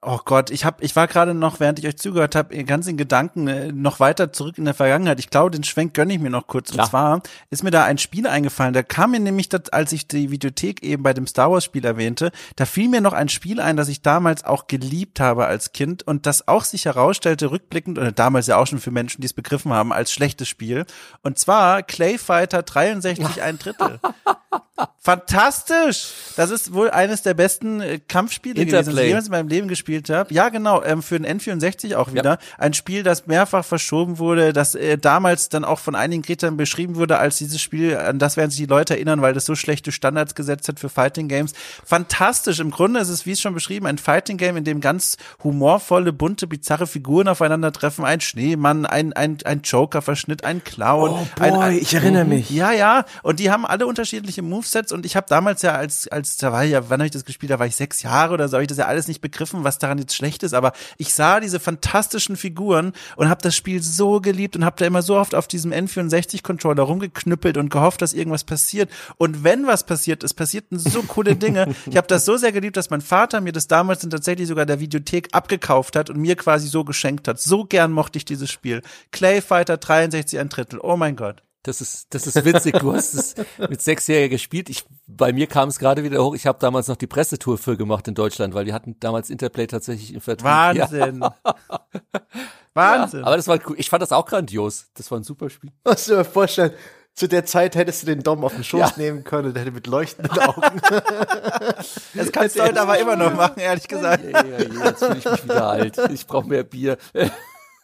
Oh 0.09 0.21
Gott, 0.25 0.51
ich 0.51 0.65
hab, 0.65 0.85
ich 0.85 0.95
war 0.95 1.09
gerade 1.09 1.35
noch, 1.35 1.59
während 1.59 1.81
ich 1.81 1.87
euch 1.89 1.97
zugehört 1.97 2.37
habe, 2.37 2.63
ganz 2.63 2.87
in 2.87 2.97
Gedanken 2.97 3.49
äh, 3.49 3.73
noch 3.73 3.99
weiter 3.99 4.33
zurück 4.33 4.57
in 4.57 4.65
der 4.65 4.73
Vergangenheit. 4.73 5.19
Ich 5.19 5.31
glaube, 5.31 5.51
den 5.51 5.65
Schwenk 5.65 5.95
gönne 5.95 6.15
ich 6.15 6.21
mir 6.21 6.31
noch 6.31 6.47
kurz. 6.47 6.71
Und 6.71 6.87
zwar 6.87 7.23
ist 7.51 7.65
mir 7.65 7.73
da 7.73 7.83
ein 7.83 7.99
Spiel 7.99 8.29
eingefallen. 8.29 8.73
Da 8.73 8.85
kam 8.85 9.11
mir 9.11 9.19
nämlich, 9.19 9.49
das, 9.49 9.69
als 9.71 9.91
ich 9.91 10.07
die 10.07 10.31
Videothek 10.31 10.85
eben 10.85 11.03
bei 11.03 11.13
dem 11.13 11.27
Star 11.27 11.51
Wars 11.51 11.65
Spiel 11.65 11.85
erwähnte, 11.85 12.31
da 12.55 12.67
fiel 12.67 12.89
mir 12.89 13.01
noch 13.01 13.15
ein 13.15 13.29
Spiel 13.29 13.61
ein, 13.61 13.77
das 13.77 13.89
ich 13.89 14.01
damals 14.01 14.45
auch 14.45 14.69
geliebt 14.69 15.19
habe 15.19 15.47
als 15.47 15.73
Kind 15.73 16.05
und 16.05 16.27
das 16.27 16.47
auch 16.47 16.63
sich 16.63 16.85
herausstellte, 16.85 17.51
rückblickend, 17.51 17.99
oder 17.99 18.13
damals 18.13 18.47
ja 18.47 18.59
auch 18.59 18.69
schon 18.69 18.79
für 18.79 18.93
Menschen, 18.93 19.23
die 19.23 19.27
es 19.27 19.35
begriffen 19.35 19.73
haben, 19.73 19.93
als 19.93 20.13
schlechtes 20.13 20.47
Spiel. 20.47 20.87
Und 21.23 21.41
zwar 21.41 21.83
Clay 21.83 22.17
Fighter 22.17 22.63
63 22.63 23.43
ein 23.43 23.59
Drittel. 23.59 23.99
Fantastisch! 24.99 26.09
Das 26.37 26.51
ist 26.51 26.75
wohl 26.75 26.91
eines 26.91 27.23
der 27.23 27.35
besten 27.35 27.81
äh, 27.81 27.99
Kampfspiele 27.99 28.67
gewesen, 28.67 28.95
die 28.95 29.01
ich 29.01 29.07
jemals 29.07 29.27
in 29.27 29.31
meinem 29.31 29.49
Leben 29.49 29.69
gespielt 29.69 29.96
habe. 30.11 30.33
Ja, 30.33 30.49
genau, 30.49 30.83
ähm, 30.83 31.03
für 31.03 31.19
den 31.19 31.41
N64 31.41 31.97
auch 31.97 32.13
wieder. 32.13 32.25
Ja. 32.25 32.39
Ein 32.59 32.75
Spiel, 32.75 33.03
das 33.03 33.27
mehrfach 33.27 33.65
verschoben 33.65 34.19
wurde, 34.19 34.53
das 34.53 34.75
äh, 34.75 34.99
damals 34.99 35.49
dann 35.49 35.65
auch 35.65 35.79
von 35.79 35.95
einigen 35.95 36.23
Kritikern 36.23 36.57
beschrieben 36.57 36.97
wurde 36.97 37.19
als 37.19 37.37
dieses 37.39 37.61
Spiel, 37.61 37.97
an 37.97 38.19
das 38.19 38.37
werden 38.37 38.51
sich 38.51 38.61
die 38.61 38.67
Leute 38.67 38.95
erinnern, 38.95 39.23
weil 39.23 39.35
das 39.35 39.45
so 39.45 39.55
schlechte 39.55 39.93
Standards 39.93 40.35
gesetzt 40.35 40.69
hat 40.69 40.81
für 40.81 40.89
Fighting 40.89 41.29
Games. 41.29 41.53
Fantastisch. 41.85 42.61
Im 42.61 42.71
Grunde 42.71 43.01
ist 43.01 43.09
es, 43.09 43.27
wie 43.27 43.33
es 43.33 43.41
schon 43.41 43.55
beschrieben, 43.55 43.87
ein 43.87 43.99
Fighting 43.99 44.37
Game, 44.37 44.57
in 44.57 44.65
dem 44.65 44.81
ganz 44.81 45.17
humorvolle, 45.43 46.13
bunte, 46.13 46.47
bizarre 46.47 46.87
Figuren 46.87 47.29
aufeinandertreffen. 47.29 48.05
Ein 48.05 48.21
Schneemann, 48.21 48.87
ein, 48.87 49.13
ein, 49.13 49.39
ein 49.45 49.63
Joker-Verschnitt, 49.63 50.45
ein 50.45 50.63
Clown. 50.65 51.11
Oh 51.11 51.27
boy, 51.37 51.51
ein, 51.51 51.55
ein, 51.55 51.79
ich 51.79 51.95
erinnere 51.95 52.25
mhm. 52.25 52.31
mich. 52.31 52.51
Ja, 52.51 52.73
ja. 52.73 53.05
Und 53.23 53.41
die 53.41 53.51
haben 53.51 53.67
alle 53.67 53.87
unterschiedliche 53.87 54.43
Movesets 54.43 54.93
und 54.93 55.07
ich 55.07 55.17
habe 55.17 55.27
damals 55.29 55.63
ja 55.63 55.75
als, 55.75 56.09
als, 56.09 56.37
da 56.37 56.53
war 56.53 56.65
ja, 56.65 56.89
wann 56.89 57.01
habe 57.01 57.07
ich 57.07 57.13
das 57.13 57.25
gespielt? 57.25 57.51
Da 57.51 57.59
war 57.59 57.67
ich 57.67 57.77
sechs 57.77 58.03
Jahre 58.03 58.35
oder 58.35 58.49
so, 58.49 58.55
habe 58.55 58.65
ich 58.65 58.69
das 58.69 58.79
ja 58.79 58.87
alles 58.87 59.09
nicht 59.09 59.21
begriffen, 59.21 59.65
was 59.65 59.79
daran 59.87 59.99
jetzt 59.99 60.15
schlecht 60.15 60.43
ist, 60.43 60.55
aber 60.55 60.73
ich 60.99 61.15
sah 61.15 61.41
diese 61.41 61.61
fantastischen 61.61 62.37
Figuren 62.37 62.93
und 63.17 63.29
habe 63.29 63.43
das 63.43 63.55
Spiel 63.55 63.83
so 63.83 64.21
geliebt 64.21 64.57
und 64.57 64.65
habe 64.65 64.77
da 64.79 64.87
immer 64.87 65.03
so 65.03 65.17
oft 65.17 65.35
auf 65.35 65.49
diesem 65.49 65.73
N64-Controller 65.73 66.83
rumgeknüppelt 66.83 67.57
und 67.57 67.71
gehofft, 67.71 68.03
dass 68.03 68.13
irgendwas 68.13 68.45
passiert. 68.45 68.91
Und 69.17 69.45
wenn 69.45 69.67
was 69.67 69.85
passiert, 69.85 70.25
es 70.25 70.35
passierten 70.35 70.79
so 70.79 71.03
coole 71.03 71.37
Dinge. 71.37 71.75
Ich 71.89 71.97
habe 71.97 72.07
das 72.09 72.25
so 72.25 72.37
sehr 72.37 72.53
geliebt, 72.53 72.77
dass 72.77 72.91
mein 72.91 73.01
Vater 73.01 73.41
mir 73.41 73.53
das 73.53 73.69
damals 73.69 74.01
dann 74.01 74.11
tatsächlich 74.11 74.49
sogar 74.49 74.67
der 74.67 74.81
Videothek 74.81 75.29
abgekauft 75.33 75.95
hat 75.95 76.11
und 76.11 76.17
mir 76.19 76.35
quasi 76.35 76.69
so 76.69 76.85
geschenkt 76.85 77.29
hat. 77.29 77.41
So 77.41 77.65
gern 77.65 77.93
mochte 77.93 78.19
ich 78.19 78.25
dieses 78.25 78.51
Spiel. 78.51 78.83
Clay 79.13 79.41
Fighter 79.41 79.77
63 79.77 80.39
ein 80.39 80.49
Drittel. 80.49 80.81
Oh 80.83 80.97
mein 80.97 81.17
Gott. 81.17 81.46
Das 81.67 81.81
ist, 81.81 82.15
das 82.15 82.29
ist 82.29 82.45
witzig. 82.45 82.79
Du 82.79 82.93
hast 82.93 83.13
es 83.15 83.35
mit 83.69 83.83
Sechsjähriger 83.83 84.29
gespielt. 84.29 84.71
Ich, 84.71 84.85
bei 85.09 85.33
mir 85.33 85.49
kam 85.49 85.69
es 85.69 85.81
gerade 85.81 86.05
wieder 86.05 86.23
hoch. 86.23 86.37
Ich 86.37 86.47
habe 86.47 86.59
damals 86.61 86.87
noch 86.87 86.95
die 86.95 87.09
Pressetour 87.09 87.59
für 87.59 87.77
gemacht 87.77 88.07
in 88.07 88.15
Deutschland, 88.15 88.55
weil 88.55 88.65
die 88.65 88.73
hatten 88.73 88.95
damals 89.01 89.31
Interplay 89.31 89.67
tatsächlich 89.67 90.15
im 90.15 90.21
Vertrieb. 90.21 90.45
Wahnsinn. 90.45 91.21
Ja. 91.21 91.35
Wahnsinn. 92.75 93.21
Ja, 93.21 93.27
aber 93.27 93.37
das 93.37 93.49
war 93.49 93.59
cool. 93.69 93.75
Ich 93.79 93.91
fand 93.91 94.01
das 94.01 94.13
auch 94.13 94.27
grandios. 94.27 94.87
Das 94.95 95.11
war 95.11 95.19
ein 95.19 95.25
super 95.25 95.51
Spiel. 95.51 95.73
Was 95.83 96.05
du 96.05 96.15
dir 96.15 96.25
vorstellen, 96.25 96.71
zu 97.15 97.27
der 97.27 97.45
Zeit 97.45 97.75
hättest 97.75 98.03
du 98.03 98.07
den 98.07 98.23
Dom 98.23 98.45
auf 98.45 98.55
den 98.55 98.63
Schoß 98.63 98.81
ja. 98.81 98.93
nehmen 98.97 99.25
können, 99.25 99.53
der 99.53 99.63
hätte 99.63 99.73
mit 99.73 99.89
leuchtenden 99.89 100.39
Augen. 100.39 100.81
das 102.15 102.31
kannst 102.31 102.57
du 102.57 102.63
heute 102.63 102.81
aber 102.81 102.99
immer 102.99 103.17
noch 103.17 103.35
machen, 103.35 103.59
ehrlich 103.59 103.89
gesagt. 103.89 104.23
Ja, 104.23 104.45
ja, 104.45 104.59
ja, 104.59 104.85
jetzt 104.85 105.03
fühle 105.03 105.19
ich 105.19 105.25
mich 105.25 105.45
wieder 105.45 105.67
alt. 105.67 105.99
Ich 106.13 106.27
brauche 106.29 106.47
mehr 106.47 106.63
Bier. 106.63 106.97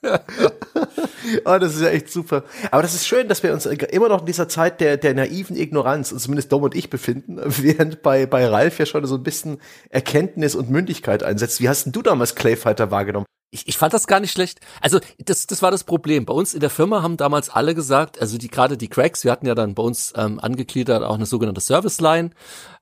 oh, 1.44 1.58
das 1.58 1.74
ist 1.74 1.82
ja 1.82 1.88
echt 1.88 2.10
super. 2.10 2.44
Aber 2.70 2.82
das 2.82 2.94
ist 2.94 3.06
schön, 3.06 3.28
dass 3.28 3.42
wir 3.42 3.52
uns 3.52 3.66
immer 3.66 4.08
noch 4.08 4.20
in 4.20 4.26
dieser 4.26 4.48
Zeit 4.48 4.80
der, 4.80 4.96
der 4.96 5.14
naiven 5.14 5.56
Ignoranz, 5.56 6.12
und 6.12 6.18
zumindest 6.18 6.50
Dom 6.52 6.62
und 6.62 6.74
ich 6.74 6.90
befinden, 6.90 7.40
während 7.44 8.02
bei, 8.02 8.26
bei 8.26 8.46
Ralf 8.46 8.78
ja 8.78 8.86
schon 8.86 9.06
so 9.06 9.16
ein 9.16 9.22
bisschen 9.22 9.58
Erkenntnis 9.90 10.54
und 10.54 10.70
Mündigkeit 10.70 11.22
einsetzt. 11.22 11.60
Wie 11.60 11.68
hast 11.68 11.84
denn 11.84 11.92
du 11.92 12.02
damals 12.02 12.34
Clayfighter 12.34 12.90
wahrgenommen? 12.90 13.26
Ich, 13.54 13.68
ich 13.68 13.76
fand 13.76 13.92
das 13.92 14.06
gar 14.06 14.18
nicht 14.18 14.32
schlecht. 14.32 14.60
Also 14.80 14.98
das, 15.18 15.46
das 15.46 15.60
war 15.60 15.70
das 15.70 15.84
Problem. 15.84 16.24
Bei 16.24 16.32
uns 16.32 16.54
in 16.54 16.60
der 16.60 16.70
Firma 16.70 17.02
haben 17.02 17.18
damals 17.18 17.50
alle 17.50 17.74
gesagt, 17.74 18.18
also 18.18 18.38
die 18.38 18.48
gerade 18.48 18.78
die 18.78 18.88
Cracks, 18.88 19.24
wir 19.24 19.30
hatten 19.30 19.44
ja 19.44 19.54
dann 19.54 19.74
bei 19.74 19.82
uns 19.82 20.14
ähm, 20.16 20.40
angegliedert 20.40 21.02
auch 21.02 21.16
eine 21.16 21.26
sogenannte 21.26 21.60
Service 21.60 22.00
Line. 22.00 22.30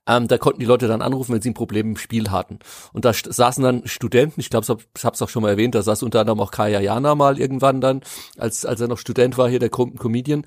Ähm, 0.07 0.29
da 0.29 0.37
konnten 0.37 0.61
die 0.61 0.65
Leute 0.65 0.87
dann 0.87 1.01
anrufen, 1.01 1.33
wenn 1.33 1.41
sie 1.41 1.49
ein 1.49 1.55
Problem 1.55 1.89
im 1.89 1.97
Spiel 1.97 2.31
hatten. 2.31 2.59
Und 2.93 3.03
da 3.03 3.11
saßen 3.13 3.61
dann 3.61 3.85
Studenten, 3.85 4.39
ich 4.39 4.49
glaube, 4.49 4.65
ich 4.97 5.03
habe 5.03 5.13
es 5.13 5.21
auch 5.21 5.27
schon 5.27 5.43
mal 5.43 5.49
erwähnt, 5.49 5.75
da 5.75 5.81
saß 5.81 6.03
unter 6.03 6.21
anderem 6.21 6.39
auch 6.39 6.51
Kaya 6.51 6.79
Jana 6.79 7.15
mal 7.15 7.37
irgendwann 7.37 7.81
dann, 7.81 8.01
als, 8.37 8.65
als 8.65 8.79
er 8.79 8.87
noch 8.87 8.97
Student 8.97 9.37
war, 9.37 9.49
hier 9.49 9.59
der 9.59 9.69
Com 9.69 9.97
Comedian. 9.97 10.45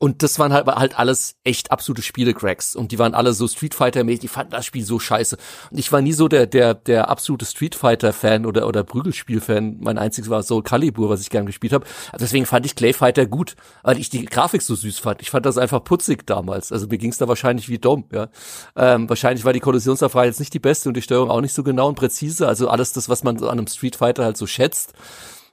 Und 0.00 0.22
das 0.22 0.38
waren 0.38 0.52
halt, 0.52 0.66
halt 0.66 0.96
alles 0.96 1.34
echt 1.42 1.72
absolute 1.72 2.02
Spiele-Cracks. 2.02 2.76
Und 2.76 2.92
die 2.92 3.00
waren 3.00 3.14
alle 3.14 3.32
so 3.32 3.48
Street 3.48 3.74
Fighter-mäßig, 3.74 4.20
die 4.20 4.28
fanden 4.28 4.52
das 4.52 4.64
Spiel 4.64 4.84
so 4.84 5.00
scheiße. 5.00 5.36
Und 5.72 5.78
ich 5.78 5.90
war 5.90 6.00
nie 6.00 6.12
so 6.12 6.28
der, 6.28 6.46
der, 6.46 6.74
der 6.74 7.08
absolute 7.08 7.44
Street 7.44 7.74
Fighter-Fan 7.74 8.46
oder, 8.46 8.68
oder 8.68 8.84
Prügelspiel-Fan. 8.84 9.78
Mein 9.80 9.98
einziges 9.98 10.30
war 10.30 10.44
so 10.44 10.62
Calibur, 10.62 11.10
was 11.10 11.20
ich 11.20 11.30
gern 11.30 11.46
gespielt 11.46 11.72
habe. 11.72 11.84
Also 12.12 12.24
deswegen 12.24 12.46
fand 12.46 12.64
ich 12.64 12.76
Clay 12.76 12.92
Fighter 12.92 13.26
gut, 13.26 13.56
weil 13.82 13.98
ich 13.98 14.08
die 14.08 14.24
Grafik 14.24 14.62
so 14.62 14.76
süß 14.76 15.00
fand. 15.00 15.20
Ich 15.20 15.30
fand 15.30 15.44
das 15.44 15.58
einfach 15.58 15.82
putzig 15.82 16.24
damals. 16.26 16.70
Also 16.70 16.86
mir 16.86 16.98
ging's 16.98 17.18
da 17.18 17.26
wahrscheinlich 17.26 17.68
wie 17.68 17.78
Dom, 17.78 18.04
ja. 18.12 18.28
Ähm, 18.76 19.08
wahrscheinlich 19.08 19.44
war 19.44 19.52
die 19.52 19.60
Kollisionserfahrung 19.60 20.28
jetzt 20.28 20.38
nicht 20.38 20.54
die 20.54 20.60
beste 20.60 20.88
und 20.88 20.96
die 20.96 21.02
Steuerung 21.02 21.30
auch 21.30 21.40
nicht 21.40 21.54
so 21.54 21.64
genau 21.64 21.88
und 21.88 21.96
präzise. 21.96 22.46
Also 22.46 22.68
alles 22.68 22.92
das, 22.92 23.08
was 23.08 23.24
man 23.24 23.38
an 23.38 23.48
einem 23.48 23.66
Street 23.66 23.96
Fighter 23.96 24.24
halt 24.24 24.36
so 24.36 24.46
schätzt. 24.46 24.92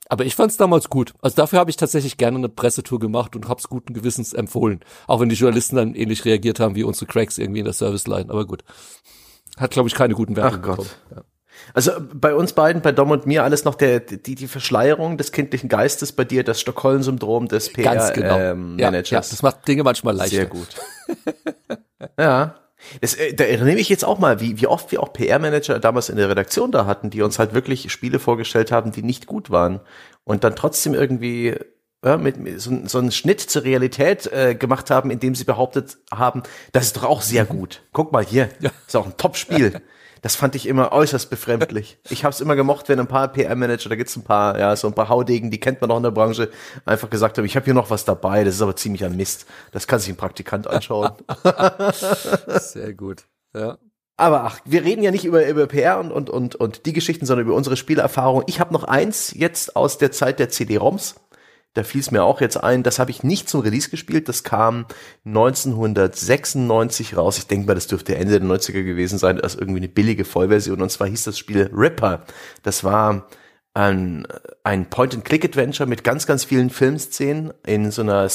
Aber 0.07 0.25
ich 0.25 0.35
fand 0.35 0.51
es 0.51 0.57
damals 0.57 0.89
gut. 0.89 1.13
Also 1.21 1.35
dafür 1.35 1.59
habe 1.59 1.69
ich 1.69 1.77
tatsächlich 1.77 2.17
gerne 2.17 2.37
eine 2.37 2.49
Pressetour 2.49 2.99
gemacht 2.99 3.35
und 3.35 3.47
hab's 3.47 3.67
guten 3.67 3.93
Gewissens 3.93 4.33
empfohlen. 4.33 4.81
Auch 5.07 5.19
wenn 5.19 5.29
die 5.29 5.35
Journalisten 5.35 5.75
dann 5.77 5.95
ähnlich 5.95 6.25
reagiert 6.25 6.59
haben 6.59 6.75
wie 6.75 6.83
unsere 6.83 7.07
Cracks 7.07 7.37
irgendwie 7.37 7.59
in 7.59 7.65
der 7.65 7.73
Serviceline. 7.73 8.29
Aber 8.29 8.45
gut. 8.45 8.63
Hat, 9.57 9.71
glaube 9.71 9.89
ich, 9.89 9.95
keine 9.95 10.13
guten 10.13 10.35
Wertungen 10.35 10.63
Ach 10.63 10.75
Gott. 10.77 10.99
Ja. 11.15 11.23
Also 11.73 11.91
bei 12.13 12.35
uns 12.35 12.53
beiden, 12.53 12.81
bei 12.81 12.91
Dom 12.91 13.11
und 13.11 13.25
mir, 13.25 13.43
alles 13.43 13.63
noch 13.63 13.75
der, 13.75 13.99
die, 14.01 14.35
die 14.35 14.47
Verschleierung 14.47 15.17
des 15.17 15.31
kindlichen 15.31 15.69
Geistes, 15.69 16.11
bei 16.11 16.25
dir 16.25 16.43
das 16.43 16.59
Stockholm-Syndrom 16.59 17.47
des 17.47 17.71
PR-Managers. 17.71 18.13
Genau. 18.13 18.37
Ähm, 18.37 18.77
ja, 18.77 18.91
ja, 18.91 19.01
das 19.01 19.41
macht 19.41 19.67
Dinge 19.67 19.83
manchmal 19.83 20.15
leichter. 20.15 20.35
Sehr 20.35 20.45
gut. 20.45 20.67
ja. 22.19 22.55
Das, 23.01 23.15
äh, 23.15 23.33
da 23.33 23.43
erinnere 23.43 23.75
ich 23.75 23.89
jetzt 23.89 24.05
auch 24.05 24.19
mal, 24.19 24.39
wie, 24.39 24.59
wie 24.59 24.67
oft 24.67 24.91
wir 24.91 25.01
auch 25.01 25.13
PR-Manager 25.13 25.79
damals 25.79 26.09
in 26.09 26.17
der 26.17 26.29
Redaktion 26.29 26.71
da 26.71 26.85
hatten, 26.85 27.09
die 27.09 27.21
uns 27.21 27.39
halt 27.39 27.53
wirklich 27.53 27.91
Spiele 27.91 28.19
vorgestellt 28.19 28.71
haben, 28.71 28.91
die 28.91 29.03
nicht 29.03 29.27
gut 29.27 29.49
waren 29.49 29.81
und 30.23 30.43
dann 30.43 30.55
trotzdem 30.55 30.93
irgendwie 30.93 31.55
ja, 32.03 32.17
mit, 32.17 32.37
mit 32.37 32.61
so, 32.61 32.71
so 32.85 32.99
einen 32.99 33.11
Schnitt 33.11 33.41
zur 33.41 33.63
Realität 33.63 34.31
äh, 34.31 34.55
gemacht 34.55 34.91
haben, 34.91 35.09
indem 35.09 35.35
sie 35.35 35.43
behauptet 35.43 35.97
haben, 36.11 36.43
das 36.71 36.85
ist 36.85 36.97
doch 36.97 37.03
auch 37.03 37.21
sehr 37.21 37.45
gut. 37.45 37.81
Guck 37.93 38.11
mal 38.11 38.23
hier, 38.23 38.49
ja. 38.59 38.71
ist 38.85 38.95
auch 38.95 39.05
ein 39.05 39.17
Top-Spiel. 39.17 39.81
Das 40.25 40.35
fand 40.35 40.55
ich 40.55 40.65
immer 40.65 40.91
äußerst 40.91 41.29
befremdlich. 41.29 41.99
Ich 42.09 42.23
habe 42.23 42.33
es 42.33 42.41
immer 42.41 42.55
gemocht, 42.55 42.89
wenn 42.89 42.99
ein 42.99 43.05
paar 43.05 43.27
PR-Manager, 43.27 43.89
da 43.89 43.95
gibt's 43.95 44.15
ein 44.15 44.23
paar, 44.23 44.57
ja, 44.57 44.75
so 44.75 44.87
ein 44.87 44.95
paar 44.95 45.07
Haudegen, 45.07 45.51
die 45.51 45.59
kennt 45.59 45.81
man 45.81 45.91
auch 45.91 45.97
in 45.97 46.01
der 46.01 46.09
Branche, 46.09 46.49
einfach 46.83 47.11
gesagt 47.11 47.37
haben, 47.37 47.45
ich 47.45 47.55
habe 47.55 47.65
hier 47.65 47.75
noch 47.75 47.91
was 47.91 48.05
dabei, 48.05 48.43
das 48.43 48.55
ist 48.55 48.63
aber 48.63 48.75
ziemlich 48.75 49.05
ein 49.05 49.15
Mist. 49.15 49.45
Das 49.71 49.85
kann 49.85 49.99
sich 49.99 50.09
ein 50.09 50.15
Praktikant 50.15 50.65
anschauen. 50.65 51.11
Sehr 52.57 52.95
gut. 52.95 53.25
Ja. 53.53 53.77
Aber 54.17 54.45
ach, 54.45 54.61
wir 54.65 54.83
reden 54.83 55.03
ja 55.03 55.11
nicht 55.11 55.25
über, 55.25 55.45
über 55.47 55.67
PR 55.67 55.99
und, 55.99 56.11
und, 56.11 56.31
und, 56.31 56.55
und 56.55 56.87
die 56.87 56.93
Geschichten, 56.93 57.27
sondern 57.27 57.45
über 57.45 57.55
unsere 57.55 57.77
Spielerfahrung. 57.77 58.45
Ich 58.47 58.59
habe 58.59 58.73
noch 58.73 58.85
eins 58.85 59.31
jetzt 59.31 59.75
aus 59.75 59.99
der 59.99 60.11
Zeit 60.11 60.39
der 60.39 60.49
CD-ROMs 60.49 61.17
da 61.75 61.83
fiel 61.83 62.01
es 62.01 62.09
mir 62.09 62.23
auch 62.23 62.41
jetzt 62.41 62.57
ein, 62.57 62.81
das 62.83 62.97
habe 62.99 63.11
ich 63.11 63.21
nicht 63.21 63.47
zum 63.49 63.59
Release 63.59 63.89
gespielt, 63.89 64.27
das 64.29 64.43
kam 64.43 64.85
1996 65.25 67.17
raus. 67.17 67.37
Ich 67.37 67.47
denke 67.47 67.67
mal, 67.67 67.75
das 67.75 67.87
dürfte 67.87 68.15
Ende 68.15 68.39
der 68.39 68.49
90er 68.49 68.83
gewesen 68.83 69.19
sein, 69.19 69.41
als 69.41 69.55
irgendwie 69.55 69.81
eine 69.81 69.89
billige 69.89 70.23
Vollversion. 70.23 70.81
Und 70.81 70.89
zwar 70.89 71.07
hieß 71.07 71.25
das 71.25 71.37
Spiel 71.37 71.69
Ripper. 71.73 72.23
Das 72.63 72.85
war 72.85 73.27
ein, 73.73 74.25
ein 74.63 74.89
Point-and-Click-Adventure 74.89 75.87
mit 75.89 76.05
ganz, 76.05 76.25
ganz 76.25 76.45
vielen 76.45 76.69
Filmszenen 76.69 77.53
in 77.65 77.91
so 77.91 78.03
einer 78.03 78.29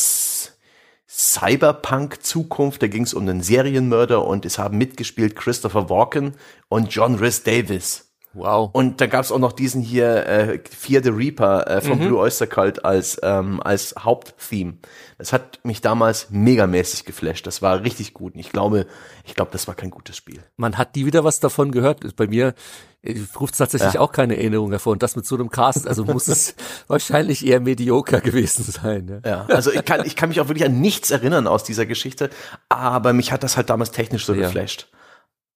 Cyberpunk-Zukunft. 1.08 2.82
Da 2.82 2.88
ging 2.88 3.04
es 3.04 3.14
um 3.14 3.22
einen 3.26 3.42
Serienmörder 3.42 4.22
und 4.26 4.44
es 4.44 4.58
haben 4.58 4.76
mitgespielt 4.76 5.34
Christopher 5.34 5.88
Walken 5.88 6.34
und 6.68 6.94
John 6.94 7.14
Rhys 7.14 7.42
Davis. 7.42 8.09
Wow. 8.32 8.70
Und 8.72 9.00
da 9.00 9.06
gab 9.06 9.24
es 9.24 9.32
auch 9.32 9.38
noch 9.38 9.52
diesen 9.52 9.82
hier 9.82 10.26
äh, 10.26 10.60
Fear 10.70 11.02
the 11.02 11.10
Reaper 11.10 11.66
äh, 11.66 11.80
vom 11.80 11.98
mhm. 11.98 12.06
Blue 12.06 12.18
Oyster 12.18 12.46
Cult 12.46 12.84
als 12.84 13.18
ähm, 13.22 13.60
als 13.62 13.94
Haupttheme. 13.98 14.74
Das 15.18 15.32
hat 15.32 15.58
mich 15.64 15.80
damals 15.80 16.28
megamäßig 16.30 17.04
geflasht. 17.04 17.46
Das 17.46 17.60
war 17.60 17.82
richtig 17.82 18.14
gut. 18.14 18.34
Und 18.34 18.40
ich 18.40 18.52
glaube, 18.52 18.86
ich 19.24 19.34
glaube, 19.34 19.50
das 19.50 19.66
war 19.66 19.74
kein 19.74 19.90
gutes 19.90 20.16
Spiel. 20.16 20.42
Man 20.56 20.78
hat 20.78 20.94
die 20.94 21.06
wieder 21.06 21.24
was 21.24 21.40
davon 21.40 21.72
gehört. 21.72 22.14
Bei 22.14 22.28
mir 22.28 22.54
äh, 23.02 23.16
ruft 23.38 23.58
tatsächlich 23.58 23.94
ja. 23.94 24.00
auch 24.00 24.12
keine 24.12 24.36
Erinnerung 24.36 24.70
hervor. 24.70 24.92
Und 24.92 25.02
das 25.02 25.16
mit 25.16 25.26
so 25.26 25.34
einem 25.34 25.50
Cast, 25.50 25.88
also 25.88 26.04
muss 26.04 26.28
es 26.28 26.54
wahrscheinlich 26.86 27.44
eher 27.44 27.58
medioker 27.58 28.20
gewesen 28.20 28.62
sein. 28.62 29.22
Ja. 29.24 29.30
ja, 29.30 29.46
also 29.48 29.72
ich 29.72 29.84
kann, 29.84 30.06
ich 30.06 30.14
kann 30.14 30.28
mich 30.28 30.40
auch 30.40 30.46
wirklich 30.46 30.66
an 30.66 30.80
nichts 30.80 31.10
erinnern 31.10 31.48
aus 31.48 31.64
dieser 31.64 31.84
Geschichte, 31.84 32.30
aber 32.68 33.12
mich 33.12 33.32
hat 33.32 33.42
das 33.42 33.56
halt 33.56 33.70
damals 33.70 33.90
technisch 33.90 34.24
so 34.24 34.34
ja. 34.34 34.42
geflasht 34.42 34.88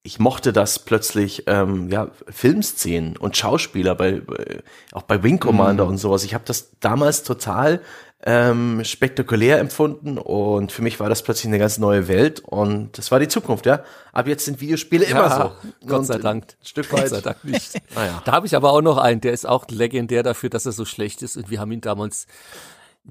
ich 0.06 0.18
mochte 0.18 0.52
das 0.52 0.78
plötzlich, 0.78 1.44
ähm, 1.46 1.88
ja, 1.88 2.08
Filmszenen 2.28 3.16
und 3.16 3.38
Schauspieler 3.38 3.94
bei, 3.94 4.20
bei 4.20 4.62
auch 4.92 5.02
bei 5.02 5.22
Wing 5.22 5.40
Commander 5.40 5.86
mm. 5.86 5.88
und 5.88 5.96
sowas. 5.96 6.24
Ich 6.24 6.34
habe 6.34 6.44
das 6.46 6.72
damals 6.78 7.22
total 7.22 7.80
ähm, 8.22 8.84
spektakulär 8.84 9.58
empfunden 9.58 10.18
und 10.18 10.72
für 10.72 10.82
mich 10.82 11.00
war 11.00 11.08
das 11.08 11.22
plötzlich 11.22 11.46
eine 11.46 11.58
ganz 11.58 11.78
neue 11.78 12.06
Welt 12.06 12.40
und 12.40 12.96
das 12.98 13.10
war 13.10 13.18
die 13.18 13.28
Zukunft, 13.28 13.64
ja. 13.64 13.82
Ab 14.12 14.28
jetzt 14.28 14.44
sind 14.44 14.60
Videospiele 14.60 15.08
ja, 15.08 15.10
immer 15.10 15.54
so. 15.80 15.86
Gott 15.86 16.04
sei 16.04 16.18
Dank. 16.18 16.44
Ein 16.44 16.66
Stück 16.66 16.92
weit. 16.92 17.00
Gott 17.00 17.08
sei 17.08 17.20
Dank 17.22 17.42
nicht. 17.42 17.72
naja. 17.94 18.22
Da 18.26 18.32
habe 18.32 18.46
ich 18.46 18.54
aber 18.54 18.72
auch 18.72 18.82
noch 18.82 18.98
einen, 18.98 19.22
der 19.22 19.32
ist 19.32 19.46
auch 19.46 19.66
legendär 19.70 20.22
dafür, 20.22 20.50
dass 20.50 20.66
er 20.66 20.72
so 20.72 20.84
schlecht 20.84 21.22
ist 21.22 21.38
und 21.38 21.48
wir 21.48 21.60
haben 21.60 21.72
ihn 21.72 21.80
damals 21.80 22.26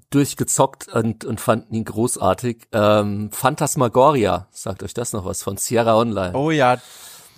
durchgezockt 0.09 0.87
und, 0.87 1.25
und 1.25 1.39
fanden 1.39 1.73
ihn 1.75 1.85
großartig. 1.85 2.67
Ähm, 2.71 3.29
Phantasmagoria, 3.31 4.47
sagt 4.51 4.83
euch 4.83 4.93
das 4.93 5.13
noch 5.13 5.25
was, 5.25 5.43
von 5.43 5.57
Sierra 5.57 5.95
Online. 5.95 6.35
Oh 6.35 6.51
ja, 6.51 6.77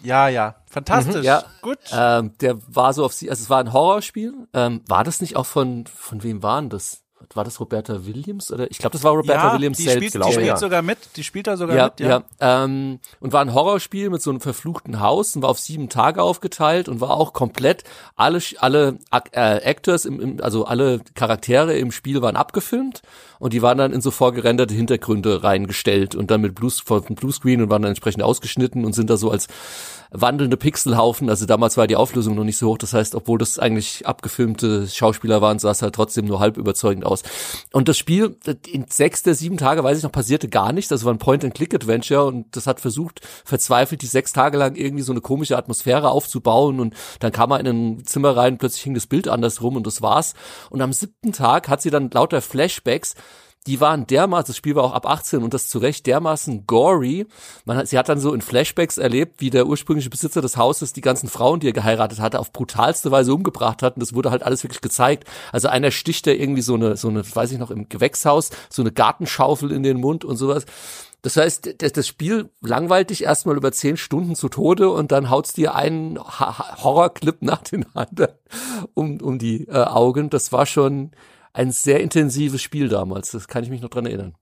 ja, 0.04 0.28
ja, 0.28 0.56
fantastisch, 0.70 1.18
mhm, 1.18 1.24
ja. 1.24 1.44
gut. 1.62 1.80
Ähm, 1.92 2.34
der 2.40 2.58
war 2.68 2.94
so 2.94 3.04
auf 3.06 3.14
sie, 3.14 3.30
also 3.30 3.42
es 3.42 3.50
war 3.50 3.60
ein 3.60 3.74
Horrorspiel. 3.74 4.34
Ähm, 4.54 4.82
war 4.88 5.04
das 5.04 5.22
nicht 5.22 5.36
auch 5.36 5.46
von, 5.46 5.86
von 5.88 6.24
wem 6.24 6.44
waren 6.44 6.70
das? 6.70 7.05
War 7.34 7.44
das 7.44 7.60
Roberta 7.60 8.06
Williams 8.06 8.52
oder 8.52 8.70
ich 8.70 8.78
glaube, 8.78 8.94
das 8.94 9.04
war 9.04 9.14
Roberta 9.14 9.48
ja, 9.48 9.54
Williams 9.54 9.78
die 9.78 9.84
selbst. 9.84 10.10
Spielt, 10.10 10.26
die 10.26 10.32
spielt 10.32 10.48
ja. 10.48 10.58
sogar 10.58 10.82
mit, 10.82 10.98
die 11.16 11.24
spielt 11.24 11.48
da 11.48 11.58
sogar 11.58 11.76
ja, 11.76 11.86
mit, 11.86 12.00
ja. 12.00 12.24
ja 12.40 12.64
ähm, 12.64 13.00
und 13.20 13.34
war 13.34 13.42
ein 13.42 13.54
Horrorspiel 13.54 14.10
mit 14.10 14.22
so 14.22 14.30
einem 14.30 14.42
verfluchten 14.42 15.00
Haus 15.00 15.36
und 15.36 15.42
war 15.42 15.50
auf 15.50 15.60
sieben 15.60 15.90
Tage 15.90 16.22
aufgeteilt 16.22 16.88
und 16.88 17.02
war 17.02 17.12
auch 17.12 17.34
komplett 17.34 17.84
alle 18.16 18.40
alle 18.60 19.00
äh, 19.32 19.58
Actors 19.58 20.06
im, 20.06 20.20
im 20.20 20.42
also 20.42 20.66
alle 20.66 21.02
Charaktere 21.16 21.78
im 21.78 21.92
Spiel 21.92 22.22
waren 22.22 22.36
abgefilmt 22.36 23.02
und 23.40 23.54
die 23.54 23.62
waren 23.62 23.78
dann 23.78 23.94
in 23.94 24.02
so 24.02 24.12
vorgerenderte 24.12 24.74
Hintergründe 24.74 25.44
reingestellt 25.44 26.16
und 26.16 26.32
dann 26.32 26.42
mit 26.42 26.56
Blue, 26.56 26.72
von 26.72 27.04
Bluescreen 27.04 27.62
und 27.62 27.70
waren 27.70 27.82
dann 27.82 27.90
entsprechend 27.90 28.24
ausgeschnitten 28.24 28.86
und 28.86 28.94
sind 28.94 29.10
da 29.10 29.18
so 29.18 29.32
als 29.32 29.48
wandelnde 30.12 30.58
Pixelhaufen. 30.58 31.30
Also 31.30 31.46
damals 31.46 31.78
war 31.78 31.88
die 31.88 31.96
Auflösung 31.96 32.36
noch 32.36 32.44
nicht 32.44 32.58
so 32.58 32.70
hoch. 32.70 32.78
Das 32.78 32.94
heißt, 32.94 33.16
obwohl 33.16 33.38
das 33.38 33.60
eigentlich 33.60 34.06
abgefilmte 34.06 34.88
Schauspieler 34.88 35.42
waren, 35.42 35.60
sah 35.60 35.72
es 35.72 35.82
halt 35.82 35.96
trotzdem 35.96 36.26
nur 36.26 36.40
halb 36.40 36.58
überzeugend 36.58 37.06
aus. 37.06 37.24
Und 37.72 37.88
das 37.88 37.98
Spiel, 37.98 38.38
in 38.72 38.86
sechs 38.90 39.24
der 39.24 39.36
sieben 39.36 39.58
Tage, 39.58 39.84
weiß 39.84 39.98
ich 39.98 40.04
noch, 40.04 40.12
passierte 40.12 40.50
gar 40.50 40.72
nichts. 40.74 40.90
Das 40.90 41.06
war 41.06 41.14
ein 41.14 41.18
Point-and-Click-Adventure 41.18 42.26
und 42.26 42.56
das 42.56 42.68
hat 42.68 42.80
versucht, 42.80 43.22
verzweifelt 43.44 44.02
die 44.02 44.08
sechs 44.08 44.34
Tage 44.34 44.58
lang 44.58 44.76
irgendwie 44.76 45.04
so 45.04 45.12
eine 45.12 45.22
komische 45.22 45.58
Atmosphäre 45.58 46.10
aufzubauen 46.10 46.80
und 46.80 46.96
dann 47.20 47.32
kam 47.32 47.52
er 47.52 47.60
in 47.60 47.68
ein 47.68 48.06
Zimmer 48.06 48.36
rein, 48.36 48.58
plötzlich 48.58 48.84
hing 48.84 48.94
das 48.94 49.08
Bild 49.08 49.28
andersrum 49.28 49.76
und 49.76 49.88
das 49.88 50.02
war's. 50.02 50.34
Und 50.70 50.82
am 50.82 50.94
siebten 50.94 51.34
Tag 51.34 51.68
hat 51.68 51.82
sie 51.82 51.90
dann 51.90 52.10
lauter 52.12 52.42
Flashbacks 52.42 53.16
die 53.68 53.82
waren 53.82 54.06
dermaßen, 54.06 54.48
das 54.48 54.58
Spiel 54.58 54.76
war 54.76 54.84
auch 54.84 54.94
ab 54.94 55.08
18 55.08 55.42
und 55.42 55.54
das 55.54 55.68
zu 55.68 55.80
Recht 55.80 56.06
dermaßen 56.06 56.68
gory. 56.68 57.26
Man 57.66 57.78
hat, 57.78 57.88
sie 57.88 57.98
hat 57.98 58.10
dann 58.10 58.20
so 58.20 58.34
in 58.34 58.42
Flashbacks 58.42 58.98
erlebt, 58.98 59.42
wie 59.42 59.50
der 59.50 59.68
ursprüngliche 59.68 60.10
Besitzer 60.10 60.42
des 60.42 60.58
Hauses 60.58 60.94
die 60.94 61.02
ganzen 61.02 61.30
Frauen, 61.30 61.60
die 61.60 61.68
er 61.68 61.74
geheiratet 61.74 62.20
hatte, 62.20 62.40
auf 62.40 62.52
brutalste 62.52 63.12
Weise 63.12 63.34
umgebracht 63.34 63.82
hat 63.82 63.96
und 63.96 64.02
das 64.02 64.14
wurde 64.14 64.32
halt 64.32 64.44
alles 64.44 64.64
wirklich 64.64 64.82
gezeigt. 64.82 65.26
Also 65.52 65.68
einer 65.68 65.92
sticht 65.92 66.28
da 66.28 66.32
irgendwie 66.32 66.62
so 66.62 66.76
eine, 66.76 66.96
so 66.96 67.08
eine, 67.08 67.24
weiß 67.24 67.52
ich 67.52 67.58
noch, 67.58 67.72
im 67.72 67.90
Gewächshaus, 67.90 68.52
so 68.70 68.82
eine 68.82 68.92
Gartenschaufel 68.92 69.72
in 69.72 69.84
den 69.84 70.00
Mund 70.00 70.24
und 70.26 70.38
sowas. 70.38 70.66
Das 71.26 71.38
heißt, 71.38 71.82
das 71.98 72.08
Spiel 72.08 72.52
langweilt 72.62 73.10
dich 73.10 73.24
erstmal 73.24 73.58
über 73.58 73.72
zehn 73.72 73.98
Stunden 73.98 74.36
zu 74.36 74.48
Tode 74.48 74.92
und 74.92 75.12
dann 75.12 75.32
haut's 75.32 75.54
dir 75.54 75.74
einen 75.74 76.20
Horrorclip 76.20 77.38
nach 77.42 77.64
den 77.64 77.88
anderen 77.96 78.36
um, 78.94 79.20
um 79.20 79.40
die 79.40 79.68
äh, 79.68 79.86
Augen. 79.86 80.30
Das 80.30 80.52
war 80.52 80.68
schon, 80.68 81.14
ein 81.56 81.72
sehr 81.72 82.02
intensives 82.02 82.62
Spiel 82.62 82.90
damals. 82.90 83.32
Das 83.32 83.48
kann 83.48 83.64
ich 83.64 83.70
mich 83.70 83.82
noch 83.82 83.90
dran 83.90 84.06
erinnern. 84.06 84.36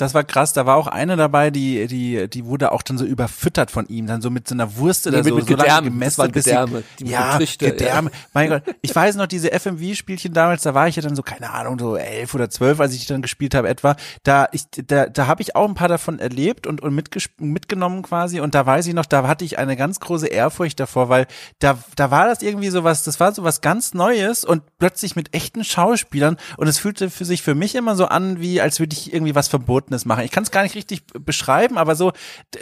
Das 0.00 0.14
war 0.14 0.24
krass. 0.24 0.52
Da 0.52 0.66
war 0.66 0.76
auch 0.76 0.86
eine 0.86 1.16
dabei, 1.16 1.50
die, 1.50 1.86
die, 1.86 2.28
die 2.28 2.44
wurde 2.44 2.72
auch 2.72 2.82
dann 2.82 2.98
so 2.98 3.04
überfüttert 3.04 3.70
von 3.70 3.86
ihm, 3.86 4.06
dann 4.06 4.20
so 4.20 4.30
mit 4.30 4.48
so 4.48 4.54
einer 4.54 4.76
Wurste 4.76 5.10
nee, 5.10 5.16
da 5.16 5.24
so, 5.24 5.34
mit 5.34 5.46
so 5.46 5.56
lange 5.56 5.90
gemessen, 5.90 6.30
bis 6.32 6.44
Gedärme, 6.44 6.82
sie, 6.98 7.06
ja, 7.06 7.36
Trichte, 7.36 7.70
Gedärme. 7.70 8.10
Ja. 8.10 8.16
Mein 8.32 8.48
Gott, 8.50 8.62
ich 8.82 8.94
weiß 8.94 9.16
noch 9.16 9.26
diese 9.26 9.50
FMV-Spielchen 9.52 10.32
damals. 10.32 10.62
Da 10.62 10.74
war 10.74 10.88
ich 10.88 10.96
ja 10.96 11.02
dann 11.02 11.16
so 11.16 11.22
keine 11.22 11.50
Ahnung 11.50 11.78
so 11.78 11.96
elf 11.96 12.34
oder 12.34 12.50
zwölf, 12.50 12.80
als 12.80 12.94
ich 12.94 13.02
die 13.02 13.12
dann 13.12 13.22
gespielt 13.22 13.54
habe 13.54 13.68
etwa. 13.68 13.96
Da 14.22 14.48
ich, 14.52 14.64
da, 14.86 15.06
da 15.06 15.26
habe 15.26 15.42
ich 15.42 15.56
auch 15.56 15.68
ein 15.68 15.74
paar 15.74 15.88
davon 15.88 16.18
erlebt 16.18 16.66
und 16.66 16.80
und 16.82 16.94
mitgenommen 17.38 18.02
quasi. 18.02 18.40
Und 18.40 18.54
da 18.54 18.66
weiß 18.66 18.86
ich 18.86 18.94
noch, 18.94 19.06
da 19.06 19.26
hatte 19.26 19.44
ich 19.44 19.58
eine 19.58 19.76
ganz 19.76 20.00
große 20.00 20.26
Ehrfurcht 20.26 20.80
davor, 20.80 21.08
weil 21.08 21.26
da, 21.58 21.78
da 21.96 22.10
war 22.10 22.26
das 22.26 22.42
irgendwie 22.42 22.70
so 22.70 22.84
was, 22.84 23.02
das 23.02 23.20
war 23.20 23.32
so 23.32 23.44
was 23.44 23.60
ganz 23.60 23.94
Neues 23.94 24.44
und 24.44 24.62
plötzlich 24.78 25.16
mit 25.16 25.34
echten 25.34 25.64
Schauspielern 25.64 26.36
und 26.56 26.68
es 26.68 26.78
fühlte 26.78 27.10
für 27.10 27.24
sich 27.24 27.42
für 27.42 27.54
mich 27.54 27.74
immer 27.74 27.96
so 27.96 28.06
an, 28.06 28.40
wie 28.40 28.60
als 28.60 28.80
würde 28.80 28.94
ich 28.94 29.12
irgendwie 29.12 29.34
was 29.34 29.48
verboten 29.48 29.89
Smoothness 29.90 30.04
machen. 30.04 30.24
Ich 30.24 30.30
kann 30.30 30.44
es 30.44 30.50
gar 30.50 30.62
nicht 30.62 30.74
richtig 30.74 31.02
beschreiben, 31.12 31.76
aber 31.76 31.94
so, 31.94 32.12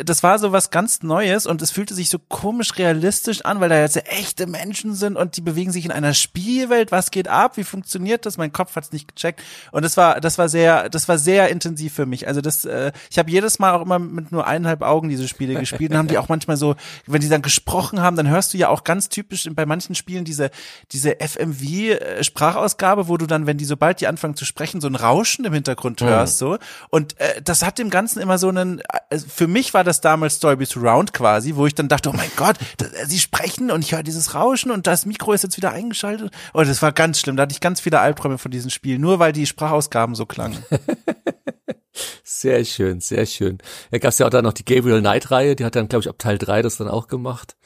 das 0.05 0.23
war 0.23 0.39
so 0.39 0.53
was 0.53 0.71
ganz 0.71 1.03
Neues 1.03 1.47
und 1.47 1.63
es 1.63 1.71
fühlte 1.71 1.95
sich 1.95 2.09
so 2.09 2.19
komisch 2.19 2.77
realistisch 2.79 3.45
an, 3.45 3.61
weil 3.61 3.69
da 3.69 3.81
jetzt 3.81 3.97
echte 4.11 4.47
Menschen 4.47 4.95
sind 4.95 5.17
und 5.17 5.37
die 5.37 5.41
bewegen 5.41 5.71
sich 5.71 5.85
in 5.85 5.93
einer 5.93 6.15
Spielwelt. 6.15 6.93
Was 6.93 7.11
geht 7.11 7.29
ab? 7.29 7.57
Wie 7.57 7.65
funktioniert 7.65 8.27
das? 8.27 8.37
Mein 8.39 8.53
Kopf 8.53 8.77
hat 8.77 8.85
es 8.85 8.93
nicht 8.93 9.15
gecheckt. 9.15 9.43
Und 9.73 9.85
das 9.85 9.97
war, 9.97 10.21
das 10.21 10.39
war 10.39 10.49
sehr, 10.49 10.89
das 10.89 11.09
war 11.09 11.19
sehr 11.19 11.49
intensiv 11.49 11.95
für 11.95 12.07
mich. 12.07 12.27
Also 12.27 12.41
das, 12.41 12.65
äh, 12.65 12.93
ich 13.11 13.19
habe 13.19 13.31
jedes 13.31 13.59
Mal 13.59 13.75
auch 13.75 13.83
immer 13.83 13.99
mit 13.99 14.33
nur 14.33 14.47
eineinhalb 14.47 14.83
Augen 14.83 15.09
diese 15.09 15.29
Spiele 15.29 15.55
gespielt. 15.55 15.93
Dann 15.93 15.99
haben 15.99 16.09
die 16.09 16.19
auch 16.19 16.29
manchmal 16.29 16.57
so, 16.57 16.77
wenn 17.07 17.21
die 17.21 17.29
dann 17.29 17.43
gesprochen 17.43 18.01
haben, 18.01 18.17
dann 18.17 18.29
hörst 18.29 18.55
du 18.55 18.59
ja 18.59 18.69
auch 18.69 18.85
ganz 18.85 19.09
typisch 19.09 19.49
bei 19.53 19.67
manchen 19.67 19.95
Spielen 19.95 20.25
diese, 20.25 20.51
diese 20.93 21.17
FMV-Sprachausgabe, 21.21 23.03
äh, 23.03 23.09
wo 23.09 23.17
du 23.17 23.27
dann, 23.27 23.47
wenn 23.47 23.59
die 23.59 23.65
sobald 23.65 24.01
die 24.01 24.07
anfangen 24.07 24.35
zu 24.35 24.45
sprechen, 24.45 24.81
so 24.81 24.89
ein 24.89 24.95
Rauschen 24.95 25.45
im 25.45 25.53
Hintergrund 25.53 26.01
mhm. 26.01 26.07
hörst, 26.07 26.39
so. 26.39 26.59
Und 26.91 27.18
äh, 27.19 27.43
das 27.43 27.63
hat 27.63 27.79
dem 27.79 27.91
Ganzen 27.91 28.21
immer 28.21 28.39
so 28.39 28.49
einen, 28.49 28.81
äh, 29.11 29.19
für 29.19 29.47
mich 29.47 29.75
war 29.75 29.85
das 29.85 30.01
damals 30.01 30.41
Dolby 30.41 30.65
Surround 30.65 31.13
quasi, 31.13 31.57
wo 31.57 31.67
ich 31.67 31.75
dann 31.75 31.89
dachte, 31.89 32.11
oh 32.11 32.13
mein 32.15 32.31
Gott, 32.37 32.57
das, 32.77 32.93
äh, 32.93 33.07
sie 33.07 33.19
sprechen 33.19 33.71
und 33.71 33.85
ich 33.85 33.93
höre 33.93 34.03
dieses 34.03 34.35
Rauschen 34.35 34.71
und 34.71 34.87
das 34.87 35.07
Mikro 35.07 35.33
ist 35.33 35.43
jetzt 35.43 35.57
wieder 35.57 35.73
eingeschaltet. 35.73 36.33
Oh, 36.55 36.63
das 36.63 36.83
war 36.83 36.93
ganz 36.93 37.21
schlimm. 37.21 37.37
Da 37.37 37.43
hatte 37.43 37.53
ich 37.53 37.61
ganz 37.61 37.81
viele 37.81 38.01
Albträume 38.01 38.39
von 38.39 38.51
diesem 38.51 38.71
Spiel, 38.71 38.99
nur 38.99 39.19
weil 39.19 39.33
die 39.33 39.47
Sprachausgaben 39.47 40.15
so 40.15 40.27
klangen. 40.27 40.65
Sehr 42.23 42.65
schön, 42.65 43.01
sehr 43.01 43.27
schön. 43.27 43.59
Da 43.91 43.99
gab 43.99 44.11
es 44.11 44.19
ja 44.19 44.27
auch 44.27 44.31
dann 44.31 44.45
noch 44.45 44.53
die 44.53 44.65
Gabriel 44.65 45.01
Knight-Reihe, 45.01 45.57
die 45.57 45.65
hat 45.65 45.75
dann, 45.75 45.89
glaube 45.89 46.03
ich, 46.03 46.09
ab 46.09 46.19
Teil 46.19 46.39
3 46.39 46.63
das 46.63 46.77
dann 46.77 46.87
auch 46.87 47.09
gemacht. 47.09 47.57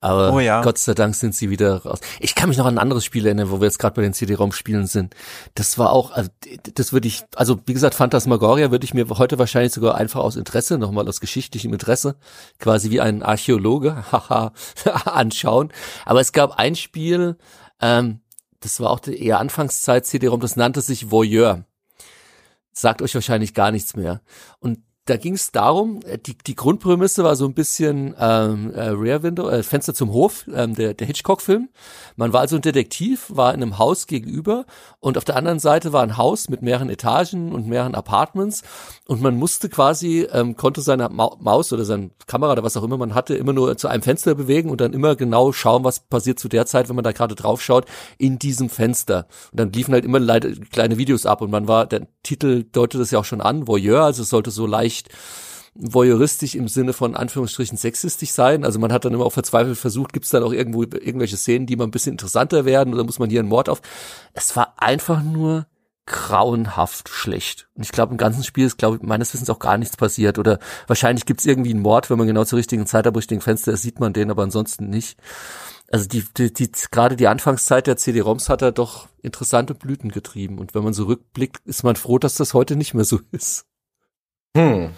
Aber 0.00 0.32
oh 0.32 0.38
ja. 0.38 0.62
Gott 0.62 0.78
sei 0.78 0.94
Dank 0.94 1.16
sind 1.16 1.34
sie 1.34 1.50
wieder 1.50 1.82
raus. 1.82 1.98
Ich 2.20 2.36
kann 2.36 2.48
mich 2.48 2.58
noch 2.58 2.66
an 2.66 2.76
ein 2.76 2.82
anderes 2.82 3.04
Spiel 3.04 3.26
erinnern, 3.26 3.50
wo 3.50 3.60
wir 3.60 3.66
jetzt 3.66 3.78
gerade 3.78 3.96
bei 3.96 4.02
den 4.02 4.12
CD-ROM-Spielen 4.12 4.86
sind. 4.86 5.14
Das 5.54 5.76
war 5.76 5.92
auch, 5.92 6.12
also 6.12 6.30
das 6.74 6.92
würde 6.92 7.08
ich, 7.08 7.24
also 7.34 7.58
wie 7.66 7.74
gesagt, 7.74 7.96
Phantasmagoria 7.96 8.70
würde 8.70 8.84
ich 8.84 8.94
mir 8.94 9.08
heute 9.08 9.38
wahrscheinlich 9.38 9.72
sogar 9.72 9.96
einfach 9.96 10.20
aus 10.20 10.36
Interesse, 10.36 10.78
nochmal 10.78 11.08
aus 11.08 11.20
geschichtlichem 11.20 11.72
Interesse, 11.72 12.14
quasi 12.60 12.90
wie 12.90 13.00
ein 13.00 13.22
Archäologe, 13.24 14.04
haha, 14.12 14.52
anschauen. 15.04 15.72
Aber 16.04 16.20
es 16.20 16.32
gab 16.32 16.58
ein 16.58 16.76
Spiel, 16.76 17.36
ähm, 17.80 18.20
das 18.60 18.78
war 18.78 18.90
auch 18.90 19.00
die 19.00 19.20
eher 19.20 19.40
Anfangszeit 19.40 20.06
CD-ROM, 20.06 20.40
das 20.40 20.54
nannte 20.54 20.80
sich 20.80 21.10
Voyeur 21.10 21.64
sagt 22.80 23.02
euch 23.02 23.14
wahrscheinlich 23.14 23.54
gar 23.54 23.70
nichts 23.70 23.96
mehr. 23.96 24.20
Und 24.60 24.78
da 25.08 25.16
ging 25.16 25.34
es 25.34 25.52
darum, 25.52 26.00
äh, 26.06 26.18
die, 26.18 26.36
die 26.36 26.54
Grundprämisse 26.54 27.24
war 27.24 27.36
so 27.36 27.46
ein 27.46 27.54
bisschen 27.54 28.14
ähm, 28.18 28.72
äh, 28.74 28.88
Rear 28.88 29.22
Window, 29.22 29.48
äh, 29.48 29.62
Fenster 29.62 29.94
zum 29.94 30.12
Hof, 30.12 30.44
ähm, 30.54 30.74
der, 30.74 30.94
der 30.94 31.06
Hitchcock-Film. 31.06 31.68
Man 32.16 32.32
war 32.32 32.40
also 32.40 32.56
ein 32.56 32.62
Detektiv, 32.62 33.26
war 33.28 33.54
in 33.54 33.62
einem 33.62 33.78
Haus 33.78 34.06
gegenüber 34.06 34.66
und 35.00 35.16
auf 35.16 35.24
der 35.24 35.36
anderen 35.36 35.58
Seite 35.58 35.92
war 35.92 36.02
ein 36.02 36.16
Haus 36.16 36.48
mit 36.48 36.62
mehreren 36.62 36.90
Etagen 36.90 37.52
und 37.52 37.66
mehreren 37.66 37.94
Apartments 37.94 38.62
und 39.06 39.22
man 39.22 39.36
musste 39.36 39.68
quasi, 39.68 40.28
ähm, 40.32 40.56
konnte 40.56 40.82
seine 40.82 41.08
Maus 41.08 41.72
oder 41.72 41.84
seine 41.84 42.10
Kamera 42.26 42.52
oder 42.52 42.64
was 42.64 42.76
auch 42.76 42.82
immer 42.82 42.98
man 42.98 43.14
hatte, 43.14 43.34
immer 43.34 43.52
nur 43.52 43.76
zu 43.78 43.88
einem 43.88 44.02
Fenster 44.02 44.34
bewegen 44.34 44.68
und 44.68 44.80
dann 44.80 44.92
immer 44.92 45.16
genau 45.16 45.52
schauen, 45.52 45.84
was 45.84 46.00
passiert 46.00 46.38
zu 46.38 46.48
der 46.48 46.66
Zeit, 46.66 46.88
wenn 46.88 46.96
man 46.96 47.04
da 47.04 47.12
gerade 47.12 47.34
drauf 47.34 47.62
schaut, 47.62 47.86
in 48.18 48.38
diesem 48.38 48.68
Fenster. 48.68 49.26
Und 49.52 49.60
dann 49.60 49.72
liefen 49.72 49.94
halt 49.94 50.04
immer 50.04 50.20
kleine 50.70 50.98
Videos 50.98 51.24
ab 51.24 51.40
und 51.40 51.50
man 51.50 51.68
war, 51.68 51.86
der 51.86 52.08
Titel 52.22 52.64
deutet 52.64 53.00
das 53.00 53.10
ja 53.10 53.20
auch 53.20 53.24
schon 53.24 53.40
an, 53.40 53.66
Voyeur, 53.66 54.02
also 54.02 54.22
es 54.22 54.28
sollte 54.28 54.50
so 54.50 54.66
leicht 54.66 54.97
nicht 54.98 55.08
voyeuristisch 55.74 56.56
im 56.56 56.66
Sinne 56.66 56.92
von 56.92 57.14
Anführungsstrichen 57.14 57.78
sexistisch 57.78 58.32
sein. 58.32 58.64
Also 58.64 58.78
man 58.80 58.92
hat 58.92 59.04
dann 59.04 59.14
immer 59.14 59.24
auch 59.24 59.32
verzweifelt 59.32 59.78
versucht, 59.78 60.12
gibt 60.12 60.24
es 60.24 60.30
dann 60.30 60.42
auch 60.42 60.52
irgendwo 60.52 60.82
irgendwelche 60.82 61.36
Szenen, 61.36 61.66
die 61.66 61.76
mal 61.76 61.84
ein 61.84 61.92
bisschen 61.92 62.12
interessanter 62.12 62.64
werden 62.64 62.92
oder 62.94 63.04
muss 63.04 63.20
man 63.20 63.30
hier 63.30 63.40
einen 63.40 63.48
Mord 63.48 63.68
auf. 63.68 63.80
Es 64.34 64.56
war 64.56 64.74
einfach 64.78 65.22
nur 65.22 65.66
grauenhaft 66.06 67.10
schlecht. 67.10 67.68
Und 67.74 67.84
ich 67.84 67.92
glaube, 67.92 68.12
im 68.12 68.18
ganzen 68.18 68.42
Spiel 68.42 68.66
ist, 68.66 68.78
glaube 68.78 68.96
ich, 68.96 69.02
meines 69.02 69.32
Wissens 69.34 69.50
auch 69.50 69.58
gar 69.58 69.76
nichts 69.76 69.96
passiert. 69.96 70.38
Oder 70.38 70.58
wahrscheinlich 70.86 71.26
gibt 71.26 71.40
es 71.40 71.46
irgendwie 71.46 71.70
einen 71.70 71.82
Mord, 71.82 72.08
wenn 72.08 72.18
man 72.18 72.26
genau 72.26 72.44
zur 72.44 72.58
richtigen 72.58 72.86
Zeit 72.86 73.06
am 73.06 73.14
richtigen 73.14 73.42
Fenster 73.42 73.72
ist, 73.72 73.82
sieht 73.82 74.00
man 74.00 74.14
den, 74.14 74.30
aber 74.30 74.42
ansonsten 74.42 74.88
nicht. 74.88 75.18
Also 75.92 76.08
die, 76.08 76.24
die, 76.36 76.52
die 76.52 76.70
gerade 76.90 77.14
die 77.14 77.28
Anfangszeit 77.28 77.86
der 77.86 77.98
CD-ROMs 77.98 78.48
hat 78.48 78.62
er 78.62 78.72
doch 78.72 79.08
interessante 79.22 79.74
Blüten 79.74 80.10
getrieben. 80.10 80.58
Und 80.58 80.74
wenn 80.74 80.82
man 80.82 80.94
so 80.94 81.04
rückblickt, 81.04 81.66
ist 81.66 81.84
man 81.84 81.96
froh, 81.96 82.18
dass 82.18 82.34
das 82.34 82.54
heute 82.54 82.74
nicht 82.74 82.94
mehr 82.94 83.04
so 83.04 83.20
ist. 83.30 83.67
Hm. 84.56 84.90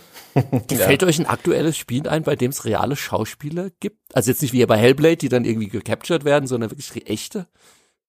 Fällt 0.68 1.03
ja. 1.03 1.09
euch 1.09 1.18
ein 1.18 1.26
aktuelles 1.26 1.76
Spiel 1.76 2.09
ein, 2.09 2.22
bei 2.22 2.36
dem 2.36 2.51
es 2.51 2.64
reale 2.64 2.96
Schauspieler 2.96 3.70
gibt? 3.80 3.98
Also 4.14 4.30
jetzt 4.30 4.42
nicht 4.42 4.53
wie 4.53 4.64
bei 4.66 4.78
Hellblade, 4.78 5.16
die 5.16 5.28
dann 5.28 5.44
irgendwie 5.44 5.68
gecaptured 5.68 6.24
werden, 6.24 6.46
sondern 6.46 6.70
wirklich 6.70 7.09
echte 7.09 7.48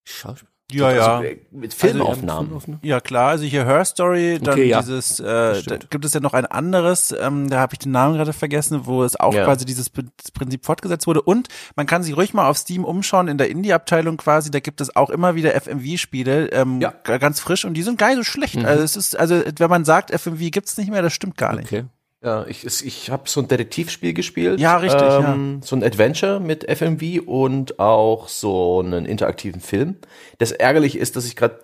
Schauspieler? 0.03 0.51
Ja, 0.73 0.87
also 0.87 1.23
ja. 1.23 1.35
Mit 1.51 1.73
Filmaufnahmen. 1.73 2.53
Also, 2.53 2.77
ja, 2.81 2.99
klar. 2.99 3.29
Also 3.29 3.45
hier 3.45 3.65
Her 3.65 3.85
Story, 3.85 4.39
dann 4.41 4.53
okay, 4.53 4.65
ja. 4.65 4.81
dieses, 4.81 5.19
äh, 5.19 5.61
da 5.63 5.77
gibt 5.89 6.05
es 6.05 6.13
ja 6.13 6.19
noch 6.19 6.33
ein 6.33 6.45
anderes, 6.45 7.13
ähm, 7.19 7.49
da 7.49 7.59
habe 7.59 7.73
ich 7.73 7.79
den 7.79 7.91
Namen 7.91 8.15
gerade 8.15 8.33
vergessen, 8.33 8.85
wo 8.85 9.03
es 9.03 9.19
auch 9.19 9.33
ja. 9.33 9.45
quasi 9.45 9.65
dieses 9.65 9.89
Prinzip 9.89 10.65
fortgesetzt 10.65 11.07
wurde. 11.07 11.21
Und 11.21 11.47
man 11.75 11.85
kann 11.85 12.03
sich 12.03 12.15
ruhig 12.15 12.33
mal 12.33 12.47
auf 12.47 12.57
Steam 12.57 12.85
umschauen, 12.85 13.27
in 13.27 13.37
der 13.37 13.49
Indie-Abteilung 13.49 14.17
quasi, 14.17 14.51
da 14.51 14.59
gibt 14.59 14.81
es 14.81 14.95
auch 14.95 15.09
immer 15.09 15.35
wieder 15.35 15.53
FMV-Spiele, 15.59 16.47
ähm, 16.51 16.81
ja. 16.81 16.93
ganz 17.17 17.39
frisch 17.39 17.65
und 17.65 17.73
die 17.73 17.83
sind 17.83 17.97
geil 17.97 18.15
so 18.15 18.23
schlecht. 18.23 18.55
Mhm. 18.55 18.65
Also 18.65 18.83
es 18.83 18.95
ist, 18.95 19.17
also 19.17 19.41
wenn 19.57 19.69
man 19.69 19.85
sagt, 19.85 20.11
FMV 20.11 20.51
gibt's 20.51 20.77
nicht 20.77 20.89
mehr, 20.89 21.01
das 21.01 21.13
stimmt 21.13 21.37
gar 21.37 21.55
nicht. 21.55 21.71
Okay. 21.71 21.85
Ja, 22.23 22.45
ich, 22.47 22.63
ich 22.65 23.09
habe 23.09 23.23
so 23.27 23.41
ein 23.41 23.47
Detektivspiel 23.47 24.13
gespielt. 24.13 24.59
Ja, 24.59 24.77
richtig. 24.77 25.01
Ähm, 25.01 25.59
ja. 25.59 25.65
So 25.65 25.75
ein 25.75 25.83
Adventure 25.83 26.39
mit 26.39 26.69
FMV 26.69 27.25
und 27.25 27.79
auch 27.79 28.27
so 28.27 28.79
einen 28.79 29.05
interaktiven 29.05 29.59
Film. 29.59 29.95
Das 30.37 30.51
ärgerlich 30.51 30.97
ist, 30.97 31.15
dass 31.15 31.25
ich 31.25 31.35
gerade 31.35 31.59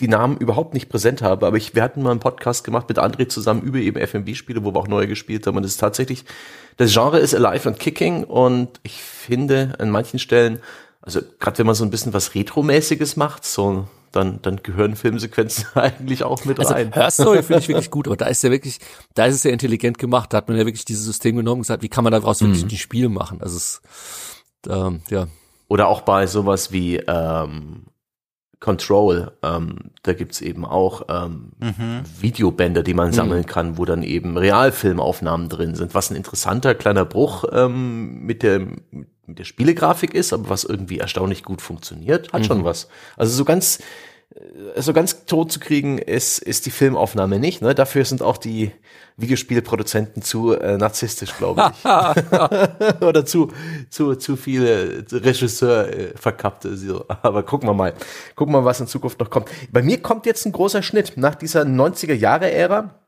die 0.00 0.08
Namen 0.08 0.38
überhaupt 0.38 0.74
nicht 0.74 0.88
präsent 0.88 1.22
habe, 1.22 1.46
aber 1.46 1.56
ich, 1.56 1.74
wir 1.74 1.82
hatten 1.82 2.02
mal 2.02 2.10
einen 2.10 2.20
Podcast 2.20 2.64
gemacht 2.64 2.88
mit 2.88 2.98
André 2.98 3.28
zusammen 3.28 3.62
über 3.62 3.78
eben 3.78 4.04
FMV-Spiele, 4.04 4.64
wo 4.64 4.74
wir 4.74 4.80
auch 4.80 4.88
neue 4.88 5.06
gespielt 5.06 5.46
haben. 5.46 5.56
Und 5.56 5.64
es 5.64 5.72
ist 5.72 5.80
tatsächlich, 5.80 6.24
das 6.76 6.92
Genre 6.92 7.18
ist 7.18 7.34
alive 7.34 7.68
and 7.68 7.78
kicking 7.78 8.24
und 8.24 8.80
ich 8.82 9.00
finde 9.00 9.74
an 9.78 9.90
manchen 9.90 10.18
Stellen, 10.18 10.60
also 11.02 11.20
gerade 11.38 11.58
wenn 11.58 11.66
man 11.66 11.74
so 11.74 11.84
ein 11.84 11.90
bisschen 11.90 12.14
was 12.14 12.34
Retro-mäßiges 12.34 13.16
macht, 13.16 13.44
so 13.44 13.86
dann, 14.14 14.40
dann 14.42 14.62
gehören 14.62 14.96
Filmsequenzen 14.96 15.66
eigentlich 15.74 16.24
auch 16.24 16.44
mit 16.44 16.58
also, 16.58 16.74
rein. 16.74 16.94
Hörstory 16.94 17.42
finde 17.42 17.62
ich 17.62 17.68
wirklich 17.68 17.90
gut, 17.90 18.06
aber 18.06 18.16
da 18.16 18.26
ist 18.26 18.42
ja 18.42 18.50
wirklich, 18.50 18.78
da 19.14 19.26
ist 19.26 19.36
es 19.36 19.44
ja 19.44 19.50
intelligent 19.50 19.98
gemacht, 19.98 20.32
da 20.32 20.38
hat 20.38 20.48
man 20.48 20.56
ja 20.56 20.64
wirklich 20.64 20.84
dieses 20.84 21.04
System 21.04 21.36
genommen 21.36 21.58
und 21.58 21.62
gesagt, 21.62 21.82
wie 21.82 21.88
kann 21.88 22.04
man 22.04 22.12
daraus 22.12 22.40
mhm. 22.40 22.48
wirklich 22.48 22.64
ein 22.64 22.78
Spiel 22.78 23.08
machen? 23.08 23.40
Also 23.40 23.56
es, 23.56 23.82
ähm, 24.68 25.00
ja. 25.10 25.26
Oder 25.68 25.88
auch 25.88 26.02
bei 26.02 26.26
sowas 26.26 26.72
wie 26.72 26.96
ähm, 26.96 27.86
Control, 28.60 29.32
ähm, 29.42 29.90
da 30.02 30.14
gibt's 30.14 30.40
eben 30.40 30.64
auch 30.64 31.02
ähm, 31.08 31.52
mhm. 31.58 32.00
Videobänder, 32.20 32.82
die 32.82 32.94
man 32.94 33.08
mhm. 33.08 33.12
sammeln 33.12 33.46
kann, 33.46 33.76
wo 33.76 33.84
dann 33.84 34.02
eben 34.02 34.38
Realfilmaufnahmen 34.38 35.48
drin 35.48 35.74
sind, 35.74 35.94
was 35.94 36.10
ein 36.10 36.16
interessanter 36.16 36.74
kleiner 36.74 37.04
Bruch 37.04 37.44
ähm, 37.52 38.20
mit 38.24 38.42
der 38.42 38.68
mit 39.26 39.38
der 39.38 39.44
Spielegrafik 39.44 40.14
ist, 40.14 40.32
aber 40.32 40.48
was 40.48 40.64
irgendwie 40.64 40.98
erstaunlich 40.98 41.42
gut 41.42 41.62
funktioniert, 41.62 42.32
hat 42.32 42.42
mhm. 42.42 42.46
schon 42.46 42.64
was. 42.64 42.88
Also 43.16 43.34
so 43.34 43.44
ganz 43.44 43.80
äh, 44.34 44.80
so 44.80 44.92
ganz 44.92 45.26
tot 45.26 45.52
zu 45.52 45.60
kriegen 45.60 45.98
ist, 45.98 46.38
ist 46.38 46.66
die 46.66 46.70
Filmaufnahme 46.70 47.38
nicht. 47.38 47.62
Ne? 47.62 47.74
Dafür 47.74 48.04
sind 48.04 48.22
auch 48.22 48.36
die 48.36 48.72
Videospielproduzenten 49.16 50.22
zu 50.22 50.54
äh, 50.54 50.76
narzisstisch, 50.76 51.36
glaube 51.36 51.72
ich. 51.72 51.84
Oder 53.06 53.24
zu, 53.24 53.52
zu, 53.90 54.16
zu 54.16 54.36
viele 54.36 55.04
Regisseur 55.10 55.88
äh, 55.88 56.16
verkappte. 56.16 56.76
So. 56.76 57.04
Aber 57.08 57.42
gucken 57.44 57.68
wir 57.68 57.74
mal. 57.74 57.94
Gucken 58.34 58.54
wir 58.54 58.60
mal, 58.60 58.66
was 58.66 58.80
in 58.80 58.86
Zukunft 58.86 59.20
noch 59.20 59.30
kommt. 59.30 59.48
Bei 59.70 59.82
mir 59.82 60.02
kommt 60.02 60.26
jetzt 60.26 60.46
ein 60.46 60.52
großer 60.52 60.82
Schnitt. 60.82 61.12
Nach 61.16 61.34
dieser 61.34 61.62
90er 61.62 62.14
Jahre 62.14 62.50
Ära 62.50 63.03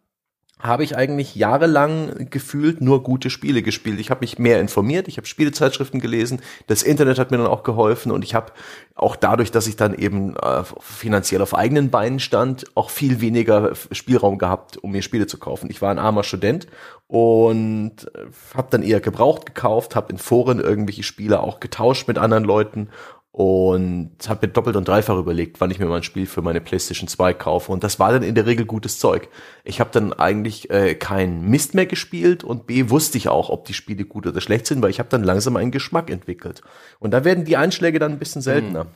habe 0.58 0.84
ich 0.84 0.96
eigentlich 0.96 1.36
jahrelang 1.36 2.30
gefühlt 2.30 2.80
nur 2.80 3.02
gute 3.02 3.28
Spiele 3.28 3.60
gespielt. 3.60 4.00
Ich 4.00 4.10
habe 4.10 4.20
mich 4.20 4.38
mehr 4.38 4.58
informiert, 4.58 5.06
ich 5.06 5.18
habe 5.18 5.26
Spielezeitschriften 5.26 6.00
gelesen, 6.00 6.40
das 6.66 6.82
Internet 6.82 7.18
hat 7.18 7.30
mir 7.30 7.36
dann 7.36 7.46
auch 7.46 7.62
geholfen 7.62 8.10
und 8.10 8.24
ich 8.24 8.34
habe 8.34 8.52
auch 8.94 9.16
dadurch, 9.16 9.50
dass 9.50 9.66
ich 9.66 9.76
dann 9.76 9.94
eben 9.94 10.34
äh, 10.36 10.62
finanziell 10.80 11.42
auf 11.42 11.54
eigenen 11.54 11.90
Beinen 11.90 12.20
stand, 12.20 12.64
auch 12.74 12.88
viel 12.88 13.20
weniger 13.20 13.72
Spielraum 13.92 14.38
gehabt, 14.38 14.78
um 14.78 14.92
mir 14.92 15.02
Spiele 15.02 15.26
zu 15.26 15.36
kaufen. 15.36 15.68
Ich 15.70 15.82
war 15.82 15.90
ein 15.90 15.98
armer 15.98 16.24
Student 16.24 16.66
und 17.06 18.10
äh, 18.14 18.26
habe 18.54 18.68
dann 18.70 18.82
eher 18.82 19.00
gebraucht 19.00 19.44
gekauft, 19.44 19.94
habe 19.94 20.10
in 20.10 20.18
Foren 20.18 20.58
irgendwelche 20.58 21.02
Spiele 21.02 21.40
auch 21.40 21.60
getauscht 21.60 22.08
mit 22.08 22.16
anderen 22.16 22.44
Leuten 22.44 22.88
und 23.36 24.12
habe 24.28 24.46
mir 24.46 24.52
doppelt 24.54 24.76
und 24.76 24.88
dreifach 24.88 25.18
überlegt, 25.18 25.60
wann 25.60 25.70
ich 25.70 25.78
mir 25.78 25.84
mal 25.84 25.96
ein 25.96 26.02
Spiel 26.02 26.24
für 26.24 26.40
meine 26.40 26.62
PlayStation 26.62 27.06
2 27.06 27.34
kaufe. 27.34 27.70
Und 27.70 27.84
das 27.84 27.98
war 27.98 28.10
dann 28.10 28.22
in 28.22 28.34
der 28.34 28.46
Regel 28.46 28.64
gutes 28.64 28.98
Zeug. 28.98 29.28
Ich 29.62 29.78
habe 29.78 29.90
dann 29.92 30.14
eigentlich 30.14 30.70
äh, 30.70 30.94
kein 30.94 31.42
Mist 31.42 31.74
mehr 31.74 31.84
gespielt 31.84 32.44
und 32.44 32.66
B 32.66 32.88
wusste 32.88 33.18
ich 33.18 33.28
auch, 33.28 33.50
ob 33.50 33.66
die 33.66 33.74
Spiele 33.74 34.06
gut 34.06 34.26
oder 34.26 34.40
schlecht 34.40 34.66
sind, 34.66 34.80
weil 34.80 34.88
ich 34.88 35.00
habe 35.00 35.10
dann 35.10 35.22
langsam 35.22 35.56
einen 35.56 35.70
Geschmack 35.70 36.08
entwickelt. 36.08 36.62
Und 36.98 37.10
da 37.10 37.26
werden 37.26 37.44
die 37.44 37.58
Einschläge 37.58 37.98
dann 37.98 38.12
ein 38.12 38.18
bisschen 38.18 38.40
seltener. 38.40 38.84
Mhm. 38.84 38.90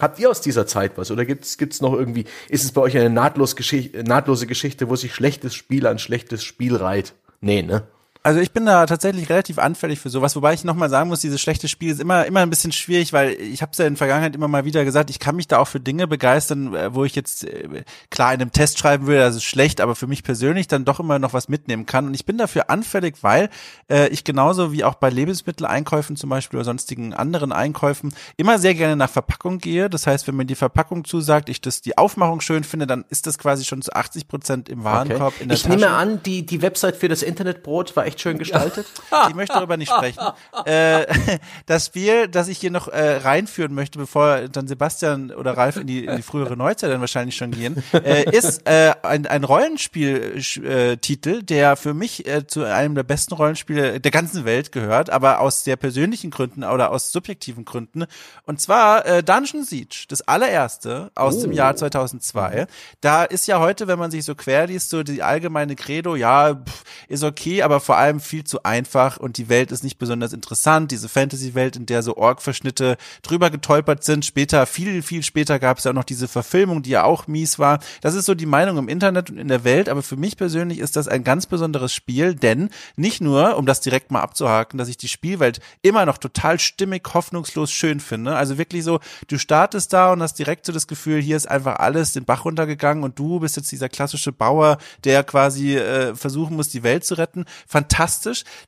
Habt 0.00 0.18
ihr 0.18 0.28
aus 0.28 0.40
dieser 0.40 0.66
Zeit 0.66 0.98
was? 0.98 1.12
Oder 1.12 1.24
gibt's 1.24 1.56
gibt's 1.56 1.80
noch 1.80 1.92
irgendwie, 1.92 2.24
ist 2.48 2.64
es 2.64 2.72
bei 2.72 2.80
euch 2.80 2.98
eine 2.98 3.10
nahtlos 3.10 3.54
Geschichte, 3.54 4.02
nahtlose 4.02 4.48
Geschichte, 4.48 4.90
wo 4.90 4.96
sich 4.96 5.14
schlechtes 5.14 5.54
Spiel 5.54 5.86
an 5.86 6.00
schlechtes 6.00 6.42
Spiel 6.42 6.74
reiht? 6.74 7.14
Nee, 7.40 7.62
ne? 7.62 7.84
Also 8.26 8.40
ich 8.40 8.52
bin 8.52 8.64
da 8.64 8.86
tatsächlich 8.86 9.28
relativ 9.28 9.58
anfällig 9.58 10.00
für 10.00 10.08
sowas, 10.08 10.34
wobei 10.34 10.54
ich 10.54 10.64
nochmal 10.64 10.88
sagen 10.88 11.10
muss, 11.10 11.20
dieses 11.20 11.42
schlechte 11.42 11.68
Spiel 11.68 11.92
ist 11.92 12.00
immer 12.00 12.24
immer 12.24 12.40
ein 12.40 12.48
bisschen 12.48 12.72
schwierig, 12.72 13.12
weil 13.12 13.32
ich 13.34 13.60
habe 13.60 13.72
es 13.72 13.78
ja 13.78 13.84
in 13.86 13.92
der 13.92 13.98
Vergangenheit 13.98 14.34
immer 14.34 14.48
mal 14.48 14.64
wieder 14.64 14.82
gesagt, 14.86 15.10
ich 15.10 15.18
kann 15.18 15.36
mich 15.36 15.46
da 15.46 15.58
auch 15.58 15.68
für 15.68 15.78
Dinge 15.78 16.06
begeistern, 16.08 16.74
äh, 16.74 16.94
wo 16.94 17.04
ich 17.04 17.14
jetzt 17.14 17.44
äh, 17.44 17.84
klar 18.10 18.32
in 18.32 18.40
einem 18.40 18.50
Test 18.50 18.78
schreiben 18.78 19.06
würde, 19.06 19.20
das 19.20 19.36
ist 19.36 19.44
schlecht, 19.44 19.82
aber 19.82 19.94
für 19.94 20.06
mich 20.06 20.22
persönlich 20.22 20.68
dann 20.68 20.86
doch 20.86 21.00
immer 21.00 21.18
noch 21.18 21.34
was 21.34 21.50
mitnehmen 21.50 21.84
kann. 21.84 22.06
Und 22.06 22.14
ich 22.14 22.24
bin 22.24 22.38
dafür 22.38 22.70
anfällig, 22.70 23.16
weil 23.20 23.50
äh, 23.90 24.08
ich 24.08 24.24
genauso 24.24 24.72
wie 24.72 24.84
auch 24.84 24.94
bei 24.94 25.10
Lebensmitteleinkäufen 25.10 26.16
zum 26.16 26.30
Beispiel 26.30 26.58
oder 26.58 26.64
sonstigen 26.64 27.12
anderen 27.12 27.52
Einkäufen 27.52 28.14
immer 28.38 28.58
sehr 28.58 28.74
gerne 28.74 28.96
nach 28.96 29.10
Verpackung 29.10 29.58
gehe. 29.58 29.90
Das 29.90 30.06
heißt, 30.06 30.26
wenn 30.28 30.36
mir 30.36 30.46
die 30.46 30.54
Verpackung 30.54 31.04
zusagt, 31.04 31.50
ich 31.50 31.60
das 31.60 31.82
die 31.82 31.98
Aufmachung 31.98 32.40
schön 32.40 32.64
finde, 32.64 32.86
dann 32.86 33.04
ist 33.10 33.26
das 33.26 33.36
quasi 33.36 33.64
schon 33.64 33.82
zu 33.82 33.92
80 33.92 34.28
Prozent 34.28 34.68
im 34.70 34.82
Warenkorb 34.82 35.34
Okay. 35.34 35.42
in 35.42 35.48
der 35.50 35.56
Ich 35.56 35.62
Tasche. 35.64 35.76
nehme 35.76 35.90
an, 35.90 36.22
die, 36.22 36.46
die 36.46 36.62
Website 36.62 36.96
für 36.96 37.08
das 37.08 37.22
Internetbrot 37.22 37.94
war 37.96 38.06
echt 38.06 38.13
schön 38.20 38.38
gestaltet. 38.38 38.86
Ich 39.28 39.34
möchte 39.34 39.54
darüber 39.54 39.76
nicht 39.76 39.92
sprechen. 39.92 40.20
äh, 40.66 41.06
das 41.66 41.86
Spiel, 41.86 42.28
das 42.28 42.48
ich 42.48 42.58
hier 42.58 42.70
noch 42.70 42.88
äh, 42.88 43.18
reinführen 43.18 43.74
möchte, 43.74 43.98
bevor 43.98 44.48
dann 44.48 44.66
Sebastian 44.66 45.30
oder 45.30 45.56
Ralf 45.56 45.76
in 45.76 45.86
die, 45.86 46.04
in 46.04 46.16
die 46.16 46.22
frühere 46.22 46.56
Neuzeit 46.56 46.90
dann 46.90 47.00
wahrscheinlich 47.00 47.36
schon 47.36 47.52
gehen, 47.52 47.82
äh, 47.92 48.28
ist 48.30 48.66
äh, 48.66 48.92
ein, 49.02 49.26
ein 49.26 49.44
Rollenspiel-Titel, 49.44 51.42
der 51.42 51.76
für 51.76 51.94
mich 51.94 52.26
äh, 52.26 52.46
zu 52.46 52.64
einem 52.64 52.94
der 52.94 53.02
besten 53.04 53.34
Rollenspiele 53.34 54.00
der 54.00 54.10
ganzen 54.10 54.44
Welt 54.44 54.72
gehört, 54.72 55.10
aber 55.10 55.40
aus 55.40 55.64
sehr 55.64 55.76
persönlichen 55.76 56.30
Gründen 56.30 56.64
oder 56.64 56.90
aus 56.90 57.12
subjektiven 57.12 57.64
Gründen. 57.64 58.06
Und 58.44 58.60
zwar 58.60 59.06
äh, 59.06 59.22
Dungeon 59.22 59.64
Siege, 59.64 60.04
das 60.08 60.22
allererste 60.22 61.10
aus 61.14 61.40
dem 61.40 61.52
Jahr 61.52 61.76
2002. 61.76 62.66
Da 63.00 63.24
ist 63.24 63.46
ja 63.46 63.58
heute, 63.60 63.86
wenn 63.86 63.98
man 63.98 64.10
sich 64.10 64.24
so 64.24 64.34
quer 64.34 64.66
liest, 64.66 64.90
so 64.90 65.02
die 65.02 65.22
allgemeine 65.22 65.76
Credo, 65.76 66.16
ja, 66.16 66.54
pff, 66.54 66.84
ist 67.08 67.24
okay, 67.24 67.62
aber 67.62 67.80
vor 67.80 67.96
allem 67.96 68.03
viel 68.20 68.44
zu 68.44 68.62
einfach 68.64 69.16
und 69.16 69.38
die 69.38 69.48
Welt 69.48 69.72
ist 69.72 69.84
nicht 69.84 69.98
besonders 69.98 70.32
interessant. 70.32 70.90
Diese 70.90 71.08
Fantasy-Welt, 71.08 71.76
in 71.76 71.86
der 71.86 72.02
so 72.02 72.16
Org-Verschnitte 72.16 72.96
drüber 73.22 73.50
getolpert 73.50 74.04
sind. 74.04 74.24
Später, 74.24 74.66
viel, 74.66 75.02
viel 75.02 75.22
später 75.22 75.58
gab 75.58 75.78
es 75.78 75.84
ja 75.84 75.90
auch 75.90 75.94
noch 75.94 76.04
diese 76.04 76.28
Verfilmung, 76.28 76.82
die 76.82 76.90
ja 76.90 77.04
auch 77.04 77.26
mies 77.26 77.58
war. 77.58 77.80
Das 78.00 78.14
ist 78.14 78.26
so 78.26 78.34
die 78.34 78.46
Meinung 78.46 78.78
im 78.78 78.88
Internet 78.88 79.30
und 79.30 79.38
in 79.38 79.48
der 79.48 79.64
Welt, 79.64 79.88
aber 79.88 80.02
für 80.02 80.16
mich 80.16 80.36
persönlich 80.36 80.78
ist 80.78 80.96
das 80.96 81.08
ein 81.08 81.24
ganz 81.24 81.46
besonderes 81.46 81.92
Spiel, 81.92 82.34
denn 82.34 82.70
nicht 82.96 83.20
nur, 83.20 83.56
um 83.56 83.66
das 83.66 83.80
direkt 83.80 84.10
mal 84.10 84.20
abzuhaken, 84.20 84.78
dass 84.78 84.88
ich 84.88 84.96
die 84.96 85.08
Spielwelt 85.08 85.60
immer 85.82 86.06
noch 86.06 86.18
total 86.18 86.60
stimmig, 86.60 87.02
hoffnungslos 87.14 87.72
schön 87.72 88.00
finde. 88.00 88.36
Also 88.36 88.58
wirklich 88.58 88.84
so, 88.84 89.00
du 89.28 89.38
startest 89.38 89.92
da 89.92 90.12
und 90.12 90.22
hast 90.22 90.38
direkt 90.38 90.66
so 90.66 90.72
das 90.72 90.86
Gefühl, 90.86 91.20
hier 91.20 91.36
ist 91.36 91.50
einfach 91.50 91.76
alles 91.76 92.12
den 92.12 92.24
Bach 92.24 92.44
runtergegangen 92.44 93.04
und 93.04 93.18
du 93.18 93.40
bist 93.40 93.56
jetzt 93.56 93.72
dieser 93.72 93.88
klassische 93.88 94.32
Bauer, 94.32 94.78
der 95.04 95.24
quasi 95.24 95.76
äh, 95.76 96.14
versuchen 96.14 96.56
muss, 96.56 96.68
die 96.68 96.82
Welt 96.82 97.04
zu 97.04 97.14
retten. 97.16 97.44
Fantastisch. 97.66 97.93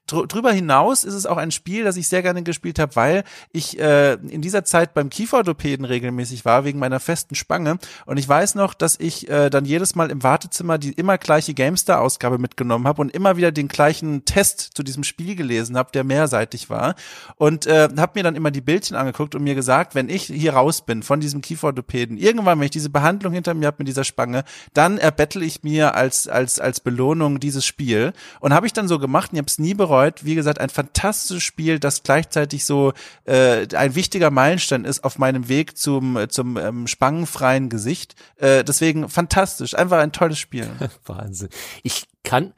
Dr 0.07 0.27
drüber 0.27 0.53
hinaus 0.53 1.05
ist 1.05 1.15
es 1.15 1.27
auch 1.27 1.37
ein 1.37 1.51
Spiel, 1.51 1.85
das 1.85 1.97
ich 1.97 2.09
sehr 2.09 2.23
gerne 2.23 2.43
gespielt 2.43 2.79
habe, 2.79 2.95
weil 2.97 3.25
ich 3.53 3.79
äh, 3.79 4.15
in 4.15 4.43
dieser 4.43 4.65
Zeit 4.65 4.95
beim 4.95 5.11
Kieferorthopäden 5.11 5.85
regelmäßig 5.85 6.45
war, 6.45 6.65
wegen 6.65 6.79
meiner 6.79 7.01
festen 7.01 7.35
Spange. 7.35 7.79
Und 8.05 8.19
ich 8.19 8.29
weiß 8.29 8.55
noch, 8.55 8.75
dass 8.75 8.99
ich 8.99 9.29
äh, 9.29 9.51
dann 9.51 9.65
jedes 9.65 9.95
Mal 9.95 10.11
im 10.11 10.23
Wartezimmer 10.23 10.79
die 10.79 10.93
immer 10.93 11.19
gleiche 11.19 11.55
GameStar-Ausgabe 11.55 12.39
mitgenommen 12.39 12.87
habe 12.87 13.01
und 13.01 13.11
immer 13.11 13.37
wieder 13.37 13.53
den 13.53 13.69
gleichen 13.69 14.25
Test 14.25 14.71
zu 14.75 14.83
diesem 14.83 15.05
Spiel 15.05 15.37
gelesen 15.37 15.77
habe, 15.77 15.91
der 15.93 16.05
mehrseitig 16.05 16.71
war. 16.71 16.95
Und 17.37 17.67
äh, 17.67 17.89
habe 17.97 18.13
mir 18.15 18.23
dann 18.23 18.37
immer 18.37 18.51
die 18.51 18.61
Bildchen 18.61 18.97
angeguckt 18.97 19.35
und 19.35 19.43
mir 19.43 19.55
gesagt, 19.55 19.95
wenn 19.95 20.09
ich 20.09 20.25
hier 20.25 20.55
raus 20.55 20.85
bin 20.85 21.03
von 21.03 21.21
diesem 21.21 21.41
Kieferorthopäden, 21.41 22.17
irgendwann, 22.17 22.59
wenn 22.59 22.67
ich 22.67 22.71
diese 22.71 22.91
Behandlung 22.91 23.33
hinter 23.33 23.55
mir 23.55 23.67
habe 23.67 23.77
mit 23.79 23.89
dieser 23.89 24.05
Spange, 24.05 24.45
dann 24.75 24.99
erbettel 24.99 25.43
ich 25.43 25.63
mir 25.63 25.95
als, 25.95 26.29
als, 26.29 26.59
als 26.59 26.81
Belohnung 26.81 27.41
dieses 27.41 27.65
Spiel. 27.65 28.13
Und 28.41 28.55
habe 28.55 28.67
ich 28.67 28.73
dann 28.73 28.89
so 28.89 28.99
gemacht 28.99 29.16
und 29.25 29.35
ich 29.35 29.39
habe 29.39 29.49
es 29.49 29.59
nie 29.59 29.75
bereut. 29.75 30.25
Wie 30.25 30.35
gesagt, 30.35 30.61
ein 30.61 30.71
fantastisches 30.71 31.43
Spiel, 31.43 31.79
das 31.79 32.03
gleichzeitig 32.03 32.65
so 32.65 32.93
äh, 33.25 33.67
ein 33.75 33.95
wichtiger 33.95 34.31
Meilenstein 34.31 34.85
ist 34.85 35.05
auf 35.05 35.19
meinem 35.19 35.49
Weg 35.49 35.77
zum, 35.77 36.19
zum 36.29 36.57
ähm, 36.57 36.87
spangenfreien 36.87 37.69
Gesicht. 37.69 38.15
Äh, 38.37 38.65
deswegen 38.65 39.09
fantastisch, 39.09 39.75
einfach 39.75 39.99
ein 39.99 40.13
tolles 40.13 40.39
Spiel. 40.39 40.69
Wahnsinn. 41.05 41.49
Ich 41.83 42.07
kann, 42.23 42.55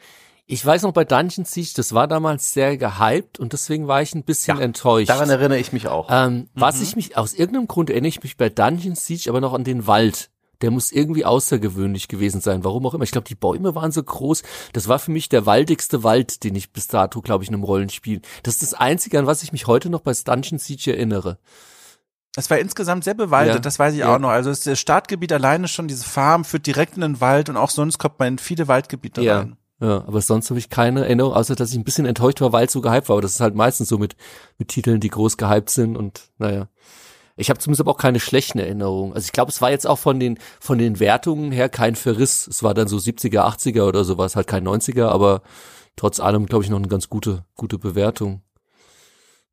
ich 0.46 0.64
weiß 0.64 0.82
noch 0.82 0.92
bei 0.92 1.04
Dungeon 1.04 1.44
Siege, 1.44 1.72
das 1.76 1.92
war 1.92 2.08
damals 2.08 2.52
sehr 2.52 2.76
gehypt 2.76 3.38
und 3.38 3.52
deswegen 3.52 3.86
war 3.86 4.00
ich 4.00 4.14
ein 4.14 4.24
bisschen 4.24 4.58
enttäuscht. 4.58 5.10
Daran 5.10 5.28
erinnere 5.28 5.58
ich 5.58 5.72
mich 5.72 5.88
auch. 5.88 6.08
Ähm, 6.10 6.48
Was 6.54 6.80
ich 6.80 6.96
mich, 6.96 7.16
aus 7.16 7.34
irgendeinem 7.34 7.68
Grund 7.68 7.90
erinnere 7.90 8.08
ich 8.08 8.22
mich 8.22 8.36
bei 8.36 8.48
Dungeon 8.48 8.94
Siege 8.94 9.28
aber 9.28 9.40
noch 9.40 9.52
an 9.52 9.64
den 9.64 9.86
Wald. 9.86 10.30
Der 10.60 10.70
muss 10.72 10.90
irgendwie 10.90 11.24
außergewöhnlich 11.24 12.08
gewesen 12.08 12.40
sein. 12.40 12.64
Warum 12.64 12.84
auch 12.86 12.94
immer. 12.94 13.04
Ich 13.04 13.12
glaube, 13.12 13.28
die 13.28 13.34
Bäume 13.36 13.74
waren 13.74 13.92
so 13.92 14.02
groß. 14.02 14.42
Das 14.72 14.88
war 14.88 14.98
für 14.98 15.10
mich 15.12 15.28
der 15.28 15.46
waldigste 15.46 16.02
Wald, 16.02 16.42
den 16.42 16.54
ich 16.56 16.72
bis 16.72 16.88
dato, 16.88 17.20
glaube 17.22 17.44
ich, 17.44 17.48
in 17.50 17.54
einem 17.54 17.62
Rollenspiel. 17.64 18.20
Das 18.42 18.54
ist 18.54 18.62
das 18.62 18.74
Einzige, 18.74 19.18
an 19.18 19.26
was 19.26 19.42
ich 19.42 19.52
mich 19.52 19.66
heute 19.66 19.88
noch 19.88 20.00
bei 20.00 20.12
Dungeon 20.12 20.58
Siege 20.58 20.92
erinnere. 20.92 21.38
Es 22.36 22.50
war 22.50 22.58
insgesamt 22.58 23.04
sehr 23.04 23.14
bewaldet, 23.14 23.54
Ja. 23.54 23.60
das 23.60 23.78
weiß 23.78 23.94
ich 23.94 24.00
Ja. 24.00 24.14
auch 24.14 24.18
noch. 24.18 24.28
Also 24.30 24.50
das 24.50 24.78
Startgebiet 24.78 25.32
alleine 25.32 25.66
schon, 25.68 25.88
diese 25.88 26.04
Farm 26.04 26.44
führt 26.44 26.66
direkt 26.66 26.94
in 26.94 27.00
den 27.00 27.20
Wald 27.20 27.48
und 27.48 27.56
auch 27.56 27.70
sonst 27.70 27.98
kommt 27.98 28.18
man 28.18 28.28
in 28.28 28.38
viele 28.38 28.68
Waldgebiete 28.68 29.22
Ja. 29.22 29.38
rein. 29.40 29.56
Ja, 29.80 29.98
aber 30.08 30.20
sonst 30.20 30.50
habe 30.50 30.58
ich 30.58 30.70
keine 30.70 31.04
Erinnerung, 31.04 31.32
außer 31.34 31.54
dass 31.54 31.70
ich 31.70 31.78
ein 31.78 31.84
bisschen 31.84 32.04
enttäuscht 32.04 32.40
war, 32.40 32.52
weil 32.52 32.66
es 32.66 32.72
so 32.72 32.80
gehypt 32.80 33.08
war. 33.08 33.14
Aber 33.14 33.22
das 33.22 33.34
ist 33.34 33.40
halt 33.40 33.54
meistens 33.54 33.88
so 33.88 33.96
mit, 33.96 34.16
mit 34.58 34.68
Titeln, 34.68 34.98
die 35.00 35.08
groß 35.08 35.36
gehypt 35.36 35.70
sind 35.70 35.96
und 35.96 36.30
naja. 36.38 36.68
Ich 37.38 37.50
habe 37.50 37.60
zumindest 37.60 37.80
aber 37.80 37.92
auch 37.92 37.98
keine 37.98 38.20
schlechten 38.20 38.58
Erinnerungen. 38.58 39.14
Also 39.14 39.26
ich 39.26 39.32
glaube, 39.32 39.50
es 39.50 39.60
war 39.60 39.70
jetzt 39.70 39.86
auch 39.86 39.98
von 39.98 40.18
den, 40.18 40.38
von 40.60 40.78
den 40.78 41.00
Wertungen 41.00 41.52
her 41.52 41.68
kein 41.68 41.94
Verriss. 41.94 42.46
Es 42.46 42.62
war 42.62 42.74
dann 42.74 42.88
so 42.88 42.96
70er, 42.96 43.40
80er 43.40 43.82
oder 43.82 44.04
sowas, 44.04 44.36
halt 44.36 44.46
kein 44.46 44.66
90er, 44.66 45.06
aber 45.06 45.42
trotz 45.96 46.20
allem, 46.20 46.46
glaube 46.46 46.64
ich, 46.64 46.70
noch 46.70 46.78
eine 46.78 46.88
ganz 46.88 47.08
gute, 47.08 47.44
gute 47.54 47.78
Bewertung. 47.78 48.42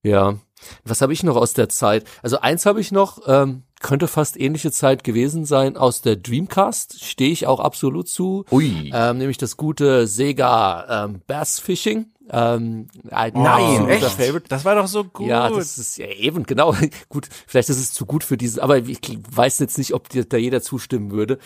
Ja. 0.01 0.35
Was 0.83 1.01
habe 1.01 1.13
ich 1.13 1.23
noch 1.23 1.35
aus 1.35 1.53
der 1.53 1.69
Zeit? 1.69 2.05
Also 2.21 2.39
eins 2.39 2.65
habe 2.65 2.79
ich 2.79 2.91
noch, 2.91 3.19
ähm, 3.27 3.63
könnte 3.81 4.07
fast 4.07 4.39
ähnliche 4.39 4.71
Zeit 4.71 5.03
gewesen 5.03 5.45
sein, 5.45 5.77
aus 5.77 6.01
der 6.01 6.15
Dreamcast. 6.15 7.03
Stehe 7.03 7.31
ich 7.31 7.45
auch 7.45 7.59
absolut 7.59 8.07
zu. 8.07 8.45
Ui. 8.51 8.91
Ähm, 8.93 9.17
nämlich 9.17 9.37
das 9.37 9.57
gute 9.57 10.07
Sega 10.07 11.05
ähm, 11.05 11.21
Bass 11.27 11.59
Fishing. 11.59 12.07
Ähm, 12.29 12.87
ein 13.11 13.33
Nein, 13.35 13.87
echt? 13.87 14.03
Favorite. 14.03 14.45
Das 14.49 14.65
war 14.65 14.75
doch 14.75 14.87
so 14.87 15.03
gut. 15.03 15.27
Ja, 15.27 15.49
das 15.49 15.77
ist 15.77 15.97
ja 15.97 16.07
eben, 16.07 16.43
genau. 16.43 16.75
Gut, 17.09 17.27
vielleicht 17.45 17.69
ist 17.69 17.77
es 17.77 17.93
zu 17.93 18.05
gut 18.05 18.23
für 18.23 18.35
dieses, 18.35 18.57
aber 18.57 18.77
ich 18.77 18.99
weiß 19.31 19.59
jetzt 19.59 19.77
nicht, 19.77 19.93
ob 19.93 20.09
dir 20.09 20.25
da 20.25 20.37
jeder 20.37 20.61
zustimmen 20.61 21.11
würde. 21.11 21.37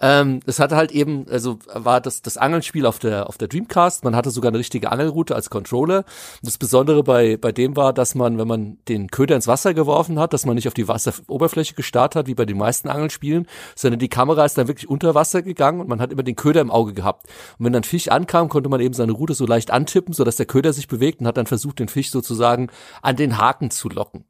Ähm, 0.00 0.40
es 0.46 0.60
hatte 0.60 0.76
halt 0.76 0.92
eben, 0.92 1.26
also 1.28 1.58
war 1.72 2.00
das, 2.00 2.22
das 2.22 2.36
Angelspiel 2.36 2.84
auf 2.86 2.98
der, 2.98 3.28
auf 3.28 3.38
der 3.38 3.48
Dreamcast. 3.48 4.04
Man 4.04 4.14
hatte 4.14 4.30
sogar 4.30 4.50
eine 4.50 4.58
richtige 4.58 4.92
Angelroute 4.92 5.34
als 5.34 5.48
Controller. 5.48 6.04
Das 6.42 6.58
Besondere 6.58 7.02
bei, 7.02 7.36
bei 7.36 7.52
dem 7.52 7.76
war, 7.76 7.92
dass 7.92 8.14
man, 8.14 8.38
wenn 8.38 8.48
man 8.48 8.78
den 8.88 9.08
Köder 9.08 9.36
ins 9.36 9.46
Wasser 9.46 9.72
geworfen 9.72 10.18
hat, 10.18 10.32
dass 10.32 10.44
man 10.44 10.54
nicht 10.54 10.68
auf 10.68 10.74
die 10.74 10.88
Wasseroberfläche 10.88 11.74
gestarrt 11.74 12.14
hat, 12.14 12.26
wie 12.26 12.34
bei 12.34 12.44
den 12.44 12.58
meisten 12.58 12.88
Angelspielen, 12.88 13.46
sondern 13.74 13.98
die 13.98 14.08
Kamera 14.08 14.44
ist 14.44 14.58
dann 14.58 14.68
wirklich 14.68 14.88
unter 14.88 15.14
Wasser 15.14 15.42
gegangen 15.42 15.80
und 15.80 15.88
man 15.88 16.00
hat 16.00 16.12
immer 16.12 16.22
den 16.22 16.36
Köder 16.36 16.60
im 16.60 16.70
Auge 16.70 16.92
gehabt. 16.92 17.26
Und 17.58 17.64
wenn 17.64 17.72
dann 17.72 17.84
Fisch 17.84 18.08
ankam, 18.08 18.48
konnte 18.48 18.68
man 18.68 18.80
eben 18.80 18.94
seine 18.94 19.12
Route 19.12 19.34
so 19.34 19.46
leicht 19.46 19.70
antippen, 19.70 20.12
so 20.12 20.25
dass 20.26 20.36
der 20.36 20.46
Köder 20.46 20.72
sich 20.72 20.88
bewegt 20.88 21.20
und 21.20 21.26
hat 21.26 21.36
dann 21.36 21.46
versucht, 21.46 21.78
den 21.78 21.88
Fisch 21.88 22.10
sozusagen 22.10 22.68
an 23.02 23.16
den 23.16 23.38
Haken 23.38 23.70
zu 23.70 23.88
locken. 23.88 24.24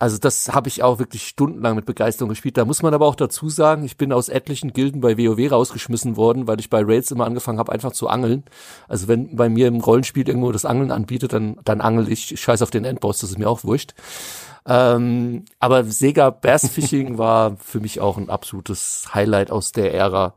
Also 0.00 0.16
das 0.16 0.48
habe 0.48 0.68
ich 0.68 0.82
auch 0.82 0.98
wirklich 0.98 1.28
stundenlang 1.28 1.76
mit 1.76 1.84
Begeisterung 1.84 2.30
gespielt. 2.30 2.56
Da 2.56 2.64
muss 2.64 2.80
man 2.80 2.94
aber 2.94 3.06
auch 3.06 3.14
dazu 3.14 3.50
sagen, 3.50 3.84
ich 3.84 3.98
bin 3.98 4.14
aus 4.14 4.30
etlichen 4.30 4.72
Gilden 4.72 5.02
bei 5.02 5.18
WoW 5.18 5.52
rausgeschmissen 5.52 6.16
worden, 6.16 6.48
weil 6.48 6.58
ich 6.58 6.70
bei 6.70 6.80
Raids 6.82 7.10
immer 7.10 7.26
angefangen 7.26 7.58
habe, 7.58 7.70
einfach 7.70 7.92
zu 7.92 8.08
angeln. 8.08 8.44
Also 8.88 9.08
wenn 9.08 9.36
bei 9.36 9.50
mir 9.50 9.68
im 9.68 9.80
Rollenspiel 9.80 10.26
irgendwo 10.26 10.52
das 10.52 10.64
Angeln 10.64 10.90
anbietet, 10.90 11.34
dann, 11.34 11.58
dann 11.64 11.82
angel 11.82 12.10
ich. 12.10 12.32
Ich 12.32 12.40
Scheiß 12.40 12.62
auf 12.62 12.70
den 12.70 12.86
Endboss, 12.86 13.18
das 13.18 13.28
ist 13.28 13.38
mir 13.38 13.50
auch 13.50 13.62
wurscht. 13.62 13.92
Ähm, 14.66 15.44
aber 15.58 15.84
Sega 15.84 16.30
Bass 16.30 16.66
Fishing 16.66 17.18
war 17.18 17.58
für 17.58 17.80
mich 17.80 18.00
auch 18.00 18.16
ein 18.16 18.30
absolutes 18.30 19.08
Highlight 19.12 19.50
aus 19.50 19.72
der 19.72 19.92
Ära. 19.92 20.32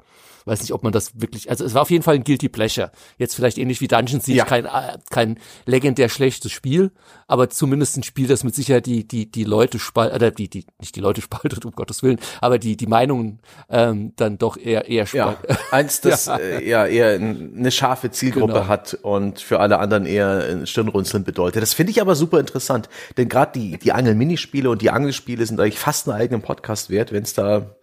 Weiß 0.46 0.62
nicht, 0.62 0.74
ob 0.74 0.84
man 0.84 0.92
das 0.92 1.20
wirklich, 1.22 1.50
also 1.50 1.64
es 1.66 1.74
war 1.74 1.82
auf 1.84 1.90
jeden 1.92 2.04
Fall 2.04 2.16
ein 2.16 2.24
Guilty 2.24 2.50
Pleasure. 2.50 2.92
Jetzt 3.18 3.36
vielleicht 3.36 3.58
ähnlich 3.58 3.80
wie 3.82 3.88
Dungeon 3.88 4.20
Siege, 4.22 4.40
Ja. 4.40 4.46
kein, 4.46 4.66
äh, 4.66 4.98
kein 5.10 5.40
legendär 5.66 6.10
schlechtes 6.10 6.52
Spiel, 6.52 6.92
aber 7.28 7.50
zumindest 7.50 7.98
ein 7.98 8.04
Spiel, 8.04 8.28
das 8.28 8.44
mit 8.44 8.54
Sicherheit 8.56 8.86
die, 8.86 9.08
die, 9.08 9.30
die 9.32 9.44
Leute 9.44 9.80
spaltet, 9.80 10.16
oder 10.16 10.32
die, 10.32 10.50
die, 10.50 10.66
nicht 10.80 10.96
die 10.96 11.00
Leute 11.00 11.22
spaltet, 11.24 11.66
um 11.66 11.72
Gottes 11.72 12.04
Willen, 12.04 12.20
aber 12.42 12.60
die, 12.60 12.76
die 12.78 12.88
Meinungen 12.88 13.40
ähm, 13.70 14.14
dann 14.16 14.38
doch 14.38 14.58
eher, 14.58 14.88
eher 14.88 15.06
Ja, 15.14 15.34
spaltet. 15.38 15.58
eins, 15.72 16.02
das 16.02 16.26
ja. 16.26 16.38
Äh, 16.38 16.68
ja 16.70 16.86
eher 16.86 17.14
eine 17.16 17.72
scharfe 17.72 18.12
Zielgruppe 18.12 18.54
Genau. 18.54 18.68
hat 18.68 18.94
und 19.02 19.40
für 19.40 19.60
alle 19.60 19.80
anderen 19.80 20.06
eher 20.06 20.44
ein 20.50 20.68
Stirnrunzeln 20.68 21.24
bedeutet. 21.24 21.62
Das 21.62 21.74
finde 21.74 21.92
ich 21.92 22.02
aber 22.02 22.16
super 22.16 22.40
interessant, 22.40 22.90
denn 23.18 23.30
gerade 23.30 23.58
die, 23.60 23.78
die 23.78 23.92
Angel-Minispiele 23.94 24.70
und 24.70 24.82
die 24.82 24.90
Angelspiele 24.90 25.46
sind 25.46 25.60
eigentlich 25.60 25.80
fast 25.80 26.08
einen 26.10 26.20
eigenen 26.20 26.42
Podcast 26.42 26.90
wert, 26.90 27.12
wenn 27.12 27.24
es 27.24 27.34
da 27.34 27.76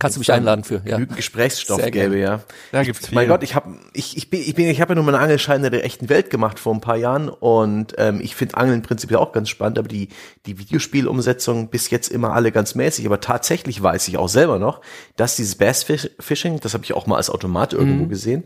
Kannst 0.00 0.16
du 0.16 0.20
mich 0.20 0.30
einladen 0.32 0.62
für, 0.62 0.74
ja. 0.84 0.94
genügend 0.94 1.16
Gesprächsstoff 1.16 1.80
Sehr 1.80 1.90
gäbe, 1.90 2.16
gerne. 2.18 2.36
ja. 2.36 2.40
Da 2.70 2.84
gibt's 2.84 3.08
viel. 3.08 3.16
Mein 3.16 3.26
Gott, 3.26 3.42
ich 3.42 3.56
habe 3.56 3.74
ich, 3.92 4.16
ich 4.16 4.30
bin 4.30 4.40
ich 4.40 4.54
bin 4.54 4.66
ich 4.68 4.80
habe 4.80 4.92
ja 4.92 4.94
nur 4.94 5.02
meine 5.02 5.18
Angelscheine 5.18 5.70
der 5.70 5.84
echten 5.84 6.08
Welt 6.08 6.30
gemacht 6.30 6.60
vor 6.60 6.72
ein 6.72 6.80
paar 6.80 6.96
Jahren 6.96 7.28
und 7.28 7.94
ähm, 7.98 8.20
ich 8.22 8.36
finde 8.36 8.56
Angeln 8.56 8.82
prinzipiell 8.82 9.18
auch 9.18 9.32
ganz 9.32 9.48
spannend, 9.48 9.76
aber 9.76 9.88
die 9.88 10.08
die 10.46 10.56
Videospielumsetzung 10.60 11.68
bis 11.68 11.90
jetzt 11.90 12.12
immer 12.12 12.32
alle 12.32 12.52
ganz 12.52 12.76
mäßig, 12.76 13.06
aber 13.06 13.20
tatsächlich 13.20 13.82
weiß 13.82 14.06
ich 14.06 14.18
auch 14.18 14.28
selber 14.28 14.60
noch, 14.60 14.82
dass 15.16 15.34
dieses 15.34 15.56
Bass 15.56 15.82
Fish- 15.82 16.10
Fishing, 16.20 16.60
das 16.60 16.74
habe 16.74 16.84
ich 16.84 16.92
auch 16.92 17.06
mal 17.08 17.16
als 17.16 17.28
Automat 17.30 17.72
irgendwo 17.72 18.04
Mhm. 18.04 18.08
gesehen, 18.08 18.44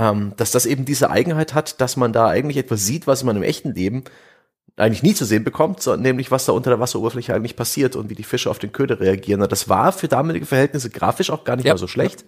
ähm, 0.00 0.32
dass 0.38 0.52
das 0.52 0.64
eben 0.64 0.86
diese 0.86 1.10
Eigenheit 1.10 1.52
hat, 1.52 1.82
dass 1.82 1.96
man 1.98 2.14
da 2.14 2.28
eigentlich 2.28 2.56
etwas 2.56 2.84
sieht, 2.86 3.06
was 3.06 3.24
man 3.24 3.36
im 3.36 3.42
echten 3.42 3.74
Leben 3.74 4.04
eigentlich 4.76 5.02
nie 5.02 5.14
zu 5.14 5.24
sehen 5.24 5.44
bekommt, 5.44 5.86
nämlich 5.98 6.30
was 6.30 6.46
da 6.46 6.52
unter 6.52 6.70
der 6.70 6.80
Wasseroberfläche 6.80 7.34
eigentlich 7.34 7.56
passiert 7.56 7.94
und 7.96 8.10
wie 8.10 8.14
die 8.14 8.24
Fische 8.24 8.50
auf 8.50 8.58
den 8.58 8.72
Köder 8.72 8.98
reagieren. 9.00 9.46
Das 9.48 9.68
war 9.68 9.92
für 9.92 10.08
damalige 10.08 10.46
Verhältnisse 10.46 10.90
grafisch 10.90 11.30
auch 11.30 11.44
gar 11.44 11.56
nicht 11.56 11.66
Ja. 11.66 11.74
mal 11.74 11.78
so 11.78 11.86
schlecht. 11.86 12.24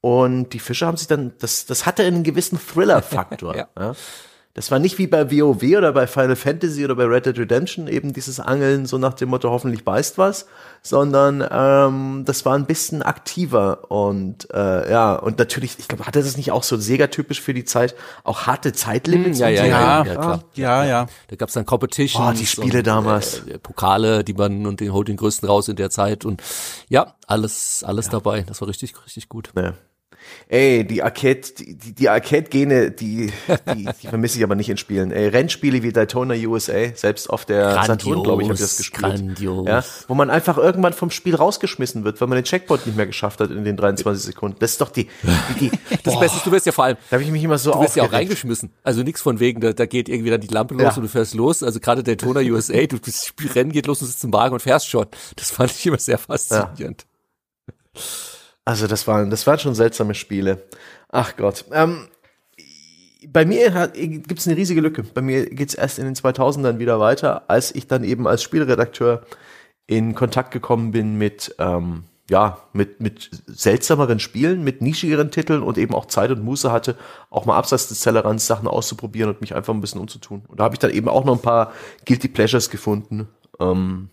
Und 0.00 0.50
die 0.54 0.60
Fische 0.60 0.86
haben 0.86 0.96
sich 0.96 1.08
dann, 1.08 1.32
das, 1.40 1.66
das 1.66 1.84
hatte 1.86 2.04
einen 2.04 2.22
gewissen 2.22 2.58
Thriller-Faktor. 2.58 3.54
Ja. 3.56 3.68
ja. 3.78 3.94
Das 4.54 4.72
war 4.72 4.80
nicht 4.80 4.98
wie 4.98 5.06
bei 5.06 5.30
WoW 5.30 5.62
oder 5.76 5.92
bei 5.92 6.08
Final 6.08 6.34
Fantasy 6.34 6.84
oder 6.84 6.96
bei 6.96 7.04
Red 7.04 7.26
Dead 7.26 7.38
Redemption 7.38 7.86
eben 7.86 8.12
dieses 8.12 8.40
Angeln 8.40 8.84
so 8.84 8.98
nach 8.98 9.14
dem 9.14 9.28
Motto 9.28 9.48
hoffentlich 9.48 9.84
beißt 9.84 10.18
was, 10.18 10.46
sondern 10.82 11.46
ähm, 11.48 12.24
das 12.26 12.44
war 12.44 12.56
ein 12.56 12.66
bisschen 12.66 13.02
aktiver 13.02 13.90
und 13.92 14.48
äh, 14.52 14.90
ja 14.90 15.14
und 15.14 15.38
natürlich, 15.38 15.78
ich 15.78 15.86
glaube, 15.86 16.04
hatte 16.04 16.20
das 16.20 16.36
nicht 16.36 16.50
auch 16.50 16.64
so 16.64 16.76
Sega-typisch 16.76 17.40
für 17.40 17.54
die 17.54 17.64
Zeit 17.64 17.94
auch 18.24 18.48
harte 18.48 18.72
Zeitlimits? 18.72 19.38
Hm, 19.38 19.44
ja, 19.44 19.48
ja, 19.50 19.62
so? 19.62 19.68
ja, 19.68 20.04
ja, 20.04 20.14
klar. 20.14 20.44
Ja, 20.54 20.84
ja. 20.84 21.06
Da 21.28 21.36
gab's 21.36 21.52
dann 21.52 21.64
Competitions. 21.64 22.28
Oh, 22.28 22.36
die 22.36 22.46
Spiele 22.46 22.78
und, 22.78 22.86
damals. 22.88 23.46
Äh, 23.46 23.58
Pokale, 23.60 24.24
die 24.24 24.34
man 24.34 24.66
und 24.66 24.80
den 24.80 24.92
holt 24.92 25.06
den 25.06 25.16
größten 25.16 25.48
raus 25.48 25.68
in 25.68 25.76
der 25.76 25.90
Zeit 25.90 26.24
und 26.24 26.42
ja, 26.88 27.14
alles, 27.28 27.84
alles 27.86 28.08
dabei. 28.08 28.42
Das 28.42 28.60
war 28.60 28.66
richtig, 28.66 28.94
richtig 29.06 29.28
gut. 29.28 29.52
Ja. 29.54 29.74
Ey, 30.48 30.84
die 30.84 31.02
Arcade, 31.02 31.40
die, 31.58 31.94
die, 31.94 32.08
Arcade-Gene, 32.08 32.90
die, 32.90 33.32
die, 33.74 33.88
die 34.02 34.06
vermisse 34.08 34.38
ich 34.38 34.44
aber 34.44 34.54
nicht 34.56 34.68
in 34.68 34.76
Spielen. 34.76 35.12
Ey, 35.12 35.28
Rennspiele 35.28 35.82
wie 35.82 35.92
Daytona 35.92 36.34
USA, 36.34 36.92
selbst 36.94 37.30
auf 37.30 37.44
der 37.44 37.62
Grandios, 37.72 37.86
Saturn, 37.86 38.22
glaube 38.22 38.42
ich, 38.42 38.48
habe 38.48 38.54
ich 38.54 38.60
das 38.60 38.76
gespielt. 38.76 39.02
grandios. 39.02 39.66
Ja, 39.68 39.84
wo 40.08 40.14
man 40.14 40.30
einfach 40.30 40.58
irgendwann 40.58 40.92
vom 40.92 41.10
Spiel 41.10 41.34
rausgeschmissen 41.34 42.04
wird, 42.04 42.20
weil 42.20 42.28
man 42.28 42.36
den 42.36 42.44
Checkpoint 42.44 42.86
nicht 42.86 42.96
mehr 42.96 43.06
geschafft 43.06 43.40
hat 43.40 43.50
in 43.50 43.64
den 43.64 43.76
23 43.76 44.24
Sekunden. 44.24 44.56
Das 44.58 44.72
ist 44.72 44.80
doch 44.80 44.90
die, 44.90 45.08
die, 45.60 45.70
die 45.70 45.78
Das 46.02 46.18
Beste 46.18 46.38
ist, 46.38 46.46
du 46.46 46.52
wirst 46.52 46.66
ja 46.66 46.72
vor 46.72 46.84
allem, 46.84 46.96
da 47.10 47.14
habe 47.14 47.22
ich 47.24 47.30
mich 47.30 47.44
immer 47.44 47.58
so 47.58 47.72
du 47.72 47.80
wirst 47.82 47.96
ja 47.96 48.04
auch 48.04 48.12
reingeschmissen. 48.12 48.70
Also 48.82 49.02
nichts 49.02 49.20
von 49.22 49.38
wegen, 49.40 49.60
da, 49.60 49.72
da 49.72 49.86
geht 49.86 50.08
irgendwie 50.08 50.30
dann 50.30 50.40
die 50.40 50.48
Lampe 50.52 50.74
los 50.74 50.82
Ja. 50.82 50.96
und 50.96 51.02
du 51.02 51.08
fährst 51.08 51.34
los. 51.34 51.62
Also 51.62 51.80
gerade 51.80 52.02
Daytona 52.02 52.40
USA, 52.40 52.86
du 52.86 52.98
das 52.98 53.32
Rennen 53.54 53.72
geht 53.72 53.86
los, 53.86 54.00
du 54.00 54.06
sitzt 54.06 54.24
im 54.24 54.32
Wagen 54.32 54.54
und 54.54 54.60
fährst 54.60 54.88
schon. 54.88 55.06
Das 55.36 55.50
fand 55.50 55.70
ich 55.70 55.86
immer 55.86 55.98
sehr 55.98 56.18
faszinierend. 56.18 57.06
Also 58.70 58.86
das 58.86 59.08
waren, 59.08 59.30
das 59.30 59.48
waren 59.48 59.58
schon 59.58 59.74
seltsame 59.74 60.14
Spiele. 60.14 60.62
Ach 61.08 61.36
Gott. 61.36 61.64
Ähm, 61.72 62.06
bei 63.26 63.44
mir 63.44 63.74
hat, 63.74 63.94
gibt's 63.94 64.46
eine 64.46 64.56
riesige 64.56 64.80
Lücke. 64.80 65.02
Bei 65.02 65.22
mir 65.22 65.50
geht's 65.50 65.74
erst 65.74 65.98
in 65.98 66.04
den 66.04 66.14
2000ern 66.14 66.78
wieder 66.78 67.00
weiter, 67.00 67.50
als 67.50 67.74
ich 67.74 67.88
dann 67.88 68.04
eben 68.04 68.28
als 68.28 68.44
Spielredakteur 68.44 69.22
in 69.88 70.14
Kontakt 70.14 70.52
gekommen 70.52 70.92
bin 70.92 71.18
mit, 71.18 71.52
ähm, 71.58 72.04
ja, 72.30 72.58
mit, 72.72 73.00
mit 73.00 73.42
seltsameren 73.48 74.20
Spielen, 74.20 74.62
mit 74.62 74.82
nischigeren 74.82 75.32
Titeln 75.32 75.64
und 75.64 75.76
eben 75.76 75.92
auch 75.92 76.06
Zeit 76.06 76.30
und 76.30 76.44
Muße 76.44 76.70
hatte, 76.70 76.96
auch 77.28 77.46
mal 77.46 77.56
abseits 77.56 77.88
des 77.88 77.98
Tellerrands 77.98 78.46
Sachen 78.46 78.68
auszuprobieren 78.68 79.30
und 79.30 79.40
mich 79.40 79.52
einfach 79.56 79.74
ein 79.74 79.80
bisschen 79.80 80.00
umzutun. 80.00 80.44
Und 80.46 80.60
da 80.60 80.64
habe 80.64 80.76
ich 80.76 80.78
dann 80.78 80.92
eben 80.92 81.08
auch 81.08 81.24
noch 81.24 81.34
ein 81.34 81.42
paar 81.42 81.72
Guilty 82.06 82.28
Pleasures 82.28 82.70
gefunden. 82.70 83.26
Ähm, 83.58 84.10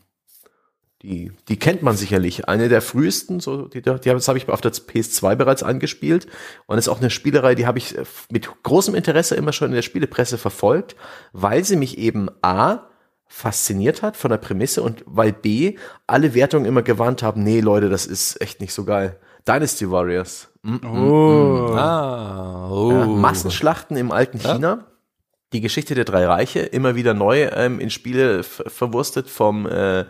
die, 1.04 1.32
die 1.48 1.58
kennt 1.58 1.84
man 1.84 1.95
sicherlich. 1.95 2.48
Eine 2.48 2.70
der 2.70 2.82
frühesten, 2.82 3.39
so, 3.39 3.68
die, 3.68 3.82
die 3.82 4.00
das 4.00 4.28
habe 4.28 4.38
ich 4.38 4.50
auf 4.50 4.62
der 4.62 4.74
PS2 4.74 5.36
bereits 5.36 5.62
angespielt. 5.62 6.28
Und 6.66 6.78
ist 6.78 6.88
auch 6.88 7.00
eine 7.00 7.12
Spielerei, 7.12 7.54
die 7.54 7.68
habe 7.68 7.78
ich 7.78 7.98
äh, 7.98 8.04
mit 8.32 8.50
großem 8.64 8.95
Interesse 8.95 9.36
immer 9.36 9.54
schon 9.54 9.70
in 9.70 9.76
der 9.76 9.84
Spielepresse 9.84 10.38
verfolgt, 10.38 10.95
weil 11.34 11.64
sie 11.64 11.76
mich 11.76 11.98
eben 11.98 12.30
A 12.41 12.88
fasziniert 13.28 14.02
hat 14.02 14.18
von 14.18 14.32
der 14.32 14.38
Prämisse 14.38 14.82
und 14.82 15.04
weil 15.06 15.34
B 15.34 15.76
alle 16.08 16.34
Wertungen 16.34 16.66
immer 16.66 16.82
gewarnt 16.82 17.22
haben, 17.22 17.43
nee 17.43 17.60
Leute, 17.60 17.89
das 17.89 18.06
ist 18.06 18.41
echt 18.41 18.62
nicht 18.62 18.74
so 18.74 18.86
geil. 18.86 19.20
Dynasty 19.48 19.89
Warriors. 19.89 20.50
Mm, 20.64 20.78
Oh. 20.84 21.74
Ah, 21.76 22.70
oh. 22.70 22.91
ja, 22.91 23.06
Massenschlachten 23.06 23.98
im 23.98 24.12
alten 24.12 24.39
China. 24.39 24.86
Die 25.54 25.62
Geschichte 25.62 25.95
der 25.95 26.04
drei 26.04 26.26
Reiche, 26.26 26.60
immer 26.60 26.95
wieder 26.95 27.14
neu 27.14 27.43
ähm, 27.54 27.80
in 27.80 27.89
Spiele 27.89 28.43
ver 28.43 28.70
verwurstet 28.70 29.30
vom 29.30 29.66
äh, 29.66 30.04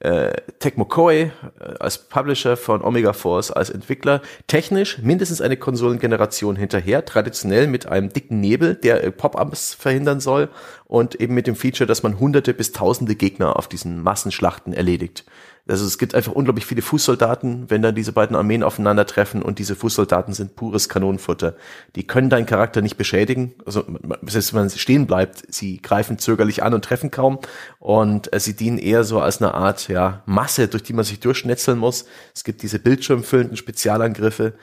äh, 0.00 0.32
Tecmo 0.58 0.84
Koei 0.84 1.22
äh, 1.60 1.64
als 1.78 1.98
Publisher 1.98 2.56
von 2.56 2.82
Omega 2.82 3.12
Force 3.12 3.50
als 3.50 3.70
Entwickler. 3.70 4.22
Technisch 4.46 4.98
mindestens 4.98 5.40
eine 5.40 5.56
Konsolengeneration 5.56 6.56
hinterher, 6.56 7.04
traditionell 7.04 7.66
mit 7.66 7.86
einem 7.86 8.10
dicken 8.10 8.40
Nebel, 8.40 8.74
der 8.74 9.04
äh, 9.04 9.10
Pop-ups 9.10 9.74
verhindern 9.74 10.20
soll 10.20 10.48
und 10.86 11.14
eben 11.20 11.34
mit 11.34 11.46
dem 11.46 11.54
Feature, 11.54 11.86
dass 11.86 12.02
man 12.02 12.18
hunderte 12.18 12.54
bis 12.54 12.72
tausende 12.72 13.14
Gegner 13.14 13.56
auf 13.56 13.68
diesen 13.68 14.02
Massenschlachten 14.02 14.72
erledigt. 14.72 15.24
Also 15.70 15.86
es 15.86 15.98
gibt 15.98 16.14
einfach 16.14 16.32
unglaublich 16.32 16.66
viele 16.66 16.82
Fußsoldaten, 16.82 17.70
wenn 17.70 17.80
dann 17.80 17.94
diese 17.94 18.12
beiden 18.12 18.34
Armeen 18.34 18.62
aufeinandertreffen 18.62 19.40
und 19.40 19.58
diese 19.58 19.76
Fußsoldaten 19.76 20.34
sind 20.34 20.56
pures 20.56 20.88
Kanonenfutter. 20.88 21.54
Die 21.94 22.06
können 22.06 22.28
deinen 22.28 22.46
Charakter 22.46 22.82
nicht 22.82 22.96
beschädigen. 22.96 23.54
Also 23.64 23.84
selbst 24.22 24.52
wenn 24.52 24.62
man 24.62 24.70
stehen 24.70 25.06
bleibt, 25.06 25.44
sie 25.48 25.80
greifen 25.80 26.18
zögerlich 26.18 26.62
an 26.62 26.74
und 26.74 26.84
treffen 26.84 27.10
kaum. 27.10 27.38
Und 27.78 28.32
äh, 28.32 28.40
sie 28.40 28.56
dienen 28.56 28.78
eher 28.78 29.04
so 29.04 29.20
als 29.20 29.40
eine 29.40 29.54
Art 29.54 29.88
ja, 29.88 30.22
Masse, 30.26 30.66
durch 30.68 30.82
die 30.82 30.92
man 30.92 31.04
sich 31.04 31.20
durchschnetzeln 31.20 31.78
muss. 31.78 32.04
Es 32.34 32.42
gibt 32.42 32.62
diese 32.62 32.80
bildschirmfüllenden 32.80 33.56
Spezialangriffe. 33.56 34.54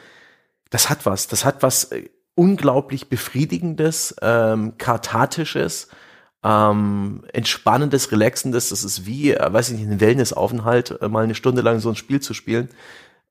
Das 0.69 0.89
hat 0.89 1.05
was. 1.05 1.27
Das 1.27 1.45
hat 1.45 1.63
was 1.63 1.85
äh, 1.85 2.09
unglaublich 2.35 3.09
befriedigendes, 3.09 4.15
ähm, 4.21 4.73
kathartisches 4.77 5.87
ähm, 6.43 7.23
entspannendes, 7.33 8.11
relaxendes. 8.11 8.69
Das 8.69 8.83
ist 8.83 9.05
wie, 9.05 9.33
äh, 9.33 9.53
weiß 9.53 9.69
ich 9.69 9.79
nicht, 9.79 9.89
ein 9.89 9.99
Wellnessaufenthalt, 9.99 11.01
äh, 11.01 11.09
mal 11.09 11.23
eine 11.23 11.35
Stunde 11.35 11.61
lang 11.61 11.79
so 11.79 11.89
ein 11.89 11.95
Spiel 11.95 12.19
zu 12.19 12.33
spielen. 12.33 12.69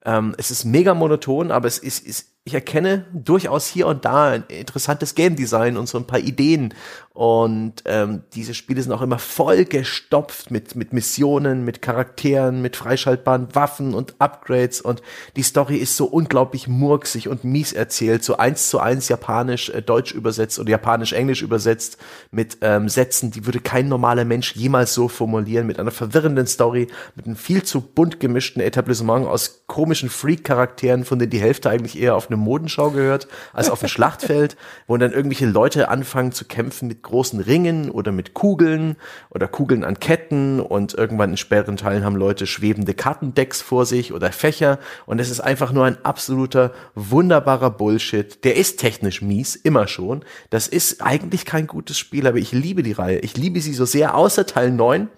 Ähm, 0.04 0.34
es 0.38 0.50
ist 0.50 0.64
mega 0.64 0.94
monoton, 0.94 1.50
aber 1.50 1.66
es 1.66 1.78
ist, 1.78 2.06
ist, 2.06 2.28
ich 2.44 2.54
erkenne 2.54 3.06
durchaus 3.12 3.66
hier 3.66 3.88
und 3.88 4.04
da 4.04 4.30
ein 4.30 4.44
interessantes 4.48 5.16
Game 5.16 5.34
Design 5.34 5.76
und 5.76 5.88
so 5.88 5.98
ein 5.98 6.06
paar 6.06 6.20
Ideen. 6.20 6.74
Und 7.16 7.82
ähm, 7.86 8.24
diese 8.34 8.52
Spiele 8.52 8.82
sind 8.82 8.92
auch 8.92 9.00
immer 9.00 9.18
voll 9.18 9.64
gestopft 9.64 10.50
mit, 10.50 10.76
mit 10.76 10.92
Missionen, 10.92 11.64
mit 11.64 11.80
Charakteren, 11.80 12.60
mit 12.60 12.76
freischaltbaren 12.76 13.54
Waffen 13.54 13.94
und 13.94 14.16
Upgrades. 14.18 14.82
Und 14.82 15.00
die 15.34 15.42
Story 15.42 15.78
ist 15.78 15.96
so 15.96 16.04
unglaublich 16.04 16.68
murksig 16.68 17.28
und 17.28 17.42
mies 17.42 17.72
erzählt, 17.72 18.22
so 18.22 18.36
eins 18.36 18.68
zu 18.68 18.80
eins 18.80 19.08
japanisch, 19.08 19.70
äh, 19.70 19.82
übersetzt 20.14 20.58
oder 20.58 20.68
japanisch-englisch 20.68 21.40
übersetzt 21.40 21.96
mit 22.32 22.58
ähm, 22.60 22.90
Sätzen, 22.90 23.30
die 23.30 23.46
würde 23.46 23.60
kein 23.60 23.88
normaler 23.88 24.26
Mensch 24.26 24.54
jemals 24.54 24.92
so 24.92 25.08
formulieren, 25.08 25.66
mit 25.66 25.80
einer 25.80 25.92
verwirrenden 25.92 26.46
Story, 26.46 26.88
mit 27.14 27.24
einem 27.24 27.36
viel 27.36 27.62
zu 27.62 27.80
bunt 27.80 28.20
gemischten 28.20 28.60
Etablissement 28.60 29.26
aus 29.26 29.62
komischen 29.66 30.10
Freak-Charakteren, 30.10 31.06
von 31.06 31.18
denen 31.18 31.30
die 31.30 31.40
Hälfte 31.40 31.70
eigentlich 31.70 31.98
eher 31.98 32.14
auf 32.14 32.28
eine 32.28 32.36
Modenschau 32.36 32.90
gehört, 32.90 33.26
als 33.54 33.70
auf 33.70 33.82
ein 33.82 33.88
Schlachtfeld, 33.88 34.58
wo 34.86 34.98
dann 34.98 35.12
irgendwelche 35.12 35.46
Leute 35.46 35.88
anfangen 35.88 36.32
zu 36.32 36.44
kämpfen 36.44 36.88
mit 36.88 37.05
großen 37.06 37.40
Ringen 37.40 37.90
oder 37.90 38.12
mit 38.12 38.34
Kugeln 38.34 38.96
oder 39.30 39.48
Kugeln 39.48 39.84
an 39.84 39.98
Ketten 39.98 40.60
und 40.60 40.94
irgendwann 40.94 41.30
in 41.30 41.36
späteren 41.36 41.76
Teilen 41.76 42.04
haben 42.04 42.16
Leute 42.16 42.46
schwebende 42.46 42.94
Kartendecks 42.94 43.62
vor 43.62 43.86
sich 43.86 44.12
oder 44.12 44.30
Fächer 44.32 44.78
und 45.06 45.20
es 45.20 45.30
ist 45.30 45.40
einfach 45.40 45.72
nur 45.72 45.84
ein 45.84 46.04
absoluter 46.04 46.72
wunderbarer 46.94 47.70
Bullshit. 47.70 48.44
Der 48.44 48.56
ist 48.56 48.78
technisch 48.78 49.22
mies, 49.22 49.56
immer 49.56 49.88
schon. 49.88 50.24
Das 50.50 50.68
ist 50.68 51.02
eigentlich 51.02 51.44
kein 51.44 51.66
gutes 51.66 51.98
Spiel, 51.98 52.26
aber 52.26 52.38
ich 52.38 52.52
liebe 52.52 52.82
die 52.82 52.92
Reihe. 52.92 53.18
Ich 53.20 53.36
liebe 53.36 53.60
sie 53.60 53.74
so 53.74 53.84
sehr, 53.84 54.14
außer 54.14 54.46
Teil 54.46 54.70
9. 54.70 55.08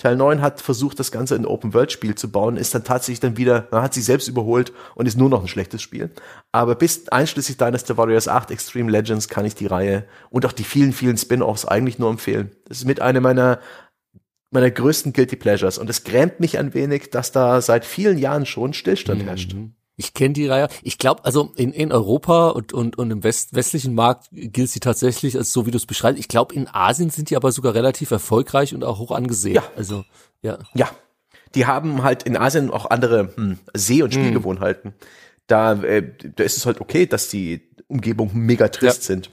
Teil 0.00 0.16
9 0.16 0.40
hat 0.40 0.62
versucht, 0.62 0.98
das 0.98 1.12
Ganze 1.12 1.34
in 1.34 1.42
ein 1.42 1.46
Open-World-Spiel 1.46 2.14
zu 2.14 2.32
bauen, 2.32 2.56
ist 2.56 2.74
dann 2.74 2.84
tatsächlich 2.84 3.20
dann 3.20 3.36
wieder, 3.36 3.68
man 3.70 3.82
hat 3.82 3.92
sich 3.92 4.06
selbst 4.06 4.28
überholt 4.28 4.72
und 4.94 5.04
ist 5.04 5.18
nur 5.18 5.28
noch 5.28 5.42
ein 5.42 5.48
schlechtes 5.48 5.82
Spiel. 5.82 6.10
Aber 6.52 6.74
bis 6.74 7.06
einschließlich 7.08 7.58
Dynasty 7.58 7.98
Warriors 7.98 8.26
8 8.26 8.50
Extreme 8.50 8.90
Legends 8.90 9.28
kann 9.28 9.44
ich 9.44 9.56
die 9.56 9.66
Reihe 9.66 10.06
und 10.30 10.46
auch 10.46 10.52
die 10.52 10.64
vielen, 10.64 10.94
vielen 10.94 11.18
Spin-Offs 11.18 11.66
eigentlich 11.66 11.98
nur 11.98 12.08
empfehlen. 12.08 12.50
Das 12.64 12.78
ist 12.78 12.86
mit 12.86 13.02
einer 13.02 13.20
meiner, 13.20 13.60
meiner 14.50 14.70
größten 14.70 15.12
Guilty 15.12 15.36
Pleasures 15.36 15.76
und 15.76 15.90
es 15.90 16.02
grämt 16.02 16.40
mich 16.40 16.58
ein 16.58 16.72
wenig, 16.72 17.10
dass 17.10 17.30
da 17.30 17.60
seit 17.60 17.84
vielen 17.84 18.16
Jahren 18.16 18.46
schon 18.46 18.72
Stillstand 18.72 19.22
herrscht. 19.24 19.54
Ich 20.00 20.14
kenne 20.14 20.32
die 20.32 20.46
Reihe. 20.46 20.68
Ich 20.82 20.96
glaube, 20.96 21.24
also 21.26 21.52
in, 21.56 21.72
in 21.72 21.92
Europa 21.92 22.48
und, 22.48 22.72
und, 22.72 22.96
und 22.98 23.10
im 23.10 23.22
West, 23.22 23.54
westlichen 23.54 23.94
Markt 23.94 24.28
gilt 24.32 24.70
sie 24.70 24.80
tatsächlich 24.80 25.36
als 25.36 25.52
so, 25.52 25.66
wie 25.66 25.70
du 25.70 25.76
es 25.76 25.84
beschreibst. 25.84 26.18
Ich 26.18 26.28
glaube, 26.28 26.54
in 26.54 26.68
Asien 26.68 27.10
sind 27.10 27.28
die 27.28 27.36
aber 27.36 27.52
sogar 27.52 27.74
relativ 27.74 28.10
erfolgreich 28.10 28.74
und 28.74 28.82
auch 28.82 28.98
hoch 28.98 29.10
angesehen. 29.12 29.56
Ja. 29.56 29.62
Also, 29.76 30.04
ja. 30.40 30.58
Ja, 30.74 30.90
die 31.54 31.66
haben 31.66 32.02
halt 32.02 32.22
in 32.22 32.36
Asien 32.36 32.70
auch 32.70 32.88
andere 32.90 33.34
hm, 33.36 33.58
Seh- 33.74 34.02
und 34.02 34.14
Spielgewohnheiten. 34.14 34.94
Da, 35.46 35.74
äh, 35.82 36.02
da 36.36 36.44
ist 36.44 36.56
es 36.56 36.64
halt 36.64 36.80
okay, 36.80 37.06
dass 37.06 37.28
die 37.28 37.68
Umgebungen 37.88 38.32
mega 38.34 38.68
trist 38.68 39.02
Ja. 39.02 39.06
sind 39.06 39.30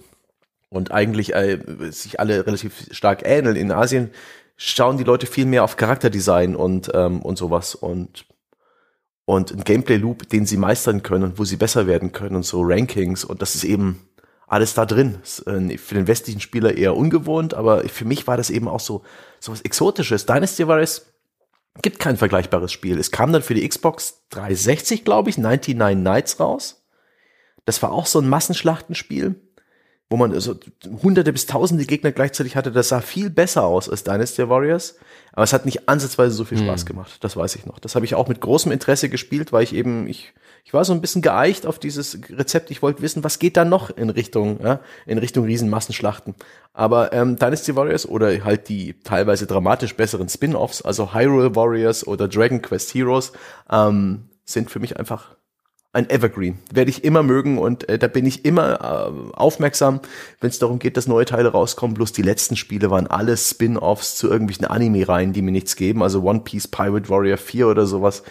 und 0.69 0.91
eigentlich 0.91 1.33
äh, 1.33 1.59
sich 1.91 2.19
alle 2.19 2.45
relativ 2.45 2.87
stark 2.91 3.21
ähneln. 3.25 3.55
In 3.55 3.71
Asien 3.71 4.11
schauen 4.57 4.97
die 4.97 5.03
Leute 5.03 5.27
viel 5.27 5.45
mehr 5.45 5.63
auf 5.63 5.77
Charakterdesign 5.77 6.55
und 6.55 6.91
ähm, 6.93 7.21
und 7.21 7.37
sowas 7.37 7.75
und 7.75 8.25
und 9.27 9.51
ein 9.51 9.65
Gameplay-Loop, 9.65 10.29
den 10.29 10.45
sie 10.45 10.55
meistern 10.55 11.03
können 11.03 11.25
und 11.25 11.37
wo 11.37 11.43
sie 11.43 11.57
besser 11.57 11.85
werden 11.85 12.13
können 12.13 12.37
und 12.37 12.43
so 12.43 12.61
Rankings 12.63 13.25
und 13.25 13.41
das 13.41 13.55
ist 13.55 13.65
eben 13.65 14.07
alles 14.47 14.73
da 14.73 14.85
drin. 14.85 15.19
Äh, 15.45 15.77
für 15.77 15.95
den 15.95 16.07
westlichen 16.07 16.39
Spieler 16.39 16.77
eher 16.77 16.95
ungewohnt, 16.95 17.53
aber 17.53 17.83
für 17.89 18.05
mich 18.05 18.25
war 18.25 18.37
das 18.37 18.49
eben 18.49 18.69
auch 18.69 18.79
so, 18.79 19.03
so 19.41 19.51
was 19.51 19.59
Exotisches. 19.61 20.25
Dynasty 20.25 20.65
Warriors 20.65 21.07
gibt 21.81 21.99
kein 21.99 22.15
vergleichbares 22.15 22.71
Spiel. 22.71 22.97
Es 22.97 23.11
kam 23.11 23.33
dann 23.33 23.41
für 23.41 23.53
die 23.53 23.67
Xbox 23.67 24.23
360, 24.29 25.03
glaube 25.03 25.29
ich, 25.29 25.37
99 25.37 26.01
Nights 26.01 26.39
raus. 26.39 26.87
Das 27.65 27.83
war 27.83 27.91
auch 27.91 28.05
so 28.05 28.19
ein 28.19 28.29
Massenschlachtenspiel, 28.29 29.35
wo 30.09 30.15
man 30.15 30.39
so 30.39 30.55
hunderte 31.03 31.33
bis 31.33 31.47
tausende 31.47 31.85
Gegner 31.85 32.11
gleichzeitig 32.11 32.55
hatte. 32.55 32.71
Das 32.71 32.89
sah 32.89 33.01
viel 33.01 33.29
besser 33.29 33.63
aus 33.63 33.89
als 33.89 34.03
Dynasty 34.03 34.47
Warriors. 34.47 34.95
Aber 35.33 35.43
es 35.43 35.53
hat 35.53 35.65
nicht 35.65 35.87
ansatzweise 35.87 36.33
so 36.33 36.45
viel 36.45 36.57
Spaß 36.57 36.85
gemacht. 36.85 37.23
Das 37.23 37.35
weiß 37.37 37.55
ich 37.57 37.65
noch. 37.65 37.77
Das 37.77 37.93
habe 37.93 38.05
ich 38.05 38.15
auch 38.15 38.27
mit 38.27 38.41
großem 38.41 38.71
Interesse 38.71 39.09
gespielt, 39.09 39.51
weil 39.51 39.63
ich 39.63 39.75
eben, 39.75 40.07
ich, 40.07 40.33
ich 40.63 40.73
war 40.73 40.83
so 40.83 40.93
ein 40.93 41.01
bisschen 41.01 41.21
geeicht 41.21 41.67
auf 41.67 41.77
dieses 41.77 42.17
Rezept. 42.29 42.71
Ich 42.71 42.81
wollte 42.81 43.01
wissen, 43.01 43.23
was 43.23 43.37
geht 43.37 43.55
da 43.55 43.63
noch 43.63 43.95
in 43.95 44.09
Richtung, 44.09 44.59
ja, 44.63 44.79
in 45.05 45.17
Richtung 45.19 45.45
Riesenmassenschlachten. 45.45 46.33
Aber 46.73 47.13
ähm, 47.13 47.35
Dynasty 47.35 47.75
Warriors 47.75 48.07
oder 48.07 48.43
halt 48.43 48.69
die 48.69 48.95
teilweise 49.03 49.45
dramatisch 49.45 49.95
besseren 49.95 50.29
Spin-offs, 50.29 50.81
also 50.81 51.13
Hyrule 51.13 51.55
Warriors 51.55 52.07
oder 52.07 52.27
Dragon 52.27 52.61
Quest 52.61 52.93
Heroes, 52.95 53.33
ähm, 53.69 54.29
sind 54.45 54.71
für 54.71 54.79
mich 54.79 54.97
einfach 54.97 55.36
ein 55.97 56.09
Evergreen. 56.11 56.59
Werde 56.71 56.91
ich 56.91 57.03
immer 57.03 57.23
mögen 57.23 57.57
und 57.57 57.89
äh, 57.89 57.97
da 57.97 58.07
bin 58.07 58.25
ich 58.25 58.45
immer 58.45 58.79
äh, 58.81 59.35
aufmerksam, 59.35 59.99
wenn 60.39 60.51
es 60.51 60.59
darum 60.59 60.77
geht, 60.77 60.95
dass 60.95 61.07
neue 61.07 61.25
Teile 61.25 61.49
rauskommen. 61.49 61.95
Bloß 61.95 62.13
die 62.13 62.21
letzten 62.21 62.55
Spiele 62.55 62.91
waren 62.91 63.07
alles 63.07 63.49
Spin-offs 63.49 64.15
zu 64.15 64.29
irgendwelchen 64.29 64.65
Anime-Reihen, 64.65 65.33
die 65.33 65.41
mir 65.41 65.51
nichts 65.51 65.75
geben. 65.75 66.03
Also 66.03 66.21
One 66.21 66.41
Piece 66.41 66.67
Pirate 66.67 67.09
Warrior 67.09 67.37
4 67.37 67.67
oder 67.67 67.87
sowas. 67.87 68.21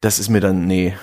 Das 0.00 0.20
ist 0.20 0.28
mir 0.28 0.40
dann, 0.40 0.66
nee, 0.66 0.94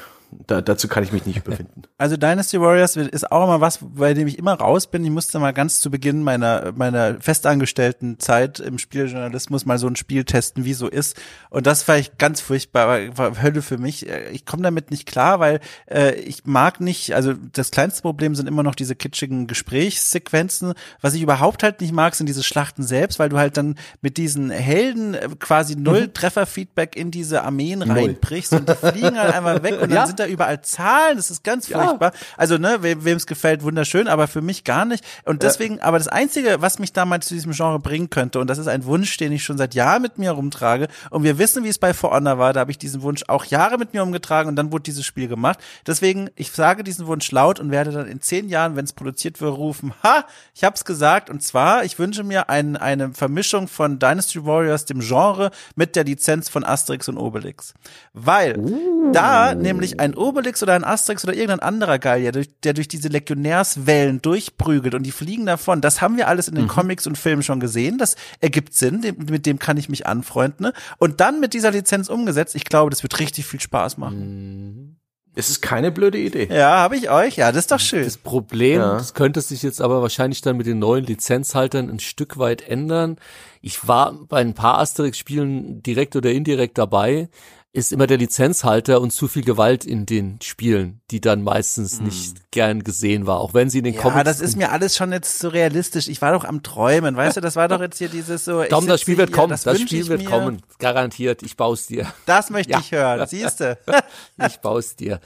da, 0.47 0.61
dazu 0.61 0.87
kann 0.87 1.03
ich 1.03 1.11
mich 1.11 1.25
nicht 1.25 1.45
überwinden. 1.45 1.83
Also 1.97 2.17
Dynasty 2.17 2.59
Warriors 2.59 2.97
ist 2.97 3.31
auch 3.31 3.45
immer 3.45 3.61
was, 3.61 3.79
bei 3.81 4.13
dem 4.13 4.27
ich 4.27 4.37
immer 4.37 4.53
raus 4.53 4.87
bin. 4.87 5.05
Ich 5.05 5.11
musste 5.11 5.39
mal 5.39 5.53
ganz 5.53 5.79
zu 5.79 5.89
Beginn 5.89 6.23
meiner, 6.23 6.73
meiner 6.75 7.21
festangestellten 7.21 8.19
Zeit 8.19 8.59
im 8.59 8.79
Spieljournalismus 8.79 9.65
mal 9.65 9.77
so 9.77 9.87
ein 9.87 9.95
Spiel 9.95 10.25
testen, 10.25 10.65
wie 10.65 10.73
so 10.73 10.89
ist. 10.89 11.15
Und 11.49 11.67
das 11.67 11.87
war 11.87 11.97
ich 11.97 12.17
ganz 12.17 12.41
furchtbar, 12.41 13.17
war 13.17 13.41
Hölle 13.41 13.61
für 13.61 13.77
mich. 13.77 14.07
Ich 14.33 14.45
komme 14.45 14.63
damit 14.63 14.91
nicht 14.91 15.05
klar, 15.05 15.39
weil 15.39 15.61
äh, 15.89 16.15
ich 16.15 16.45
mag 16.45 16.81
nicht, 16.81 17.15
also 17.15 17.33
das 17.53 17.71
kleinste 17.71 18.01
Problem 18.01 18.35
sind 18.35 18.47
immer 18.47 18.63
noch 18.63 18.75
diese 18.75 18.95
kitschigen 18.95 19.47
Gesprächssequenzen. 19.47 20.73
Was 20.99 21.13
ich 21.13 21.21
überhaupt 21.21 21.63
halt 21.63 21.79
nicht 21.79 21.93
mag, 21.93 22.13
sind 22.15 22.27
diese 22.27 22.43
Schlachten 22.43 22.83
selbst, 22.83 23.19
weil 23.19 23.29
du 23.29 23.37
halt 23.37 23.55
dann 23.55 23.75
mit 24.01 24.17
diesen 24.17 24.49
Helden 24.49 25.13
äh, 25.13 25.29
quasi 25.39 25.77
null 25.77 26.07
mhm. 26.07 26.13
Trefferfeedback 26.13 26.97
in 26.97 27.11
diese 27.11 27.43
Armeen 27.43 27.79
null. 27.79 27.91
reinbrichst 27.91 28.51
und 28.51 28.67
die 28.67 28.75
fliegen 28.75 29.17
halt 29.17 29.33
einmal 29.33 29.63
weg 29.63 29.81
und 29.81 29.89
ja. 29.89 29.95
dann 29.95 30.07
sind 30.07 30.19
da 30.19 30.24
überall 30.27 30.61
Zahlen, 30.61 31.17
das 31.17 31.31
ist 31.31 31.43
ganz 31.43 31.67
ja. 31.67 31.79
furchtbar. 31.81 32.11
Also, 32.37 32.57
ne, 32.57 32.77
wem 32.81 33.17
es 33.17 33.27
gefällt, 33.27 33.63
wunderschön, 33.63 34.07
aber 34.07 34.27
für 34.27 34.41
mich 34.41 34.63
gar 34.63 34.85
nicht. 34.85 35.03
Und 35.25 35.43
deswegen, 35.43 35.77
ja. 35.77 35.83
aber 35.83 35.97
das 35.97 36.07
Einzige, 36.07 36.61
was 36.61 36.79
mich 36.79 36.93
damals 36.93 37.27
zu 37.27 37.33
diesem 37.33 37.51
Genre 37.51 37.79
bringen 37.79 38.09
könnte, 38.09 38.39
und 38.39 38.49
das 38.49 38.57
ist 38.57 38.67
ein 38.67 38.85
Wunsch, 38.85 39.17
den 39.17 39.31
ich 39.31 39.43
schon 39.43 39.57
seit 39.57 39.73
Jahren 39.73 40.01
mit 40.01 40.17
mir 40.17 40.31
rumtrage, 40.31 40.87
und 41.09 41.23
wir 41.23 41.37
wissen, 41.37 41.63
wie 41.63 41.69
es 41.69 41.77
bei 41.77 41.93
For 41.93 42.11
Honor 42.11 42.37
war, 42.37 42.53
da 42.53 42.61
habe 42.61 42.71
ich 42.71 42.77
diesen 42.77 43.01
Wunsch 43.01 43.23
auch 43.27 43.45
Jahre 43.45 43.77
mit 43.77 43.93
mir 43.93 44.03
umgetragen 44.03 44.49
und 44.49 44.55
dann 44.55 44.71
wurde 44.71 44.83
dieses 44.83 45.05
Spiel 45.05 45.27
gemacht. 45.27 45.59
Deswegen, 45.85 46.29
ich 46.35 46.51
sage 46.51 46.83
diesen 46.83 47.07
Wunsch 47.07 47.31
laut 47.31 47.59
und 47.59 47.71
werde 47.71 47.91
dann 47.91 48.07
in 48.07 48.21
zehn 48.21 48.49
Jahren, 48.49 48.75
wenn 48.75 48.85
es 48.85 48.93
produziert 48.93 49.41
wird, 49.41 49.57
rufen, 49.57 49.93
ha, 50.03 50.25
ich 50.53 50.63
hab's 50.63 50.85
gesagt, 50.85 51.29
und 51.29 51.41
zwar, 51.43 51.83
ich 51.83 51.99
wünsche 51.99 52.23
mir 52.23 52.49
ein, 52.49 52.77
eine 52.77 53.13
Vermischung 53.13 53.67
von 53.67 53.99
Dynasty 53.99 54.45
Warriors, 54.45 54.85
dem 54.85 54.99
Genre, 54.99 55.51
mit 55.75 55.95
der 55.95 56.03
Lizenz 56.03 56.49
von 56.49 56.63
Asterix 56.63 57.07
und 57.07 57.17
Obelix. 57.17 57.73
Weil 58.13 58.57
uh. 58.57 59.11
da 59.11 59.53
nämlich 59.55 59.99
ein 59.99 60.14
Obelix 60.17 60.61
oder 60.63 60.73
ein 60.73 60.83
Asterix 60.83 61.23
oder 61.23 61.33
irgendein 61.33 61.59
anderer 61.59 61.99
Gallier, 61.99 62.31
der 62.31 62.43
durch, 62.43 62.59
der 62.63 62.73
durch 62.73 62.87
diese 62.87 63.07
Legionärswellen 63.07 64.21
durchprügelt 64.21 64.95
und 64.95 65.03
die 65.03 65.11
fliegen 65.11 65.45
davon. 65.45 65.81
Das 65.81 66.01
haben 66.01 66.17
wir 66.17 66.27
alles 66.27 66.47
in 66.47 66.55
den 66.55 66.65
mhm. 66.65 66.69
Comics 66.69 67.07
und 67.07 67.17
Filmen 67.17 67.43
schon 67.43 67.59
gesehen. 67.59 67.97
Das 67.97 68.15
ergibt 68.39 68.73
Sinn, 68.73 69.01
mit 69.29 69.45
dem 69.45 69.59
kann 69.59 69.77
ich 69.77 69.89
mich 69.89 70.05
anfreunden. 70.05 70.67
Ne? 70.67 70.73
Und 70.97 71.19
dann 71.19 71.39
mit 71.39 71.53
dieser 71.53 71.71
Lizenz 71.71 72.09
umgesetzt, 72.09 72.55
ich 72.55 72.65
glaube, 72.65 72.89
das 72.89 73.03
wird 73.03 73.19
richtig 73.19 73.45
viel 73.45 73.59
Spaß 73.59 73.97
machen. 73.97 74.19
Mhm. 74.19 74.95
Es 75.37 75.49
ist 75.49 75.61
keine 75.61 75.91
blöde 75.91 76.17
Idee. 76.17 76.47
Ja, 76.49 76.77
habe 76.77 76.95
ich 76.95 77.09
euch. 77.09 77.35
Ja, 77.35 77.51
das 77.51 77.65
ist 77.65 77.71
doch 77.71 77.79
schön. 77.79 78.05
Das 78.05 78.17
Problem, 78.17 78.79
ja. 78.79 78.93
das 78.93 79.13
könnte 79.13 79.41
sich 79.41 79.63
jetzt 79.63 79.81
aber 79.81 80.01
wahrscheinlich 80.01 80.41
dann 80.41 80.55
mit 80.55 80.65
den 80.65 80.79
neuen 80.79 81.05
Lizenzhaltern 81.05 81.89
ein 81.89 81.99
Stück 81.99 82.37
weit 82.37 82.67
ändern. 82.67 83.17
Ich 83.61 83.85
war 83.85 84.13
bei 84.13 84.39
ein 84.39 84.53
paar 84.53 84.79
Asterix-Spielen 84.79 85.83
direkt 85.83 86.15
oder 86.15 86.31
indirekt 86.31 86.77
dabei 86.77 87.27
ist 87.75 87.91
immer 87.91 88.07
der 88.07 88.17
Lizenzhalter 88.17 89.01
und 89.01 89.11
zu 89.11 89.27
viel 89.27 89.43
Gewalt 89.43 89.83
in 89.85 90.05
den 90.05 90.39
Spielen, 90.41 91.01
die 91.11 91.19
dann 91.19 91.43
meistens 91.43 91.97
hm. 91.97 92.05
nicht 92.05 92.51
gern 92.51 92.83
gesehen 92.83 93.27
war, 93.27 93.41
auch 93.41 93.53
wenn 93.53 93.69
sie 93.69 93.79
in 93.79 93.83
den 93.83 93.95
ja, 93.95 94.01
Comics. 94.01 94.17
Ja, 94.17 94.23
das 94.23 94.39
ist 94.39 94.55
mir 94.55 94.71
alles 94.71 94.95
schon 94.95 95.11
jetzt 95.11 95.39
so 95.39 95.49
realistisch. 95.49 96.07
Ich 96.07 96.21
war 96.21 96.31
doch 96.31 96.45
am 96.45 96.63
Träumen, 96.63 97.17
weißt 97.17 97.37
du, 97.37 97.41
das 97.41 97.57
war 97.57 97.67
doch 97.67 97.81
jetzt 97.81 97.97
hier 97.97 98.07
dieses 98.07 98.45
so. 98.45 98.63
Tom, 98.63 98.87
das 98.87 99.01
Spiel 99.01 99.17
wird 99.17 99.29
hier, 99.29 99.35
kommen, 99.35 99.51
das, 99.51 99.63
das 99.63 99.81
Spiel 99.81 100.07
wird 100.07 100.21
mir. 100.21 100.29
kommen, 100.29 100.61
garantiert. 100.79 101.43
Ich 101.43 101.57
baue 101.57 101.75
dir. 101.75 102.13
Das 102.25 102.49
möchte 102.49 102.71
ja. 102.71 102.79
ich 102.79 102.91
hören, 102.91 103.27
siehst 103.27 103.59
du? 103.59 103.77
ich 104.47 104.57
baue 104.61 104.81
dir. 104.97 105.19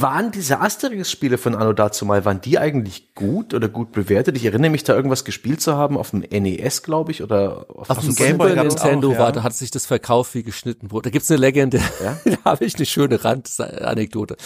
Waren 0.00 0.30
diese 0.30 0.60
Asterix-Spiele 0.60 1.38
von 1.38 1.54
Anno 1.54 1.72
dazu 1.72 2.06
mal, 2.06 2.24
waren 2.24 2.40
die 2.40 2.58
eigentlich 2.58 3.14
gut 3.14 3.54
oder 3.54 3.68
gut 3.68 3.92
bewertet? 3.92 4.36
Ich 4.36 4.44
erinnere 4.44 4.70
mich 4.70 4.84
da 4.84 4.94
irgendwas 4.94 5.24
gespielt 5.24 5.60
zu 5.60 5.76
haben 5.76 5.96
auf 5.98 6.10
dem 6.10 6.20
NES, 6.20 6.82
glaube 6.82 7.10
ich, 7.10 7.22
oder 7.22 7.66
auf, 7.68 7.90
auf 7.90 8.00
dem 8.00 8.14
Game 8.14 8.38
Boy 8.38 8.54
Nintendo 8.54 9.08
auch, 9.08 9.12
ja. 9.12 9.18
war, 9.18 9.32
da 9.32 9.42
hat 9.42 9.54
sich 9.54 9.70
das 9.70 9.86
verkauft 9.86 10.34
wie 10.34 10.42
geschnitten 10.42 10.88
Brot. 10.88 11.06
Da 11.06 11.10
gibt's 11.10 11.30
eine 11.30 11.40
Legende, 11.40 11.80
ja? 12.02 12.18
da 12.24 12.36
habe 12.44 12.64
ich 12.64 12.76
eine 12.76 12.86
schöne 12.86 13.22
Randanekdote. 13.24 14.36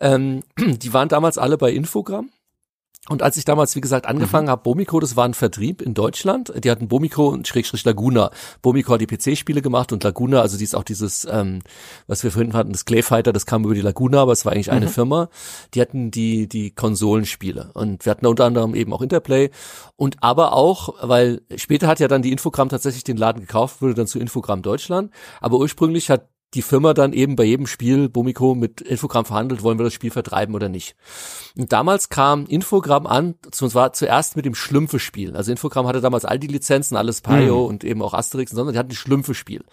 Ähm, 0.00 0.42
die 0.58 0.92
waren 0.92 1.08
damals 1.08 1.38
alle 1.38 1.58
bei 1.58 1.72
Infogramm 1.72 2.30
und 3.10 3.24
als 3.24 3.36
ich 3.36 3.44
damals, 3.44 3.74
wie 3.74 3.80
gesagt, 3.80 4.06
angefangen 4.06 4.46
mhm. 4.46 4.50
habe, 4.50 4.62
Bomiko, 4.62 5.00
das 5.00 5.16
war 5.16 5.24
ein 5.24 5.34
Vertrieb 5.34 5.82
in 5.82 5.94
Deutschland. 5.94 6.52
Die 6.62 6.70
hatten 6.70 6.86
Bomiko 6.86 7.26
und 7.26 7.48
Schrägstrich 7.48 7.84
Laguna. 7.84 8.30
Bomiko 8.62 8.92
hat 8.92 9.00
die 9.00 9.08
PC-Spiele 9.08 9.62
gemacht 9.62 9.92
und 9.92 10.04
Laguna, 10.04 10.40
also 10.40 10.56
die 10.56 10.62
ist 10.62 10.76
auch 10.76 10.84
dieses, 10.84 11.26
ähm, 11.28 11.58
was 12.06 12.22
wir 12.22 12.30
vorhin 12.30 12.52
hatten, 12.52 12.70
das 12.70 12.84
Clayfighter, 12.84 13.32
das 13.32 13.46
kam 13.46 13.64
über 13.64 13.74
die 13.74 13.80
Laguna, 13.80 14.22
aber 14.22 14.30
es 14.30 14.44
war 14.44 14.52
eigentlich 14.52 14.68
mhm. 14.68 14.74
eine 14.74 14.86
Firma. 14.86 15.28
Die 15.74 15.80
hatten 15.80 16.12
die, 16.12 16.48
die 16.48 16.70
Konsolenspiele. 16.70 17.72
Und 17.74 18.06
wir 18.06 18.12
hatten 18.12 18.26
unter 18.26 18.44
anderem 18.44 18.76
eben 18.76 18.92
auch 18.92 19.02
Interplay. 19.02 19.50
Und 19.96 20.22
aber 20.22 20.52
auch, 20.52 20.94
weil 21.02 21.42
später 21.56 21.88
hat 21.88 21.98
ja 21.98 22.06
dann 22.06 22.22
die 22.22 22.30
Infogramm 22.30 22.68
tatsächlich 22.68 23.02
den 23.02 23.16
Laden 23.16 23.40
gekauft, 23.40 23.82
wurde 23.82 23.94
dann 23.94 24.06
zu 24.06 24.20
Infogramm 24.20 24.62
Deutschland. 24.62 25.10
Aber 25.40 25.58
ursprünglich 25.58 26.10
hat 26.10 26.28
die 26.54 26.62
Firma 26.62 26.94
dann 26.94 27.12
eben 27.12 27.36
bei 27.36 27.44
jedem 27.44 27.66
Spiel 27.66 28.08
Bomiko 28.08 28.54
mit 28.54 28.80
Infogramm 28.80 29.24
verhandelt, 29.24 29.62
wollen 29.62 29.78
wir 29.78 29.84
das 29.84 29.92
Spiel 29.92 30.10
vertreiben 30.10 30.54
oder 30.54 30.68
nicht. 30.68 30.96
Und 31.56 31.72
damals 31.72 32.08
kam 32.08 32.46
Infogramm 32.46 33.06
an, 33.06 33.36
und 33.44 33.54
zwar 33.54 33.92
zuerst 33.92 34.34
mit 34.34 34.44
dem 34.44 34.56
Schlümpfe-Spiel. 34.56 35.36
Also 35.36 35.52
Infogramm 35.52 35.86
hatte 35.86 36.00
damals 36.00 36.24
all 36.24 36.40
die 36.40 36.48
Lizenzen, 36.48 36.96
alles 36.96 37.20
Paio 37.20 37.62
mhm. 37.62 37.66
und 37.66 37.84
eben 37.84 38.02
auch 38.02 38.14
Asterix, 38.14 38.50
sondern 38.50 38.72
die 38.72 38.78
hatten 38.78 38.90
ein 38.90 38.96
Schlümpfe-Spiel. 38.96 39.64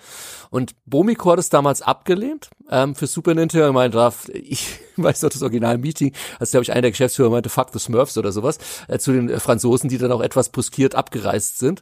Und 0.51 0.75
Bomiko 0.85 1.31
hat 1.31 1.39
es 1.39 1.49
damals 1.49 1.81
abgelehnt 1.81 2.49
ähm, 2.69 2.93
für 2.93 3.07
Super 3.07 3.33
Nintendo. 3.33 3.67
Ich 3.67 3.73
meinte, 3.73 4.13
ich 4.33 4.79
weiß 4.97 5.23
noch 5.23 5.31
das 5.31 5.41
Original-Meeting, 5.41 6.13
als 6.39 6.51
glaube 6.51 6.63
ich 6.63 6.71
einer 6.71 6.83
der 6.83 6.91
Geschäftsführer 6.91 7.31
meinte, 7.31 7.49
fuck 7.49 7.69
the 7.73 7.79
Smurfs 7.79 8.17
oder 8.17 8.31
sowas, 8.31 8.59
äh, 8.87 8.99
zu 8.99 9.13
den 9.13 9.39
Franzosen, 9.39 9.89
die 9.89 9.97
dann 9.97 10.11
auch 10.11 10.21
etwas 10.21 10.49
puskiert 10.49 10.93
abgereist 10.93 11.57
sind. 11.57 11.81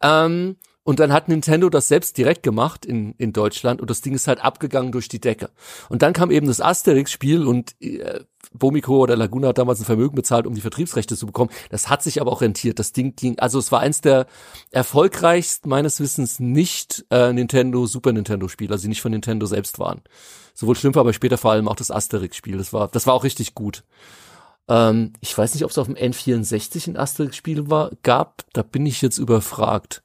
Ähm, 0.00 0.56
und 0.88 1.00
dann 1.00 1.12
hat 1.12 1.28
Nintendo 1.28 1.68
das 1.68 1.86
selbst 1.86 2.16
direkt 2.16 2.42
gemacht 2.42 2.86
in, 2.86 3.12
in 3.18 3.34
Deutschland 3.34 3.82
und 3.82 3.90
das 3.90 4.00
Ding 4.00 4.14
ist 4.14 4.26
halt 4.26 4.42
abgegangen 4.42 4.90
durch 4.90 5.06
die 5.06 5.20
Decke. 5.20 5.50
Und 5.90 6.00
dann 6.00 6.14
kam 6.14 6.30
eben 6.30 6.46
das 6.46 6.62
Asterix-Spiel 6.62 7.46
und 7.46 7.74
äh, 7.82 8.20
Bomiko 8.54 8.96
oder 8.96 9.14
Laguna 9.14 9.48
hat 9.48 9.58
damals 9.58 9.80
ein 9.80 9.84
Vermögen 9.84 10.14
bezahlt, 10.14 10.46
um 10.46 10.54
die 10.54 10.62
Vertriebsrechte 10.62 11.14
zu 11.14 11.26
bekommen. 11.26 11.50
Das 11.68 11.90
hat 11.90 12.02
sich 12.02 12.22
aber 12.22 12.32
auch 12.32 12.40
rentiert. 12.40 12.78
Das 12.78 12.92
Ding 12.92 13.14
ging, 13.16 13.38
also 13.38 13.58
es 13.58 13.70
war 13.70 13.80
eins 13.80 14.00
der 14.00 14.28
erfolgreichsten 14.70 15.68
meines 15.68 16.00
Wissens 16.00 16.40
nicht 16.40 17.04
äh, 17.10 17.34
Nintendo, 17.34 17.84
Super 17.84 18.14
Nintendo 18.14 18.48
Spiele, 18.48 18.72
also 18.72 18.80
die 18.80 18.88
nicht 18.88 19.02
von 19.02 19.12
Nintendo 19.12 19.44
selbst 19.44 19.78
waren. 19.78 20.00
Sowohl 20.54 20.74
Schlümpfe, 20.74 21.00
aber 21.00 21.12
später 21.12 21.36
vor 21.36 21.52
allem 21.52 21.68
auch 21.68 21.76
das 21.76 21.90
Asterix-Spiel. 21.90 22.56
Das 22.56 22.72
war, 22.72 22.88
das 22.88 23.06
war 23.06 23.12
auch 23.12 23.24
richtig 23.24 23.54
gut. 23.54 23.84
Ähm, 24.68 25.12
ich 25.20 25.36
weiß 25.36 25.52
nicht, 25.52 25.64
ob 25.64 25.70
es 25.70 25.76
auf 25.76 25.86
dem 25.86 25.96
N64 25.96 26.88
ein 26.88 26.96
Asterix-Spiel 26.96 27.68
war, 27.68 27.90
gab. 28.02 28.44
Da 28.54 28.62
bin 28.62 28.86
ich 28.86 29.02
jetzt 29.02 29.18
überfragt. 29.18 30.02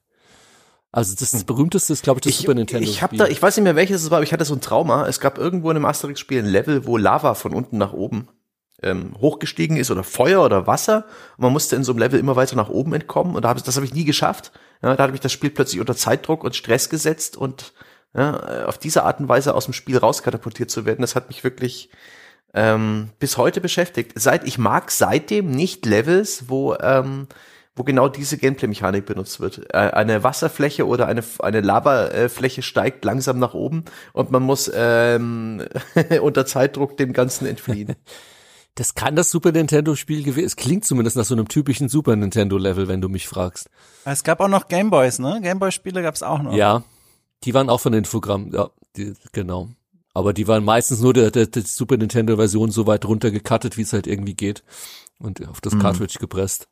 Also 0.94 1.16
das, 1.18 1.32
das 1.32 1.40
hm. 1.40 1.46
berühmteste 1.46 1.92
ist, 1.92 2.04
glaube 2.04 2.18
ich, 2.18 2.22
das 2.22 2.30
ich, 2.30 2.38
Super 2.38 2.54
Nintendo. 2.54 2.88
Ich 2.88 3.02
habe 3.02 3.16
da, 3.16 3.26
ich 3.26 3.42
weiß 3.42 3.56
nicht 3.56 3.64
mehr 3.64 3.74
welches 3.74 4.04
es 4.04 4.10
war, 4.12 4.18
aber 4.18 4.24
ich 4.24 4.32
hatte 4.32 4.44
so 4.44 4.54
ein 4.54 4.60
Trauma. 4.60 5.08
Es 5.08 5.18
gab 5.18 5.38
irgendwo 5.38 5.68
in 5.72 5.76
einem 5.76 5.86
Asterix-Spiel 5.86 6.38
ein 6.38 6.46
Level, 6.46 6.86
wo 6.86 6.96
Lava 6.96 7.34
von 7.34 7.52
unten 7.52 7.78
nach 7.78 7.92
oben 7.92 8.28
ähm, 8.80 9.12
hochgestiegen 9.20 9.76
ist 9.76 9.90
oder 9.90 10.04
Feuer 10.04 10.44
oder 10.44 10.68
Wasser. 10.68 11.06
Und 11.36 11.42
man 11.42 11.52
musste 11.52 11.74
in 11.74 11.82
so 11.82 11.90
einem 11.90 11.98
Level 11.98 12.20
immer 12.20 12.36
weiter 12.36 12.54
nach 12.54 12.68
oben 12.68 12.94
entkommen. 12.94 13.34
Und 13.34 13.42
da 13.42 13.48
hab, 13.48 13.64
das 13.64 13.74
habe 13.74 13.84
ich 13.84 13.92
nie 13.92 14.04
geschafft. 14.04 14.52
Ja, 14.82 14.94
da 14.94 15.02
hat 15.02 15.10
mich 15.10 15.20
das 15.20 15.32
Spiel 15.32 15.50
plötzlich 15.50 15.80
unter 15.80 15.96
Zeitdruck 15.96 16.44
und 16.44 16.54
Stress 16.54 16.88
gesetzt 16.88 17.36
und 17.36 17.72
ja, 18.16 18.66
auf 18.66 18.78
diese 18.78 19.02
Art 19.02 19.18
und 19.18 19.28
Weise 19.28 19.56
aus 19.56 19.64
dem 19.64 19.74
Spiel 19.74 19.98
rauskatapultiert 19.98 20.70
zu 20.70 20.84
werden, 20.84 21.00
das 21.00 21.16
hat 21.16 21.26
mich 21.26 21.42
wirklich 21.42 21.90
ähm, 22.52 23.10
bis 23.18 23.36
heute 23.36 23.60
beschäftigt. 23.60 24.12
Seit 24.14 24.46
ich 24.46 24.58
mag 24.58 24.92
seitdem 24.92 25.50
nicht 25.50 25.84
Levels, 25.86 26.44
wo 26.46 26.76
ähm, 26.76 27.26
wo 27.76 27.82
genau 27.82 28.08
diese 28.08 28.38
Gameplay-Mechanik 28.38 29.04
benutzt 29.06 29.40
wird. 29.40 29.66
Äh, 29.72 29.78
eine 29.78 30.22
Wasserfläche 30.22 30.86
oder 30.86 31.06
eine, 31.06 31.22
eine 31.40 31.60
Lavafläche 31.60 32.62
steigt 32.62 33.04
langsam 33.04 33.38
nach 33.38 33.54
oben 33.54 33.84
und 34.12 34.30
man 34.30 34.42
muss 34.42 34.70
ähm, 34.74 35.62
unter 36.20 36.46
Zeitdruck 36.46 36.96
dem 36.96 37.12
Ganzen 37.12 37.46
entfliehen. 37.46 37.96
Das 38.76 38.94
kann 38.94 39.14
das 39.14 39.30
Super 39.30 39.52
Nintendo-Spiel 39.52 40.24
gewesen. 40.24 40.46
Es 40.46 40.56
klingt 40.56 40.84
zumindest 40.84 41.16
nach 41.16 41.24
so 41.24 41.36
einem 41.36 41.46
typischen 41.46 41.88
Super 41.88 42.16
Nintendo-Level, 42.16 42.88
wenn 42.88 43.00
du 43.00 43.08
mich 43.08 43.28
fragst. 43.28 43.70
Es 44.04 44.24
gab 44.24 44.40
auch 44.40 44.48
noch 44.48 44.66
Gameboys, 44.66 45.20
ne? 45.20 45.38
Gameboy-Spiele 45.40 46.02
gab 46.02 46.16
es 46.16 46.24
auch 46.24 46.42
noch. 46.42 46.54
Ja, 46.54 46.82
die 47.44 47.54
waren 47.54 47.70
auch 47.70 47.80
von 47.80 47.92
Infogramm. 47.92 48.50
Ja, 48.52 48.70
die, 48.96 49.14
genau. 49.30 49.68
Aber 50.12 50.32
die 50.32 50.48
waren 50.48 50.64
meistens 50.64 51.00
nur 51.00 51.12
der, 51.12 51.30
der, 51.30 51.46
der 51.46 51.62
Super 51.62 51.96
Nintendo-Version 51.96 52.72
so 52.72 52.88
weit 52.88 53.04
runtergecuttet, 53.04 53.76
wie 53.76 53.82
es 53.82 53.92
halt 53.92 54.08
irgendwie 54.08 54.34
geht. 54.34 54.64
Und 55.20 55.46
auf 55.46 55.60
das 55.60 55.74
mhm. 55.74 55.78
Cartridge 55.78 56.18
gepresst. 56.18 56.66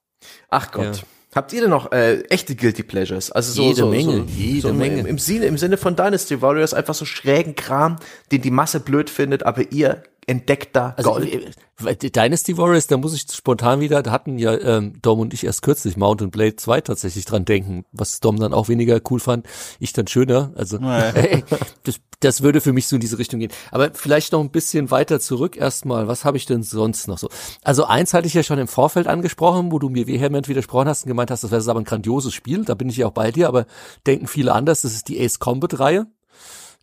Ach 0.50 0.70
Gott. 0.72 0.96
Ja. 0.96 1.02
Habt 1.34 1.52
ihr 1.54 1.62
denn 1.62 1.70
noch 1.70 1.92
äh, 1.92 2.20
echte 2.24 2.54
Guilty 2.54 2.82
Pleasures? 2.82 3.32
Also 3.32 3.52
so, 3.52 3.62
jede 3.62 3.76
so, 3.76 3.88
Menge, 3.88 4.16
so, 4.18 4.24
jede 4.36 4.68
so 4.68 4.74
Menge. 4.74 5.08
Im, 5.08 5.18
Sinne, 5.18 5.46
Im 5.46 5.56
Sinne 5.56 5.78
von 5.78 5.96
Dynasty 5.96 6.42
Warriors 6.42 6.74
einfach 6.74 6.94
so 6.94 7.06
schrägen 7.06 7.54
Kram, 7.54 7.96
den 8.30 8.42
die 8.42 8.50
Masse 8.50 8.80
blöd 8.80 9.08
findet, 9.08 9.44
aber 9.44 9.72
ihr 9.72 10.02
entdeckt 10.26 10.76
da 10.76 10.94
also, 10.96 11.12
Gold. 11.12 11.56
Äh, 11.84 11.96
Dynasty 11.96 12.56
Warriors, 12.56 12.86
da 12.86 12.96
muss 12.96 13.14
ich 13.14 13.24
spontan 13.32 13.80
wieder, 13.80 14.02
da 14.02 14.12
hatten 14.12 14.38
ja 14.38 14.56
ähm, 14.56 15.00
Dom 15.02 15.18
und 15.18 15.34
ich 15.34 15.44
erst 15.44 15.62
kürzlich 15.62 15.96
Mountain 15.96 16.30
Blade 16.30 16.54
2 16.54 16.80
tatsächlich 16.82 17.24
dran 17.24 17.44
denken, 17.44 17.84
was 17.92 18.20
Dom 18.20 18.38
dann 18.38 18.54
auch 18.54 18.68
weniger 18.68 19.00
cool 19.10 19.18
fand, 19.18 19.46
ich 19.80 19.92
dann 19.92 20.06
schöner. 20.06 20.52
Also 20.54 20.78
äh, 20.78 21.42
das, 21.82 22.00
das 22.20 22.42
würde 22.42 22.60
für 22.60 22.72
mich 22.72 22.86
so 22.86 22.96
in 22.96 23.00
diese 23.00 23.18
Richtung 23.18 23.40
gehen. 23.40 23.50
Aber 23.72 23.90
vielleicht 23.94 24.32
noch 24.32 24.40
ein 24.40 24.50
bisschen 24.50 24.90
weiter 24.92 25.18
zurück 25.18 25.56
erstmal. 25.56 26.06
Was 26.06 26.24
habe 26.24 26.36
ich 26.36 26.46
denn 26.46 26.62
sonst 26.62 27.08
noch 27.08 27.18
so? 27.18 27.28
Also 27.64 27.84
eins 27.84 28.14
hatte 28.14 28.28
ich 28.28 28.34
ja 28.34 28.44
schon 28.44 28.58
im 28.58 28.68
Vorfeld 28.68 29.08
angesprochen, 29.08 29.72
wo 29.72 29.80
du 29.80 29.88
mir 29.88 30.06
vehement 30.06 30.48
widersprochen 30.48 30.88
hast 30.88 31.04
und 31.04 31.08
gemeint 31.08 31.30
hast, 31.30 31.42
das 31.42 31.50
wäre 31.50 31.68
aber 31.68 31.80
ein 31.80 31.84
grandioses 31.84 32.32
Spiel. 32.32 32.64
Da 32.64 32.74
bin 32.74 32.88
ich 32.88 32.96
ja 32.96 33.08
auch 33.08 33.12
bei 33.12 33.32
dir, 33.32 33.48
aber 33.48 33.66
denken 34.06 34.28
viele 34.28 34.52
anders. 34.52 34.82
Das 34.82 34.92
ist 34.92 35.08
die 35.08 35.20
Ace 35.20 35.40
Combat 35.40 35.80
Reihe. 35.80 36.06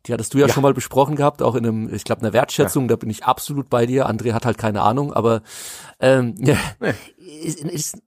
Die 0.06 0.14
hattest 0.14 0.34
du 0.34 0.38
ja, 0.38 0.48
ja, 0.48 0.54
schon 0.54 0.64
mal 0.64 0.74
besprochen 0.74 1.16
gehabt, 1.16 1.42
auch 1.42 1.56
in 1.56 1.66
einem, 1.66 1.94
ich 1.94 2.04
glaube, 2.04 2.22
einer 2.22 2.34
Wertschätzung, 2.34 2.84
ja. 2.84 2.90
da 2.90 2.96
bin 2.96 3.10
ich 3.10 3.26
absolut 3.26 3.70
bei 3.70 3.86
dir. 3.86 4.10
André 4.10 4.34
hat 4.34 4.46
halt 4.46 4.58
keine 4.58 4.82
Ahnung, 4.82 5.14
aber 5.14 5.42
ähm, 6.00 6.36
ja, 6.40 6.58
nee. 6.80 6.94
ist, 7.18 7.64
ist, 7.64 7.98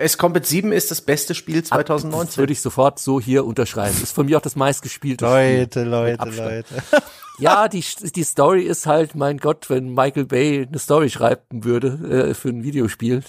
es 0.00 0.16
Combat 0.16 0.46
7 0.46 0.72
ist 0.72 0.90
das 0.90 1.02
beste 1.02 1.34
Spiel 1.34 1.62
2019. 1.62 2.26
Das 2.26 2.38
würde 2.38 2.52
ich 2.54 2.62
sofort 2.62 2.98
so 2.98 3.20
hier 3.20 3.44
unterschreiben. 3.44 3.96
Ist 4.02 4.14
von 4.14 4.24
mir 4.24 4.38
auch 4.38 4.42
das 4.42 4.56
meistgespielte 4.56 5.26
Leute, 5.26 5.80
Spiel. 5.80 5.84
Leute, 5.84 6.26
Leute, 6.26 6.42
Leute. 6.42 6.82
Ja, 7.38 7.68
die, 7.68 7.82
die 8.14 8.22
Story 8.22 8.64
ist 8.64 8.84
halt, 8.84 9.14
mein 9.14 9.38
Gott, 9.38 9.70
wenn 9.70 9.94
Michael 9.94 10.26
Bay 10.26 10.66
eine 10.68 10.78
Story 10.78 11.08
schreiben 11.08 11.64
würde 11.64 12.28
äh, 12.28 12.34
für 12.34 12.50
ein 12.50 12.62
Videospiel, 12.62 13.22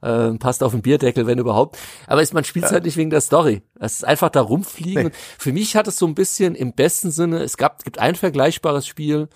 äh, 0.00 0.30
passt 0.34 0.62
auf 0.62 0.70
den 0.70 0.82
Bierdeckel, 0.82 1.26
wenn 1.26 1.38
überhaupt. 1.38 1.76
Aber 2.06 2.22
ist, 2.22 2.34
man 2.34 2.44
spielt 2.44 2.66
ja. 2.66 2.70
halt 2.70 2.84
nicht 2.84 2.96
wegen 2.96 3.10
der 3.10 3.20
Story. 3.20 3.62
Es 3.80 3.94
ist 3.94 4.04
einfach 4.04 4.30
da 4.30 4.42
rumfliegen. 4.42 5.06
Nee. 5.06 5.12
Für 5.38 5.52
mich 5.52 5.74
hat 5.74 5.88
es 5.88 5.98
so 5.98 6.06
ein 6.06 6.14
bisschen 6.14 6.54
im 6.54 6.72
besten 6.72 7.10
Sinne, 7.10 7.42
es 7.42 7.56
gab, 7.56 7.82
gibt 7.82 7.98
ein 7.98 8.14
vergleichbares 8.14 8.86
Spiel, 8.86 9.28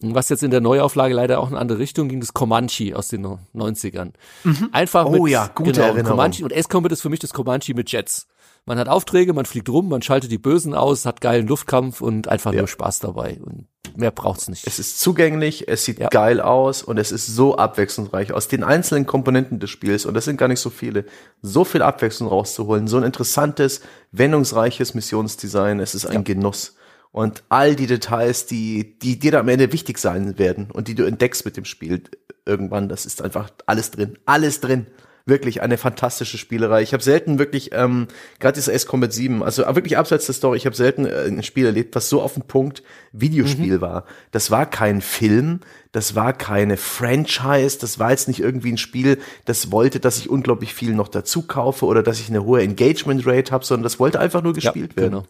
was 0.00 0.28
jetzt 0.28 0.42
in 0.42 0.50
der 0.50 0.60
Neuauflage 0.60 1.14
leider 1.14 1.40
auch 1.40 1.48
in 1.48 1.54
eine 1.54 1.60
andere 1.60 1.78
Richtung 1.78 2.08
ging, 2.08 2.20
das 2.20 2.32
Comanche 2.32 2.96
aus 2.96 3.08
den 3.08 3.26
90ern. 3.26 4.12
Mhm. 4.44 4.70
Einfach 4.72 5.04
oh, 5.06 5.24
mit, 5.24 5.32
ja, 5.32 5.50
gute 5.54 5.72
genau, 5.72 5.84
Erinnerung. 5.84 6.10
Comanche 6.10 6.44
und 6.44 6.52
S-Combat 6.52 6.92
ist 6.92 7.02
für 7.02 7.10
mich 7.10 7.20
das 7.20 7.32
Comanche 7.32 7.74
mit 7.74 7.90
Jets. 7.92 8.26
Man 8.66 8.78
hat 8.78 8.88
Aufträge, 8.88 9.32
man 9.32 9.46
fliegt 9.46 9.68
rum, 9.68 9.88
man 9.88 10.02
schaltet 10.02 10.30
die 10.30 10.38
Bösen 10.38 10.74
aus, 10.74 11.06
hat 11.06 11.20
geilen 11.20 11.46
Luftkampf 11.46 12.00
und 12.00 12.28
einfach 12.28 12.52
ja. 12.52 12.60
nur 12.60 12.68
Spaß 12.68 13.00
dabei. 13.00 13.38
Und 13.42 13.66
mehr 13.96 14.10
braucht's 14.10 14.48
nicht. 14.48 14.66
Es 14.66 14.78
ist 14.78 15.00
zugänglich, 15.00 15.66
es 15.68 15.84
sieht 15.84 15.98
ja. 15.98 16.08
geil 16.08 16.40
aus 16.40 16.82
und 16.82 16.98
es 16.98 17.10
ist 17.10 17.26
so 17.26 17.56
abwechslungsreich. 17.56 18.32
Aus 18.32 18.48
den 18.48 18.62
einzelnen 18.62 19.06
Komponenten 19.06 19.60
des 19.60 19.70
Spiels, 19.70 20.04
und 20.04 20.14
das 20.14 20.26
sind 20.26 20.36
gar 20.36 20.48
nicht 20.48 20.60
so 20.60 20.70
viele, 20.70 21.06
so 21.42 21.64
viel 21.64 21.82
Abwechslung 21.82 22.28
rauszuholen, 22.28 22.86
so 22.86 22.98
ein 22.98 23.02
interessantes, 23.02 23.80
wendungsreiches 24.12 24.94
Missionsdesign, 24.94 25.80
es 25.80 25.94
ist 25.94 26.06
ein 26.06 26.16
ja. 26.16 26.22
Genuss. 26.22 26.76
Und 27.12 27.42
all 27.48 27.74
die 27.74 27.86
Details, 27.86 28.46
die, 28.46 28.98
die 28.98 29.18
dir 29.18 29.32
da 29.32 29.40
am 29.40 29.48
Ende 29.48 29.72
wichtig 29.72 29.98
sein 29.98 30.38
werden 30.38 30.70
und 30.70 30.86
die 30.88 30.94
du 30.94 31.04
entdeckst 31.04 31.44
mit 31.44 31.56
dem 31.56 31.64
Spiel 31.64 32.02
irgendwann, 32.46 32.88
das 32.88 33.04
ist 33.04 33.22
einfach 33.22 33.50
alles 33.66 33.90
drin. 33.90 34.18
Alles 34.26 34.60
drin 34.60 34.86
wirklich 35.26 35.62
eine 35.62 35.78
fantastische 35.78 36.38
Spielerei. 36.38 36.82
Ich 36.82 36.92
habe 36.92 37.02
selten 37.02 37.38
wirklich, 37.38 37.70
ähm, 37.72 38.08
gerade 38.38 38.54
dieses 38.54 38.72
Ace 38.72 38.86
Combat 38.86 39.12
7, 39.12 39.42
also 39.42 39.62
wirklich 39.74 39.96
abseits 39.96 40.26
der 40.26 40.34
Story, 40.34 40.56
ich 40.56 40.66
habe 40.66 40.76
selten 40.76 41.06
äh, 41.06 41.26
ein 41.26 41.42
Spiel 41.42 41.66
erlebt, 41.66 41.94
was 41.94 42.08
so 42.08 42.20
auf 42.20 42.34
den 42.34 42.42
Punkt 42.42 42.82
Videospiel 43.12 43.76
mhm. 43.76 43.80
war. 43.80 44.04
Das 44.32 44.50
war 44.50 44.66
kein 44.66 45.00
Film, 45.00 45.60
das 45.92 46.14
war 46.14 46.32
keine 46.32 46.76
Franchise, 46.76 47.78
das 47.78 47.98
war 47.98 48.10
jetzt 48.10 48.28
nicht 48.28 48.40
irgendwie 48.40 48.72
ein 48.72 48.78
Spiel, 48.78 49.18
das 49.44 49.72
wollte, 49.72 50.00
dass 50.00 50.18
ich 50.18 50.28
unglaublich 50.28 50.74
viel 50.74 50.94
noch 50.94 51.08
dazu 51.08 51.42
kaufe 51.42 51.86
oder 51.86 52.02
dass 52.02 52.20
ich 52.20 52.28
eine 52.28 52.44
hohe 52.44 52.60
Engagement 52.62 53.26
Rate 53.26 53.52
habe, 53.52 53.64
sondern 53.64 53.84
das 53.84 53.98
wollte 53.98 54.20
einfach 54.20 54.42
nur 54.42 54.52
gespielt 54.52 54.92
ja, 54.92 55.02
werden. 55.02 55.12
Genau. 55.12 55.26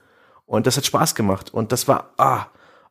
Und 0.51 0.67
das 0.67 0.77
hat 0.77 0.85
Spaß 0.85 1.15
gemacht. 1.15 1.55
Und 1.55 1.71
das 1.71 1.87
war, 1.87 2.11
ah, 2.17 2.47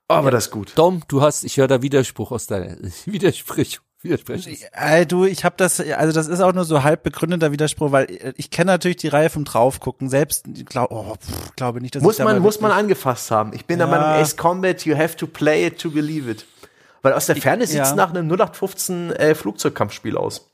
oh, 0.07 0.15
war 0.15 0.23
ja, 0.23 0.31
das 0.31 0.49
gut. 0.49 0.71
Dom, 0.77 1.03
du 1.09 1.21
hast, 1.21 1.43
ich 1.43 1.57
höre 1.57 1.67
da 1.67 1.81
Widerspruch 1.81 2.31
aus 2.31 2.47
deiner 2.47 2.77
Widersprüche 3.05 3.79
widersprechen. 4.01 4.55
Äh, 4.71 5.05
du, 5.05 5.25
ich 5.25 5.43
habe 5.43 5.55
das, 5.57 5.81
also 5.81 6.13
das 6.13 6.29
ist 6.29 6.39
auch 6.39 6.53
nur 6.53 6.63
so 6.63 6.83
halb 6.83 7.03
begründeter 7.03 7.51
Widerspruch, 7.51 7.91
weil 7.91 8.05
äh, 8.05 8.33
ich 8.37 8.49
kenne 8.49 8.71
natürlich 8.71 8.95
die 8.95 9.09
Reihe 9.09 9.29
vom 9.29 9.43
Draufgucken. 9.43 10.07
Selbst, 10.07 10.45
glaub, 10.67 10.89
oh, 10.89 11.15
pff, 11.15 11.53
glaube 11.57 11.81
nicht, 11.81 11.95
dass 11.95 12.01
muss 12.01 12.17
ich 12.17 12.23
man 12.23 12.39
muss 12.41 12.61
man 12.61 12.71
angefasst 12.71 13.29
haben. 13.29 13.51
Ich 13.51 13.65
bin 13.65 13.77
ja. 13.77 13.87
der 13.87 13.93
Meinung, 13.93 14.21
Ace 14.21 14.37
Combat, 14.37 14.85
you 14.85 14.97
have 14.97 15.17
to 15.17 15.27
play 15.27 15.67
it 15.67 15.81
to 15.81 15.91
believe 15.91 16.31
it. 16.31 16.45
Weil 17.01 17.11
aus 17.11 17.25
der 17.25 17.35
Ferne 17.35 17.67
sieht's 17.67 17.89
ja. 17.89 17.95
nach 17.95 18.11
einem 18.11 18.31
0815 18.31 19.11
äh, 19.11 19.35
Flugzeugkampfspiel 19.35 20.15
aus. 20.15 20.49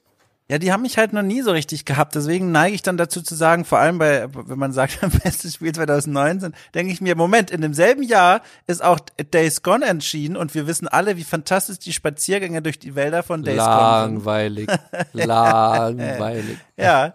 Ja, 0.47 0.59
die 0.59 0.71
haben 0.71 0.83
mich 0.83 0.99
halt 0.99 1.11
noch 1.11 1.23
nie 1.23 1.41
so 1.41 1.51
richtig 1.51 1.85
gehabt. 1.85 2.13
Deswegen 2.13 2.51
neige 2.51 2.75
ich 2.75 2.83
dann 2.83 2.97
dazu 2.97 3.23
zu 3.23 3.33
sagen, 3.33 3.65
vor 3.65 3.79
allem 3.79 3.97
bei, 3.97 4.27
wenn 4.31 4.59
man 4.59 4.73
sagt, 4.73 4.99
bestes 5.23 5.55
Spiel 5.55 5.73
2019, 5.73 6.53
denke 6.75 6.93
ich 6.93 7.01
mir, 7.01 7.15
Moment, 7.15 7.49
in 7.49 7.61
demselben 7.61 8.03
Jahr 8.03 8.41
ist 8.67 8.83
auch 8.83 8.99
Days 9.33 9.63
Gone 9.63 9.85
entschieden 9.85 10.37
und 10.37 10.53
wir 10.53 10.67
wissen 10.67 10.87
alle, 10.87 11.17
wie 11.17 11.23
fantastisch 11.23 11.79
die 11.79 11.93
Spaziergänge 11.93 12.61
durch 12.61 12.77
die 12.77 12.93
Wälder 12.93 13.23
von 13.23 13.41
Days 13.41 13.57
Langweilig. 13.57 14.67
Gone 14.67 14.79
sind. 15.13 15.25
Langweilig. 15.25 16.07
Langweilig. 16.23 16.57
ja. 16.77 17.13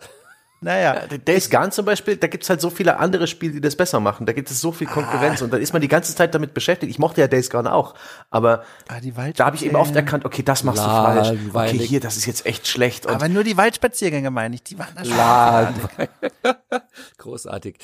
Naja. 0.62 1.06
Ja, 1.10 1.18
Days 1.18 1.48
Gone 1.48 1.70
zum 1.70 1.86
Beispiel, 1.86 2.16
da 2.16 2.26
gibt's 2.26 2.50
halt 2.50 2.60
so 2.60 2.68
viele 2.68 2.98
andere 2.98 3.26
Spiele, 3.26 3.54
die 3.54 3.60
das 3.60 3.76
besser 3.76 3.98
machen. 3.98 4.26
Da 4.26 4.34
gibt 4.34 4.50
es 4.50 4.60
so 4.60 4.72
viel 4.72 4.86
Konkurrenz 4.86 5.40
ah. 5.40 5.46
und 5.46 5.52
da 5.52 5.56
ist 5.56 5.72
man 5.72 5.80
die 5.80 5.88
ganze 5.88 6.14
Zeit 6.14 6.34
damit 6.34 6.52
beschäftigt. 6.52 6.90
Ich 6.90 6.98
mochte 6.98 7.22
ja 7.22 7.28
Days 7.28 7.48
Gone 7.48 7.72
auch, 7.72 7.94
aber 8.30 8.64
ah, 8.88 9.00
da 9.34 9.46
habe 9.46 9.56
ich 9.56 9.64
eben 9.64 9.76
oft 9.76 9.96
erkannt, 9.96 10.26
okay, 10.26 10.42
das 10.42 10.62
machst 10.64 10.82
du 10.82 10.86
falsch. 10.86 11.32
Okay, 11.52 11.78
hier, 11.78 12.00
das 12.00 12.16
ist 12.16 12.26
jetzt 12.26 12.44
echt 12.44 12.68
schlecht. 12.68 13.08
aber 13.08 13.28
nur 13.28 13.44
die 13.44 13.56
Waldspaziergänge 13.56 14.30
meine 14.30 14.54
ich, 14.54 14.62
die 14.62 14.78
waren 14.78 14.94
da 14.94 15.04
schon 15.04 16.80
Großartig. 17.18 17.78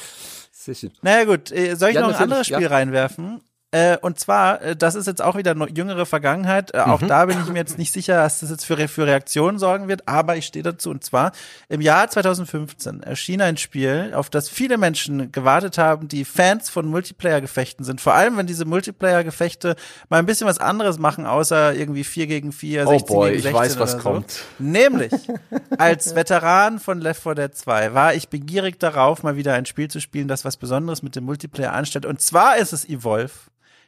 Sicher. 0.53 0.89
Naja 1.03 1.25
gut, 1.25 1.51
äh, 1.53 1.77
soll 1.77 1.91
ich 1.91 1.95
ja, 1.95 2.03
noch 2.03 2.09
ein 2.09 2.23
anderes 2.23 2.47
Spiel 2.47 2.63
ja. 2.63 2.69
reinwerfen? 2.69 3.41
Äh, 3.73 3.99
und 3.99 4.21
zwar, 4.21 4.63
äh, 4.63 4.77
das 4.77 4.95
ist 4.95 5.07
jetzt 5.07 5.21
auch 5.21 5.37
wieder 5.37 5.51
eine 5.51 5.69
jüngere 5.69 6.07
Vergangenheit. 6.07 6.73
Äh, 6.73 6.81
auch 6.81 7.01
mhm. 7.01 7.09
da 7.09 7.27
bin 7.27 7.39
ich 7.41 7.49
mir 7.49 7.59
jetzt 7.59 7.79
nicht 7.79 7.93
sicher, 7.93 8.15
dass 8.15 8.39
das 8.39 8.51
jetzt 8.51 8.65
für, 8.65 8.87
für 8.87 9.07
Reaktionen 9.07 9.59
sorgen 9.59 9.89
wird, 9.89 10.07
aber 10.07 10.37
ich 10.37 10.47
stehe 10.47 10.63
dazu. 10.63 10.89
Und 10.91 11.03
zwar, 11.03 11.33
im 11.69 11.81
Jahr 11.81 12.09
2015 12.09 13.03
erschien 13.03 13.43
ein 13.43 13.57
Spiel, 13.57 14.13
auf 14.15 14.31
das 14.31 14.49
viele 14.49 14.79
Menschen 14.79 15.33
gewartet 15.33 15.79
haben, 15.79 16.07
die 16.07 16.25
Fans 16.25 16.71
von 16.71 16.87
Multiplayer-Gefechten 16.87 17.85
sind. 17.85 18.01
Vor 18.01 18.15
allem, 18.15 18.37
wenn 18.37 18.47
diese 18.47 18.65
Multiplayer-Gefechte 18.67 19.75
mal 20.09 20.21
ein 20.21 20.27
bisschen 20.27 20.47
was 20.47 20.59
anderes 20.59 20.99
machen, 21.01 21.27
außer 21.27 21.75
irgendwie 21.75 22.05
4 22.05 22.29
gegen 22.29 22.53
4, 22.53 22.87
16 22.87 23.03
oh 23.03 23.13
boy, 23.13 23.31
gegen 23.31 23.43
16 23.43 23.51
ich 23.51 23.57
weiß, 23.57 23.79
was 23.81 23.93
so. 23.93 23.99
kommt. 23.99 24.45
Nämlich, 24.61 25.13
als 25.79 26.15
Veteran 26.15 26.79
von 26.79 27.01
Left 27.01 27.21
4 27.21 27.35
Dead 27.35 27.55
2 27.55 27.95
war 27.95 28.15
ich 28.15 28.29
begierig 28.29 28.79
darauf, 28.79 29.25
mal 29.25 29.35
wieder 29.35 29.55
ein 29.55 29.67
Spiel 29.67 29.89
zu 29.89 30.01
spielen, 30.01 30.29
das 30.29 30.45
was 30.45 30.57
Besonderes 30.57 31.03
mit 31.03 31.17
dem 31.17 31.25
Multiplayer 31.25 31.73
anstellt. 31.73 32.07
Und 32.07 32.21
zwar 32.21 32.59
ist 32.59 32.73
es 32.73 32.89
Evolve 32.89 33.33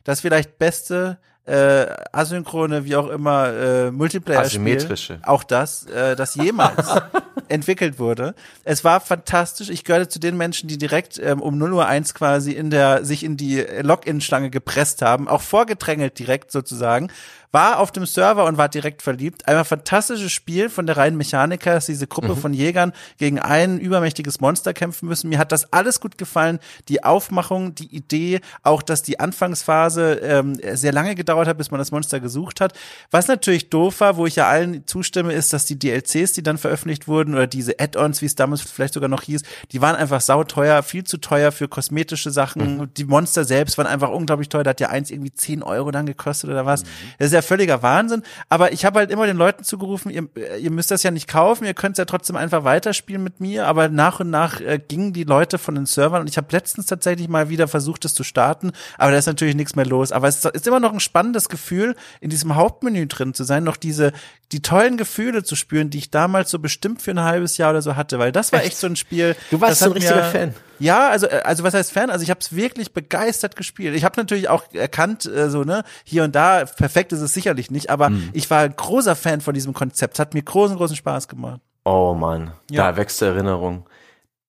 das 0.09 0.23
vielleicht 0.23 0.59
beste 0.59 1.19
äh, 1.45 1.87
asynchrone, 2.13 2.87
wie 2.87 2.97
auch 2.97 3.09
immer, 3.09 3.53
äh, 3.53 3.91
Multiplayer-Spiel, 3.91 5.21
auch 5.23 5.45
das, 5.45 5.85
äh, 5.85 6.17
das 6.17 6.35
jemals 6.35 6.87
entwickelt 7.49 7.99
wurde. 7.99 8.35
Es 8.65 8.85
war 8.85 9.01
fantastisch. 9.01 9.69
Ich 9.69 9.85
gehörte 9.85 10.09
zu 10.09 10.19
den 10.19 10.39
Menschen, 10.39 10.67
die 10.67 10.79
direkt 10.79 11.19
ähm, 11.19 11.43
um 11.43 11.59
0 11.59 11.75
Uhr 11.75 11.87
1 11.87 12.15
quasi 12.15 12.53
in 12.53 12.71
der, 12.71 13.05
sich 13.05 13.23
in 13.23 13.37
die 13.37 13.61
Login-Schlange 13.61 14.49
gepresst 14.49 15.03
haben, 15.03 15.29
auch 15.29 15.43
vorgedrängelt 15.43 16.19
direkt 16.19 16.53
sozusagen 16.53 17.09
war 17.53 17.79
auf 17.79 17.93
dem 17.93 18.05
Server 18.07 18.45
und 18.45 18.59
war 18.59 18.69
direkt 18.69 19.03
verliebt. 19.03 19.49
Einmal 19.49 19.65
fantastisches 19.65 20.33
Spiel 20.33 20.69
von 20.69 20.87
der 20.87 20.97
reinen 20.97 21.17
Mechaniker, 21.17 21.75
dass 21.75 21.87
diese 21.87 22.07
Gruppe 22.07 22.35
mhm. 22.35 22.37
von 22.37 22.53
Jägern 22.53 22.93
gegen 23.17 23.39
ein 23.39 23.79
übermächtiges 23.79 24.41
Monster 24.41 24.75
kämpfen 24.75 25.09
müssen. 25.09 25.31
Mir 25.31 25.39
hat 25.39 25.53
das 25.53 25.73
alles 25.73 26.01
gut 26.01 26.19
gefallen. 26.19 26.59
Die 26.89 27.05
Aufmachung, 27.05 27.75
die 27.75 27.95
Idee, 27.95 28.41
auch 28.63 28.83
dass 28.83 29.03
die 29.03 29.21
Anfangsphase 29.21 30.15
ähm, 30.23 30.59
sehr 30.75 30.93
lange 30.93 31.15
gedauert 31.15 31.29
gedauert 31.29 31.49
hat, 31.49 31.59
bis 31.59 31.71
man 31.71 31.79
das 31.79 31.91
Monster 31.91 32.21
gesucht 32.21 32.61
hat. 32.61 32.73
Was 33.11 33.29
natürlich 33.29 33.71
doof 33.71 34.01
war, 34.01 34.17
wo 34.17 34.27
ich 34.27 34.37
ja 34.37 34.49
allen 34.49 34.87
zustimme, 34.87 35.33
ist, 35.33 35.53
dass 35.53 35.67
die 35.67 35.79
DLCs, 35.79 36.33
die 36.33 36.43
dann 36.43 36.59
veröffentlicht 36.59 37.07
wurden 37.07 37.35
oder 37.35 37.47
diese 37.47 37.79
Add-ons, 37.79 38.23
wie 38.23 38.27
es 38.27 38.35
damals 38.35 38.63
vielleicht 38.63 38.95
sogar 38.95 39.09
noch 39.09 39.23
hieß, 39.23 39.43
die 39.73 39.81
waren 39.81 39.95
einfach 39.95 40.21
sauteuer, 40.21 40.83
viel 40.83 41.05
zu 41.05 41.19
teuer 41.19 41.53
für 41.53 41.69
kosmetische 41.69 42.31
Sachen. 42.31 42.79
Mhm. 42.79 42.95
Die 42.95 43.05
Monster 43.05 43.45
selbst 43.45 43.79
waren 43.79 43.87
einfach 43.87 44.11
unglaublich 44.11 44.49
teuer. 44.49 44.65
Da 44.65 44.71
hat 44.71 44.81
ja 44.81 44.89
eins 44.89 45.11
irgendwie 45.11 45.33
10 45.33 45.63
Euro 45.63 45.91
dann 45.91 46.07
gekostet 46.07 46.51
oder 46.51 46.67
was. 46.67 46.85
Mhm. 46.85 46.89
Das 47.19 47.27
ist 47.27 47.35
ja 47.35 47.38
völliger 47.43 47.83
Wahnsinn. 47.83 48.23
Aber 48.49 48.73
ich 48.73 48.85
habe 48.85 49.01
halt 49.01 49.11
immer 49.11 49.27
den 49.27 49.37
Leuten 49.37 49.65
zugerufen, 49.65 50.11
ihr, 50.11 50.29
ihr 50.59 50.71
müsst 50.71 50.91
das 50.91 51.03
ja 51.03 51.11
nicht 51.11 51.29
kaufen, 51.29 51.65
ihr 51.65 51.75
könnt 51.75 51.95
es 51.95 51.99
ja 51.99 52.05
trotzdem 52.05 52.37
einfach 52.37 52.65
weiterspielen 52.65 53.23
mit 53.23 53.41
mir. 53.41 53.67
Aber 53.67 53.89
nach 53.89 54.21
und 54.21 54.31
nach 54.31 54.61
äh, 54.61 54.79
gingen 54.79 55.13
die 55.13 55.25
Leute 55.25 55.59
von 55.59 55.75
den 55.75 55.87
Servern 55.87 56.23
und 56.23 56.29
ich 56.29 56.37
habe 56.37 56.49
letztens 56.51 56.87
tatsächlich 56.87 57.29
mal 57.29 57.49
wieder 57.49 57.69
versucht, 57.69 58.05
es 58.05 58.15
zu 58.15 58.25
starten. 58.25 58.73
Aber 58.97 59.11
da 59.11 59.19
ist 59.19 59.27
natürlich 59.27 59.55
nichts 59.55 59.77
mehr 59.77 59.87
los. 59.87 60.13
Aber 60.13 60.29
es 60.29 60.45
ist 60.45 60.67
immer 60.67 60.81
noch 60.81 60.93
ein 60.93 61.01
spannendes 61.01 61.49
Gefühl, 61.49 61.95
in 62.21 62.31
diesem 62.31 62.57
Hauptmenü 62.57 63.07
drin 63.07 63.35
zu 63.35 63.45
sein, 63.45 63.65
noch 63.65 63.77
diese, 63.77 64.13
die 64.53 64.63
tollen 64.63 64.97
Gefühle 64.97 65.45
zu 65.45 65.57
spüren, 65.57 65.91
die 65.91 65.99
ich 65.99 66.11
damals 66.11 66.51
so 66.51 66.59
bestimmt 66.59 67.03
für 67.03 67.11
ein 67.11 67.21
halbes 67.21 67.57
Jahr 67.59 67.71
oder 67.71 67.83
so 67.83 67.97
hatte, 67.97 68.19
weil 68.19 68.33
das 68.33 68.53
war 68.53 68.61
echt, 68.61 68.69
echt 68.69 68.79
so 68.79 68.87
ein 68.87 68.97
Spiel. 68.97 69.37
Du 69.51 69.61
warst 69.61 69.81
so 69.81 69.87
ein 69.87 69.93
richtiger 69.93 70.25
Fan. 70.25 70.55
Ja, 70.79 71.09
also 71.09 71.27
äh, 71.27 71.43
also 71.45 71.65
was 71.65 71.75
heißt 71.75 71.93
Fan? 71.93 72.11
Also 72.11 72.23
ich 72.23 72.31
habe 72.31 72.41
es 72.41 72.55
wirklich 72.55 72.93
begeistert 72.93 73.57
gespielt. 73.57 73.95
Ich 73.95 74.05
habe 74.05 74.19
natürlich 74.19 74.49
auch 74.49 74.65
erkannt, 74.73 75.27
äh, 75.27 75.51
so 75.51 75.65
ne, 75.65 75.85
hier 76.05 76.25
und 76.25 76.35
da 76.35 76.65
perfekt 76.65 77.13
ist 77.13 77.21
es 77.21 77.35
sicherlich 77.35 77.71
nicht, 77.71 77.91
aber 77.91 78.11
mhm. 78.11 78.31
ich 78.33 78.51
war 78.51 78.61
ein 78.61 78.77
großer 78.77 79.17
Fan 79.17 79.41
von 79.41 79.55
diesem 79.55 79.75
Konzept. 79.75 80.19
Hat 80.19 80.35
mir 80.35 80.43
großen 80.43 80.77
großen 80.77 80.97
Spaß 80.97 81.29
gemacht. 81.29 81.61
Oh 81.85 82.15
Mann, 82.15 82.53
ja. 82.71 82.91
da 82.91 82.97
wächst 82.97 83.23
Erinnerung. 83.23 83.87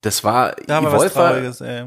Das 0.01 0.23
war 0.23 0.55
da 0.65 0.81
war, 0.81 0.93
Evolver, 0.93 1.61
äh, 1.61 1.85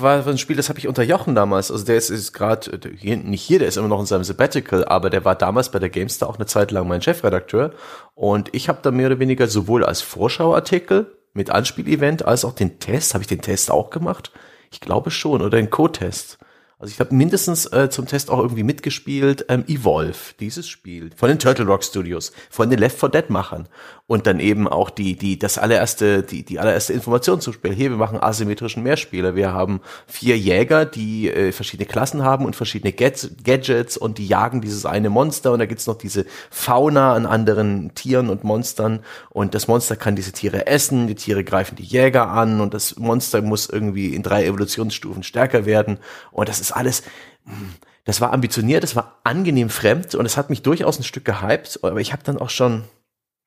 war 0.00 0.26
ein 0.26 0.38
Spiel, 0.38 0.56
das 0.56 0.70
habe 0.70 0.78
ich 0.78 0.88
unterjochen 0.88 1.34
damals. 1.34 1.70
Also 1.70 1.84
der 1.84 1.96
ist, 1.96 2.08
ist 2.08 2.32
gerade 2.32 2.78
nicht 3.02 3.42
hier, 3.42 3.58
der 3.58 3.68
ist 3.68 3.76
immer 3.76 3.88
noch 3.88 4.00
in 4.00 4.06
seinem 4.06 4.24
Sabbatical, 4.24 4.86
aber 4.86 5.10
der 5.10 5.26
war 5.26 5.34
damals 5.34 5.70
bei 5.70 5.78
der 5.78 5.90
Gamestar 5.90 6.30
auch 6.30 6.36
eine 6.36 6.46
Zeit 6.46 6.70
lang 6.70 6.88
mein 6.88 7.02
Chefredakteur 7.02 7.72
und 8.14 8.48
ich 8.52 8.70
habe 8.70 8.78
da 8.80 8.90
mehr 8.90 9.08
oder 9.08 9.18
weniger 9.18 9.46
sowohl 9.46 9.84
als 9.84 10.00
Vorschauartikel 10.00 11.19
mit 11.32 11.50
Anspielevent 11.50 12.24
als 12.24 12.44
auch 12.44 12.52
den 12.52 12.78
Test, 12.78 13.14
habe 13.14 13.22
ich 13.22 13.28
den 13.28 13.42
Test 13.42 13.70
auch 13.70 13.90
gemacht? 13.90 14.32
Ich 14.70 14.80
glaube 14.80 15.10
schon 15.10 15.40
oder 15.42 15.56
den 15.56 15.70
Code-Test. 15.70 16.38
Also 16.80 16.92
ich 16.92 17.00
habe 17.00 17.14
mindestens 17.14 17.66
äh, 17.66 17.90
zum 17.90 18.06
Test 18.06 18.30
auch 18.30 18.38
irgendwie 18.38 18.62
mitgespielt, 18.62 19.44
ähm, 19.50 19.64
Evolve, 19.68 20.16
dieses 20.40 20.66
Spiel 20.66 21.10
von 21.14 21.28
den 21.28 21.38
Turtle 21.38 21.66
Rock 21.66 21.84
Studios, 21.84 22.32
von 22.48 22.70
den 22.70 22.78
Left 22.78 22.98
4 22.98 23.10
Dead 23.10 23.28
Machern. 23.28 23.68
Und 24.06 24.26
dann 24.26 24.40
eben 24.40 24.66
auch 24.66 24.90
die 24.90 25.14
die 25.14 25.38
das 25.38 25.56
allererste 25.56 26.24
die 26.24 26.42
die 26.42 26.58
allererste 26.58 26.92
Information 26.94 27.40
zum 27.40 27.52
Spiel. 27.52 27.72
Hier 27.72 27.90
wir 27.90 27.96
machen 27.96 28.20
asymmetrischen 28.20 28.82
Mehrspieler. 28.82 29.36
Wir 29.36 29.52
haben 29.52 29.82
vier 30.08 30.36
Jäger, 30.36 30.84
die 30.84 31.30
äh, 31.30 31.52
verschiedene 31.52 31.86
Klassen 31.86 32.24
haben 32.24 32.44
und 32.44 32.56
verschiedene 32.56 32.92
Gadgets 32.92 33.96
und 33.96 34.18
die 34.18 34.26
jagen 34.26 34.62
dieses 34.62 34.84
eine 34.84 35.10
Monster. 35.10 35.52
Und 35.52 35.60
da 35.60 35.66
gibt's 35.66 35.86
noch 35.86 35.96
diese 35.96 36.24
Fauna 36.50 37.14
an 37.14 37.24
anderen 37.24 37.94
Tieren 37.94 38.30
und 38.30 38.42
Monstern. 38.42 39.04
Und 39.28 39.54
das 39.54 39.68
Monster 39.68 39.94
kann 39.94 40.16
diese 40.16 40.32
Tiere 40.32 40.66
essen, 40.66 41.06
die 41.06 41.14
Tiere 41.14 41.44
greifen 41.44 41.76
die 41.76 41.84
Jäger 41.84 42.30
an. 42.30 42.60
Und 42.60 42.74
das 42.74 42.96
Monster 42.96 43.42
muss 43.42 43.68
irgendwie 43.68 44.14
in 44.16 44.24
drei 44.24 44.44
Evolutionsstufen 44.44 45.22
stärker 45.22 45.66
werden. 45.66 45.98
Und 46.32 46.48
das 46.48 46.58
ist 46.60 46.69
ist 46.70 46.76
alles, 46.76 47.02
hm, 47.44 47.74
das 48.04 48.20
war 48.20 48.32
ambitioniert, 48.32 48.82
das 48.82 48.96
war 48.96 49.20
angenehm 49.24 49.70
fremd 49.70 50.14
und 50.14 50.26
es 50.26 50.36
hat 50.36 50.50
mich 50.50 50.62
durchaus 50.62 50.98
ein 50.98 51.04
Stück 51.04 51.24
gehypt, 51.24 51.80
aber 51.82 52.00
ich 52.00 52.12
habe 52.12 52.22
dann 52.24 52.38
auch 52.38 52.50
schon 52.50 52.84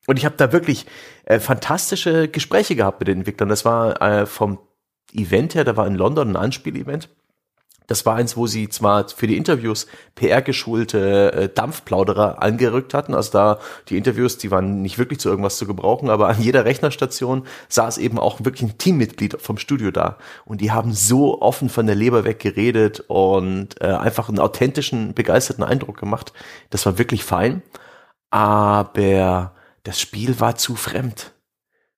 und 0.06 0.18
ich 0.18 0.24
habe 0.24 0.36
da 0.36 0.52
wirklich 0.52 0.86
äh, 1.24 1.40
fantastische 1.40 2.28
Gespräche 2.28 2.76
gehabt 2.76 3.00
mit 3.00 3.08
den 3.08 3.20
Entwicklern. 3.20 3.48
Das 3.48 3.64
war 3.64 4.02
äh, 4.02 4.26
vom 4.26 4.58
Event 5.12 5.54
her, 5.54 5.64
da 5.64 5.76
war 5.76 5.86
in 5.86 5.94
London 5.94 6.30
ein 6.30 6.36
Anspielevent 6.36 7.08
das 7.86 8.06
war 8.06 8.16
eins, 8.16 8.36
wo 8.36 8.46
sie 8.46 8.68
zwar 8.68 9.08
für 9.08 9.26
die 9.26 9.36
Interviews 9.36 9.86
PR-geschulte 10.14 11.32
äh, 11.32 11.48
Dampfplauderer 11.48 12.42
angerückt 12.42 12.94
hatten. 12.94 13.14
Also 13.14 13.32
da 13.32 13.58
die 13.88 13.98
Interviews, 13.98 14.38
die 14.38 14.50
waren 14.50 14.80
nicht 14.80 14.98
wirklich 14.98 15.20
zu 15.20 15.28
irgendwas 15.28 15.58
zu 15.58 15.66
gebrauchen, 15.66 16.08
aber 16.08 16.28
an 16.28 16.40
jeder 16.40 16.64
Rechnerstation 16.64 17.46
saß 17.68 17.98
eben 17.98 18.18
auch 18.18 18.44
wirklich 18.44 18.62
ein 18.62 18.78
Teammitglied 18.78 19.40
vom 19.40 19.58
Studio 19.58 19.90
da. 19.90 20.16
Und 20.46 20.62
die 20.62 20.72
haben 20.72 20.94
so 20.94 21.42
offen 21.42 21.68
von 21.68 21.86
der 21.86 21.96
Leber 21.96 22.24
weg 22.24 22.40
geredet 22.40 23.04
und 23.08 23.80
äh, 23.82 23.86
einfach 23.86 24.30
einen 24.30 24.38
authentischen, 24.38 25.12
begeisterten 25.12 25.64
Eindruck 25.64 25.98
gemacht. 25.98 26.32
Das 26.70 26.86
war 26.86 26.98
wirklich 26.98 27.22
fein. 27.22 27.62
Aber 28.30 29.52
das 29.82 30.00
Spiel 30.00 30.40
war 30.40 30.56
zu 30.56 30.74
fremd. 30.74 31.32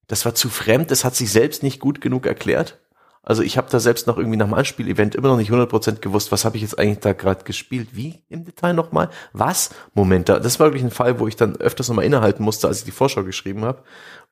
Das 0.09 0.25
war 0.25 0.35
zu 0.35 0.49
fremd, 0.49 0.91
das 0.91 1.05
hat 1.05 1.17
sich 1.17 1.33
selbst 1.33 1.63
nicht 1.63 1.81
gut 1.81 2.01
genug 2.01 2.27
erklärt. 2.27 2.79
Also 3.27 3.43
ich 3.43 3.59
habe 3.59 3.69
da 3.69 3.81
selbst 3.81 4.07
noch 4.07 4.19
irgendwie 4.19 4.37
nach 4.37 4.47
dem 4.47 4.55
Anspielevent 4.55 5.17
immer 5.17 5.29
noch 5.29 5.37
nicht 5.37 5.51
100% 5.51 5.99
gewusst, 5.99 6.31
was 6.31 6.45
habe 6.45 6.57
ich 6.57 6.63
jetzt 6.63 6.79
eigentlich 6.79 7.01
da 7.01 7.13
gerade 7.13 7.43
gespielt. 7.43 7.89
Wie 7.93 8.23
im 8.29 8.45
Detail 8.45 8.73
nochmal? 8.73 9.11
Was? 9.33 9.71
Moment, 9.95 10.29
das 10.29 10.61
war 10.61 10.69
wirklich 10.69 10.85
ein 10.85 10.93
Fall, 10.93 11.19
wo 11.19 11.27
ich 11.27 11.35
dann 11.35 11.57
öfters 11.57 11.89
nochmal 11.89 12.05
innehalten 12.05 12.45
musste, 12.45 12.69
als 12.69 12.79
ich 12.79 12.85
die 12.85 12.93
Vorschau 12.93 13.25
geschrieben 13.25 13.65
habe. 13.65 13.83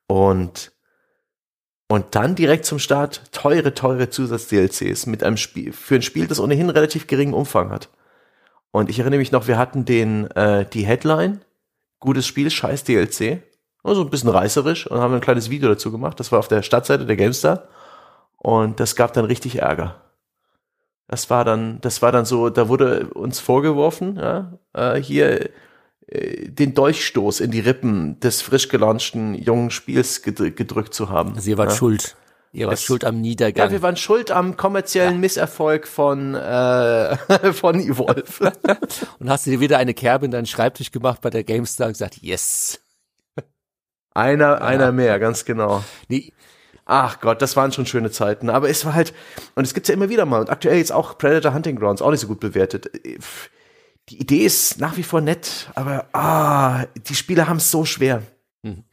Und 0.07 0.73
und 1.89 2.15
dann 2.15 2.35
direkt 2.35 2.65
zum 2.65 2.79
Start 2.79 3.31
teure, 3.33 3.75
teure 3.75 4.09
Zusatz-DLCs 4.09 5.07
mit 5.07 5.23
einem 5.23 5.37
Spiel, 5.37 5.73
für 5.73 5.97
ein 5.97 6.03
Spiel, 6.03 6.27
das 6.27 6.41
ohnehin 6.41 6.71
relativ 6.71 7.07
geringen 7.07 7.35
Umfang 7.35 7.71
hat. 7.71 7.91
Und 8.71 8.89
ich 8.89 8.99
erinnere 9.01 9.19
mich 9.19 9.33
noch, 9.33 9.49
wir 9.49 9.59
hatten 9.59 9.85
den, 9.85 10.31
äh, 10.31 10.67
die 10.67 10.87
Headline, 10.87 11.43
gutes 12.01 12.27
Spiel, 12.27 12.51
scheiß 12.51 12.85
DLC. 12.85 13.43
Also 13.83 14.01
ein 14.01 14.11
bisschen 14.11 14.31
reißerisch 14.31 14.87
und 14.87 14.99
haben 14.99 15.15
ein 15.15 15.21
kleines 15.21 15.51
Video 15.51 15.69
dazu 15.69 15.93
gemacht. 15.93 16.19
Das 16.19 16.33
war 16.33 16.39
auf 16.39 16.49
der 16.49 16.63
Stadtseite 16.63 17.05
der 17.05 17.17
GameStar. 17.17 17.69
Und 18.45 18.79
das 18.79 18.95
gab 18.95 19.15
dann 19.15 19.25
richtig 19.25 19.63
Ärger. 19.63 20.03
Das 21.09 21.31
war 21.31 21.47
dann, 21.47 21.81
das 21.81 22.03
war 22.03 22.13
dann 22.13 22.27
so, 22.27 22.51
da 22.51 22.69
wurde 22.69 23.09
uns 23.15 23.41
vorgeworfen, 23.41 24.17
ja, 24.17 24.59
äh, 24.75 25.01
hier 25.01 25.49
äh, 26.09 26.51
den 26.51 26.75
Dolchstoß 26.75 27.41
in 27.41 27.51
die 27.51 27.61
Rippen 27.61 28.21
des 28.21 28.43
frisch 28.43 28.69
gelaunchten 28.69 29.35
jungen 29.35 29.71
Spiels 29.71 30.21
gedrückt 30.21 30.93
zu 30.93 31.09
haben. 31.09 31.33
Also 31.37 31.49
ihr 31.49 31.57
wart 31.57 31.71
ja. 31.71 31.77
schuld. 31.77 32.17
Ihr 32.53 32.69
wart 32.69 32.81
schuld 32.81 33.07
am 33.07 33.23
Niedergang. 33.23 33.69
Ja, 33.69 33.73
wir 33.73 33.81
waren 33.81 33.97
schuld 33.97 34.31
am 34.31 34.59
kommerziellen 34.59 35.15
ja. 35.15 35.21
Misserfolg 35.21 35.89
von, 35.89 36.35
äh, 36.35 37.17
von 37.55 37.81
Evolve. 37.81 38.53
und 39.21 39.31
hast 39.31 39.47
du 39.47 39.53
dir 39.53 39.61
wieder 39.61 39.79
eine 39.79 39.95
Kerbe 39.95 40.27
in 40.27 40.33
deinen 40.33 40.47
Schreibtisch 40.47 40.91
gemacht 40.91 41.23
bei 41.23 41.31
der 41.31 41.45
GameStar 41.45 41.87
und 41.87 41.95
gesagt, 41.95 42.19
yes. 42.21 42.79
Einer, 44.13 44.45
ja. 44.45 44.55
einer 44.59 44.93
mehr, 44.93 45.19
ganz 45.19 45.47
genau. 45.47 45.83
Nee, 46.09 46.35
Ach 46.87 47.21
Gott, 47.21 47.41
das 47.41 47.57
waren 47.57 47.73
schon 47.73 47.87
schöne 47.87 48.11
Zeiten. 48.11 48.51
Aber 48.51 48.69
es 48.69 48.85
war 48.85 48.95
halt, 48.95 49.15
und 49.55 49.65
es 49.65 49.75
gibt's 49.75 49.89
ja 49.89 49.95
immer 49.95 50.09
wieder 50.09 50.27
mal. 50.27 50.41
Und 50.41 50.51
aktuell 50.51 50.79
jetzt 50.79 50.93
auch 50.93 51.17
Predator 51.19 51.55
Hunting 51.55 51.77
Grounds, 51.77 52.03
auch 52.03 52.11
nicht 52.11 52.21
so 52.21 52.27
gut 52.27 52.41
bewertet. 52.41 52.91
Die 54.11 54.21
Idee 54.21 54.45
ist 54.45 54.79
nach 54.81 54.97
wie 54.97 55.03
vor 55.03 55.21
nett, 55.23 55.71
aber 55.75 56.07
ah, 56.13 56.85
die 57.09 57.15
Spieler 57.15 57.49
haben 57.49 57.57
es 57.57 57.71
so 57.71 57.85
schwer. 57.85 58.23
Hm 58.63 58.85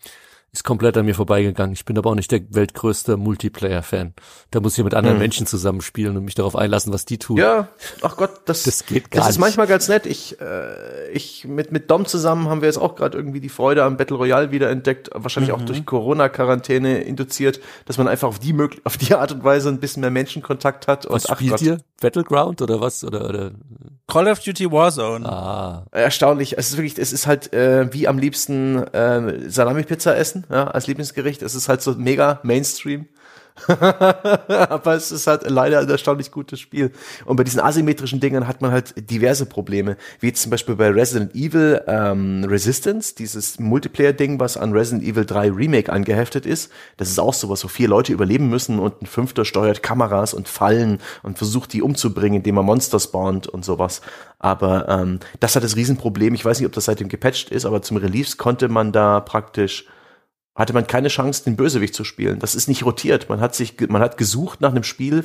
ist 0.54 0.66
komplett 0.66 0.98
an 0.98 1.06
mir 1.06 1.16
vorbeigegangen. 1.16 1.74
Ich 1.74 1.86
bin 1.86 1.98
aber 1.98 2.10
auch 2.10 2.16
nicht 2.16 2.30
der 2.30 2.42
weltgrößte 2.50 3.16
Multiplayer-Fan. 3.16 4.14
Da 4.52 4.60
muss 4.60 4.78
ich 4.78 4.84
mit 4.84 4.94
anderen 4.94 5.16
hm. 5.16 5.22
Menschen 5.22 5.48
zusammenspielen 5.48 6.18
und 6.18 6.26
mich 6.26 6.36
darauf 6.36 6.58
einlassen, 6.58 6.92
was 6.92 7.06
die 7.06 7.18
tun. 7.18 7.38
Ja, 7.38 7.70
ach 8.02 8.18
Gott, 8.18 8.42
das, 8.46 8.64
das 8.64 8.86
geht 8.86 9.12
gar 9.12 9.22
Das 9.22 9.30
ist 9.30 9.38
manchmal 9.40 9.68
ganz 9.68 9.88
nett. 9.88 10.06
Ich, 10.06 10.42
äh, 10.42 11.10
ich 11.12 11.46
mit 11.46 11.72
mit 11.72 11.90
Dom 11.90 12.06
zusammen 12.06 12.50
haben 12.50 12.60
wir 12.60 12.68
jetzt 12.68 12.80
auch 12.80 12.96
gerade 12.96 13.18
irgendwie 13.18 13.40
die 13.40 13.48
Freude 13.48 13.84
am 13.84 13.96
Battle 13.96 14.18
Royale 14.18 14.52
wieder 14.52 14.70
entdeckt, 14.70 15.10
wahrscheinlich 15.14 15.56
mhm. 15.56 15.62
auch 15.62 15.66
durch 15.66 15.86
Corona-Quarantäne 15.86 17.02
induziert, 17.02 17.62
dass 17.86 17.98
man 17.98 18.10
einfach 18.10 18.28
auf 18.28 18.40
die 18.40 18.52
möglich 18.52 18.82
auf 18.84 18.98
die 18.98 19.16
Art 19.16 19.32
und 19.32 19.46
Weise 19.46 19.70
ein 19.70 19.80
bisschen 19.80 20.02
mehr 20.02 20.12
Menschenkontakt 20.12 20.90
hat. 20.90 21.10
Was 21.10 21.28
und, 21.28 21.38
spielt 21.38 21.62
ihr? 21.62 21.78
Battleground 22.02 22.62
oder 22.62 22.82
was 22.82 23.04
oder 23.06 23.30
oder 23.30 23.52
Call 24.08 24.28
of 24.28 24.40
Duty 24.40 24.70
Warzone. 24.70 25.26
Ah. 25.26 25.86
Erstaunlich. 25.92 26.58
Es 26.58 26.70
ist 26.70 26.78
wirklich, 26.78 26.98
es 26.98 27.14
ist 27.14 27.28
halt 27.28 27.54
äh, 27.54 27.94
wie 27.94 28.10
am 28.10 28.18
liebsten 28.18 28.84
äh, 28.88 29.50
Salami-Pizza 29.50 30.18
essen, 30.18 30.46
ja, 30.50 30.68
als 30.68 30.88
Lieblingsgericht. 30.88 31.42
Es 31.42 31.56
ist 31.56 31.70
halt 31.70 31.82
so 31.82 31.94
mega 31.94 32.42
Mainstream. 32.44 33.08
Aber 33.68 34.96
es 34.96 35.12
ist 35.12 35.28
halt 35.28 35.50
leider 35.50 35.80
ein 35.80 35.90
erstaunlich 35.90 36.32
gutes 36.32 36.60
Spiel. 36.60 36.92
Und 37.26 37.36
bei 37.36 37.44
diesen 37.44 37.60
asymmetrischen 37.60 38.20
Dingern 38.20 38.48
hat 38.48 38.62
man 38.62 38.72
halt 38.72 39.10
diverse 39.10 39.46
Probleme, 39.46 39.98
wie 40.20 40.34
zum 40.34 40.52
Beispiel 40.52 40.76
bei 40.76 40.90
Resident 40.90 41.36
Evil 41.36 41.82
ähm, 41.88 42.46
Resistance, 42.48 43.16
dieses 43.16 43.60
Multiplayer-Ding, 43.60 44.40
was 44.40 44.58
an 44.58 44.72
Resident 44.74 45.04
Evil 45.04 45.26
3 45.26 45.52
Remake 45.52 45.92
angeheftet 45.92 46.46
ist. 46.46 46.72
Das 46.98 47.10
ist 47.10 47.20
auch 47.20 47.34
sowas, 47.34 47.64
wo 47.64 47.68
vier 47.68 47.88
Leute 47.88 48.14
überleben 48.14 48.50
müssen 48.50 48.80
und 48.80 49.02
ein 49.02 49.06
Fünfter 49.06 49.46
steuert 49.46 49.84
Kameras 49.84 50.34
und 50.34 50.48
Fallen 50.48 51.00
und 51.24 51.38
versucht 51.38 51.74
die 51.74 51.82
umzubringen, 51.82 52.38
indem 52.38 52.58
er 52.58 52.64
Monster 52.64 53.00
spawnt 53.00 53.48
und 53.48 53.66
sowas. 53.66 54.02
Aber 54.40 54.90
ähm, 54.90 55.20
das 55.40 55.56
hat 55.56 55.64
das 55.64 55.76
Riesenproblem. 55.76 56.34
Ich 56.34 56.44
weiß 56.44 56.60
nicht, 56.60 56.68
ob 56.68 56.74
das 56.74 56.86
seitdem 56.86 57.10
gepatcht 57.10 57.50
ist, 57.50 57.66
aber 57.66 57.82
zum 57.82 57.98
Release 57.98 58.38
konnte 58.38 58.70
man 58.70 58.92
da 58.92 59.20
praktisch 59.20 59.86
hatte 60.56 60.74
man 60.74 60.88
keine 60.88 61.08
Chance, 61.08 61.44
den 61.44 61.56
Bösewicht 61.56 61.96
zu 61.96 62.04
spielen. 62.04 62.40
Das 62.40 62.56
ist 62.56 62.68
nicht 62.68 62.86
rotiert. 62.86 63.30
Man 63.30 63.40
hat 63.40 63.56
sich, 63.56 63.80
man 63.90 64.02
hat 64.02 64.18
gesucht 64.18 64.62
nach 64.62 64.72
einem 64.72 64.84
Spiel, 64.84 65.24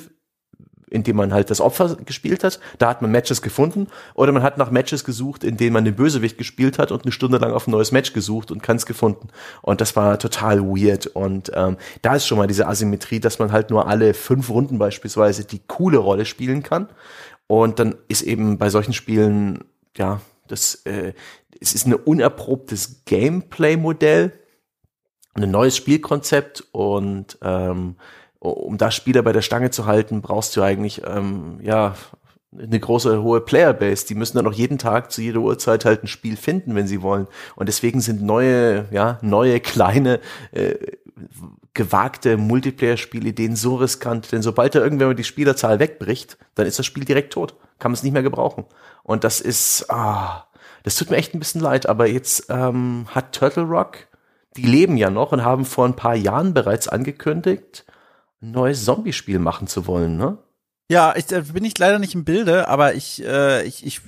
in 0.88 1.02
dem 1.02 1.16
man 1.16 1.32
halt 1.32 1.50
das 1.50 1.60
Opfer 1.60 1.96
gespielt 1.96 2.44
hat. 2.44 2.60
Da 2.78 2.88
hat 2.88 3.02
man 3.02 3.10
Matches 3.10 3.42
gefunden. 3.42 3.88
Oder 4.14 4.30
man 4.30 4.44
hat 4.44 4.56
nach 4.56 4.70
Matches 4.70 5.04
gesucht, 5.04 5.42
in 5.42 5.56
denen 5.56 5.72
man 5.72 5.84
den 5.84 5.96
Bösewicht 5.96 6.38
gespielt 6.38 6.78
hat 6.78 6.92
und 6.92 7.02
eine 7.02 7.10
Stunde 7.10 7.38
lang 7.38 7.52
auf 7.52 7.66
ein 7.66 7.72
neues 7.72 7.90
Match 7.90 8.12
gesucht 8.12 8.52
und 8.52 8.62
keins 8.62 8.86
gefunden. 8.86 9.28
Und 9.62 9.80
das 9.80 9.96
war 9.96 10.18
total 10.18 10.62
weird. 10.62 11.08
Und 11.08 11.50
ähm, 11.54 11.76
da 12.02 12.14
ist 12.14 12.26
schon 12.26 12.38
mal 12.38 12.46
diese 12.46 12.68
Asymmetrie, 12.68 13.18
dass 13.18 13.40
man 13.40 13.50
halt 13.50 13.70
nur 13.70 13.88
alle 13.88 14.14
fünf 14.14 14.48
Runden 14.48 14.78
beispielsweise 14.78 15.44
die 15.44 15.60
coole 15.66 15.98
Rolle 15.98 16.24
spielen 16.24 16.62
kann. 16.62 16.88
Und 17.48 17.80
dann 17.80 17.96
ist 18.06 18.22
eben 18.22 18.58
bei 18.58 18.70
solchen 18.70 18.92
Spielen, 18.92 19.64
ja, 19.96 20.20
Das, 20.46 20.82
äh, 20.84 21.14
es 21.60 21.74
ist 21.74 21.86
ein 21.86 21.94
unerprobtes 21.94 23.02
Gameplay-Modell, 23.06 24.32
ein 25.42 25.50
neues 25.50 25.76
Spielkonzept 25.76 26.64
und 26.72 27.38
ähm, 27.42 27.96
um 28.38 28.78
da 28.78 28.90
Spieler 28.90 29.22
bei 29.22 29.32
der 29.32 29.42
Stange 29.42 29.70
zu 29.70 29.86
halten, 29.86 30.22
brauchst 30.22 30.56
du 30.56 30.62
eigentlich 30.62 31.02
ähm, 31.06 31.58
ja 31.62 31.94
eine 32.58 32.80
große 32.80 33.22
hohe 33.22 33.40
Playerbase. 33.40 34.06
Die 34.06 34.14
müssen 34.14 34.36
dann 34.36 34.46
auch 34.46 34.52
jeden 34.52 34.78
Tag 34.78 35.10
zu 35.10 35.20
jeder 35.20 35.40
Uhrzeit 35.40 35.84
halt 35.84 36.04
ein 36.04 36.06
Spiel 36.06 36.36
finden, 36.36 36.74
wenn 36.74 36.86
sie 36.86 37.02
wollen. 37.02 37.26
Und 37.54 37.66
deswegen 37.68 38.00
sind 38.00 38.22
neue, 38.22 38.86
ja, 38.90 39.18
neue 39.22 39.60
kleine 39.60 40.20
äh, 40.52 40.74
gewagte 41.74 42.36
Multiplayer-Spielideen 42.36 43.54
so 43.54 43.76
riskant, 43.76 44.32
denn 44.32 44.42
sobald 44.42 44.74
da 44.74 44.80
irgendwer 44.80 45.12
die 45.14 45.24
Spielerzahl 45.24 45.78
wegbricht, 45.78 46.38
dann 46.54 46.66
ist 46.66 46.78
das 46.78 46.86
Spiel 46.86 47.04
direkt 47.04 47.34
tot. 47.34 47.54
Kann 47.78 47.90
man 47.90 47.96
es 47.96 48.02
nicht 48.02 48.12
mehr 48.12 48.22
gebrauchen. 48.22 48.64
Und 49.02 49.24
das 49.24 49.40
ist, 49.40 49.90
ah, 49.90 50.46
das 50.82 50.96
tut 50.96 51.10
mir 51.10 51.16
echt 51.16 51.34
ein 51.34 51.38
bisschen 51.38 51.60
leid, 51.60 51.86
aber 51.86 52.06
jetzt 52.06 52.46
ähm, 52.48 53.06
hat 53.10 53.34
Turtle 53.34 53.64
Rock, 53.64 53.98
die 54.56 54.66
leben 54.66 54.96
ja 54.96 55.10
noch 55.10 55.32
und 55.32 55.44
haben 55.44 55.64
vor 55.64 55.84
ein 55.84 55.96
paar 55.96 56.14
Jahren 56.14 56.54
bereits 56.54 56.88
angekündigt, 56.88 57.84
ein 58.42 58.52
neues 58.52 58.84
Zombie-Spiel 58.84 59.38
machen 59.38 59.66
zu 59.66 59.86
wollen, 59.86 60.16
ne? 60.16 60.38
Ja, 60.88 61.14
ich 61.16 61.32
äh, 61.32 61.40
bin 61.40 61.64
ich 61.64 61.76
leider 61.78 61.98
nicht 61.98 62.14
im 62.14 62.22
Bilde, 62.22 62.68
aber 62.68 62.94
ich, 62.94 63.20
äh, 63.24 63.64
ich, 63.64 63.84
ich 63.84 64.02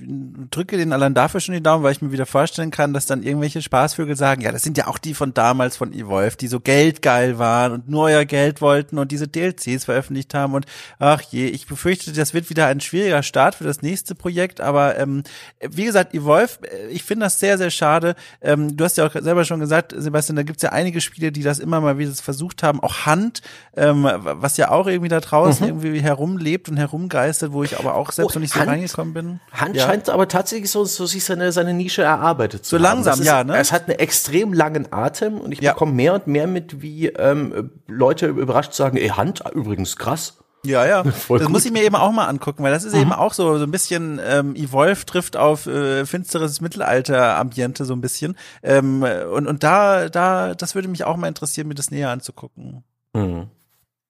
drücke 0.49 0.77
den 0.77 0.93
allein 0.93 1.13
dafür 1.13 1.41
schon 1.41 1.53
die 1.53 1.61
Daumen, 1.61 1.83
weil 1.83 1.91
ich 1.91 2.01
mir 2.01 2.13
wieder 2.13 2.25
vorstellen 2.25 2.71
kann, 2.71 2.93
dass 2.93 3.05
dann 3.05 3.21
irgendwelche 3.21 3.61
Spaßvögel 3.61 4.15
sagen, 4.15 4.41
ja, 4.43 4.53
das 4.53 4.63
sind 4.63 4.77
ja 4.77 4.87
auch 4.87 4.97
die 4.97 5.13
von 5.13 5.33
damals 5.33 5.75
von 5.75 5.91
Evolve, 5.91 6.37
die 6.37 6.47
so 6.47 6.61
geldgeil 6.61 7.37
waren 7.37 7.73
und 7.73 7.89
nur 7.89 8.03
euer 8.05 8.23
Geld 8.23 8.61
wollten 8.61 8.97
und 8.97 9.11
diese 9.11 9.27
DLCs 9.27 9.83
veröffentlicht 9.83 10.33
haben 10.33 10.53
und 10.53 10.67
ach 10.99 11.19
je, 11.19 11.47
ich 11.47 11.67
befürchte, 11.67 12.13
das 12.13 12.33
wird 12.33 12.49
wieder 12.49 12.67
ein 12.67 12.79
schwieriger 12.79 13.23
Start 13.23 13.55
für 13.55 13.65
das 13.65 13.81
nächste 13.81 14.15
Projekt, 14.15 14.61
aber 14.61 14.97
ähm, 14.97 15.23
wie 15.59 15.83
gesagt, 15.83 16.13
Evolve, 16.13 16.59
äh, 16.63 16.87
ich 16.87 17.03
finde 17.03 17.25
das 17.25 17.41
sehr, 17.41 17.57
sehr 17.57 17.71
schade. 17.71 18.15
Ähm, 18.39 18.77
du 18.77 18.85
hast 18.85 18.95
ja 18.95 19.05
auch 19.05 19.21
selber 19.21 19.43
schon 19.43 19.59
gesagt, 19.59 19.93
Sebastian, 19.97 20.37
da 20.37 20.43
gibt's 20.43 20.63
ja 20.63 20.69
einige 20.69 21.01
Spiele, 21.01 21.33
die 21.33 21.43
das 21.43 21.59
immer 21.59 21.81
mal 21.81 21.97
wieder 21.97 22.13
versucht 22.13 22.63
haben, 22.63 22.79
auch 22.79 23.05
Hand, 23.05 23.41
ähm, 23.75 24.09
was 24.21 24.55
ja 24.55 24.71
auch 24.71 24.87
irgendwie 24.87 25.09
da 25.09 25.19
draußen 25.19 25.67
mhm. 25.67 25.83
irgendwie 25.83 26.01
herumlebt 26.01 26.68
und 26.69 26.77
herumgeistert, 26.77 27.51
wo 27.51 27.63
ich 27.63 27.79
aber 27.79 27.95
auch 27.95 28.11
selbst 28.11 28.35
oh, 28.35 28.39
noch 28.39 28.41
nicht 28.41 28.53
so 28.53 28.59
Hand, 28.59 28.69
reingekommen 28.69 29.13
bin. 29.13 29.39
Hand 29.51 29.75
ja. 29.75 29.85
scheint 29.85 30.09
aber 30.09 30.27
tatsächlich 30.27 30.69
so, 30.69 30.85
so 30.85 31.05
sich 31.05 31.23
seine, 31.23 31.51
seine 31.51 31.73
Nische 31.73 32.01
erarbeitet 32.01 32.65
zu 32.65 32.77
so 32.77 32.85
haben. 32.85 33.03
So 33.03 33.09
langsam, 33.09 33.19
ist, 33.21 33.25
ja. 33.25 33.43
Ne? 33.43 33.57
Es 33.57 33.71
hat 33.71 33.87
einen 33.87 33.99
extrem 33.99 34.53
langen 34.53 34.91
Atem 34.91 35.39
und 35.39 35.51
ich 35.51 35.61
ja. 35.61 35.73
bekomme 35.73 35.93
mehr 35.93 36.13
und 36.13 36.27
mehr 36.27 36.47
mit, 36.47 36.81
wie 36.81 37.07
ähm, 37.07 37.71
Leute 37.87 38.27
überrascht 38.27 38.73
sagen, 38.73 38.97
ey, 38.97 39.09
Hand, 39.09 39.43
übrigens 39.53 39.95
krass. 39.95 40.39
Ja, 40.65 40.85
ja. 40.85 41.03
Voll 41.11 41.39
das 41.39 41.47
gut. 41.47 41.53
muss 41.53 41.65
ich 41.65 41.71
mir 41.71 41.83
eben 41.83 41.95
auch 41.95 42.11
mal 42.11 42.25
angucken, 42.25 42.63
weil 42.63 42.71
das 42.71 42.83
ist 42.83 42.93
mhm. 42.93 43.01
eben 43.01 43.13
auch 43.13 43.33
so 43.33 43.57
so 43.57 43.63
ein 43.63 43.71
bisschen 43.71 44.19
ähm, 44.23 44.55
Evolve 44.55 45.05
trifft 45.05 45.37
auf 45.37 45.67
äh, 45.67 46.05
finsteres 46.05 46.61
Mittelalter-Ambiente 46.61 47.85
so 47.85 47.93
ein 47.93 48.01
bisschen. 48.01 48.37
Ähm, 48.61 49.05
und 49.33 49.47
und 49.47 49.63
da 49.63 50.09
da 50.09 50.53
das 50.55 50.75
würde 50.75 50.87
mich 50.87 51.05
auch 51.05 51.17
mal 51.17 51.27
interessieren, 51.27 51.67
mir 51.67 51.75
das 51.75 51.91
näher 51.91 52.09
anzugucken. 52.09 52.83
Mhm. 53.13 53.47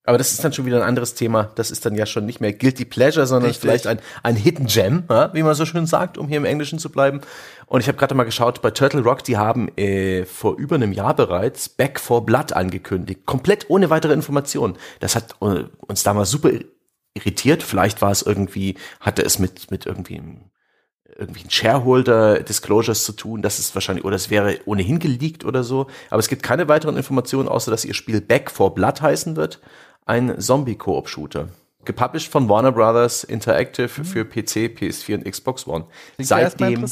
Aber 0.06 0.18
das 0.18 0.32
ist 0.32 0.44
dann 0.44 0.54
schon 0.54 0.66
wieder 0.66 0.78
ein 0.78 0.88
anderes 0.88 1.14
Thema. 1.14 1.52
Das 1.56 1.72
ist 1.72 1.86
dann 1.86 1.94
ja 1.94 2.06
schon 2.06 2.26
nicht 2.26 2.42
mehr 2.42 2.54
Guilty 2.54 2.86
Pleasure, 2.86 3.28
sondern 3.28 3.50
Richtig. 3.50 3.62
vielleicht 3.62 3.86
ein, 3.86 4.00
ein 4.24 4.36
Hidden 4.36 4.66
Gem, 4.66 5.04
ja, 5.10 5.34
wie 5.34 5.44
man 5.44 5.54
so 5.56 5.66
schön 5.66 5.86
sagt, 5.86 6.18
um 6.18 6.28
hier 6.28 6.38
im 6.38 6.46
Englischen 6.46 6.80
zu 6.80 6.90
bleiben. 6.90 7.22
Und 7.66 7.82
ich 7.82 7.88
habe 7.88 7.98
gerade 7.98 8.16
mal 8.16 8.24
geschaut, 8.24 8.62
bei 8.62 8.72
Turtle 8.72 9.02
Rock, 9.02 9.24
die 9.24 9.38
haben 9.38 9.68
äh, 9.78 10.26
vor 10.26 10.56
über 10.58 10.76
einem 10.76 10.94
Jahr 10.94 11.16
bereits 11.16 11.70
Back 11.70 12.00
for 12.00 12.26
Blood 12.26 12.54
angekündigt. 12.54 13.26
Komplett 13.26 13.70
ohne 13.70 13.90
weitere 13.90 14.14
Informationen. 14.14 14.78
Das 15.00 15.16
hat 15.16 15.36
äh, 15.42 15.66
uns 15.86 16.02
damals 16.04 16.32
super 16.32 16.50
irritiert. 17.14 17.62
Vielleicht 17.62 18.02
war 18.02 18.12
es 18.12 18.22
irgendwie, 18.22 18.78
hatte 19.02 19.24
es 19.24 19.38
mit, 19.38 19.70
mit 19.70 19.86
irgendwie 19.86 20.22
irgendwie 21.18 21.44
ein 21.44 21.50
Shareholder 21.50 22.40
Disclosures 22.44 23.04
zu 23.04 23.12
tun, 23.12 23.42
das 23.42 23.60
ist 23.60 23.76
wahrscheinlich, 23.76 24.06
oder 24.06 24.16
es 24.16 24.30
wäre 24.30 24.60
ohnehin 24.66 25.00
geleakt 25.00 25.44
oder 25.44 25.64
so. 25.64 25.88
Aber 26.10 26.20
es 26.20 26.30
gibt 26.30 26.44
keine 26.44 26.70
weiteren 26.70 26.96
Informationen, 26.96 27.50
außer 27.50 27.72
dass 27.72 27.84
ihr 27.84 27.94
Spiel 27.94 28.22
Back 28.22 28.50
for 28.50 28.74
Blood 28.74 29.02
heißen 29.02 29.36
wird 29.36 29.60
ein 30.10 30.42
Zombie-Koop-Shooter. 30.42 31.50
Gepublished 31.86 32.32
von 32.32 32.50
Warner 32.50 32.72
Brothers 32.72 33.24
Interactive 33.24 33.90
mhm. 33.96 34.06
für 34.06 34.26
PC, 34.26 34.76
PS4 34.78 35.16
und 35.16 35.26
Xbox 35.26 35.66
One. 35.66 35.86
Seitdem, 36.18 36.86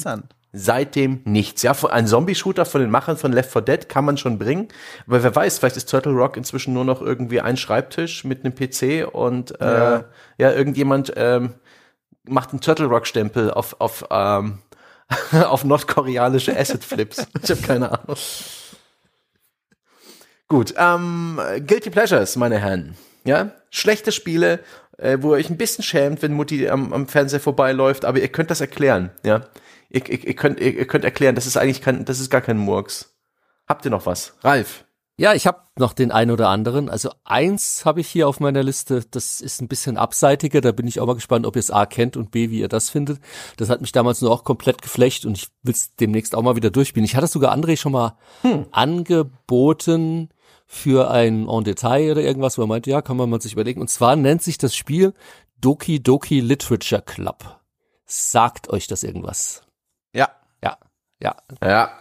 seitdem 0.53 1.21
nichts. 1.25 1.63
Ja, 1.63 1.73
ein 1.89 2.07
Zombie-Shooter 2.07 2.65
von 2.65 2.81
den 2.81 2.91
Machern 2.91 3.17
von 3.17 3.33
Left 3.33 3.51
4 3.51 3.61
Dead 3.63 3.89
kann 3.89 4.05
man 4.05 4.17
schon 4.17 4.37
bringen. 4.37 4.69
Aber 5.07 5.23
wer 5.23 5.35
weiß, 5.35 5.59
vielleicht 5.59 5.77
ist 5.77 5.89
Turtle 5.89 6.13
Rock 6.13 6.37
inzwischen 6.37 6.73
nur 6.73 6.85
noch 6.85 7.01
irgendwie 7.01 7.41
ein 7.41 7.57
Schreibtisch 7.57 8.23
mit 8.23 8.45
einem 8.45 8.55
PC 8.55 9.11
und 9.11 9.59
äh, 9.59 9.65
ja, 9.65 10.05
ja 10.37 10.51
irgendjemand 10.53 11.11
ähm, 11.15 11.55
macht 12.23 12.51
einen 12.51 12.61
Turtle 12.61 12.85
Rock-Stempel 12.85 13.51
auf, 13.51 13.75
auf, 13.79 14.05
ähm, 14.11 14.59
auf 15.31 15.63
nordkoreanische 15.63 16.57
Asset 16.57 16.83
Flips. 16.83 17.25
ich 17.43 17.49
habe 17.49 17.61
keine 17.61 17.91
Ahnung. 17.91 18.17
Gut, 20.47 20.73
ähm, 20.77 21.41
Guilty 21.67 21.89
Pleasures, 21.89 22.37
meine 22.37 22.57
Herren. 22.57 22.95
Ja, 23.27 23.51
schlechte 23.69 24.13
Spiele, 24.13 24.61
äh, 24.97 25.17
wo 25.19 25.33
ihr 25.33 25.39
euch 25.39 25.49
ein 25.49 25.57
bisschen 25.57 25.83
schämt, 25.83 26.21
wenn 26.21 26.31
Mutti 26.31 26.69
am, 26.69 26.93
am 26.93 27.07
Fernseher 27.07 27.41
vorbeiläuft, 27.41 28.05
aber 28.05 28.19
ihr 28.19 28.29
könnt 28.29 28.49
das 28.49 28.61
erklären, 28.61 29.11
ja. 29.25 29.41
Ihr, 29.89 30.09
ihr, 30.09 30.27
ihr, 30.27 30.35
könnt, 30.35 30.61
ihr, 30.61 30.77
ihr 30.77 30.87
könnt 30.87 31.03
erklären, 31.03 31.35
das 31.35 31.45
ist 31.45 31.57
eigentlich 31.57 31.81
kein, 31.81 32.05
das 32.05 32.21
ist 32.21 32.29
gar 32.29 32.41
kein 32.41 32.57
Murks. 32.57 33.17
Habt 33.67 33.83
ihr 33.83 33.91
noch 33.91 34.05
was? 34.05 34.33
Ralf? 34.43 34.85
Ja, 35.19 35.33
ich 35.33 35.47
habe 35.47 35.61
noch 35.77 35.93
den 35.93 36.11
ein 36.11 36.29
oder 36.29 36.47
anderen. 36.49 36.89
Also 36.89 37.09
eins 37.23 37.85
habe 37.85 38.01
ich 38.01 38.07
hier 38.07 38.27
auf 38.27 38.39
meiner 38.39 38.61
Liste, 38.63 39.03
das 39.09 39.41
ist 39.41 39.61
ein 39.61 39.67
bisschen 39.67 39.97
abseitiger, 39.97 40.61
da 40.61 40.71
bin 40.71 40.87
ich 40.87 40.99
auch 40.99 41.07
mal 41.07 41.15
gespannt, 41.15 41.45
ob 41.45 41.55
ihr 41.55 41.59
es 41.59 41.71
A 41.71 41.87
kennt 41.87 42.15
und 42.15 42.29
B, 42.29 42.51
wie 42.51 42.59
ihr 42.59 42.67
das 42.67 42.89
findet. 42.91 43.19
Das 43.57 43.69
hat 43.69 43.81
mich 43.81 43.91
damals 43.91 44.21
nur 44.21 44.31
auch 44.31 44.43
komplett 44.43 44.81
geflecht 44.81 45.25
und 45.25 45.35
ich 45.35 45.49
will 45.63 45.73
es 45.73 45.95
demnächst 45.95 46.35
auch 46.35 46.43
mal 46.43 46.55
wieder 46.55 46.69
durchspielen. 46.69 47.03
Ich 47.03 47.15
hatte 47.15 47.27
sogar 47.27 47.55
André 47.55 47.77
schon 47.77 47.93
mal 47.93 48.15
hm. 48.43 48.67
angeboten, 48.71 50.29
für 50.67 51.09
ein 51.09 51.47
En 51.47 51.63
Detail 51.63 52.11
oder 52.11 52.21
irgendwas, 52.21 52.57
wo 52.57 52.63
er 52.63 52.67
meinte, 52.67 52.89
ja, 52.89 53.01
kann 53.01 53.17
man 53.17 53.29
mal 53.29 53.41
sich 53.41 53.53
überlegen. 53.53 53.81
Und 53.81 53.89
zwar 53.89 54.15
nennt 54.15 54.43
sich 54.43 54.57
das 54.57 54.75
Spiel 54.75 55.13
Doki 55.59 56.03
Doki 56.03 56.41
Literature 56.41 57.01
Club. 57.01 57.59
Sagt 58.05 58.69
euch 58.69 58.87
das 58.87 59.03
irgendwas? 59.03 59.63
Ja. 60.13 60.29
Ja. 60.63 60.77
Ja. 61.21 61.35
Ja. 61.63 61.91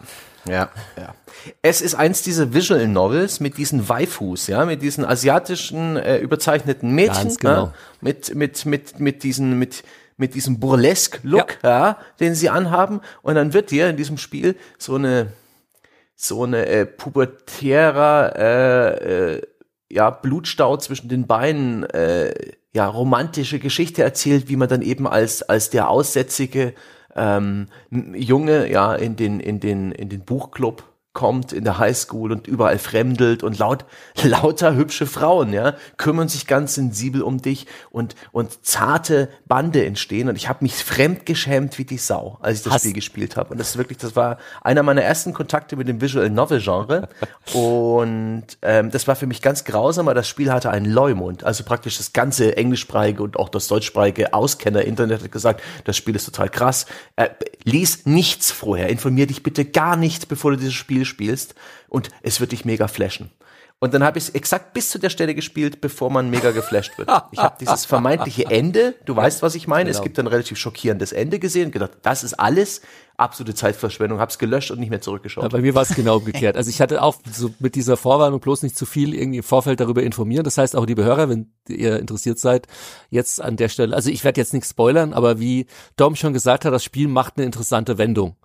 Ja, 0.48 0.70
ja. 0.96 1.14
Es 1.62 1.80
ist 1.80 1.94
eins 1.94 2.22
dieser 2.22 2.54
Visual 2.54 2.86
Novels 2.86 3.40
mit 3.40 3.58
diesen 3.58 3.88
Waifus, 3.88 4.46
ja, 4.46 4.64
mit 4.64 4.80
diesen 4.80 5.04
asiatischen 5.04 5.96
äh, 5.96 6.18
überzeichneten 6.18 6.92
Mädchen, 6.92 7.24
Ganz 7.24 7.38
genau. 7.38 7.64
ja, 7.66 7.74
mit 8.00 8.34
mit 8.34 8.64
mit 8.64 9.00
mit 9.00 9.22
diesen 9.22 9.58
mit 9.58 9.82
mit 10.16 10.34
diesem 10.34 10.60
burlesque 10.60 11.18
Look, 11.24 11.58
ja. 11.62 11.68
ja, 11.70 11.98
den 12.20 12.34
sie 12.34 12.48
anhaben 12.48 13.00
und 13.22 13.34
dann 13.34 13.52
wird 13.52 13.70
dir 13.70 13.88
in 13.88 13.96
diesem 13.96 14.18
Spiel 14.18 14.56
so 14.78 14.94
eine 14.94 15.32
so 16.16 16.44
eine 16.44 16.66
äh, 16.66 16.86
pubertärer 16.86 18.34
äh, 18.36 19.34
äh, 19.34 19.42
ja, 19.88 20.10
Blutstau 20.10 20.76
zwischen 20.78 21.08
den 21.08 21.26
Beinen, 21.26 21.84
äh, 21.84 22.34
ja, 22.74 22.88
romantische 22.88 23.58
Geschichte 23.58 24.02
erzählt, 24.02 24.48
wie 24.48 24.56
man 24.56 24.68
dann 24.68 24.82
eben 24.82 25.06
als, 25.06 25.42
als 25.42 25.70
der 25.70 25.88
aussätzige 25.88 26.74
ähm, 27.14 27.68
Junge, 27.90 28.70
ja, 28.70 28.94
in 28.94 29.16
den, 29.16 29.40
in 29.40 29.60
den, 29.60 29.92
in 29.92 30.08
den 30.08 30.24
Buchclub 30.24 30.84
kommt 31.16 31.54
in 31.54 31.64
der 31.64 31.78
Highschool 31.78 32.30
und 32.30 32.46
überall 32.46 32.78
fremdelt 32.78 33.42
und 33.42 33.58
laut, 33.58 33.86
lauter 34.22 34.74
hübsche 34.74 35.06
Frauen, 35.06 35.50
ja, 35.54 35.74
kümmern 35.96 36.28
sich 36.28 36.46
ganz 36.46 36.74
sensibel 36.74 37.22
um 37.22 37.40
dich 37.40 37.66
und, 37.90 38.14
und 38.32 38.66
zarte 38.66 39.30
Bande 39.46 39.86
entstehen. 39.86 40.28
Und 40.28 40.36
ich 40.36 40.50
habe 40.50 40.58
mich 40.60 40.74
fremd 40.74 41.24
geschämt 41.24 41.78
wie 41.78 41.86
die 41.86 41.96
Sau, 41.96 42.36
als 42.42 42.58
ich 42.58 42.64
das 42.64 42.74
Hast 42.74 42.82
Spiel 42.82 42.92
gespielt 42.92 43.36
habe. 43.36 43.48
Und 43.48 43.58
das 43.58 43.70
ist 43.70 43.78
wirklich, 43.78 43.96
das 43.96 44.14
war 44.14 44.36
einer 44.60 44.82
meiner 44.82 45.02
ersten 45.02 45.32
Kontakte 45.32 45.76
mit 45.76 45.88
dem 45.88 46.02
Visual 46.02 46.28
Novel 46.28 46.60
Genre 46.60 47.08
und 47.54 48.44
ähm, 48.60 48.90
das 48.90 49.08
war 49.08 49.16
für 49.16 49.26
mich 49.26 49.40
ganz 49.40 49.64
grausam, 49.64 50.04
weil 50.04 50.14
das 50.14 50.28
Spiel 50.28 50.52
hatte 50.52 50.68
einen 50.68 50.84
Leumund, 50.84 51.44
also 51.44 51.64
praktisch 51.64 51.96
das 51.96 52.12
ganze 52.12 52.58
englischsprachige 52.58 53.22
und 53.22 53.38
auch 53.38 53.48
das 53.48 53.68
deutschsprachige 53.68 54.34
Auskenner-Internet 54.34 55.22
hat 55.22 55.32
gesagt, 55.32 55.62
das 55.84 55.96
Spiel 55.96 56.14
ist 56.14 56.26
total 56.26 56.50
krass, 56.50 56.84
äh, 57.16 57.30
lies 57.64 58.04
nichts 58.04 58.50
vorher, 58.50 58.90
informier 58.90 59.26
dich 59.26 59.42
bitte 59.42 59.64
gar 59.64 59.96
nicht, 59.96 60.28
bevor 60.28 60.50
du 60.50 60.58
dieses 60.58 60.74
Spiel 60.74 61.05
spielst 61.06 61.54
und 61.88 62.10
es 62.22 62.40
wird 62.40 62.52
dich 62.52 62.64
mega 62.64 62.88
flashen. 62.88 63.30
Und 63.78 63.92
dann 63.92 64.02
habe 64.02 64.16
ich 64.16 64.24
es 64.24 64.30
exakt 64.30 64.72
bis 64.72 64.88
zu 64.88 64.98
der 64.98 65.10
Stelle 65.10 65.34
gespielt, 65.34 65.82
bevor 65.82 66.10
man 66.10 66.30
mega 66.30 66.50
geflasht 66.50 66.96
wird. 66.96 67.10
Ich 67.30 67.38
habe 67.38 67.56
dieses 67.60 67.84
vermeintliche 67.84 68.46
Ende, 68.46 68.94
du 69.04 69.14
weißt, 69.14 69.42
was 69.42 69.54
ich 69.54 69.68
meine. 69.68 69.90
Genau. 69.90 69.98
Es 69.98 70.02
gibt 70.02 70.18
ein 70.18 70.26
relativ 70.26 70.56
schockierendes 70.56 71.12
Ende 71.12 71.38
gesehen, 71.38 71.72
gedacht, 71.72 71.92
das 72.02 72.24
ist 72.24 72.34
alles 72.34 72.80
absolute 73.16 73.54
Zeitverschwendung, 73.54 74.20
habe 74.20 74.30
es 74.30 74.38
gelöscht 74.38 74.70
und 74.70 74.78
nicht 74.78 74.90
mehr 74.90 75.00
zurückgeschaut. 75.00 75.44
Ja, 75.44 75.48
bei 75.48 75.60
mir 75.60 75.74
war 75.74 75.82
es 75.82 75.94
genau 75.94 76.18
umgekehrt. 76.18 76.56
Also 76.56 76.70
ich 76.70 76.80
hatte 76.80 77.02
auch 77.02 77.16
so 77.30 77.50
mit 77.58 77.74
dieser 77.74 77.96
Vorwarnung 77.96 78.40
bloß 78.40 78.62
nicht 78.62 78.76
zu 78.76 78.86
viel 78.86 79.14
irgendwie 79.14 79.38
im 79.38 79.44
Vorfeld 79.44 79.80
darüber 79.80 80.02
informieren. 80.02 80.44
Das 80.44 80.58
heißt 80.58 80.76
auch, 80.76 80.86
liebe 80.86 81.04
Hörer, 81.04 81.28
wenn 81.28 81.50
ihr 81.68 81.98
interessiert 81.98 82.38
seid, 82.38 82.66
jetzt 83.10 83.40
an 83.40 83.56
der 83.56 83.68
Stelle, 83.68 83.94
also 83.94 84.10
ich 84.10 84.24
werde 84.24 84.40
jetzt 84.40 84.52
nichts 84.52 84.70
spoilern, 84.70 85.12
aber 85.12 85.40
wie 85.40 85.66
Dom 85.96 86.16
schon 86.16 86.32
gesagt 86.32 86.64
hat, 86.64 86.72
das 86.72 86.84
Spiel 86.84 87.08
macht 87.08 87.34
eine 87.36 87.46
interessante 87.46 87.98
Wendung. 87.98 88.36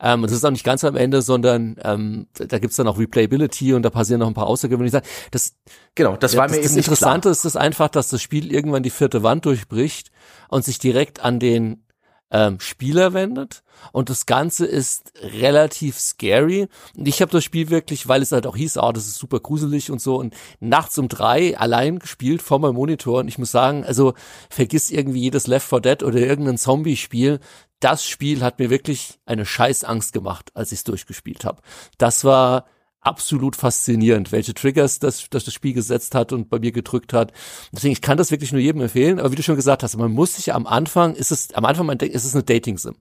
Ähm, 0.00 0.22
das 0.22 0.32
ist 0.32 0.44
auch 0.44 0.50
nicht 0.50 0.64
ganz 0.64 0.84
am 0.84 0.96
Ende, 0.96 1.22
sondern 1.22 1.76
ähm, 1.82 2.28
da 2.34 2.58
gibt's 2.58 2.76
dann 2.76 2.86
auch 2.86 2.98
Replayability 2.98 3.74
und 3.74 3.82
da 3.82 3.90
passieren 3.90 4.20
noch 4.20 4.28
ein 4.28 4.34
paar 4.34 4.46
außergewöhnliche 4.46 4.98
Sachen. 4.98 5.08
Das, 5.32 5.54
genau, 5.94 6.16
das 6.16 6.36
war 6.36 6.46
das, 6.46 6.56
mir 6.56 6.62
das 6.62 6.72
eben 6.72 6.78
Interessante 6.78 7.22
klar. 7.22 7.32
ist 7.32 7.44
es 7.44 7.56
einfach, 7.56 7.88
dass 7.88 8.08
das 8.08 8.22
Spiel 8.22 8.52
irgendwann 8.52 8.82
die 8.82 8.90
vierte 8.90 9.22
Wand 9.22 9.44
durchbricht 9.44 10.10
und 10.48 10.64
sich 10.64 10.78
direkt 10.78 11.20
an 11.20 11.40
den 11.40 11.84
ähm, 12.30 12.60
Spieler 12.60 13.14
wendet 13.14 13.62
und 13.92 14.10
das 14.10 14.26
Ganze 14.26 14.66
ist 14.66 15.12
relativ 15.20 15.98
scary. 15.98 16.68
Und 16.96 17.08
ich 17.08 17.20
habe 17.20 17.32
das 17.32 17.44
Spiel 17.44 17.70
wirklich, 17.70 18.08
weil 18.08 18.22
es 18.22 18.32
halt 18.32 18.46
auch 18.46 18.56
hieß, 18.56 18.76
ah, 18.78 18.88
oh, 18.88 18.92
das 18.92 19.06
ist 19.06 19.16
super 19.16 19.40
gruselig 19.40 19.90
und 19.90 20.00
so. 20.00 20.16
Und 20.16 20.34
nachts 20.60 20.98
um 20.98 21.08
drei 21.08 21.56
allein 21.56 21.98
gespielt 21.98 22.42
vor 22.42 22.58
meinem 22.58 22.74
Monitor. 22.74 23.20
Und 23.20 23.28
ich 23.28 23.38
muss 23.38 23.50
sagen, 23.50 23.84
also 23.84 24.14
vergiss 24.50 24.90
irgendwie 24.90 25.20
jedes 25.20 25.46
Left 25.46 25.68
4 25.68 25.80
Dead 25.80 26.02
oder 26.02 26.18
irgendein 26.18 26.58
Zombie-Spiel, 26.58 27.40
das 27.80 28.04
Spiel 28.04 28.42
hat 28.42 28.58
mir 28.58 28.70
wirklich 28.70 29.20
eine 29.24 29.46
Scheißangst 29.46 30.12
gemacht, 30.12 30.50
als 30.54 30.72
ich 30.72 30.78
es 30.78 30.84
durchgespielt 30.84 31.44
habe. 31.44 31.62
Das 31.96 32.24
war 32.24 32.66
absolut 33.00 33.56
faszinierend, 33.56 34.32
welche 34.32 34.54
Triggers 34.54 34.98
das, 34.98 35.28
das 35.30 35.44
das 35.44 35.54
Spiel 35.54 35.72
gesetzt 35.72 36.14
hat 36.14 36.32
und 36.32 36.50
bei 36.50 36.58
mir 36.58 36.72
gedrückt 36.72 37.12
hat. 37.12 37.32
Deswegen, 37.72 37.92
ich 37.92 38.00
kann 38.00 38.18
das 38.18 38.30
wirklich 38.30 38.52
nur 38.52 38.60
jedem 38.60 38.80
empfehlen. 38.80 39.20
Aber 39.20 39.30
wie 39.30 39.36
du 39.36 39.42
schon 39.42 39.56
gesagt 39.56 39.82
hast, 39.82 39.96
man 39.96 40.12
muss 40.12 40.34
sich 40.34 40.52
am 40.52 40.66
Anfang, 40.66 41.14
ist 41.14 41.30
es, 41.30 41.54
am 41.54 41.64
Anfang 41.64 41.86
man 41.86 41.98
denkt, 41.98 42.14
ist 42.14 42.24
es 42.24 42.34
eine 42.34 42.42
Dating-Sim. 42.42 42.96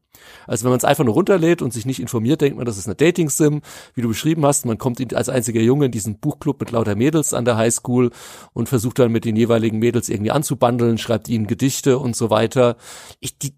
Also 0.45 0.64
wenn 0.64 0.72
man 0.72 0.78
es 0.78 0.86
einfach 0.86 1.03
nur 1.03 1.14
runterlädt 1.14 1.61
und 1.61 1.74
sich 1.74 1.86
nicht 1.86 1.99
informiert, 1.99 2.41
denkt 2.41 2.57
man, 2.57 2.65
das 2.65 2.78
ist 2.78 2.88
eine 2.88 2.95
Dating-Sim. 2.95 3.61
Wie 3.95 4.02
du 4.02 4.07
beschrieben 4.07 4.45
hast, 4.45 4.65
man 4.65 4.78
kommt 4.78 5.14
als 5.14 5.30
einziger 5.30 5.61
Junge 5.61 5.88
in 5.88 5.91
diesen 5.91 6.19
Buchclub 6.19 6.60
mit 6.60 6.72
lauter 6.72 6.95
Mädels 6.95 7.34
an 7.34 7.45
der 7.45 7.57
Highschool 7.57 8.11
und 8.53 8.69
versucht 8.69 8.99
dann 8.99 9.11
mit 9.11 9.26
den 9.26 9.36
jeweiligen 9.36 9.80
Mädels 9.80 10.10
irgendwie 10.10 10.32
anzubandeln, 10.32 10.98
schreibt 10.98 11.28
ihnen 11.28 11.48
Gedichte 11.48 11.98
und 11.98 12.15
so 12.15 12.30
weiter. 12.30 12.78
Ich, 13.19 13.38
die, 13.38 13.53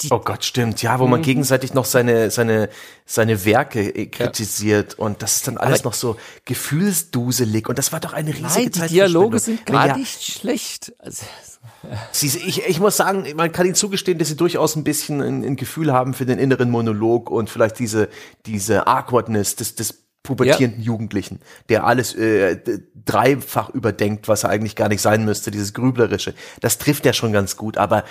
die, 0.00 0.08
oh 0.10 0.18
Gott, 0.18 0.44
stimmt. 0.44 0.82
Ja, 0.82 0.98
wo 0.98 1.06
man 1.06 1.20
mhm. 1.20 1.24
gegenseitig 1.24 1.72
noch 1.72 1.84
seine, 1.84 2.30
seine, 2.30 2.68
seine 3.06 3.44
Werke 3.44 3.80
äh, 3.80 4.06
kritisiert 4.06 4.96
ja. 4.98 5.04
und 5.04 5.22
das 5.22 5.36
ist 5.36 5.48
dann 5.48 5.56
alles 5.56 5.80
Aber 5.80 5.90
noch 5.90 5.94
so 5.94 6.16
gefühlsduselig 6.44 7.68
und 7.68 7.78
das 7.78 7.92
war 7.92 8.00
doch 8.00 8.12
eine 8.12 8.30
riesige 8.30 8.70
Nein, 8.70 8.88
die 8.88 8.94
Dialoge 8.94 9.38
sind 9.38 9.64
gar 9.66 9.88
ja, 9.88 9.96
nicht 9.96 10.24
schlecht. 10.24 10.92
Also, 10.98 11.24
Sie, 12.12 12.26
ich, 12.26 12.66
ich 12.66 12.80
muss 12.80 12.96
sagen, 12.96 13.24
man 13.36 13.52
kann 13.52 13.66
ihnen 13.66 13.74
zugestehen, 13.76 14.18
dass 14.18 14.28
sie 14.28 14.36
durchaus 14.36 14.74
ein 14.74 14.84
bisschen 14.84 15.20
ein, 15.20 15.44
ein 15.44 15.56
Gefühl 15.56 15.92
haben 15.92 16.14
für 16.14 16.26
den 16.26 16.38
inneren 16.38 16.70
Monolog 16.70 17.30
und 17.30 17.48
vielleicht 17.48 17.78
diese, 17.78 18.08
diese 18.46 18.86
Awkwardness 18.86 19.56
des, 19.56 19.74
des 19.76 20.04
pubertierenden 20.24 20.80
ja. 20.80 20.86
Jugendlichen, 20.86 21.40
der 21.68 21.84
alles 21.84 22.14
äh, 22.14 22.58
dreifach 23.04 23.68
überdenkt, 23.70 24.26
was 24.26 24.42
er 24.42 24.50
eigentlich 24.50 24.74
gar 24.74 24.88
nicht 24.88 25.02
sein 25.02 25.24
müsste, 25.24 25.50
dieses 25.50 25.74
Grüblerische. 25.74 26.34
Das 26.60 26.78
trifft 26.78 27.04
ja 27.04 27.12
schon 27.12 27.32
ganz 27.32 27.56
gut, 27.56 27.76
aber 27.76 28.04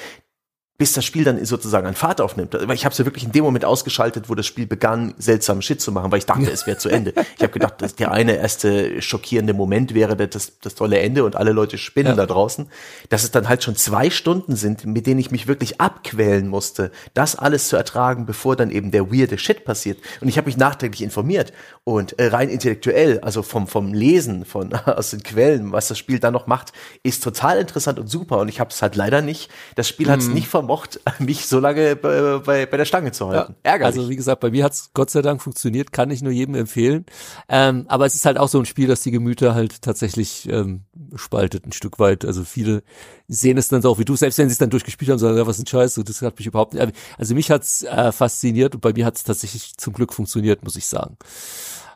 bis 0.80 0.94
das 0.94 1.06
Spiel 1.06 1.24
dann 1.24 1.44
sozusagen 1.46 1.86
einen 1.86 1.96
Fahrt 1.96 2.20
aufnimmt. 2.20 2.58
Weil 2.60 2.74
ich 2.74 2.84
habe 2.84 2.94
es 2.94 2.98
ja 2.98 3.06
wirklich 3.06 3.24
in 3.24 3.32
dem 3.32 3.44
Moment 3.44 3.64
ausgeschaltet, 3.64 4.28
wo 4.28 4.34
das 4.34 4.48
Spiel 4.48 4.66
begann, 4.66 5.14
seltsamen 5.20 5.62
Shit 5.62 5.80
zu 5.80 5.92
machen, 5.92 6.12
weil 6.12 6.18
ich 6.18 6.26
dachte, 6.26 6.50
es 6.50 6.66
wäre 6.66 6.78
zu 6.78 6.90
Ende. 6.90 7.14
Ich 7.38 7.44
habe 7.44 7.54
gedacht, 7.54 7.80
dass 7.82 7.94
der 7.96 8.12
eine 8.12 8.38
erste 8.38 9.00
schockierende 9.00 9.54
Moment 9.54 9.94
wäre 9.94 10.16
das, 10.16 10.60
das 10.60 10.74
tolle 10.74 11.00
Ende 11.00 11.26
und 11.26 11.36
alle 11.36 11.52
Leute 11.52 11.78
spinnen 11.78 12.14
ja. 12.14 12.16
da 12.16 12.26
draußen. 12.26 12.68
Dass 13.10 13.24
es 13.24 13.30
dann 13.30 13.48
halt 13.48 13.64
schon 13.64 13.76
zwei 13.76 14.10
Stunden 14.10 14.56
sind, 14.56 14.86
mit 14.86 15.06
denen 15.06 15.20
ich 15.20 15.30
mich 15.30 15.48
wirklich 15.48 15.80
abquälen 15.80 16.48
musste, 16.48 16.92
das 17.14 17.36
alles 17.36 17.68
zu 17.68 17.76
ertragen, 17.76 18.26
bevor 18.26 18.56
dann 18.56 18.72
eben 18.72 18.90
der 18.90 19.12
weirde 19.12 19.38
Shit 19.38 19.66
passiert. 19.66 20.00
Und 20.22 20.28
ich 20.28 20.38
habe 20.38 20.48
mich 20.48 20.58
nachträglich 20.58 21.04
informiert 21.04 21.54
und 21.84 22.18
äh, 22.18 22.28
rein 22.28 22.50
intellektuell, 22.50 23.20
also 23.20 23.44
vom, 23.44 23.68
vom 23.68 23.94
Lesen 23.94 24.44
von 24.44 24.74
aus 24.86 25.12
den 25.12 25.22
Quellen, 25.22 25.72
was 25.72 25.88
das 25.88 26.00
Spiel 26.00 26.18
dann 26.18 26.34
noch 26.34 26.48
macht, 26.48 26.74
ist 27.04 27.24
total 27.24 27.60
interessant 27.60 28.00
und 28.00 28.08
super. 28.08 28.40
Und 28.40 28.48
ich 28.48 28.60
habe 28.60 28.72
es 28.72 28.82
halt 28.82 28.96
leider 28.96 29.22
nicht, 29.22 29.52
das 29.76 29.88
Spiel 29.88 30.10
hat 30.10 30.20
es 30.20 30.30
mm. 30.30 30.34
nicht 30.34 30.48
vermocht, 30.48 30.63
vermocht, 30.64 31.00
mich 31.20 31.46
so 31.48 31.60
lange 31.60 31.96
bei, 31.96 32.40
bei, 32.40 32.66
bei 32.66 32.78
der 32.78 32.86
Stange 32.86 33.12
zu 33.12 33.28
halten. 33.28 33.56
Ja, 33.64 33.72
Ärgerlich. 33.72 33.98
Also 33.98 34.10
wie 34.10 34.16
gesagt, 34.16 34.40
bei 34.40 34.52
mir 34.52 34.64
hat's 34.64 34.92
Gott 34.94 35.10
sei 35.10 35.22
Dank 35.22 35.42
funktioniert, 35.42 35.92
kann 35.92 36.10
ich 36.10 36.22
nur 36.22 36.32
jedem 36.32 36.56
empfehlen. 36.56 37.06
Ähm, 37.50 37.86
aber 37.88 38.06
es 38.06 38.16
ist 38.16 38.26
halt 38.26 38.38
auch 38.38 38.48
so 38.48 38.60
ein 38.60 38.66
Spiel, 38.66 38.88
das 38.88 39.02
die 39.02 39.12
Gemüter 39.12 39.54
halt 39.54 39.82
tatsächlich 39.82 40.48
ähm, 40.50 40.84
spaltet 41.16 41.66
ein 41.66 41.74
Stück 41.74 42.00
weit. 42.00 42.26
Also 42.26 42.44
viele 42.44 42.84
sehen 43.28 43.58
es 43.58 43.68
dann 43.68 43.82
so 43.82 43.90
auch 43.90 44.00
wie 44.00 44.06
du, 44.06 44.16
selbst 44.16 44.38
wenn 44.38 44.48
sie 44.48 44.54
es 44.54 44.60
dann 44.60 44.70
durchgespielt 44.70 45.12
haben, 45.12 45.20
sagen, 45.20 45.38
ja, 45.38 45.46
was 45.46 45.60
ein 45.60 45.68
Scheiß, 45.68 45.96
das 46.06 46.22
hat 46.22 46.38
mich 46.38 46.48
überhaupt 46.48 46.74
nicht. 46.74 46.94
Also 47.18 47.36
mich 47.36 47.52
hat's 47.52 47.84
äh, 47.84 48.12
fasziniert 48.12 48.76
und 48.76 48.82
bei 48.82 48.94
mir 48.94 49.06
hat's 49.06 49.24
tatsächlich 49.24 49.78
zum 49.78 49.94
Glück 49.94 50.14
funktioniert, 50.14 50.64
muss 50.64 50.76
ich 50.76 50.88
sagen. 50.88 51.18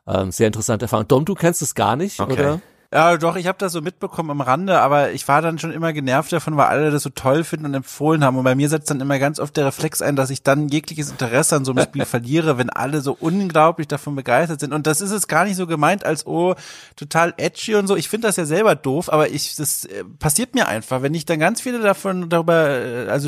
Ähm, 0.06 0.31
sehr 0.31 0.48
interessante 0.48 0.85
Erfahrung. 0.85 1.07
Dom, 1.07 1.26
du 1.26 1.35
kennst 1.35 1.61
es 1.61 1.76
gar 1.76 1.95
nicht, 1.95 2.19
okay. 2.19 2.34
oder? 2.34 2.61
Ja, 2.93 3.18
doch, 3.18 3.35
ich 3.35 3.47
habe 3.47 3.57
das 3.57 3.73
so 3.73 3.81
mitbekommen 3.81 4.31
am 4.31 4.39
Rande, 4.39 4.80
aber 4.80 5.11
ich 5.11 5.27
war 5.27 5.41
dann 5.41 5.59
schon 5.59 5.73
immer 5.73 5.91
genervt 5.91 6.31
davon, 6.31 6.55
weil 6.55 6.68
alle 6.68 6.89
das 6.89 7.03
so 7.03 7.09
toll 7.09 7.43
finden 7.43 7.65
und 7.65 7.73
empfohlen 7.73 8.23
haben. 8.23 8.38
Und 8.38 8.45
bei 8.45 8.55
mir 8.55 8.69
setzt 8.69 8.89
dann 8.89 9.01
immer 9.01 9.19
ganz 9.19 9.41
oft 9.41 9.57
der 9.57 9.65
Reflex 9.65 10.01
ein, 10.01 10.15
dass 10.15 10.30
ich 10.30 10.41
dann 10.41 10.69
jegliches 10.69 11.11
Interesse 11.11 11.57
an 11.57 11.65
so 11.65 11.73
einem 11.73 11.84
Spiel 11.84 12.05
verliere, 12.05 12.57
wenn 12.57 12.69
alle 12.69 13.01
so 13.01 13.18
unglaublich 13.19 13.89
davon 13.89 14.15
begeistert 14.15 14.61
sind. 14.61 14.72
Und 14.72 14.88
das 14.88 15.01
ist 15.01 15.11
es 15.11 15.27
gar 15.27 15.43
nicht 15.43 15.57
so 15.57 15.68
gemeint 15.68 16.05
als, 16.05 16.26
oh, 16.26 16.55
total 16.95 17.34
edgy 17.35 17.76
und 17.76 17.88
so. 17.88 17.97
Ich 17.97 18.07
finde 18.07 18.27
das 18.27 18.38
ja 18.38 18.45
selber 18.45 18.76
doof, 18.76 19.11
aber 19.11 19.31
ich, 19.31 19.57
das 19.57 19.84
äh, 19.84 20.05
passiert 20.18 20.55
mir 20.55 20.69
einfach. 20.69 21.01
Wenn 21.01 21.14
ich 21.14 21.26
dann 21.26 21.39
ganz 21.39 21.59
viele 21.59 21.81
davon 21.81 22.30
darüber, 22.30 22.69
äh, 22.69 23.09
also 23.09 23.27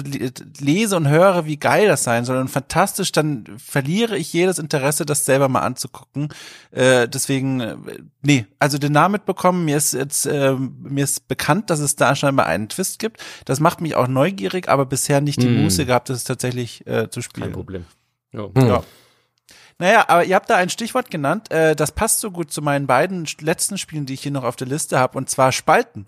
lese 0.62 0.96
und 0.96 1.10
höre, 1.10 1.46
wie 1.46 1.58
geil 1.58 1.90
das 1.90 2.06
sein 2.06 2.24
soll 2.24 2.38
und 2.38 2.48
fantastisch, 2.48 3.12
dann 3.12 3.44
verliere 3.58 4.18
ich 4.18 4.32
jedes 4.32 4.58
Interesse, 4.58 5.06
das 5.06 5.26
selber 5.26 5.50
mal 5.50 5.62
anzugucken. 5.62 6.30
Äh, 6.72 7.10
deswegen, 7.10 7.60
äh, 7.60 7.76
nee, 8.22 8.46
also 8.58 8.78
den 8.78 8.94
Namen 8.94 9.14
mitbekommen 9.14 9.49
mitbekommen. 9.52 9.66
Mir 9.66 9.78
ist 9.78 9.94
jetzt, 9.94 10.26
äh, 10.26 10.54
mir 10.54 11.04
ist 11.04 11.28
bekannt, 11.28 11.70
dass 11.70 11.80
es 11.80 11.96
da 11.96 12.16
scheinbar 12.16 12.46
einen 12.46 12.70
Twist 12.70 13.00
gibt. 13.00 13.22
Das 13.46 13.60
macht 13.60 13.82
mich 13.82 13.96
auch 13.96 14.08
neugierig, 14.08 14.70
aber 14.70 14.86
bisher 14.86 15.22
nicht 15.22 15.42
die 15.42 15.48
mm. 15.48 15.64
Muße 15.64 15.86
gehabt, 15.86 16.10
das 16.10 16.24
tatsächlich 16.24 16.86
äh, 16.88 17.10
zu 17.10 17.22
spielen. 17.22 17.48
Kein 17.48 17.54
Problem. 17.54 17.86
Ja. 18.32 18.48
Mhm. 18.54 18.68
ja. 18.68 18.84
Naja, 19.82 20.06
aber 20.10 20.26
ihr 20.26 20.36
habt 20.36 20.50
da 20.50 20.58
ein 20.58 20.70
Stichwort 20.70 21.10
genannt, 21.10 21.52
äh, 21.52 21.74
das 21.74 21.94
passt 21.94 22.20
so 22.20 22.32
gut 22.32 22.52
zu 22.52 22.62
meinen 22.62 22.86
beiden 22.86 23.26
letzten 23.40 23.78
Spielen, 23.78 24.06
die 24.06 24.14
ich 24.14 24.22
hier 24.22 24.32
noch 24.32 24.44
auf 24.44 24.58
der 24.58 24.68
Liste 24.68 25.00
habe, 25.00 25.18
und 25.18 25.30
zwar 25.30 25.54
Spalten. 25.54 26.06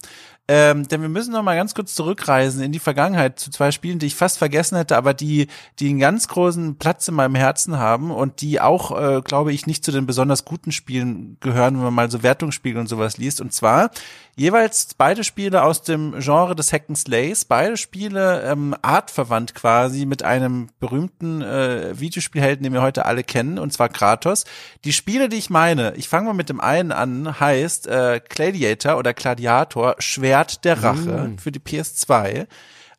Ähm, 0.54 0.86
denn 0.86 1.02
wir 1.02 1.08
müssen 1.08 1.32
noch 1.32 1.44
mal 1.44 1.56
ganz 1.56 1.74
kurz 1.74 1.96
zurückreisen 1.96 2.62
in 2.62 2.74
die 2.74 2.80
Vergangenheit 2.80 3.40
zu 3.40 3.52
zwei 3.52 3.72
Spielen, 3.72 4.00
die 4.00 4.08
ich 4.08 4.16
fast 4.16 4.38
vergessen 4.38 4.76
hätte, 4.76 4.98
aber 4.98 5.14
die, 5.14 5.48
die 5.80 5.88
einen 5.88 6.00
ganz 6.00 6.28
großen 6.28 6.76
Platz 6.76 7.08
in 7.08 7.14
meinem 7.14 7.36
Herzen 7.36 7.78
haben 7.78 8.12
und 8.12 8.42
die 8.42 8.60
auch, 8.60 8.92
äh, 8.92 9.22
glaube 9.22 9.54
ich, 9.54 9.66
nicht 9.66 9.86
zu 9.86 9.94
den 9.94 10.06
besonders 10.06 10.44
guten 10.44 10.74
Spielen 10.74 11.38
gehören, 11.40 11.76
wenn 11.76 11.86
man 11.86 11.94
mal 11.94 12.12
so 12.12 12.22
Wertungsspiele 12.22 12.78
und 12.78 12.88
sowas 12.88 13.18
liest. 13.18 13.40
Und 13.40 13.54
zwar 13.54 13.92
jeweils 14.36 14.94
beide 14.98 15.24
Spiele 15.24 15.64
aus 15.64 15.84
dem 15.84 16.16
Genre 16.20 16.56
des 16.56 16.74
Hackenslays, 16.74 17.46
beide 17.46 17.78
Spiele 17.78 18.42
ähm, 18.44 18.76
artverwandt 18.82 19.56
quasi 19.56 20.06
mit 20.06 20.24
einem 20.24 20.68
berühmten 20.80 21.42
äh, 21.42 22.00
Videospielhelden, 22.00 22.64
den 22.64 22.74
wir 22.74 22.82
heute 22.82 23.06
alle 23.06 23.24
kennen, 23.24 23.60
und 23.60 23.72
zwar 23.72 23.88
Kratos. 23.88 24.46
Die 24.84 24.94
Spiele, 24.94 25.30
die 25.30 25.38
ich 25.38 25.50
meine, 25.50 25.94
ich 25.96 26.10
fange 26.10 26.28
mal 26.28 26.34
mit 26.34 26.50
dem 26.50 26.60
einen 26.60 26.92
an, 26.92 27.40
heißt 27.40 27.88
äh, 27.88 28.20
Gladiator 28.28 28.98
oder 28.98 29.14
Gladiator, 29.14 29.96
Schwert 30.42 30.66
der 30.66 30.84
Rache 30.84 31.30
mm. 31.30 31.38
für 31.38 31.52
die 31.52 31.60
PS2 31.60 32.48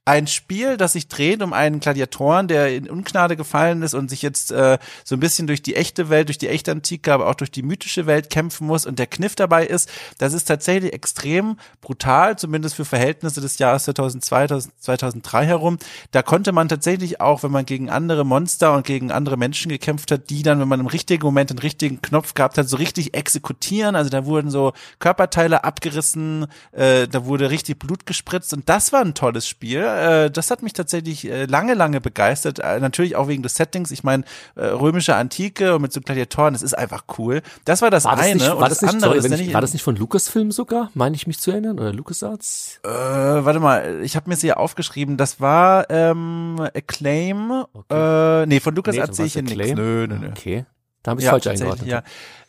ein 0.05 0.27
Spiel, 0.27 0.77
das 0.77 0.95
sich 0.95 1.07
dreht 1.07 1.43
um 1.43 1.53
einen 1.53 1.79
Gladiatoren, 1.79 2.49
der 2.49 2.75
in 2.75 2.91
Ungnade 2.91 3.37
gefallen 3.37 3.83
ist 3.83 3.95
und 3.95 4.11
sich 4.11 4.21
jetzt 4.21 4.51
äh, 4.51 4.79
so 5.05 5.15
ein 5.15 5.21
bisschen 5.21 5.47
durch 5.47 5.63
die 5.63 5.77
echte 5.77 6.11
Welt, 6.11 6.27
durch 6.27 6.39
die 6.39 6.49
echte 6.49 6.73
Antike, 6.73 7.13
aber 7.13 7.29
auch 7.29 7.37
durch 7.37 7.53
die 7.53 7.63
mythische 7.63 8.07
Welt 8.07 8.29
kämpfen 8.29 8.67
muss. 8.67 8.85
Und 8.85 8.99
der 8.99 9.07
Kniff 9.07 9.37
dabei 9.37 9.65
ist, 9.65 9.89
das 10.19 10.33
ist 10.33 10.47
tatsächlich 10.47 10.93
extrem 10.93 11.57
brutal, 11.81 12.37
zumindest 12.37 12.75
für 12.75 12.85
Verhältnisse 12.85 13.41
des 13.41 13.59
Jahres 13.59 13.85
2002, 13.85 14.49
2003 14.81 15.47
herum. 15.47 15.79
Da 16.11 16.23
konnte 16.23 16.51
man 16.51 16.69
tatsächlich 16.69 17.21
auch, 17.21 17.45
wenn 17.45 17.53
man 17.53 17.65
gegen 17.65 17.89
andere 17.89 18.25
Monster 18.25 18.75
und 18.75 18.85
gegen 18.85 19.13
andere 19.13 19.37
Menschen 19.37 19.69
gekämpft 19.69 20.11
hat, 20.11 20.31
die 20.31 20.43
dann, 20.43 20.59
wenn 20.59 20.69
man 20.69 20.81
im 20.81 20.87
richtigen 20.89 21.25
Moment 21.25 21.51
den 21.51 21.61
richtigen 21.61 22.03
Knopf 22.03 22.35
gehabt 22.35 22.59
hat, 22.59 22.69
so 22.69 22.77
richtig 22.77 23.15
exekutieren. 23.15 23.95
Also 23.95 24.11
da 24.11 24.27
wurden 24.27 24.51
so 24.51 24.73
Körperteile 24.99 25.63
abgerissen, 25.63 26.49
äh, 26.73 27.07
da 27.07 27.25
wurde 27.25 27.51
richtig 27.51 27.79
Blut 27.79 28.05
gespritzt 28.05 28.53
und 28.53 28.69
das 28.69 28.93
war 28.93 29.03
ein 29.03 29.15
tolles 29.15 29.47
Spiel 29.47 29.92
äh, 29.97 30.31
das 30.31 30.51
hat 30.51 30.63
mich 30.63 30.73
tatsächlich 30.73 31.29
äh, 31.29 31.47
lange, 31.47 31.75
lange 31.75 32.01
begeistert. 32.01 32.59
Äh, 32.59 32.81
natürlich 32.81 33.17
auch 33.17 33.29
wegen 33.29 33.43
des 33.43 33.55
Settings. 33.55 33.91
Ich 33.91 34.05
meine, 34.05 34.25
äh, 34.55 34.67
römische 34.67 35.15
Antike 35.17 35.75
und 35.75 35.83
mit 35.83 35.93
so 35.93 36.01
Gladiatoren, 36.01 36.55
das 36.55 36.63
ist 36.63 36.75
einfach 36.75 37.05
cool. 37.19 37.43
Das 37.65 37.83
war 37.83 37.91
das 37.91 38.05
war 38.05 38.19
eine. 38.19 38.35
Nicht, 38.35 38.47
war 38.47 38.57
und 38.57 38.71
das, 38.71 38.79
das 38.79 38.91
andere 38.91 39.21
sorry, 39.21 39.43
ich, 39.43 39.55
war 39.55 39.61
das 39.61 39.73
nicht 39.73 39.83
von 39.83 39.97
Lucasfilm 39.97 40.53
sogar? 40.53 40.91
Meine 40.95 41.17
ich 41.17 41.27
mich 41.27 41.39
zu 41.39 41.51
erinnern? 41.51 41.79
Oder 41.79 41.93
LucasArts? 41.93 42.81
Äh, 42.85 42.89
warte 42.89 43.61
mal, 43.61 44.01
ich 44.03 44.17
habe 44.17 44.29
mir 44.29 44.37
sie 44.37 44.49
ja 44.49 44.57
aufgeschrieben. 44.57 45.17
Das 45.17 45.41
war 45.41 45.91
ähm, 45.91 46.57
Acclaim. 46.61 47.65
Okay. 47.73 48.43
Äh, 48.43 48.47
nee, 48.47 48.61
von 48.61 48.75
LucasArts 48.75 49.11
nee, 49.11 49.15
sehe 49.15 49.27
ich 49.27 49.33
hier 49.35 49.43
nichts. 49.43 49.79
Nö, 49.79 50.07
nö, 50.07 50.19
nö. 50.19 50.29
Okay. 50.29 50.67
Da 51.03 51.11
habe 51.11 51.21
ich 51.21 51.25
ja, 51.25 51.33
falsch 51.33 51.47
eingeordnet. 51.49 51.89
Ja. 51.89 52.03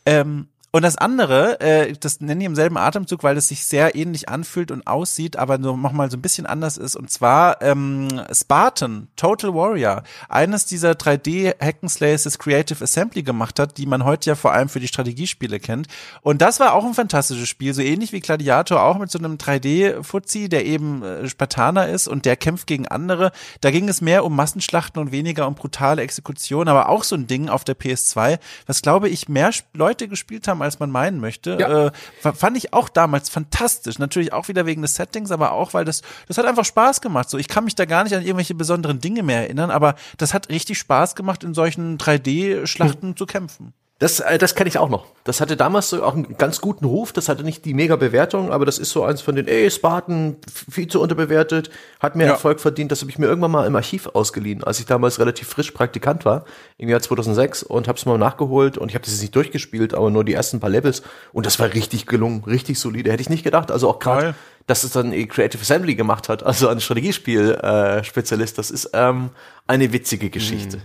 Ähm, 0.06 0.48
und 0.76 0.82
das 0.82 0.98
andere, 0.98 1.60
äh, 1.62 1.94
das 2.00 2.20
nenne 2.20 2.42
ich 2.42 2.48
im 2.48 2.56
selben 2.56 2.78
Atemzug, 2.78 3.22
weil 3.22 3.38
es 3.38 3.50
sich 3.50 3.64
sehr 3.64 3.94
ähnlich 3.94 4.28
anfühlt 4.28 4.72
und 4.72 4.88
aussieht, 4.88 5.38
aber 5.38 5.60
nur 5.60 5.78
nochmal 5.78 6.10
so 6.10 6.18
ein 6.18 6.22
bisschen 6.24 6.48
anders 6.48 6.78
ist. 6.78 6.96
Und 6.96 7.12
zwar 7.12 7.62
ähm, 7.62 8.08
Spartan, 8.32 9.08
Total 9.16 9.54
Warrior. 9.54 10.02
Eines 10.30 10.66
dieser 10.66 10.94
3D-Hackenslays, 10.94 12.24
das 12.24 12.40
Creative 12.40 12.84
Assembly 12.84 13.22
gemacht 13.22 13.60
hat, 13.60 13.78
die 13.78 13.86
man 13.86 14.04
heute 14.04 14.32
ja 14.32 14.36
vor 14.36 14.52
allem 14.52 14.68
für 14.68 14.80
die 14.80 14.88
Strategiespiele 14.88 15.60
kennt. 15.60 15.90
Und 16.24 16.42
das 16.42 16.60
war 16.60 16.74
auch 16.74 16.86
ein 16.86 16.96
fantastisches 16.96 17.48
Spiel, 17.48 17.76
so 17.76 17.84
ähnlich 17.84 18.12
wie 18.12 18.22
Gladiator, 18.22 18.82
auch 18.82 18.98
mit 18.98 19.12
so 19.12 19.20
einem 19.20 19.36
3D-Fuzzi, 19.36 20.50
der 20.50 20.66
eben 20.66 21.04
äh, 21.04 21.30
Spartaner 21.30 21.88
ist 21.88 22.08
und 22.08 22.26
der 22.26 22.36
kämpft 22.36 22.66
gegen 22.66 22.88
andere. 22.88 23.32
Da 23.62 23.70
ging 23.70 23.88
es 23.90 24.02
mehr 24.02 24.26
um 24.26 24.36
Massenschlachten 24.36 25.00
und 25.00 25.12
weniger 25.12 25.48
um 25.48 25.54
brutale 25.54 26.02
Exekutionen, 26.02 26.68
aber 26.68 26.90
auch 26.90 27.04
so 27.04 27.16
ein 27.16 27.28
Ding 27.28 27.48
auf 27.48 27.64
der 27.64 27.78
PS2, 27.78 28.40
was 28.66 28.82
glaube 28.82 29.08
ich 29.08 29.30
mehr 29.30 29.52
Leute 29.76 30.08
gespielt 30.08 30.48
haben 30.48 30.63
als 30.64 30.80
man 30.80 30.90
meinen 30.92 31.20
möchte. 31.20 31.58
Ja. 31.60 31.88
Äh, 31.88 31.92
fand 32.34 32.58
ich 32.58 32.74
auch 32.74 32.90
damals 32.90 33.30
fantastisch. 33.30 34.00
Natürlich 34.00 34.34
auch 34.34 34.48
wieder 34.48 34.66
wegen 34.66 34.82
des 34.82 34.96
Settings, 34.96 35.32
aber 35.32 35.52
auch, 35.52 35.74
weil 35.74 35.86
das, 35.86 36.02
das 36.28 36.38
hat 36.38 36.46
einfach 36.46 36.66
Spaß 36.66 37.02
gemacht. 37.02 37.30
So, 37.30 37.38
ich 37.38 37.48
kann 37.48 37.64
mich 37.66 37.76
da 37.76 37.86
gar 37.86 38.04
nicht 38.04 38.16
an 38.16 38.24
irgendwelche 38.24 38.56
besonderen 38.56 39.00
Dinge 39.00 39.24
mehr 39.24 39.42
erinnern, 39.42 39.70
aber 39.70 39.96
das 40.18 40.34
hat 40.34 40.50
richtig 40.50 40.78
Spaß 40.78 41.16
gemacht, 41.16 41.44
in 41.44 41.54
solchen 41.54 41.98
3D-Schlachten 41.98 43.10
hm. 43.10 43.18
zu 43.18 43.26
kämpfen. 43.26 43.74
Das, 44.04 44.20
äh, 44.20 44.38
das 44.38 44.54
kenne 44.54 44.68
ich 44.68 44.78
auch 44.78 44.90
noch. 44.90 45.06
Das 45.24 45.40
hatte 45.40 45.56
damals 45.56 45.90
so 45.90 46.04
auch 46.04 46.14
einen 46.14 46.36
ganz 46.38 46.60
guten 46.60 46.84
Ruf. 46.84 47.14
Das 47.14 47.30
hatte 47.30 47.46
nicht 47.46 47.64
die 47.64 47.74
mega 47.74 47.96
Bewertung, 47.96 48.52
aber 48.52 48.66
das 48.66 48.78
ist 48.78 48.90
so 48.90 49.06
eins 49.06 49.22
von 49.22 49.38
den, 49.38 49.48
ey, 49.48 49.72
Spartan, 49.72 50.36
viel 50.70 50.90
zu 50.90 51.00
unterbewertet, 51.00 51.72
hat 52.02 52.18
mehr 52.18 52.28
ja. 52.28 52.34
Erfolg 52.34 52.60
verdient. 52.60 52.92
Das 52.92 53.00
habe 53.00 53.10
ich 53.10 53.18
mir 53.18 53.28
irgendwann 53.28 53.52
mal 53.52 53.66
im 53.66 53.78
Archiv 53.78 54.08
ausgeliehen, 54.08 54.62
als 54.62 54.82
ich 54.82 54.88
damals 54.88 55.20
relativ 55.20 55.48
frisch 55.48 55.72
Praktikant 55.72 56.26
war, 56.26 56.44
im 56.78 56.90
Jahr 56.90 57.00
2006 57.00 57.64
und 57.64 57.88
habe 57.88 57.98
es 57.98 58.06
mal 58.06 58.18
nachgeholt 58.18 58.78
und 58.78 58.90
ich 58.90 58.96
habe 58.96 59.06
das 59.06 59.14
jetzt 59.14 59.22
nicht 59.22 59.36
durchgespielt, 59.38 59.94
aber 59.94 60.12
nur 60.12 60.26
die 60.26 60.34
ersten 60.34 60.60
paar 60.60 60.70
Levels 60.70 61.02
und 61.32 61.46
das 61.46 61.58
war 61.60 61.74
richtig 61.74 62.06
gelungen, 62.06 62.44
richtig 62.44 62.80
solide. 62.80 63.10
Hätte 63.10 63.22
ich 63.22 63.30
nicht 63.30 63.46
gedacht. 63.46 63.72
Also 63.72 63.90
auch 63.90 64.00
gerade, 64.00 64.36
dass 64.68 64.84
es 64.84 64.92
dann 64.92 65.12
Creative 65.30 65.62
Assembly 65.62 65.96
gemacht 65.96 66.28
hat, 66.28 66.44
also 66.44 66.68
ein 66.68 66.82
Strategiespiel-Spezialist, 66.82 68.56
äh, 68.56 68.58
das 68.58 68.70
ist 68.70 68.90
ähm, 68.92 69.30
eine 69.66 69.94
witzige 69.94 70.30
Geschichte. 70.30 70.82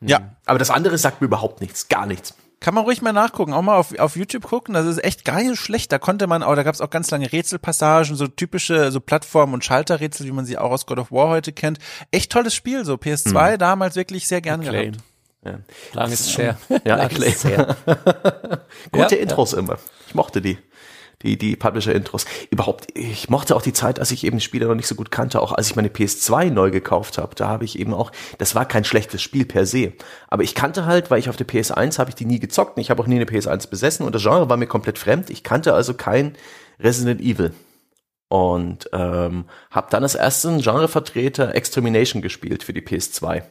Mhm. 0.00 0.08
Ja. 0.08 0.36
Aber 0.46 0.58
das 0.58 0.70
andere 0.70 0.98
sagt 0.98 1.20
mir 1.20 1.26
überhaupt 1.26 1.60
nichts, 1.60 1.86
gar 1.86 2.06
nichts. 2.06 2.34
Kann 2.58 2.74
man 2.74 2.84
ruhig 2.84 3.02
mal 3.02 3.12
nachgucken, 3.12 3.52
auch 3.52 3.62
mal 3.62 3.76
auf, 3.76 3.96
auf 3.98 4.16
YouTube 4.16 4.44
gucken. 4.44 4.74
Das 4.74 4.86
ist 4.86 5.04
echt 5.04 5.24
gar 5.24 5.36
nicht 5.36 5.48
so 5.48 5.56
schlecht. 5.56 5.92
Da 5.92 5.98
konnte 5.98 6.26
man 6.26 6.42
auch, 6.42 6.54
da 6.56 6.62
gab 6.62 6.74
es 6.74 6.80
auch 6.80 6.88
ganz 6.88 7.10
lange 7.10 7.30
Rätselpassagen, 7.30 8.16
so 8.16 8.26
typische 8.26 8.90
so 8.90 9.00
Plattform- 9.00 9.52
und 9.52 9.64
Schalterrätsel, 9.64 10.26
wie 10.26 10.32
man 10.32 10.46
sie 10.46 10.56
auch 10.56 10.70
aus 10.70 10.86
God 10.86 10.98
of 10.98 11.12
War 11.12 11.28
heute 11.28 11.52
kennt. 11.52 11.78
Echt 12.10 12.32
tolles 12.32 12.54
Spiel, 12.54 12.84
so 12.84 12.94
PS2 12.94 13.52
hm. 13.52 13.58
damals 13.58 13.94
wirklich 13.94 14.26
sehr 14.26 14.40
gerne 14.40 14.64
gehabt. 14.64 14.98
Ja. 15.44 15.60
Langes 15.92 16.30
Share. 16.30 16.56
Ja, 16.84 16.96
Acclaim. 16.96 17.34
Gute 18.92 19.16
ja, 19.16 19.22
Intros 19.22 19.52
ja. 19.52 19.58
immer. 19.58 19.78
Ich 20.08 20.14
mochte 20.14 20.40
die 20.40 20.58
die, 21.22 21.38
die 21.38 21.56
Publisher-Intros. 21.56 22.26
Überhaupt, 22.50 22.88
ich 22.94 23.28
mochte 23.28 23.56
auch 23.56 23.62
die 23.62 23.72
Zeit, 23.72 23.98
als 23.98 24.10
ich 24.10 24.24
eben 24.24 24.40
Spiele 24.40 24.66
noch 24.66 24.74
nicht 24.74 24.86
so 24.86 24.94
gut 24.94 25.10
kannte, 25.10 25.40
auch 25.40 25.52
als 25.52 25.68
ich 25.68 25.76
meine 25.76 25.88
PS2 25.88 26.50
neu 26.50 26.70
gekauft 26.70 27.18
habe. 27.18 27.34
Da 27.34 27.48
habe 27.48 27.64
ich 27.64 27.78
eben 27.78 27.94
auch, 27.94 28.12
das 28.38 28.54
war 28.54 28.66
kein 28.66 28.84
schlechtes 28.84 29.22
Spiel 29.22 29.44
per 29.44 29.66
se. 29.66 29.92
Aber 30.28 30.42
ich 30.42 30.54
kannte 30.54 30.86
halt, 30.86 31.10
weil 31.10 31.18
ich 31.18 31.28
auf 31.28 31.36
der 31.36 31.46
PS1 31.46 31.98
habe 31.98 32.10
ich 32.10 32.16
die 32.16 32.26
nie 32.26 32.40
gezockt. 32.40 32.78
Ich 32.78 32.90
habe 32.90 33.02
auch 33.02 33.06
nie 33.06 33.16
eine 33.16 33.24
PS1 33.24 33.70
besessen 33.70 34.04
und 34.04 34.14
das 34.14 34.22
Genre 34.22 34.48
war 34.48 34.56
mir 34.56 34.66
komplett 34.66 34.98
fremd. 34.98 35.30
Ich 35.30 35.42
kannte 35.42 35.74
also 35.74 35.94
kein 35.94 36.36
Resident 36.78 37.20
Evil. 37.20 37.52
Und 38.28 38.90
ähm, 38.92 39.44
habe 39.70 39.86
dann 39.90 40.02
als 40.02 40.16
ersten 40.16 40.60
Genrevertreter 40.60 41.54
Extermination 41.54 42.22
gespielt 42.22 42.64
für 42.64 42.72
die 42.72 42.82
PS2. 42.82 43.44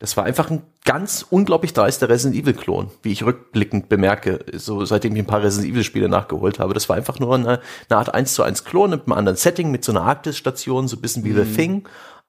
Das 0.00 0.16
war 0.16 0.24
einfach 0.24 0.50
ein 0.50 0.62
ganz 0.84 1.24
unglaublich 1.30 1.72
dreister 1.72 2.08
Resident 2.08 2.42
Evil 2.42 2.54
Klon, 2.54 2.90
wie 3.02 3.12
ich 3.12 3.24
rückblickend 3.24 3.88
bemerke, 3.88 4.44
so 4.52 4.84
seitdem 4.84 5.14
ich 5.14 5.22
ein 5.22 5.26
paar 5.26 5.42
Resident 5.42 5.72
Evil 5.72 5.84
Spiele 5.84 6.08
nachgeholt 6.08 6.58
habe. 6.58 6.74
Das 6.74 6.88
war 6.88 6.96
einfach 6.96 7.20
nur 7.20 7.34
eine, 7.34 7.60
eine 7.88 7.98
Art 7.98 8.12
1 8.12 8.34
zu 8.34 8.42
1 8.42 8.64
Klon 8.64 8.90
mit 8.90 9.06
einem 9.06 9.12
anderen 9.12 9.36
Setting, 9.36 9.70
mit 9.70 9.84
so 9.84 9.92
einer 9.92 10.02
Arktis-Station, 10.02 10.88
so 10.88 10.96
ein 10.96 11.00
bisschen 11.00 11.24
wie 11.24 11.30
mhm. 11.30 11.44
The 11.44 11.54
Thing, 11.54 11.88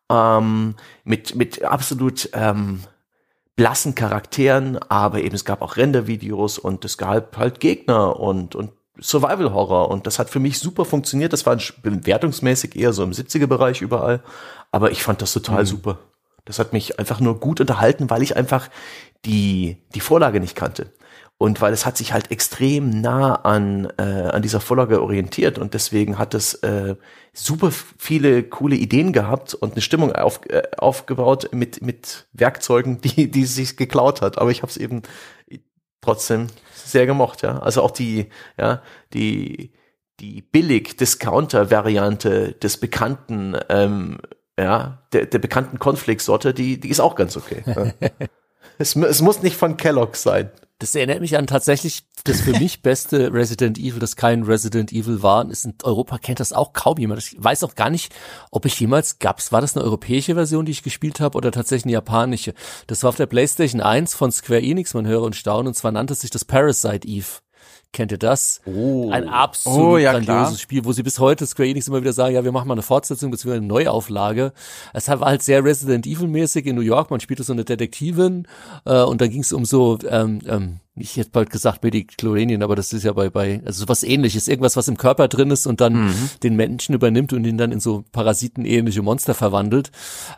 ähm, 0.09 0.75
mit, 1.03 1.35
mit 1.35 1.63
absolut 1.63 2.29
ähm, 2.33 2.81
blassen 3.55 3.95
Charakteren, 3.95 4.77
aber 4.77 5.21
eben 5.21 5.35
es 5.35 5.45
gab 5.45 5.61
auch 5.61 5.77
Render-Videos 5.77 6.59
und 6.59 6.85
es 6.85 6.97
gab 6.97 7.37
halt 7.37 7.59
Gegner 7.59 8.19
und, 8.19 8.55
und 8.55 8.71
Survival 8.99 9.53
Horror 9.53 9.89
und 9.89 10.07
das 10.07 10.19
hat 10.19 10.29
für 10.29 10.39
mich 10.39 10.59
super 10.59 10.85
funktioniert. 10.85 11.33
Das 11.33 11.45
war 11.45 11.57
bewertungsmäßig 11.81 12.75
eher 12.75 12.93
so 12.93 13.03
im 13.03 13.11
70er 13.11 13.47
Bereich 13.47 13.81
überall, 13.81 14.21
aber 14.71 14.91
ich 14.91 15.03
fand 15.03 15.21
das 15.21 15.33
total 15.33 15.63
mhm. 15.63 15.67
super. 15.67 15.99
Das 16.45 16.59
hat 16.59 16.73
mich 16.73 16.99
einfach 16.99 17.19
nur 17.19 17.39
gut 17.39 17.59
unterhalten, 17.59 18.09
weil 18.09 18.21
ich 18.21 18.37
einfach 18.37 18.69
die, 19.25 19.77
die 19.93 19.99
Vorlage 19.99 20.39
nicht 20.39 20.55
kannte. 20.55 20.93
Und 21.37 21.59
weil 21.59 21.73
es 21.73 21.85
hat 21.85 21.97
sich 21.97 22.13
halt 22.13 22.31
extrem 22.31 23.01
nah 23.01 23.35
an, 23.35 23.91
äh, 23.97 24.01
an 24.03 24.41
dieser 24.41 24.61
Vorlage 24.61 25.01
orientiert 25.01 25.57
und 25.57 25.73
deswegen 25.73 26.17
hat 26.17 26.33
es 26.33 26.53
äh, 26.55 26.95
super 27.33 27.71
viele 27.71 28.43
coole 28.43 28.77
Ideen 28.77 29.11
gehabt 29.11 29.53
und 29.53 29.73
eine 29.73 29.81
Stimmung 29.81 30.13
auf, 30.13 30.39
äh, 30.49 30.63
aufgebaut 30.77 31.49
mit, 31.51 31.81
mit 31.81 32.27
Werkzeugen, 32.31 33.01
die, 33.01 33.29
die 33.29 33.45
sich 33.45 33.75
geklaut 33.75 34.21
hat. 34.21 34.37
Aber 34.37 34.49
ich 34.49 34.61
habe 34.61 34.69
es 34.69 34.77
eben 34.77 35.01
trotzdem 35.99 36.47
sehr 36.73 37.05
gemocht, 37.05 37.41
ja. 37.41 37.59
Also 37.59 37.81
auch 37.81 37.91
die, 37.91 38.29
ja, 38.57 38.81
die, 39.13 39.73
die 40.21 40.41
billig 40.41 40.95
Discounter-Variante 40.95 42.53
des 42.53 42.77
bekannten 42.77 43.57
ähm, 43.67 44.19
ja, 44.59 45.03
der, 45.11 45.25
der 45.25 45.39
bekannten 45.39 45.79
Cornflakes-Sorte, 45.79 46.53
die, 46.53 46.79
die 46.79 46.89
ist 46.89 46.99
auch 46.99 47.15
ganz 47.15 47.35
okay. 47.35 47.63
Ja. 47.65 47.93
es, 48.77 48.95
es 48.95 49.21
muss 49.21 49.41
nicht 49.41 49.57
von 49.57 49.77
Kellogg's 49.77 50.23
sein. 50.23 50.49
Das 50.79 50.93
erinnert 50.93 51.21
mich 51.21 51.37
an 51.37 51.47
tatsächlich 51.47 52.03
das 52.25 52.41
für 52.41 52.51
mich 52.51 52.81
beste 52.81 53.31
Resident 53.31 53.77
Evil, 53.77 53.99
das 53.99 54.17
kein 54.17 54.43
Resident 54.43 54.91
Evil 54.91 55.23
war. 55.23 55.49
Ist 55.49 55.63
in 55.63 55.73
Europa 55.83 56.17
kennt 56.17 56.41
das 56.41 56.51
auch 56.51 56.73
kaum 56.73 56.97
jemand. 56.97 57.21
Ich 57.21 57.35
weiß 57.41 57.63
auch 57.63 57.75
gar 57.75 57.89
nicht, 57.89 58.13
ob 58.51 58.65
ich 58.65 58.77
jemals 58.77 59.19
gab's, 59.19 59.53
war 59.53 59.61
das 59.61 59.77
eine 59.77 59.85
europäische 59.85 60.35
Version, 60.35 60.65
die 60.65 60.73
ich 60.73 60.83
gespielt 60.83 61.21
habe, 61.21 61.37
oder 61.37 61.51
tatsächlich 61.51 61.85
eine 61.85 61.93
japanische. 61.93 62.53
Das 62.87 63.03
war 63.03 63.09
auf 63.09 63.15
der 63.15 63.27
PlayStation 63.27 63.79
1 63.79 64.15
von 64.15 64.33
Square 64.33 64.61
Enix, 64.61 64.93
man 64.93 65.07
höre 65.07 65.21
und 65.21 65.37
staune, 65.37 65.69
und 65.69 65.75
zwar 65.75 65.93
nannte 65.93 66.13
sich 66.13 66.29
das 66.29 66.43
Parasite 66.43 67.07
Eve. 67.07 67.39
Kennt 67.95 68.11
ihr 68.11 68.17
das? 68.17 68.59
Oh. 68.65 69.09
Ein 69.09 69.29
absolut 69.29 69.79
oh, 69.79 69.97
ja, 69.97 70.11
grandioses 70.11 70.47
klar. 70.47 70.57
Spiel, 70.57 70.83
wo 70.83 70.91
sie 70.91 71.01
bis 71.01 71.17
heute 71.17 71.47
Square 71.47 71.69
Enix 71.69 71.87
immer 71.87 72.01
wieder 72.01 72.11
sagen, 72.11 72.35
ja, 72.35 72.43
wir 72.43 72.51
machen 72.51 72.67
mal 72.67 72.73
eine 72.73 72.81
Fortsetzung 72.81 73.31
bzw. 73.31 73.53
eine 73.53 73.65
Neuauflage. 73.65 74.51
Es 74.93 75.07
war 75.07 75.21
halt 75.21 75.41
sehr 75.41 75.63
Resident 75.63 76.05
Evil 76.05 76.27
mäßig 76.27 76.65
in 76.65 76.75
New 76.75 76.81
York. 76.81 77.09
Man 77.09 77.21
spielte 77.21 77.43
so 77.43 77.53
eine 77.53 77.63
Detektivin 77.63 78.49
äh, 78.83 79.01
und 79.01 79.21
dann 79.21 79.29
ging 79.29 79.39
es 79.43 79.53
um 79.53 79.63
so 79.63 79.97
ähm, 80.09 80.41
ähm, 80.45 80.79
ich 80.97 81.15
hätte 81.15 81.29
bald 81.31 81.51
gesagt 81.51 81.83
Mediklorenien, 81.83 82.63
aber 82.63 82.75
das 82.75 82.91
ist 82.91 83.03
ja 83.03 83.13
bei, 83.13 83.29
bei, 83.29 83.61
also 83.65 83.85
sowas 83.85 84.03
ähnliches, 84.03 84.49
irgendwas, 84.49 84.75
was 84.75 84.89
im 84.89 84.97
Körper 84.97 85.29
drin 85.29 85.51
ist 85.51 85.65
und 85.65 85.79
dann 85.79 86.07
mhm. 86.07 86.29
den 86.43 86.57
Menschen 86.57 86.95
übernimmt 86.95 87.31
und 87.31 87.45
ihn 87.45 87.57
dann 87.57 87.71
in 87.71 87.79
so 87.79 88.03
parasitenähnliche 88.11 89.01
Monster 89.01 89.35
verwandelt. 89.35 89.91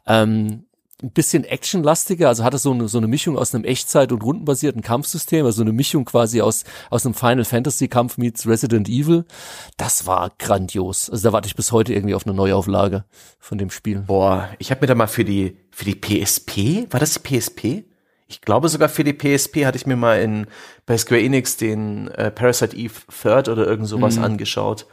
Ähm, 0.05 0.65
ein 1.03 1.11
bisschen 1.11 1.43
actionlastiger, 1.43 2.27
also 2.27 2.43
hatte 2.43 2.57
so 2.57 2.71
eine, 2.71 2.87
so 2.87 2.97
eine 2.97 3.07
Mischung 3.07 3.37
aus 3.37 3.53
einem 3.53 3.65
Echtzeit- 3.65 4.11
und 4.11 4.23
rundenbasierten 4.23 4.81
Kampfsystem, 4.81 5.45
also 5.45 5.61
eine 5.61 5.71
Mischung 5.71 6.05
quasi 6.05 6.41
aus, 6.41 6.63
aus 6.89 7.05
einem 7.05 7.13
Final 7.13 7.45
Fantasy 7.45 7.87
Kampf 7.87 8.17
meets 8.17 8.47
Resident 8.47 8.89
Evil. 8.89 9.25
Das 9.77 10.07
war 10.07 10.31
grandios. 10.39 11.09
Also 11.09 11.29
da 11.29 11.33
warte 11.33 11.47
ich 11.47 11.55
bis 11.55 11.71
heute 11.71 11.93
irgendwie 11.93 12.15
auf 12.15 12.25
eine 12.25 12.35
Neuauflage 12.35 13.05
von 13.39 13.59
dem 13.59 13.69
Spiel. 13.69 13.99
Boah, 13.99 14.49
ich 14.57 14.71
habe 14.71 14.81
mir 14.81 14.87
da 14.87 14.95
mal 14.95 15.07
für 15.07 15.23
die, 15.23 15.57
für 15.69 15.85
die 15.85 15.95
PSP, 15.95 16.91
war 16.91 16.99
das 16.99 17.13
die 17.13 17.19
PSP? 17.19 17.83
Ich 18.27 18.41
glaube 18.41 18.67
sogar 18.67 18.89
für 18.89 19.03
die 19.03 19.13
PSP 19.13 19.65
hatte 19.65 19.77
ich 19.77 19.85
mir 19.85 19.95
mal 19.95 20.19
in, 20.19 20.47
bei 20.85 20.97
Square 20.97 21.21
Enix 21.21 21.57
den 21.57 22.07
äh, 22.09 22.31
Parasite 22.31 22.75
Eve 22.75 22.93
Third 23.21 23.49
oder 23.49 23.67
irgend 23.67 23.87
sowas 23.87 24.17
mhm. 24.17 24.23
angeschaut. 24.23 24.87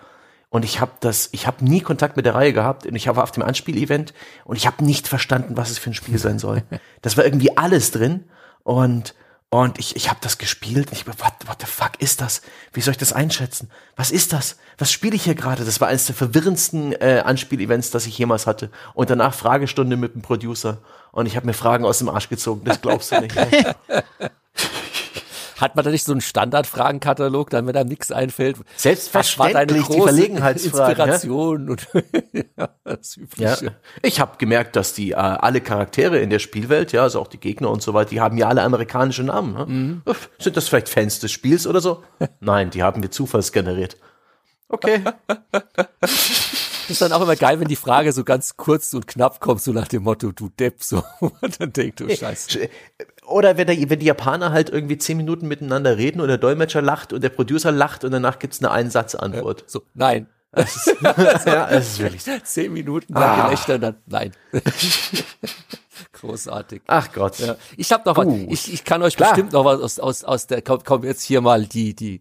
Und 0.54 0.64
ich 0.64 0.80
habe 0.80 0.92
das, 1.00 1.30
ich 1.32 1.48
habe 1.48 1.64
nie 1.64 1.80
Kontakt 1.80 2.16
mit 2.16 2.26
der 2.26 2.36
Reihe 2.36 2.52
gehabt. 2.52 2.86
Und 2.86 2.94
ich 2.94 3.08
war 3.08 3.24
auf 3.24 3.32
dem 3.32 3.42
Anspielevent 3.42 4.14
und 4.44 4.54
ich 4.54 4.68
habe 4.68 4.84
nicht 4.84 5.08
verstanden, 5.08 5.56
was 5.56 5.68
es 5.68 5.80
für 5.80 5.90
ein 5.90 5.94
Spiel 5.94 6.16
sein 6.16 6.38
soll. 6.38 6.62
Das 7.02 7.16
war 7.16 7.24
irgendwie 7.24 7.56
alles 7.56 7.90
drin. 7.90 8.22
Und 8.62 9.16
und 9.50 9.80
ich, 9.80 9.96
ich 9.96 10.10
habe 10.10 10.20
das 10.22 10.38
gespielt. 10.38 10.90
Und 10.90 10.92
ich 10.92 11.08
what, 11.08 11.34
what 11.46 11.56
the 11.58 11.66
fuck 11.66 12.00
ist 12.00 12.20
das? 12.20 12.40
Wie 12.72 12.80
soll 12.82 12.92
ich 12.92 12.98
das 12.98 13.12
einschätzen? 13.12 13.68
Was 13.96 14.12
ist 14.12 14.32
das? 14.32 14.56
Was 14.78 14.92
spiele 14.92 15.16
ich 15.16 15.24
hier 15.24 15.34
gerade? 15.34 15.64
Das 15.64 15.80
war 15.80 15.88
eines 15.88 16.06
der 16.06 16.14
verwirrendsten 16.14 16.92
äh, 16.92 17.22
Anspielevents, 17.24 17.90
das 17.90 18.06
ich 18.06 18.16
jemals 18.16 18.46
hatte. 18.46 18.70
Und 18.94 19.10
danach 19.10 19.34
Fragestunde 19.34 19.96
mit 19.96 20.14
dem 20.14 20.22
Producer. 20.22 20.78
Und 21.10 21.26
ich 21.26 21.34
habe 21.34 21.46
mir 21.46 21.54
Fragen 21.54 21.84
aus 21.84 21.98
dem 21.98 22.08
Arsch 22.08 22.28
gezogen. 22.28 22.62
Das 22.64 22.80
glaubst 22.80 23.10
du 23.10 23.20
nicht. 23.20 23.34
Hat 25.56 25.76
man 25.76 25.84
da 25.84 25.90
nicht 25.90 26.04
so 26.04 26.12
einen 26.12 26.20
Standardfragenkatalog, 26.20 27.50
damit 27.50 27.76
einem 27.76 27.88
nichts 27.88 28.10
einfällt? 28.10 28.56
Selbstverständlich, 28.76 29.86
die 29.86 30.00
Verlegenheitsfragen. 30.00 30.90
Inspiration 30.90 31.66
ja? 31.66 31.70
und 31.70 31.88
ja, 32.58 32.68
das 32.84 33.16
Übliche. 33.16 33.64
Ja. 33.66 33.72
Ich 34.02 34.20
habe 34.20 34.36
gemerkt, 34.38 34.76
dass 34.76 34.94
die 34.94 35.12
äh, 35.12 35.14
alle 35.14 35.60
Charaktere 35.60 36.18
in 36.18 36.30
der 36.30 36.38
Spielwelt, 36.38 36.92
ja, 36.92 37.02
also 37.02 37.20
auch 37.20 37.28
die 37.28 37.38
Gegner 37.38 37.70
und 37.70 37.82
so 37.82 37.94
weiter, 37.94 38.10
die 38.10 38.20
haben 38.20 38.36
ja 38.36 38.48
alle 38.48 38.62
amerikanische 38.62 39.22
Namen. 39.22 39.54
Ne? 39.54 39.66
Mhm. 39.66 40.02
Sind 40.38 40.56
das 40.56 40.68
vielleicht 40.68 40.88
Fans 40.88 41.20
des 41.20 41.30
Spiels 41.30 41.66
oder 41.66 41.80
so? 41.80 42.02
Nein, 42.40 42.70
die 42.70 42.82
haben 42.82 43.02
wir 43.02 43.10
zufallsgeneriert. 43.10 43.96
Okay. 44.68 45.02
Das 46.84 46.90
ist 46.90 47.00
dann 47.00 47.12
auch 47.12 47.22
immer 47.22 47.36
geil, 47.36 47.58
wenn 47.60 47.68
die 47.68 47.76
Frage 47.76 48.12
so 48.12 48.24
ganz 48.24 48.58
kurz 48.58 48.92
und 48.92 49.06
knapp 49.06 49.40
kommt, 49.40 49.62
so 49.62 49.72
nach 49.72 49.88
dem 49.88 50.02
Motto, 50.02 50.32
du 50.32 50.50
Depp, 50.50 50.82
so. 50.82 51.02
Und 51.20 51.58
dann 51.58 51.72
denkt 51.72 52.00
du, 52.00 52.14
scheiße. 52.14 52.68
Oder 53.26 53.56
wenn, 53.56 53.66
der, 53.66 53.88
wenn 53.88 53.98
die 53.98 54.06
Japaner 54.06 54.52
halt 54.52 54.68
irgendwie 54.68 54.98
zehn 54.98 55.16
Minuten 55.16 55.48
miteinander 55.48 55.96
reden 55.96 56.20
und 56.20 56.28
der 56.28 56.36
Dolmetscher 56.36 56.82
lacht 56.82 57.14
und 57.14 57.24
der 57.24 57.30
Producer 57.30 57.72
lacht 57.72 58.04
und 58.04 58.12
danach 58.12 58.38
gibt's 58.38 58.58
eine 58.58 58.70
Einsatzantwort. 58.70 59.62
Ja, 59.62 59.66
so, 59.66 59.82
nein. 59.94 60.28
Das 60.52 60.76
ist, 60.76 60.96
ja, 61.46 61.68
es 61.70 61.88
ist 61.88 61.98
wirklich. 62.00 62.22
Zehn 62.44 62.72
Minuten 62.72 63.14
lang 63.14 63.22
ah. 63.22 63.44
Gelächter, 63.46 63.78
dann, 63.78 63.96
nein. 64.06 64.32
Großartig. 66.12 66.82
Ach 66.86 67.10
Gott. 67.12 67.38
Ja. 67.38 67.56
Ich 67.76 67.90
habe 67.92 68.08
noch 68.08 68.18
uh. 68.18 68.24
was. 68.24 68.52
Ich, 68.52 68.72
ich 68.74 68.84
kann 68.84 69.02
euch 69.02 69.16
Klar. 69.16 69.30
bestimmt 69.30 69.52
noch 69.52 69.64
was 69.64 69.80
aus, 69.80 69.98
aus, 69.98 70.24
aus 70.24 70.46
der, 70.46 70.62
komm, 70.62 70.80
komm 70.84 71.04
jetzt 71.04 71.22
hier 71.22 71.40
mal 71.40 71.64
die, 71.64 71.94
die 71.94 72.20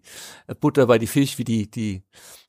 Butter 0.60 0.88
bei 0.88 0.98
die 0.98 1.07
Fisch, 1.07 1.38
wie 1.38 1.44
die, 1.44 1.69
die 1.69 2.03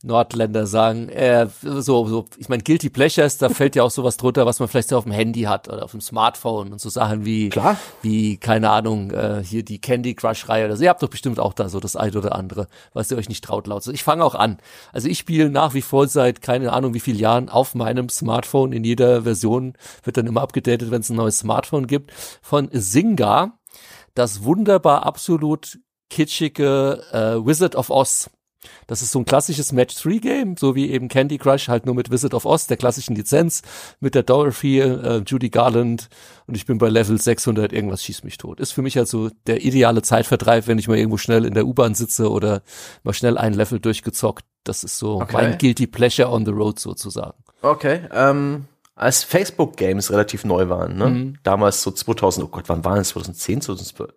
Nordländer 0.05 0.67
sagen. 0.67 1.09
Äh, 1.09 1.49
so, 1.63 2.07
so, 2.07 2.27
ich 2.37 2.49
meine, 2.49 2.63
Guilty 2.63 2.91
Pleasures, 2.91 3.39
da 3.39 3.49
fällt 3.49 3.75
ja 3.75 3.83
auch 3.83 3.91
sowas 3.91 4.17
drunter, 4.17 4.47
was 4.47 4.61
man 4.61 4.69
vielleicht 4.69 4.89
so 4.89 4.99
auf 4.99 5.05
dem 5.05 5.13
Handy 5.13 5.43
hat 5.43 5.69
oder 5.69 5.85
auf 5.85 5.93
dem 5.93 6.01
Smartphone 6.01 6.73
und 6.73 6.81
so 6.81 6.91
Sachen 6.91 7.25
wie, 7.25 7.49
Klar. 7.49 7.77
wie, 8.03 8.37
keine 8.37 8.71
Ahnung, 8.71 9.11
äh, 9.11 9.43
hier 9.43 9.65
die 9.65 9.81
Candy 9.81 10.15
Crush-Reihe 10.15 10.67
oder 10.67 10.77
so. 10.77 10.85
Ihr 10.85 10.91
habt 10.91 11.03
doch 11.03 11.09
bestimmt 11.09 11.41
auch 11.41 11.55
da 11.55 11.69
so 11.69 11.81
das 11.81 11.97
eine 11.97 12.17
oder 12.17 12.35
andere, 12.35 12.69
was 12.93 13.11
ihr 13.11 13.17
euch 13.17 13.29
nicht 13.29 13.45
traut 13.45 13.67
laut. 13.67 13.83
So, 13.83 13.93
ich 13.93 14.05
fange 14.05 14.25
auch 14.25 14.35
an. 14.35 14.59
Also 14.93 15.09
ich 15.09 15.19
spiele 15.19 15.49
nach 15.49 15.75
wie 15.75 15.83
vor 15.83 16.07
seit 16.07 16.43
keine 16.43 16.73
Ahnung 16.73 16.95
wie 16.95 17.01
vielen 17.01 17.19
Jahren 17.19 17.49
auf 17.49 17.75
meinem 17.75 18.09
Smartphone. 18.09 18.73
In 18.73 18.85
jeder 18.85 19.23
Version 19.23 19.75
wird 20.03 20.17
dann 20.17 20.27
immer 20.27 20.43
abgedatet, 20.43 20.91
wenn 20.91 21.01
es 21.01 21.11
ein 21.11 21.17
neues 21.17 21.39
Smartphone 21.39 21.87
gibt. 21.87 22.13
Von 22.43 22.71
Zynga, 22.73 23.59
das 24.15 24.45
wunderbar 24.45 25.07
absolut 25.07 25.79
kitschige 26.11 27.03
äh, 27.13 27.45
Wizard 27.47 27.75
of 27.75 27.91
Oz. 27.91 28.31
Das 28.87 29.03
ist 29.03 29.13
so 29.13 29.19
ein 29.19 29.25
klassisches 29.25 29.73
Match-3-Game, 29.73 30.57
so 30.57 30.75
wie 30.75 30.91
eben 30.91 31.09
Candy 31.09 31.39
Crush, 31.39 31.69
halt 31.69 31.87
nur 31.87 31.95
mit 31.95 32.11
Wizard 32.11 32.35
of 32.35 32.45
Oz, 32.47 32.67
der 32.67 32.77
klassischen 32.77 33.15
Lizenz, 33.17 33.63
mit 34.01 34.15
der 34.15 34.23
Dorothy, 34.23 34.81
äh, 34.81 35.23
Judy 35.27 35.51
Garland 35.51 36.09
und 36.47 36.57
ich 36.57 36.67
bin 36.67 36.79
bei 36.79 36.89
Level 36.89 37.21
600, 37.21 37.73
irgendwas 37.73 38.03
schießt 38.05 38.25
mich 38.25 38.39
tot. 38.39 38.61
Ist 38.61 38.73
für 38.73 38.83
mich 38.83 38.99
also 38.99 39.31
der 39.47 39.65
ideale 39.65 40.03
Zeitvertreib, 40.03 40.67
wenn 40.67 40.79
ich 40.79 40.89
mal 40.89 40.97
irgendwo 40.99 41.17
schnell 41.17 41.45
in 41.45 41.55
der 41.55 41.67
U-Bahn 41.67 41.95
sitze 41.95 42.31
oder 42.31 42.63
mal 43.03 43.13
schnell 43.15 43.39
ein 43.39 43.55
Level 43.55 43.81
durchgezockt. 43.81 44.45
Das 44.65 44.85
ist 44.85 44.99
so 44.99 45.21
Okay. 45.21 45.33
mein 45.33 45.59
Guilty 45.59 45.87
Pleasure 45.87 46.31
on 46.31 46.45
the 46.45 46.53
Road 46.53 46.79
sozusagen. 46.79 47.35
Okay, 47.63 48.01
ähm, 48.13 48.65
als 48.95 49.25
Facebook-Games 49.25 50.11
relativ 50.11 50.45
neu 50.45 50.69
waren, 50.69 50.97
ne? 50.97 51.09
Mhm. 51.09 51.35
Damals 51.43 51.83
so 51.83 51.91
2000, 51.91 52.45
oh 52.47 52.49
Gott, 52.49 52.69
wann 52.69 52.85
waren 52.85 52.99
es? 53.01 53.09
2010, 53.09 53.61
2012? 53.63 54.13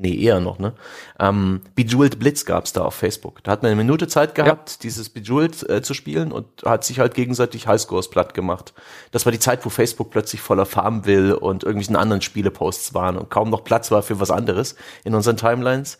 Nee, 0.00 0.14
eher 0.14 0.38
noch, 0.38 0.60
ne? 0.60 0.74
Ähm, 1.18 1.60
Bejeweled 1.74 2.20
Blitz 2.20 2.44
gab's 2.44 2.72
da 2.72 2.84
auf 2.84 2.94
Facebook. 2.94 3.42
Da 3.42 3.50
hat 3.50 3.64
man 3.64 3.72
eine 3.72 3.82
Minute 3.82 4.06
Zeit 4.06 4.36
gehabt, 4.36 4.84
dieses 4.84 5.08
Bejeweled 5.08 5.68
äh, 5.68 5.82
zu 5.82 5.92
spielen 5.92 6.30
und 6.30 6.46
hat 6.64 6.84
sich 6.84 7.00
halt 7.00 7.14
gegenseitig 7.14 7.66
Highscores 7.66 8.08
platt 8.08 8.32
gemacht. 8.32 8.74
Das 9.10 9.26
war 9.26 9.32
die 9.32 9.40
Zeit, 9.40 9.66
wo 9.66 9.70
Facebook 9.70 10.10
plötzlich 10.10 10.40
voller 10.40 10.66
Farmville 10.66 11.36
und 11.36 11.64
irgendwelchen 11.64 11.96
anderen 11.96 12.22
Spieleposts 12.22 12.94
waren 12.94 13.16
und 13.16 13.28
kaum 13.28 13.50
noch 13.50 13.64
Platz 13.64 13.90
war 13.90 14.02
für 14.02 14.20
was 14.20 14.30
anderes 14.30 14.76
in 15.02 15.16
unseren 15.16 15.36
Timelines. 15.36 15.98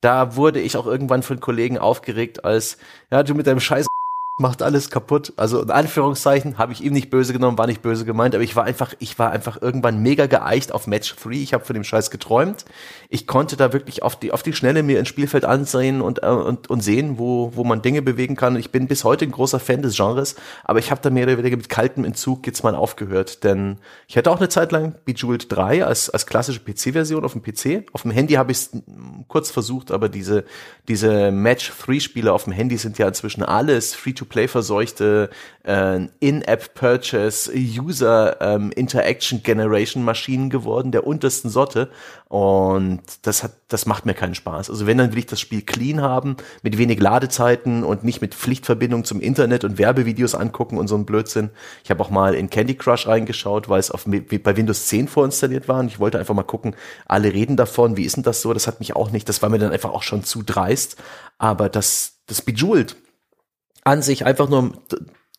Da 0.00 0.34
wurde 0.34 0.60
ich 0.60 0.76
auch 0.76 0.86
irgendwann 0.86 1.22
von 1.22 1.38
Kollegen 1.38 1.78
aufgeregt 1.78 2.44
als, 2.44 2.78
ja, 3.12 3.22
du 3.22 3.34
mit 3.34 3.46
deinem 3.46 3.60
Scheiß 3.60 3.86
macht 4.38 4.60
alles 4.60 4.90
kaputt. 4.90 5.32
Also 5.36 5.62
in 5.62 5.70
Anführungszeichen 5.70 6.58
habe 6.58 6.74
ich 6.74 6.82
ihm 6.82 6.92
nicht 6.92 7.08
böse 7.08 7.32
genommen, 7.32 7.56
war 7.56 7.66
nicht 7.66 7.80
böse 7.80 8.04
gemeint, 8.04 8.34
aber 8.34 8.44
ich 8.44 8.54
war 8.54 8.64
einfach, 8.64 8.92
ich 8.98 9.18
war 9.18 9.30
einfach 9.30 9.62
irgendwann 9.62 10.02
mega 10.02 10.26
geeicht 10.26 10.72
auf 10.72 10.86
Match 10.86 11.16
3. 11.16 11.30
Ich 11.30 11.54
habe 11.54 11.64
von 11.64 11.72
dem 11.72 11.84
Scheiß 11.84 12.10
geträumt. 12.10 12.66
Ich 13.08 13.26
konnte 13.26 13.56
da 13.56 13.72
wirklich 13.72 14.02
auf 14.02 14.16
die 14.16 14.32
auf 14.32 14.42
die 14.42 14.52
Schnelle 14.52 14.82
mir 14.82 14.98
ein 14.98 15.06
Spielfeld 15.06 15.46
ansehen 15.46 16.02
und 16.02 16.22
äh, 16.22 16.26
und, 16.26 16.68
und 16.68 16.80
sehen, 16.82 17.18
wo 17.18 17.52
wo 17.54 17.64
man 17.64 17.80
Dinge 17.80 18.02
bewegen 18.02 18.36
kann. 18.36 18.56
Ich 18.56 18.70
bin 18.70 18.88
bis 18.88 19.04
heute 19.04 19.24
ein 19.24 19.30
großer 19.30 19.58
Fan 19.58 19.80
des 19.80 19.96
Genres, 19.96 20.36
aber 20.64 20.80
ich 20.80 20.90
habe 20.90 21.00
da 21.00 21.08
mehr 21.08 21.24
oder 21.24 21.38
weniger 21.38 21.56
mit 21.56 21.70
kaltem 21.70 22.04
Entzug 22.04 22.46
jetzt 22.46 22.62
mal 22.62 22.74
aufgehört, 22.74 23.42
denn 23.42 23.78
ich 24.06 24.18
hatte 24.18 24.30
auch 24.30 24.36
eine 24.36 24.50
Zeit 24.50 24.70
lang 24.70 24.96
Bejeweled 25.06 25.50
3 25.50 25.86
als 25.86 26.10
als 26.10 26.26
klassische 26.26 26.60
PC-Version 26.60 27.24
auf 27.24 27.32
dem 27.32 27.42
PC. 27.42 27.86
Auf 27.94 28.02
dem 28.02 28.10
Handy 28.10 28.34
habe 28.34 28.52
ich 28.52 28.58
es 28.58 28.70
kurz 29.28 29.50
versucht, 29.50 29.90
aber 29.90 30.10
diese 30.10 30.44
diese 30.88 31.30
Match 31.30 31.72
3 31.86 32.00
Spiele 32.00 32.34
auf 32.34 32.44
dem 32.44 32.52
Handy 32.52 32.76
sind 32.76 32.98
ja 32.98 33.08
inzwischen 33.08 33.42
alles 33.42 33.94
Free-to-Play 34.26 34.48
verseuchte 34.48 35.30
äh, 35.64 36.06
In-App 36.20 36.74
Purchase 36.74 37.52
User 37.54 38.40
ähm, 38.40 38.72
Interaction 38.72 39.42
Generation 39.42 40.04
Maschinen 40.04 40.50
geworden 40.50 40.92
der 40.92 41.06
untersten 41.06 41.50
Sorte 41.50 41.90
und 42.28 43.00
das 43.22 43.42
hat 43.42 43.52
das 43.68 43.86
macht 43.86 44.06
mir 44.06 44.14
keinen 44.14 44.34
Spaß. 44.34 44.70
Also 44.70 44.86
wenn 44.86 44.98
dann 44.98 45.12
will 45.12 45.18
ich 45.18 45.26
das 45.26 45.40
Spiel 45.40 45.62
clean 45.62 46.00
haben 46.00 46.36
mit 46.62 46.78
wenig 46.78 47.00
Ladezeiten 47.00 47.84
und 47.84 48.04
nicht 48.04 48.20
mit 48.20 48.34
Pflichtverbindung 48.34 49.04
zum 49.04 49.20
Internet 49.20 49.64
und 49.64 49.78
Werbevideos 49.78 50.34
angucken 50.34 50.78
und 50.78 50.88
so 50.88 50.96
ein 50.96 51.06
Blödsinn. 51.06 51.50
Ich 51.84 51.90
habe 51.90 52.02
auch 52.02 52.10
mal 52.10 52.34
in 52.34 52.50
Candy 52.50 52.74
Crush 52.74 53.06
reingeschaut, 53.06 53.68
weil 53.68 53.80
es 53.80 53.90
auf 53.90 54.04
bei 54.06 54.56
Windows 54.56 54.86
10 54.86 55.08
vorinstalliert 55.08 55.68
war 55.68 55.80
und 55.80 55.86
ich 55.86 55.98
wollte 55.98 56.18
einfach 56.18 56.34
mal 56.34 56.42
gucken, 56.42 56.76
alle 57.06 57.32
reden 57.32 57.56
davon, 57.56 57.96
wie 57.96 58.04
ist 58.04 58.16
denn 58.16 58.22
das 58.22 58.40
so? 58.40 58.52
Das 58.52 58.66
hat 58.66 58.80
mich 58.80 58.94
auch 58.94 59.10
nicht, 59.10 59.28
das 59.28 59.42
war 59.42 59.48
mir 59.48 59.58
dann 59.58 59.72
einfach 59.72 59.90
auch 59.90 60.02
schon 60.02 60.22
zu 60.24 60.42
dreist, 60.42 60.96
aber 61.38 61.68
das 61.68 62.16
das 62.26 62.42
Bejeweled 62.42 62.96
an 63.86 64.02
sich 64.02 64.26
einfach 64.26 64.48
nur 64.48 64.72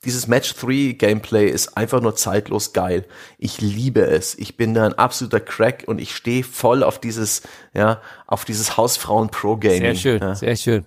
dieses 0.05 0.27
Match 0.27 0.53
3 0.55 0.93
Gameplay 0.97 1.49
ist 1.49 1.75
einfach 1.75 2.01
nur 2.01 2.15
zeitlos 2.15 2.71
geil. 2.71 3.05
Ich 3.37 3.59
liebe 3.59 4.01
es. 4.01 4.35
Ich 4.35 4.55
bin 4.55 4.73
da 4.73 4.85
ein 4.85 4.93
absoluter 4.93 5.39
Crack 5.39 5.83
und 5.87 5.99
ich 5.99 6.15
stehe 6.15 6.43
voll 6.43 6.83
auf 6.83 6.99
dieses, 6.99 7.41
ja, 7.73 7.99
auf 8.25 8.45
dieses 8.45 8.77
Hausfrauen 8.77 9.29
Pro 9.29 9.57
Gaming. 9.57 9.81
Sehr 9.81 9.95
schön, 9.95 10.21
Ja. 10.21 10.35
sehr 10.35 10.55
schön. 10.55 10.85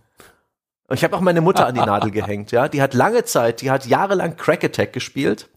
Und 0.88 0.96
ich 0.96 1.04
habe 1.04 1.16
auch 1.16 1.20
meine 1.20 1.40
Mutter 1.40 1.66
an 1.66 1.74
die 1.74 1.80
Nadel 1.80 2.10
gehängt, 2.10 2.50
ja. 2.50 2.68
Die 2.68 2.80
hat 2.80 2.94
lange 2.94 3.24
Zeit, 3.24 3.60
die 3.60 3.70
hat 3.70 3.86
jahrelang 3.86 4.36
Crack 4.36 4.64
Attack 4.64 4.92
gespielt. 4.92 5.48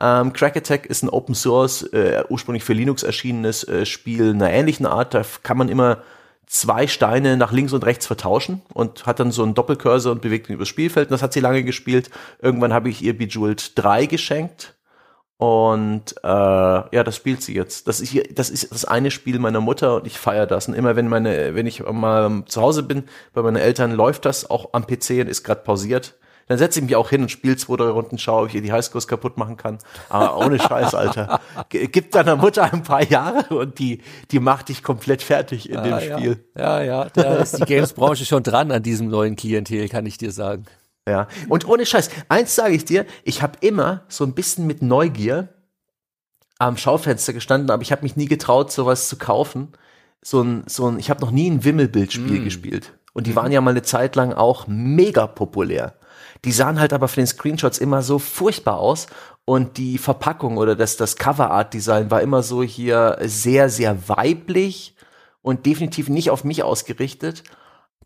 Ähm, 0.00 0.32
Crack 0.32 0.56
Attack 0.56 0.86
ist 0.86 1.02
ein 1.02 1.10
Open 1.10 1.34
Source, 1.34 1.82
äh, 1.92 2.24
ursprünglich 2.28 2.64
für 2.64 2.72
Linux 2.72 3.02
erschienenes 3.02 3.62
äh, 3.68 3.84
Spiel 3.84 4.30
einer 4.30 4.50
ähnlichen 4.50 4.86
Art. 4.86 5.12
Da 5.14 5.22
kann 5.42 5.58
man 5.58 5.68
immer 5.68 6.02
zwei 6.52 6.86
Steine 6.86 7.38
nach 7.38 7.50
links 7.50 7.72
und 7.72 7.86
rechts 7.86 8.06
vertauschen 8.06 8.60
und 8.74 9.06
hat 9.06 9.20
dann 9.20 9.32
so 9.32 9.42
einen 9.42 9.54
Doppelcursor 9.54 10.12
und 10.12 10.20
bewegt 10.20 10.50
ihn 10.50 10.54
übers 10.54 10.68
Spielfeld. 10.68 11.08
Und 11.08 11.12
das 11.12 11.22
hat 11.22 11.32
sie 11.32 11.40
lange 11.40 11.64
gespielt. 11.64 12.10
Irgendwann 12.42 12.74
habe 12.74 12.90
ich 12.90 13.00
ihr 13.00 13.16
Bejeweled 13.16 13.72
3 13.76 14.04
geschenkt. 14.04 14.76
Und 15.38 16.14
äh, 16.22 16.28
ja, 16.28 17.02
das 17.04 17.16
spielt 17.16 17.42
sie 17.42 17.54
jetzt. 17.54 17.88
Das 17.88 18.00
ist, 18.00 18.10
hier, 18.10 18.24
das 18.30 18.50
ist 18.50 18.70
das 18.70 18.84
eine 18.84 19.10
Spiel 19.10 19.38
meiner 19.38 19.62
Mutter 19.62 19.96
und 19.96 20.06
ich 20.06 20.18
feiere 20.18 20.46
das. 20.46 20.68
Und 20.68 20.74
immer 20.74 20.94
wenn 20.94 21.08
meine, 21.08 21.54
wenn 21.54 21.66
ich 21.66 21.82
mal 21.84 22.44
zu 22.44 22.60
Hause 22.60 22.82
bin, 22.82 23.04
bei 23.32 23.40
meinen 23.40 23.56
Eltern 23.56 23.92
läuft 23.92 24.26
das 24.26 24.48
auch 24.50 24.74
am 24.74 24.86
PC 24.86 25.22
und 25.22 25.28
ist 25.28 25.44
gerade 25.44 25.62
pausiert. 25.62 26.16
Dann 26.52 26.58
setze 26.58 26.80
ich 26.80 26.84
mich 26.84 26.96
auch 26.96 27.08
hin 27.08 27.22
und 27.22 27.30
spiele 27.30 27.56
zwei, 27.56 27.76
drei 27.76 27.88
Runden, 27.88 28.18
schaue, 28.18 28.42
ob 28.42 28.48
ich 28.50 28.54
ihr 28.56 28.60
die 28.60 28.72
Highscores 28.72 29.08
kaputt 29.08 29.38
machen 29.38 29.56
kann. 29.56 29.78
Aber 30.10 30.36
ohne 30.36 30.58
Scheiß, 30.58 30.94
Alter. 30.94 31.40
Gib 31.70 32.10
deiner 32.10 32.36
Mutter 32.36 32.70
ein 32.70 32.82
paar 32.82 33.02
Jahre 33.02 33.56
und 33.56 33.78
die, 33.78 34.02
die 34.30 34.38
macht 34.38 34.68
dich 34.68 34.82
komplett 34.82 35.22
fertig 35.22 35.70
in 35.70 35.82
dem 35.82 35.94
Ah, 35.94 35.98
ja. 36.02 36.18
Spiel. 36.18 36.44
Ja, 36.54 36.82
ja, 36.82 37.04
da 37.06 37.36
ist 37.36 37.58
die 37.58 37.64
Games-Branche 37.64 38.26
schon 38.26 38.42
dran 38.42 38.70
an 38.70 38.82
diesem 38.82 39.08
neuen 39.08 39.34
Klientel, 39.34 39.88
kann 39.88 40.04
ich 40.04 40.18
dir 40.18 40.30
sagen. 40.30 40.66
Ja, 41.08 41.26
und 41.48 41.66
ohne 41.66 41.86
Scheiß, 41.86 42.10
eins 42.28 42.54
sage 42.54 42.74
ich 42.74 42.84
dir, 42.84 43.06
ich 43.24 43.40
habe 43.40 43.54
immer 43.62 44.02
so 44.08 44.24
ein 44.24 44.34
bisschen 44.34 44.66
mit 44.66 44.82
Neugier 44.82 45.48
am 46.58 46.76
Schaufenster 46.76 47.32
gestanden, 47.32 47.70
aber 47.70 47.80
ich 47.80 47.92
habe 47.92 48.02
mich 48.02 48.14
nie 48.16 48.26
getraut, 48.26 48.70
sowas 48.70 49.08
zu 49.08 49.16
kaufen. 49.16 49.68
So 50.20 50.42
ein, 50.42 50.64
so 50.66 50.86
ein, 50.86 50.98
ich 50.98 51.08
habe 51.08 51.22
noch 51.22 51.30
nie 51.30 51.48
ein 51.50 51.64
Wimmelbildspiel 51.64 52.44
gespielt. 52.44 52.92
Und 53.14 53.26
die 53.26 53.34
waren 53.36 53.52
ja 53.52 53.62
mal 53.62 53.70
eine 53.70 53.80
Zeit 53.82 54.16
lang 54.16 54.34
auch 54.34 54.66
mega 54.66 55.26
populär. 55.26 55.94
Die 56.44 56.52
sahen 56.52 56.80
halt 56.80 56.92
aber 56.92 57.08
von 57.08 57.22
den 57.22 57.26
Screenshots 57.26 57.78
immer 57.78 58.02
so 58.02 58.18
furchtbar 58.18 58.78
aus. 58.78 59.06
Und 59.44 59.76
die 59.76 59.98
Verpackung 59.98 60.56
oder 60.56 60.76
das, 60.76 60.96
das 60.96 61.16
Cover-Art-Design 61.16 62.10
war 62.10 62.22
immer 62.22 62.42
so 62.42 62.62
hier 62.62 63.18
sehr, 63.22 63.68
sehr 63.68 64.08
weiblich 64.08 64.94
und 65.40 65.66
definitiv 65.66 66.08
nicht 66.08 66.30
auf 66.30 66.44
mich 66.44 66.62
ausgerichtet. 66.62 67.42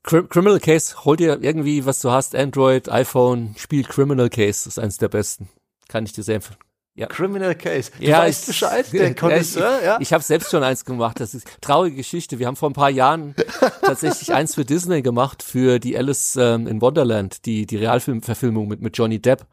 Crim 0.03 0.29
Criminal 0.29 0.61
Case, 0.61 1.05
hol 1.05 1.17
dir 1.17 1.43
irgendwie, 1.43 1.85
was 1.85 2.01
du 2.01 2.11
hast, 2.11 2.35
Android, 2.35 2.89
iPhone, 2.89 3.55
spiel 3.59 3.85
Criminal 3.85 4.31
Case, 4.31 4.69
ist 4.69 4.79
eins 4.79 4.99
der 4.99 5.09
besten. 5.09 5.49
Kann 5.89 6.05
ich 6.05 6.13
dir 6.13 6.23
sehr 6.23 6.37
empfehlen. 6.37 6.66
Ja. 6.97 7.07
Criminal 7.09 7.55
Case. 7.55 7.91
Du 7.99 8.05
Ja, 8.07 8.21
weißt 8.21 8.41
ich- 8.43 8.47
Bescheid, 8.47 8.87
der 8.93 9.09
Ja, 9.09 9.15
Connoisseur, 9.15 9.79
ich, 9.79 9.85
ja. 9.85 9.99
Ich 10.01 10.13
habe 10.15 10.25
selbst 10.25 10.51
schon 10.51 10.63
eins 10.63 10.85
gemacht. 10.87 11.21
Das 11.21 11.35
ist 11.35 11.47
traurige 11.61 11.97
Geschichte. 11.97 12.39
Wir 12.39 12.47
haben 12.47 12.57
vor 12.57 12.71
ein 12.71 12.73
paar 12.73 12.89
Jahren 12.91 13.35
tatsächlich 13.83 14.33
eins 14.33 14.55
für 14.55 14.65
Disney 14.65 15.03
gemacht 15.03 15.43
für 15.43 15.79
die 15.79 15.97
Alice 15.97 16.37
ähm, 16.41 16.67
in 16.67 16.81
Wonderland, 16.81 17.45
die 17.45 17.67
die 17.67 17.77
Realfilmverfilmung 17.77 18.67
mit 18.67 18.81
mit 18.81 18.97
Johnny 18.97 19.21
Depp. 19.21 19.45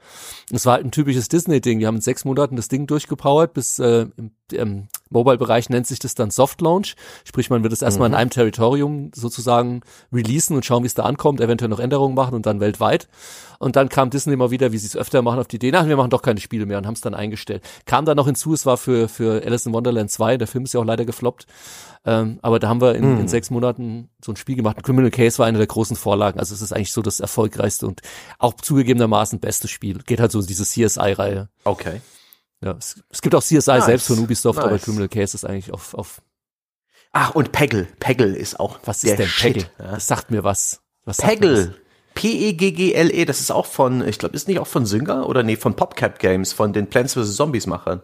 Es 0.51 0.65
war 0.65 0.73
halt 0.75 0.85
ein 0.85 0.91
typisches 0.91 1.27
Disney-Ding. 1.27 1.79
Wir 1.79 1.87
haben 1.87 1.95
in 1.95 2.01
sechs 2.01 2.23
Monaten 2.25 2.55
das 2.55 2.69
Ding 2.69 2.87
durchgepowert 2.87 3.53
bis 3.53 3.77
äh, 3.79 4.07
im, 4.15 4.31
im 4.51 4.87
Mobile-Bereich 5.13 5.69
nennt 5.69 5.87
sich 5.87 5.99
das 5.99 6.15
dann 6.15 6.31
Soft 6.31 6.61
Launch. 6.61 6.95
Sprich, 7.23 7.49
man 7.49 7.63
wird 7.63 7.73
es 7.73 7.81
erstmal 7.81 8.09
in 8.09 8.15
einem 8.15 8.29
Territorium 8.29 9.11
sozusagen 9.15 9.81
releasen 10.11 10.55
und 10.55 10.65
schauen, 10.65 10.83
wie 10.83 10.87
es 10.87 10.93
da 10.93 11.03
ankommt, 11.03 11.39
eventuell 11.39 11.69
noch 11.69 11.79
Änderungen 11.79 12.15
machen 12.15 12.33
und 12.33 12.45
dann 12.45 12.59
weltweit. 12.59 13.07
Und 13.59 13.77
dann 13.77 13.87
kam 13.87 14.09
Disney 14.09 14.33
immer 14.33 14.51
wieder, 14.51 14.73
wie 14.73 14.77
sie 14.77 14.87
es 14.87 14.97
öfter 14.97 15.21
machen, 15.21 15.39
auf 15.39 15.47
die 15.47 15.55
Idee, 15.55 15.71
na, 15.71 15.87
wir 15.87 15.95
machen 15.95 16.09
doch 16.09 16.21
keine 16.21 16.41
Spiele 16.41 16.65
mehr 16.65 16.77
und 16.77 16.85
haben 16.85 16.95
es 16.95 17.01
dann 17.01 17.13
eingestellt. 17.13 17.63
Kam 17.85 18.03
dann 18.03 18.17
noch 18.17 18.25
hinzu, 18.25 18.53
es 18.53 18.65
war 18.65 18.77
für, 18.77 19.07
für 19.07 19.41
Alice 19.45 19.65
in 19.65 19.73
Wonderland 19.73 20.11
2, 20.11 20.37
der 20.37 20.47
Film 20.47 20.65
ist 20.65 20.73
ja 20.73 20.81
auch 20.81 20.85
leider 20.85 21.05
gefloppt. 21.05 21.47
Ähm, 22.05 22.39
aber 22.41 22.59
da 22.59 22.67
haben 22.67 22.81
wir 22.81 22.95
in, 22.95 23.19
in 23.19 23.27
sechs 23.29 23.49
Monaten 23.49 24.09
so 24.23 24.33
ein 24.33 24.35
Spiel 24.35 24.57
gemacht. 24.57 24.83
Criminal 24.83 25.11
Case 25.11 25.39
war 25.39 25.45
eine 25.45 25.57
der 25.57 25.67
großen 25.67 25.95
Vorlagen. 25.95 26.39
Also 26.39 26.53
es 26.53 26.61
ist 26.61 26.73
eigentlich 26.73 26.91
so 26.91 27.01
das 27.01 27.21
erfolgreichste 27.21 27.87
und 27.87 28.01
auch 28.39 28.55
zugegebenermaßen 28.55 29.39
beste 29.39 29.69
Spiel. 29.69 29.99
Geht 30.05 30.19
halt 30.19 30.31
so 30.31 30.41
in 30.41 30.47
diese 30.47 30.65
CSI-Reihe. 30.65 31.47
Okay. 31.63 32.01
Ja, 32.63 32.75
es, 32.77 33.03
es 33.09 33.21
gibt 33.21 33.35
auch 33.35 33.43
CSI 33.43 33.71
Nice. 33.71 33.85
selbst 33.85 34.07
von 34.07 34.19
Ubisoft, 34.19 34.59
aber 34.59 34.71
Nice. 34.71 34.83
Criminal 34.83 35.09
Case 35.09 35.35
ist 35.35 35.45
eigentlich 35.45 35.71
auf, 35.71 35.93
auf 35.93 36.21
Ach, 37.11 37.35
und 37.35 37.51
Peggle. 37.51 37.87
Peggle 37.99 38.35
ist 38.35 38.59
auch 38.59 38.79
was 38.85 39.03
ist 39.03 39.19
denn. 39.19 39.29
Peggle? 39.29 39.69
Ja. 39.77 39.91
Das 39.91 40.07
sagt 40.07 40.31
mir 40.31 40.43
was. 40.43 40.81
was 41.05 41.17
Peggle. 41.17 41.75
P-E-G-G-L-E, 42.15 43.21
E, 43.21 43.25
das 43.25 43.39
ist 43.39 43.51
auch 43.51 43.65
von, 43.65 44.07
ich 44.07 44.19
glaube, 44.19 44.35
ist 44.35 44.47
nicht 44.47 44.59
auch 44.59 44.67
von 44.67 44.85
Zynga 44.85 45.23
oder 45.23 45.41
nee, 45.41 45.55
von 45.55 45.75
PopCap 45.75 46.19
Games, 46.19 46.53
von 46.53 46.71
den 46.71 46.87
Plants 46.87 47.15
vs. 47.15 47.35
Zombies 47.35 47.65
Machern. 47.65 48.01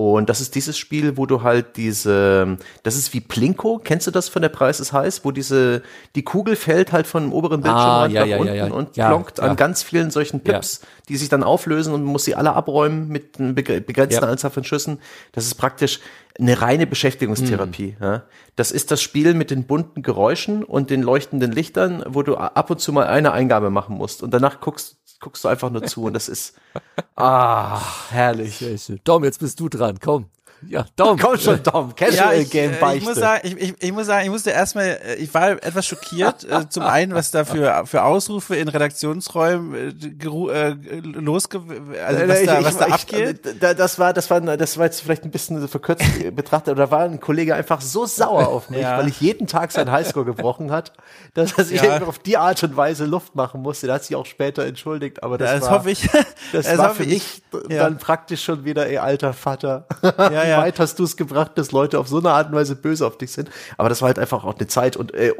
Und 0.00 0.30
das 0.30 0.40
ist 0.40 0.54
dieses 0.54 0.78
Spiel, 0.78 1.16
wo 1.16 1.26
du 1.26 1.42
halt 1.42 1.76
diese, 1.76 2.56
das 2.84 2.94
ist 2.94 3.12
wie 3.14 3.20
Plinko, 3.20 3.80
kennst 3.82 4.06
du 4.06 4.12
das 4.12 4.28
von 4.28 4.42
der 4.42 4.48
Preis 4.48 4.78
ist 4.78 4.92
heiß, 4.92 5.24
wo 5.24 5.32
diese, 5.32 5.82
die 6.14 6.22
Kugel 6.22 6.54
fällt 6.54 6.92
halt 6.92 7.08
von 7.08 7.24
dem 7.24 7.32
oberen 7.32 7.62
Bildschirmrand 7.62 8.12
Ah, 8.12 8.14
ja, 8.14 8.20
nach 8.20 8.28
ja, 8.28 8.38
unten 8.38 8.54
ja. 8.54 8.66
und 8.66 8.92
plonkt 8.92 9.40
an 9.40 9.56
ganz 9.56 9.82
vielen 9.82 10.12
solchen 10.12 10.38
Pips, 10.38 10.82
die 11.08 11.16
sich 11.16 11.28
dann 11.28 11.42
auflösen 11.42 11.92
und 11.92 12.04
man 12.04 12.12
muss 12.12 12.24
sie 12.24 12.36
alle 12.36 12.52
abräumen 12.52 13.08
mit 13.08 13.40
einer 13.40 13.54
begrenzten. 13.54 14.22
Anzahl 14.22 14.52
von 14.52 14.62
Schüssen. 14.62 15.00
Das 15.32 15.46
ist 15.46 15.56
praktisch 15.56 15.98
eine 16.38 16.60
reine 16.60 16.86
Beschäftigungstherapie. 16.86 17.96
Mhm. 17.98 18.04
Ja. 18.04 18.22
Das 18.56 18.70
ist 18.70 18.90
das 18.90 19.02
Spiel 19.02 19.34
mit 19.34 19.50
den 19.50 19.66
bunten 19.66 20.02
Geräuschen 20.02 20.62
und 20.62 20.90
den 20.90 21.02
leuchtenden 21.02 21.52
Lichtern, 21.52 22.04
wo 22.06 22.22
du 22.22 22.36
ab 22.36 22.70
und 22.70 22.80
zu 22.80 22.92
mal 22.92 23.06
eine 23.06 23.32
Eingabe 23.32 23.70
machen 23.70 23.96
musst 23.96 24.22
und 24.22 24.32
danach 24.32 24.60
guckst, 24.60 24.98
guckst 25.20 25.44
du 25.44 25.48
einfach 25.48 25.70
nur 25.70 25.82
zu 25.82 26.04
und 26.04 26.12
das 26.12 26.28
ist, 26.28 26.54
ah, 27.16 27.80
herrlich. 28.10 28.64
Dom, 29.04 29.24
jetzt 29.24 29.40
bist 29.40 29.58
du 29.58 29.68
dran. 29.68 29.98
Komm. 30.00 30.26
Ja, 30.68 30.84
Dom. 30.96 31.18
Komm 31.18 31.38
schon, 31.38 31.62
Dom, 31.62 31.94
Ja, 32.00 32.06
Casual 32.06 32.34
ich, 32.40 32.50
Game 32.50 32.70
äh, 32.70 32.74
ich 32.74 32.80
Beichte. 32.80 33.04
muss 33.04 33.16
sagen, 33.16 33.40
ich, 33.44 33.56
ich, 33.56 33.74
ich 33.82 33.92
muss 33.92 34.06
sagen, 34.06 34.24
ich 34.24 34.30
musste 34.30 34.50
erstmal, 34.50 34.86
äh, 35.06 35.14
ich 35.16 35.32
war 35.32 35.50
etwas 35.50 35.86
schockiert. 35.86 36.44
äh, 36.50 36.68
zum 36.68 36.82
einen, 36.82 37.14
was 37.14 37.30
da 37.30 37.44
für, 37.44 37.84
für 37.86 38.02
Ausrufe 38.02 38.56
in 38.56 38.66
Redaktionsräumen 38.68 39.74
äh, 39.74 39.92
geru- 40.24 40.50
äh, 40.50 40.74
losge, 41.02 41.60
also 42.04 42.28
was 42.28 42.42
da, 42.44 42.58
ich- 42.58 42.64
was 42.66 42.76
da 42.76 42.86
ich- 42.88 42.92
abgeht. 42.92 43.40
da- 43.62 43.74
Das 43.74 43.98
war, 43.98 44.12
das 44.12 44.30
war, 44.30 44.40
das 44.40 44.76
war 44.78 44.84
jetzt 44.86 45.00
vielleicht 45.02 45.24
ein 45.24 45.30
bisschen 45.30 45.66
verkürzt 45.68 46.04
betrachtet, 46.34 46.72
aber 46.72 46.86
da 46.86 46.90
war 46.90 47.00
ein 47.04 47.20
Kollege 47.20 47.54
einfach 47.54 47.80
so 47.80 48.06
sauer 48.06 48.48
auf 48.48 48.68
mich, 48.70 48.80
Ja. 48.80 48.98
weil 48.98 49.08
ich 49.08 49.20
jeden 49.20 49.46
Tag 49.46 49.70
seinen 49.72 49.92
Highscore 49.92 50.26
gebrochen 50.26 50.70
hat, 50.72 50.92
dass 51.34 51.52
er 51.56 51.64
sich 51.64 51.82
Ja. 51.82 52.02
auf 52.02 52.18
die 52.18 52.36
Art 52.36 52.62
und 52.64 52.76
Weise 52.76 53.04
Luft 53.04 53.34
machen 53.36 53.62
musste. 53.62 53.86
Da 53.86 53.94
hat 53.94 54.04
sich 54.04 54.16
auch 54.16 54.26
später 54.26 54.64
entschuldigt, 54.64 55.22
aber 55.22 55.38
das, 55.38 55.52
Das, 55.60 55.62
war, 55.70 55.78
hoffe 55.78 55.90
ich. 55.92 56.08
das 56.52 56.66
das 56.66 56.78
war 56.78 56.94
für 56.94 57.04
ich. 57.04 57.08
mich 57.08 57.42
Ja. 57.68 57.84
dann 57.84 57.98
praktisch 57.98 58.42
schon 58.42 58.64
wieder, 58.64 58.86
ey, 58.88 58.98
alter 58.98 59.32
Vater. 59.32 59.86
Ja, 60.02 60.47
ja. 60.48 60.58
weit 60.58 60.78
hast 60.78 60.98
du 60.98 61.04
es 61.04 61.16
gebracht, 61.16 61.52
dass 61.56 61.72
Leute 61.72 61.98
auf 61.98 62.08
so 62.08 62.18
eine 62.18 62.30
Art 62.30 62.48
und 62.48 62.54
Weise 62.54 62.76
böse 62.76 63.06
auf 63.06 63.18
dich 63.18 63.32
sind? 63.32 63.50
Aber 63.76 63.88
das 63.88 64.02
war 64.02 64.08
halt 64.08 64.18
einfach 64.18 64.44
auch 64.44 64.56
eine 64.56 64.66
Zeit 64.66 64.96
und, 64.96 65.14
äh, 65.14 65.32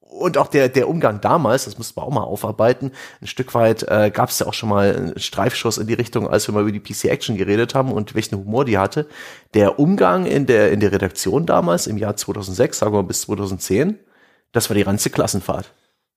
und 0.00 0.36
auch 0.38 0.48
der, 0.48 0.68
der 0.68 0.88
Umgang 0.88 1.20
damals, 1.20 1.64
das 1.64 1.78
mussten 1.78 1.98
wir 1.98 2.04
auch 2.04 2.10
mal 2.10 2.22
aufarbeiten, 2.22 2.92
ein 3.20 3.26
Stück 3.26 3.54
weit 3.54 3.84
äh, 3.84 4.10
gab 4.10 4.28
es 4.28 4.38
ja 4.40 4.46
auch 4.46 4.54
schon 4.54 4.68
mal 4.68 4.94
einen 4.94 5.18
Streifschuss 5.18 5.78
in 5.78 5.86
die 5.86 5.94
Richtung, 5.94 6.28
als 6.28 6.48
wir 6.48 6.54
mal 6.54 6.62
über 6.62 6.72
die 6.72 6.80
PC 6.80 7.06
Action 7.06 7.36
geredet 7.36 7.74
haben 7.74 7.92
und 7.92 8.14
welchen 8.14 8.36
Humor 8.36 8.64
die 8.64 8.78
hatte. 8.78 9.06
Der 9.54 9.78
Umgang 9.78 10.26
in 10.26 10.46
der, 10.46 10.72
in 10.72 10.80
der 10.80 10.92
Redaktion 10.92 11.46
damals 11.46 11.86
im 11.86 11.96
Jahr 11.96 12.16
2006, 12.16 12.78
sagen 12.78 12.92
wir 12.92 13.02
mal 13.02 13.08
bis 13.08 13.22
2010, 13.22 13.98
das 14.52 14.68
war 14.68 14.74
die 14.74 14.84
ganze 14.84 15.10
Klassenfahrt. 15.10 15.72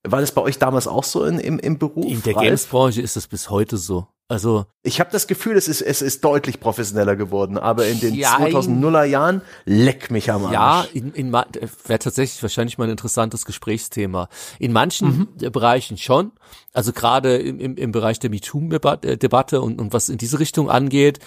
War 0.06 0.20
das 0.20 0.34
bei 0.34 0.42
euch 0.42 0.60
damals 0.60 0.88
auch 0.88 1.04
so 1.06 1.24
in, 1.24 1.40
im, 1.40 1.60
im 1.60 1.78
Beruf? 1.78 2.06
In 2.06 2.22
der? 2.24 2.34
Games-Branche 2.34 3.02
ist 3.02 3.16
das 3.16 3.28
bis 3.28 3.50
heute 3.50 3.78
so. 3.78 4.08
Also, 4.30 4.66
Ich 4.82 5.00
habe 5.00 5.12
das 5.12 5.28
Gefühl, 5.28 5.58
es 5.58 5.68
ist, 5.68 5.82
es 5.82 6.02
ist 6.02 6.24
deutlich 6.24 6.60
professioneller 6.60 7.16
geworden, 7.16 7.58
aber 7.58 7.88
in 7.88 8.00
den 8.00 8.16
Jein. 8.16 8.54
2000er 8.54 9.04
Jahren 9.04 9.42
leck 9.66 10.12
mich 10.12 10.32
am 10.32 10.46
Arsch. 10.46 10.54
ja, 10.54 10.88
in, 10.94 11.14
in 11.14 11.32
wäre 11.32 12.00
tatsächlich 12.00 12.42
wahrscheinlich 12.42 12.78
mal 12.78 12.86
ein 12.86 12.92
interessantes 12.92 13.46
Gesprächsthema. 13.46 14.30
In 14.60 14.72
manchen 14.72 15.28
äh, 15.42 15.50
Bereichen 15.50 15.98
schon. 15.98 16.32
Also 16.72 16.94
gerade 16.94 17.38
im, 17.38 17.60
im, 17.60 17.76
im 17.76 17.92
Bereich 17.92 18.20
der 18.20 18.30
MeToo-Debatte 18.30 19.62
und, 19.62 19.80
und 19.80 19.94
was 19.94 20.10
in 20.10 20.18
diese 20.18 20.40
Richtung 20.40 20.70
angeht. 20.70 21.20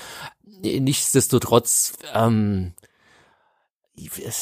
Nichtsdestotrotz, 0.63 1.93
ähm, 2.15 2.73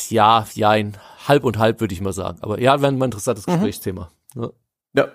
ja, 0.08 0.46
ja, 0.54 0.70
ein 0.70 0.96
halb 1.28 1.44
und 1.44 1.58
halb 1.58 1.80
würde 1.80 1.92
ich 1.92 2.00
mal 2.00 2.12
sagen. 2.12 2.38
Aber 2.40 2.60
ja, 2.60 2.80
wäre 2.80 2.92
mal 2.92 3.06
ein 3.06 3.08
interessantes 3.08 3.46
Gesprächsthema. 3.46 4.10
Ja. 4.34 4.50
Ja, 4.96 5.08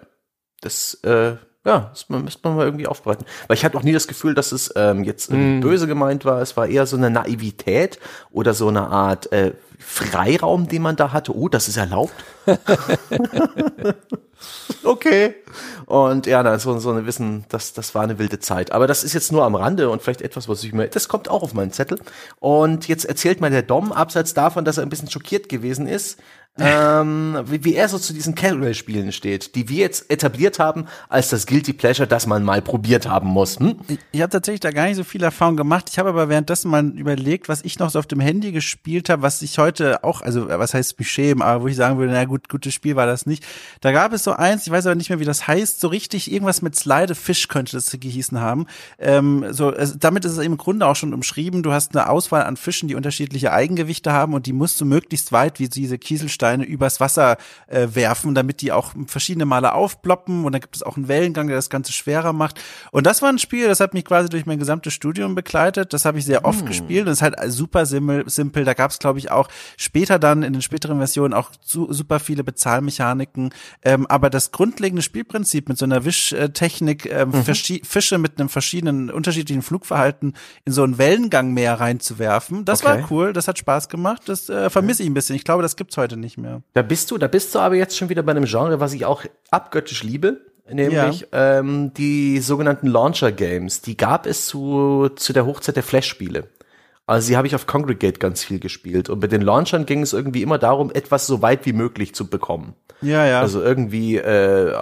das, 0.61 0.95
äh, 1.03 1.37
ja, 1.65 1.91
das 1.91 2.09
müsste 2.09 2.47
man 2.47 2.57
mal 2.57 2.65
irgendwie 2.65 2.87
aufbereiten. 2.87 3.25
Weil 3.47 3.57
ich 3.57 3.65
hatte 3.65 3.77
auch 3.77 3.83
nie 3.83 3.91
das 3.91 4.07
Gefühl, 4.07 4.33
dass 4.33 4.51
es 4.51 4.73
ähm, 4.75 5.03
jetzt 5.03 5.29
irgendwie 5.29 5.61
böse 5.61 5.87
gemeint 5.87 6.25
war. 6.25 6.41
Es 6.41 6.57
war 6.57 6.67
eher 6.67 6.85
so 6.85 6.97
eine 6.97 7.09
Naivität 7.09 7.99
oder 8.31 8.53
so 8.53 8.67
eine 8.67 8.87
Art 8.87 9.31
äh, 9.31 9.53
Freiraum, 9.77 10.67
den 10.67 10.81
man 10.81 10.95
da 10.95 11.13
hatte. 11.13 11.35
Oh, 11.35 11.47
das 11.47 11.67
ist 11.67 11.77
erlaubt. 11.77 12.13
okay. 14.83 15.35
Und 15.85 16.27
ja, 16.27 16.43
na, 16.43 16.59
so, 16.59 16.77
so 16.79 16.91
eine 16.91 17.05
Wissen, 17.05 17.45
das, 17.49 17.73
das 17.73 17.95
war 17.95 18.03
eine 18.03 18.19
wilde 18.19 18.39
Zeit. 18.39 18.71
Aber 18.71 18.87
das 18.87 19.03
ist 19.03 19.13
jetzt 19.13 19.31
nur 19.31 19.45
am 19.45 19.55
Rande 19.55 19.89
und 19.89 20.01
vielleicht 20.01 20.21
etwas, 20.21 20.49
was 20.49 20.63
ich 20.63 20.73
mir, 20.73 20.87
das 20.87 21.07
kommt 21.07 21.29
auch 21.29 21.43
auf 21.43 21.53
meinen 21.53 21.71
Zettel. 21.71 21.99
Und 22.39 22.87
jetzt 22.87 23.05
erzählt 23.05 23.41
mal 23.41 23.49
der 23.49 23.63
Dom, 23.63 23.91
abseits 23.91 24.33
davon, 24.33 24.65
dass 24.65 24.77
er 24.77 24.83
ein 24.83 24.89
bisschen 24.89 25.09
schockiert 25.09 25.49
gewesen 25.49 25.87
ist, 25.87 26.19
ähm, 26.61 27.39
wie, 27.45 27.63
wie 27.63 27.75
er 27.75 27.87
so 27.87 27.97
zu 27.97 28.13
diesen 28.13 28.35
Casual-Spielen 28.35 29.11
steht, 29.11 29.55
die 29.55 29.69
wir 29.69 29.77
jetzt 29.77 30.11
etabliert 30.11 30.59
haben 30.59 30.85
als 31.07 31.29
das 31.29 31.45
Guilty 31.45 31.73
Pleasure, 31.73 32.07
das 32.07 32.27
man 32.27 32.43
mal 32.43 32.61
probiert 32.61 33.07
haben 33.07 33.29
muss. 33.29 33.59
Hm? 33.59 33.79
Ich, 33.87 33.99
ich 34.11 34.21
habe 34.21 34.31
tatsächlich 34.31 34.59
da 34.59 34.71
gar 34.71 34.85
nicht 34.87 34.97
so 34.97 35.03
viel 35.03 35.23
Erfahrung 35.23 35.55
gemacht. 35.55 35.89
Ich 35.89 35.99
habe 35.99 36.09
aber 36.09 36.27
währenddessen 36.29 36.69
mal 36.69 36.85
überlegt, 36.85 37.49
was 37.49 37.63
ich 37.63 37.79
noch 37.79 37.89
so 37.89 37.99
auf 37.99 38.07
dem 38.07 38.19
Handy 38.19 38.51
gespielt 38.51 39.09
habe, 39.09 39.21
was 39.21 39.41
ich 39.41 39.57
heute 39.57 40.03
auch, 40.03 40.21
also 40.21 40.49
was 40.49 40.73
heißt 40.73 40.99
mich 40.99 41.09
schämen, 41.09 41.41
aber 41.41 41.63
wo 41.63 41.67
ich 41.67 41.75
sagen 41.75 41.97
würde, 41.97 42.11
na 42.11 42.25
gut, 42.25 42.49
gutes 42.49 42.73
Spiel 42.73 42.95
war 42.95 43.05
das 43.05 43.25
nicht. 43.25 43.45
Da 43.81 43.91
gab 43.91 44.11
es 44.11 44.23
so 44.23 44.33
eins, 44.33 44.67
ich 44.67 44.71
weiß 44.71 44.85
aber 44.85 44.95
nicht 44.95 45.09
mehr, 45.09 45.19
wie 45.19 45.25
das 45.25 45.47
heißt, 45.47 45.79
so 45.79 45.87
richtig 45.87 46.31
irgendwas 46.31 46.61
mit 46.61 46.75
Slide 46.75 47.15
Fish 47.15 47.47
könnte 47.47 47.77
das 47.77 47.89
gehießen 47.97 48.39
haben. 48.39 48.67
Ähm, 48.97 49.45
so, 49.51 49.69
also 49.69 49.95
damit 49.97 50.25
ist 50.25 50.33
es 50.33 50.39
im 50.39 50.57
Grunde 50.57 50.87
auch 50.87 50.95
schon 50.95 51.13
umschrieben. 51.13 51.63
Du 51.63 51.71
hast 51.71 51.95
eine 51.95 52.09
Auswahl 52.09 52.43
an 52.43 52.57
Fischen, 52.57 52.89
die 52.89 52.95
unterschiedliche 52.95 53.53
Eigengewichte 53.53 54.11
haben 54.11 54.33
und 54.33 54.45
die 54.45 54.53
musst 54.53 54.81
du 54.81 54.85
möglichst 54.85 55.31
weit 55.31 55.59
wie 55.59 55.69
diese 55.69 55.97
Kieselsteine 55.97 56.38
übers 56.43 56.99
Wasser 56.99 57.37
äh, 57.67 57.87
werfen, 57.93 58.35
damit 58.35 58.61
die 58.61 58.71
auch 58.71 58.93
verschiedene 59.07 59.45
Male 59.45 59.73
aufploppen 59.73 60.45
und 60.45 60.51
dann 60.51 60.61
gibt 60.61 60.75
es 60.75 60.83
auch 60.83 60.97
einen 60.97 61.07
Wellengang, 61.07 61.47
der 61.47 61.55
das 61.55 61.69
Ganze 61.69 61.91
schwerer 61.91 62.33
macht. 62.33 62.59
Und 62.91 63.05
das 63.05 63.21
war 63.21 63.29
ein 63.29 63.39
Spiel, 63.39 63.67
das 63.67 63.79
hat 63.79 63.93
mich 63.93 64.05
quasi 64.05 64.29
durch 64.29 64.45
mein 64.45 64.59
gesamtes 64.59 64.93
Studium 64.93 65.35
begleitet. 65.35 65.93
Das 65.93 66.05
habe 66.05 66.19
ich 66.19 66.25
sehr 66.25 66.45
oft 66.45 66.65
gespielt 66.65 67.05
und 67.07 67.13
ist 67.13 67.21
halt 67.21 67.35
super 67.47 67.85
simpel. 67.85 68.65
Da 68.65 68.73
gab 68.73 68.91
es, 68.91 68.99
glaube 68.99 69.19
ich, 69.19 69.31
auch 69.31 69.47
später 69.77 70.19
dann 70.19 70.43
in 70.43 70.53
den 70.53 70.61
späteren 70.61 70.97
Versionen 70.97 71.33
auch 71.33 71.51
su 71.61 71.91
super 71.91 72.19
viele 72.19 72.43
Bezahlmechaniken. 72.43 73.49
Ähm, 73.83 74.07
aber 74.07 74.29
das 74.29 74.51
grundlegende 74.51 75.01
Spielprinzip 75.01 75.69
mit 75.69 75.77
so 75.77 75.85
einer 75.85 76.05
Wischtechnik, 76.05 77.05
ähm, 77.11 77.31
verschi- 77.31 77.85
Fische 77.85 78.17
mit 78.17 78.39
einem 78.39 78.49
verschiedenen, 78.49 79.09
unterschiedlichen 79.09 79.61
Flugverhalten 79.61 80.33
in 80.65 80.73
so 80.73 80.83
ein 80.83 80.97
Wellengang-Meer 80.97 81.79
reinzuwerfen, 81.79 82.65
das 82.65 82.83
Okay. 82.83 83.01
war 83.01 83.11
cool, 83.11 83.33
das 83.33 83.47
hat 83.47 83.57
Spaß 83.57 83.89
gemacht. 83.89 84.23
Das 84.27 84.49
äh, 84.49 84.69
vermisse 84.69 85.03
ich 85.03 85.09
ein 85.09 85.13
bisschen. 85.13 85.35
Ich 85.35 85.43
glaube, 85.43 85.63
das 85.63 85.75
gibt's 85.75 85.97
heute 85.97 86.17
nicht 86.17 86.28
mehr. 86.37 86.61
Da 86.73 86.81
bist 86.81 87.11
du, 87.11 87.17
da 87.17 87.27
bist 87.27 87.53
du 87.55 87.59
aber 87.59 87.75
jetzt 87.75 87.97
schon 87.97 88.09
wieder 88.09 88.23
bei 88.23 88.31
einem 88.31 88.45
Genre, 88.45 88.79
was 88.79 88.93
ich 88.93 89.05
auch 89.05 89.23
abgöttisch 89.51 90.03
liebe, 90.03 90.41
nämlich 90.69 91.27
ähm, 91.31 91.93
die 91.93 92.39
sogenannten 92.39 92.87
Launcher 92.87 93.31
Games. 93.31 93.81
Die 93.81 93.97
gab 93.97 94.25
es 94.25 94.45
zu, 94.45 95.09
zu 95.15 95.33
der 95.33 95.45
Hochzeit 95.45 95.75
der 95.75 95.83
Flash-Spiele. 95.83 96.47
Also 97.05 97.29
die 97.29 97.37
habe 97.37 97.47
ich 97.47 97.55
auf 97.55 97.65
Congregate 97.65 98.19
ganz 98.19 98.43
viel 98.43 98.59
gespielt. 98.59 99.09
Und 99.09 99.19
bei 99.19 99.25
den 99.25 99.41
Launchern 99.41 99.87
ging 99.87 100.03
es 100.03 100.13
irgendwie 100.13 100.43
immer 100.43 100.59
darum, 100.59 100.91
etwas 100.91 101.25
so 101.25 101.41
weit 101.41 101.65
wie 101.65 101.73
möglich 101.73 102.13
zu 102.13 102.27
bekommen. 102.27 102.75
Ja, 103.01 103.25
ja. 103.25 103.41
Also 103.41 103.63
irgendwie 103.63 104.17
äh, 104.17 104.75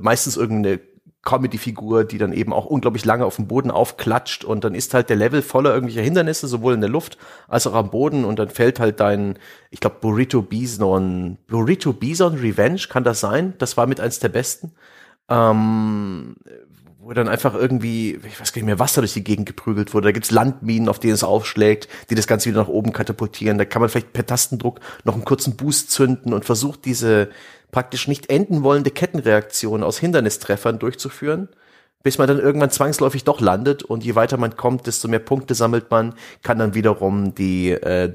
meistens 0.00 0.36
irgendeine 0.36 0.78
Comedy-Figur, 1.22 2.04
die 2.04 2.18
dann 2.18 2.32
eben 2.32 2.52
auch 2.52 2.66
unglaublich 2.66 3.04
lange 3.04 3.24
auf 3.24 3.36
dem 3.36 3.46
Boden 3.46 3.70
aufklatscht 3.70 4.44
und 4.44 4.64
dann 4.64 4.74
ist 4.74 4.92
halt 4.92 5.08
der 5.08 5.16
Level 5.16 5.40
voller 5.40 5.72
irgendwelcher 5.72 6.02
Hindernisse, 6.02 6.48
sowohl 6.48 6.74
in 6.74 6.80
der 6.80 6.90
Luft 6.90 7.16
als 7.48 7.66
auch 7.66 7.74
am 7.74 7.90
Boden 7.90 8.24
und 8.24 8.38
dann 8.38 8.50
fällt 8.50 8.80
halt 8.80 8.98
dein, 8.98 9.38
ich 9.70 9.80
glaube 9.80 9.96
Burrito 10.00 10.42
Bison, 10.42 11.38
Burrito 11.46 11.92
Bison 11.92 12.34
Revenge, 12.34 12.82
kann 12.88 13.04
das 13.04 13.20
sein? 13.20 13.54
Das 13.58 13.76
war 13.76 13.86
mit 13.86 14.00
eins 14.00 14.18
der 14.18 14.30
besten. 14.30 14.72
Ähm, 15.28 16.34
wo 17.02 17.12
dann 17.12 17.28
einfach 17.28 17.54
irgendwie, 17.54 18.20
ich 18.24 18.40
weiß 18.40 18.52
gar 18.52 18.60
nicht 18.60 18.66
mehr, 18.66 18.78
Wasser 18.78 19.00
durch 19.00 19.12
die 19.12 19.24
Gegend 19.24 19.46
geprügelt 19.46 19.92
wurde. 19.92 20.06
Da 20.06 20.12
gibt's 20.12 20.30
Landminen, 20.30 20.88
auf 20.88 21.00
denen 21.00 21.14
es 21.14 21.24
aufschlägt, 21.24 21.88
die 22.10 22.14
das 22.14 22.28
Ganze 22.28 22.48
wieder 22.48 22.60
nach 22.60 22.68
oben 22.68 22.92
katapultieren. 22.92 23.58
Da 23.58 23.64
kann 23.64 23.82
man 23.82 23.88
vielleicht 23.88 24.12
per 24.12 24.24
Tastendruck 24.24 24.78
noch 25.02 25.14
einen 25.14 25.24
kurzen 25.24 25.56
Boost 25.56 25.90
zünden 25.90 26.32
und 26.32 26.44
versucht 26.44 26.84
diese 26.84 27.30
praktisch 27.72 28.06
nicht 28.06 28.30
enden 28.30 28.62
wollende 28.62 28.92
Kettenreaktion 28.92 29.82
aus 29.82 29.98
Hindernistreffern 29.98 30.78
durchzuführen, 30.78 31.48
bis 32.04 32.18
man 32.18 32.28
dann 32.28 32.38
irgendwann 32.38 32.70
zwangsläufig 32.70 33.24
doch 33.24 33.40
landet 33.40 33.82
und 33.82 34.04
je 34.04 34.14
weiter 34.14 34.36
man 34.36 34.56
kommt, 34.56 34.86
desto 34.86 35.08
mehr 35.08 35.18
Punkte 35.18 35.56
sammelt 35.56 35.90
man, 35.90 36.14
kann 36.42 36.58
dann 36.58 36.74
wiederum 36.74 37.34
die, 37.34 37.70
äh, 37.70 38.14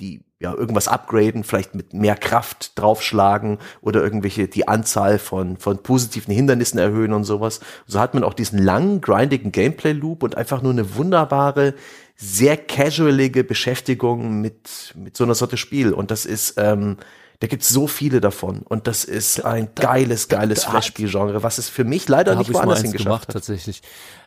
die 0.00 0.22
ja 0.40 0.54
irgendwas 0.54 0.86
upgraden, 0.88 1.42
vielleicht 1.44 1.74
mit 1.74 1.92
mehr 1.94 2.14
Kraft 2.16 2.78
draufschlagen 2.78 3.58
oder 3.80 4.02
irgendwelche 4.02 4.46
die 4.48 4.68
Anzahl 4.68 5.18
von 5.18 5.56
von 5.56 5.82
positiven 5.82 6.32
Hindernissen 6.32 6.78
erhöhen 6.78 7.12
und 7.12 7.24
sowas. 7.24 7.60
So 7.86 7.98
hat 7.98 8.14
man 8.14 8.22
auch 8.24 8.34
diesen 8.34 8.58
langen 8.62 9.00
grindigen 9.00 9.50
Gameplay 9.52 9.92
Loop 9.92 10.22
und 10.22 10.36
einfach 10.36 10.62
nur 10.62 10.72
eine 10.72 10.94
wunderbare 10.94 11.74
sehr 12.16 12.56
casualige 12.56 13.42
Beschäftigung 13.44 14.40
mit 14.40 14.94
mit 14.96 15.16
so 15.16 15.24
einer 15.24 15.34
Sorte 15.34 15.56
Spiel 15.56 15.92
und 15.92 16.10
das 16.10 16.24
ist 16.24 16.54
ähm, 16.56 16.98
da 17.40 17.46
gibt's 17.46 17.68
so 17.68 17.86
viele 17.86 18.20
davon 18.20 18.62
und 18.62 18.88
das 18.88 19.04
ist 19.04 19.44
ein 19.44 19.68
geiles, 19.76 20.26
geiles 20.26 20.62
da- 20.62 20.70
Flash-Spiel-Genre, 20.70 21.42
was 21.44 21.58
es 21.58 21.68
für 21.68 21.84
mich 21.84 22.08
leider 22.08 22.32
Da 22.32 22.38
nicht 22.40 22.52
woanders 22.52 22.82
hingeschafft 22.82 23.04
gemacht 23.06 23.28
hat. 23.28 23.34
tatsächlich. 23.34 23.80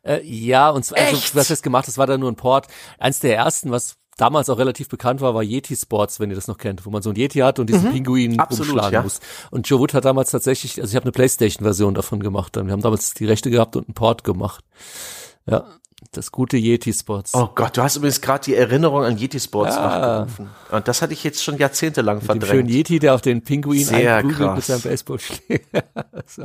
Äh, 0.03 0.22
ja, 0.23 0.69
und 0.69 0.85
zwar, 0.85 0.99
also, 0.99 1.18
Echt? 1.18 1.35
was 1.35 1.49
heißt 1.49 1.61
gemacht, 1.61 1.89
das 1.89 1.98
war 1.98 2.07
da 2.07 2.18
nur 2.18 2.31
ein 2.31 2.38
Port. 2.38 2.68
Eins 2.99 3.19
der 3.19 3.35
ersten, 3.35 3.69
was 3.69 3.95
damals 4.22 4.49
auch 4.49 4.57
relativ 4.60 4.88
bekannt 4.88 5.19
war, 5.22 5.34
war 5.34 5.41
Yeti 5.43 5.76
Sports, 5.76 6.19
wenn 6.19 6.30
ihr 6.30 6.35
das 6.35 6.48
noch 6.48 6.57
kennt, 6.60 6.85
wo 6.85 6.91
man 6.91 7.02
so 7.02 7.10
ein 7.10 7.15
Yeti 7.15 7.39
hat 7.39 7.57
und 7.60 7.68
diesen 7.69 7.91
Pinguin 7.91 8.34
Mhm. 8.34 8.39
Absolut, 8.39 8.69
umschlagen 8.73 8.93
ja. 8.93 9.02
muss. 9.02 9.19
Und 9.49 9.68
Joe 9.68 9.80
Wood 9.80 9.93
hat 9.95 10.06
damals 10.06 10.30
tatsächlich, 10.31 10.80
also 10.80 10.91
ich 10.91 10.95
habe 10.95 11.06
eine 11.06 11.11
Playstation-Version 11.11 11.95
davon 11.95 12.22
gemacht, 12.22 12.56
dann 12.56 12.68
wir 12.68 12.73
haben 12.73 12.81
damals 12.81 13.14
die 13.15 13.26
Rechte 13.26 13.49
gehabt 13.49 13.76
und 13.76 13.88
einen 13.88 13.95
Port 13.95 14.23
gemacht. 14.23 14.64
Ja, 15.48 15.65
das 16.11 16.31
gute 16.31 16.57
Yeti 16.57 16.93
Sports. 16.93 17.34
Oh 17.34 17.49
Gott, 17.56 17.77
du 17.77 17.81
hast 17.84 17.95
übrigens 17.95 18.22
gerade 18.22 18.43
die 18.45 18.56
Erinnerung 18.56 19.03
an 19.03 19.18
Yeti 19.18 19.39
Sports 19.39 19.76
Ja. 19.76 19.84
wachgerufen. 19.84 20.49
Und 20.72 20.88
das 20.88 21.02
hatte 21.02 21.14
ich 21.14 21.23
jetzt 21.23 21.43
schon 21.43 21.57
jahrzehntelang 21.57 22.18
Mit 22.18 22.23
dem 22.23 22.30
schönen 22.30 22.41
verdrängt. 22.41 22.69
Yeti, 22.72 22.99
der 22.99 23.15
auf 23.15 23.22
den 23.22 23.43
Pinguin 23.43 23.85
Sehr 23.85 24.18
einprügelt 24.18 24.56
mit 24.56 24.64
seinem 24.64 24.81
Baseballschläger. 24.81 25.84
so. 26.27 26.43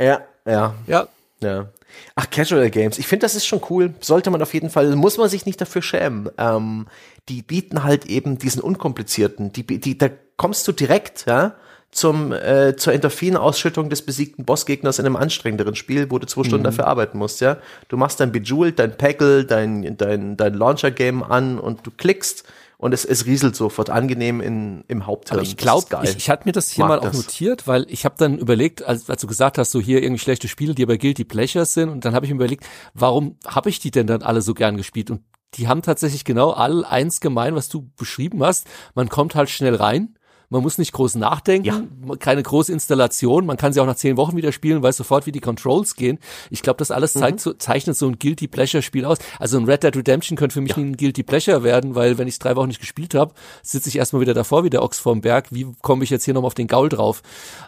Ja, 0.00 0.20
ja, 0.46 0.74
Ja, 0.86 1.08
ja. 1.46 1.68
Ach, 2.14 2.28
Casual 2.28 2.70
Games. 2.70 2.98
Ich 2.98 3.06
finde, 3.06 3.24
das 3.24 3.34
ist 3.34 3.46
schon 3.46 3.62
cool. 3.70 3.94
Sollte 4.00 4.30
man 4.30 4.42
auf 4.42 4.54
jeden 4.54 4.70
Fall, 4.70 4.94
muss 4.96 5.18
man 5.18 5.28
sich 5.28 5.46
nicht 5.46 5.60
dafür 5.60 5.82
schämen. 5.82 6.28
Ähm, 6.36 6.86
die 7.28 7.42
bieten 7.42 7.84
halt 7.84 8.06
eben 8.06 8.38
diesen 8.38 8.60
unkomplizierten, 8.60 9.52
die, 9.52 9.64
die, 9.66 9.98
da 9.98 10.08
kommst 10.36 10.68
du 10.68 10.72
direkt, 10.72 11.26
ja, 11.26 11.56
zum, 11.90 12.32
äh, 12.32 12.76
zur 12.76 12.92
Endorphinausschüttung 12.92 13.88
des 13.88 14.02
besiegten 14.02 14.44
Bossgegners 14.44 14.98
in 14.98 15.06
einem 15.06 15.16
anstrengenderen 15.16 15.74
Spiel, 15.74 16.10
wo 16.10 16.18
du 16.18 16.26
zwei 16.26 16.44
Stunden 16.44 16.64
dafür 16.64 16.86
arbeiten 16.86 17.16
musst, 17.16 17.40
ja. 17.40 17.56
Du 17.88 17.96
machst 17.96 18.20
dein 18.20 18.32
Bejeweled, 18.32 18.78
dein 18.78 18.98
Peggle, 18.98 19.44
dein, 19.44 19.96
dein, 19.96 20.36
dein 20.36 20.54
Launcher-Game 20.54 21.22
an 21.22 21.58
und 21.58 21.86
du 21.86 21.90
klickst 21.90 22.44
und 22.78 22.92
es, 22.92 23.04
es 23.04 23.26
rieselt 23.26 23.56
sofort 23.56 23.90
angenehm 23.90 24.40
in, 24.40 24.84
im 24.88 25.06
Haupthirn. 25.06 25.38
aber 25.38 25.46
ich 25.46 25.56
glaube, 25.56 25.86
ich, 26.02 26.16
ich 26.16 26.30
hatte 26.30 26.46
mir 26.46 26.52
das 26.52 26.70
hier 26.70 26.84
Mag 26.84 26.88
mal 26.88 26.98
auch 26.98 27.12
das. 27.12 27.16
notiert, 27.16 27.66
weil 27.66 27.86
ich 27.88 28.04
habe 28.04 28.16
dann 28.18 28.38
überlegt, 28.38 28.82
als, 28.82 29.08
als 29.08 29.20
du 29.20 29.26
gesagt 29.26 29.58
hast, 29.58 29.70
so 29.70 29.80
hier 29.80 30.02
irgendwie 30.02 30.22
schlechte 30.22 30.48
Spiele, 30.48 30.74
die 30.74 30.82
aber 30.82 30.98
Guilty 30.98 31.24
Pleasures 31.24 31.72
sind, 31.74 31.88
und 31.88 32.04
dann 32.04 32.14
habe 32.14 32.26
ich 32.26 32.30
mir 32.30 32.36
überlegt, 32.36 32.66
warum 32.94 33.36
habe 33.46 33.70
ich 33.70 33.78
die 33.78 33.90
denn 33.90 34.06
dann 34.06 34.22
alle 34.22 34.42
so 34.42 34.54
gern 34.54 34.76
gespielt? 34.76 35.10
Und 35.10 35.22
die 35.54 35.68
haben 35.68 35.82
tatsächlich 35.82 36.24
genau 36.24 36.50
alle 36.50 36.86
eins 36.86 37.20
gemein, 37.20 37.54
was 37.54 37.68
du 37.68 37.90
beschrieben 37.96 38.42
hast. 38.42 38.66
Man 38.94 39.08
kommt 39.08 39.34
halt 39.34 39.48
schnell 39.48 39.74
rein. 39.74 40.18
Man 40.48 40.62
muss 40.62 40.78
nicht 40.78 40.92
groß 40.92 41.16
nachdenken, 41.16 42.16
keine 42.20 42.42
große 42.42 42.72
Installation. 42.72 43.46
Man 43.46 43.56
kann 43.56 43.72
sie 43.72 43.80
auch 43.80 43.86
nach 43.86 43.96
zehn 43.96 44.16
Wochen 44.16 44.36
wieder 44.36 44.52
spielen, 44.52 44.82
weiß 44.82 44.96
sofort, 44.96 45.26
wie 45.26 45.32
die 45.32 45.40
Controls 45.40 45.96
gehen. 45.96 46.18
Ich 46.50 46.62
glaube, 46.62 46.78
das 46.78 46.90
alles 46.92 47.14
Mhm. 47.16 47.20
zeigt 47.20 47.40
so, 47.40 47.52
zeichnet 47.54 47.96
so 47.96 48.06
ein 48.06 48.18
Guilty 48.18 48.46
Pleasure 48.46 48.82
Spiel 48.82 49.04
aus. 49.04 49.18
Also 49.40 49.58
ein 49.58 49.64
Red 49.64 49.82
Dead 49.82 49.96
Redemption 49.96 50.36
könnte 50.36 50.54
für 50.54 50.60
mich 50.60 50.76
nie 50.76 50.84
ein 50.84 50.96
Guilty 50.96 51.24
Pleasure 51.24 51.64
werden, 51.64 51.94
weil 51.96 52.16
wenn 52.18 52.28
ich 52.28 52.38
drei 52.38 52.54
Wochen 52.54 52.68
nicht 52.68 52.80
gespielt 52.80 53.14
habe, 53.14 53.34
sitze 53.62 53.88
ich 53.88 53.96
erstmal 53.96 54.20
wieder 54.22 54.34
davor, 54.34 54.62
wie 54.62 54.70
der 54.70 54.82
Ochs 54.82 54.98
vorm 55.00 55.20
Berg. 55.20 55.46
Wie 55.50 55.66
komme 55.82 56.04
ich 56.04 56.10
jetzt 56.10 56.24
hier 56.24 56.34
nochmal 56.34 56.46
auf 56.48 56.54
den 56.54 56.68
Gaul 56.68 56.88
drauf? 56.88 57.22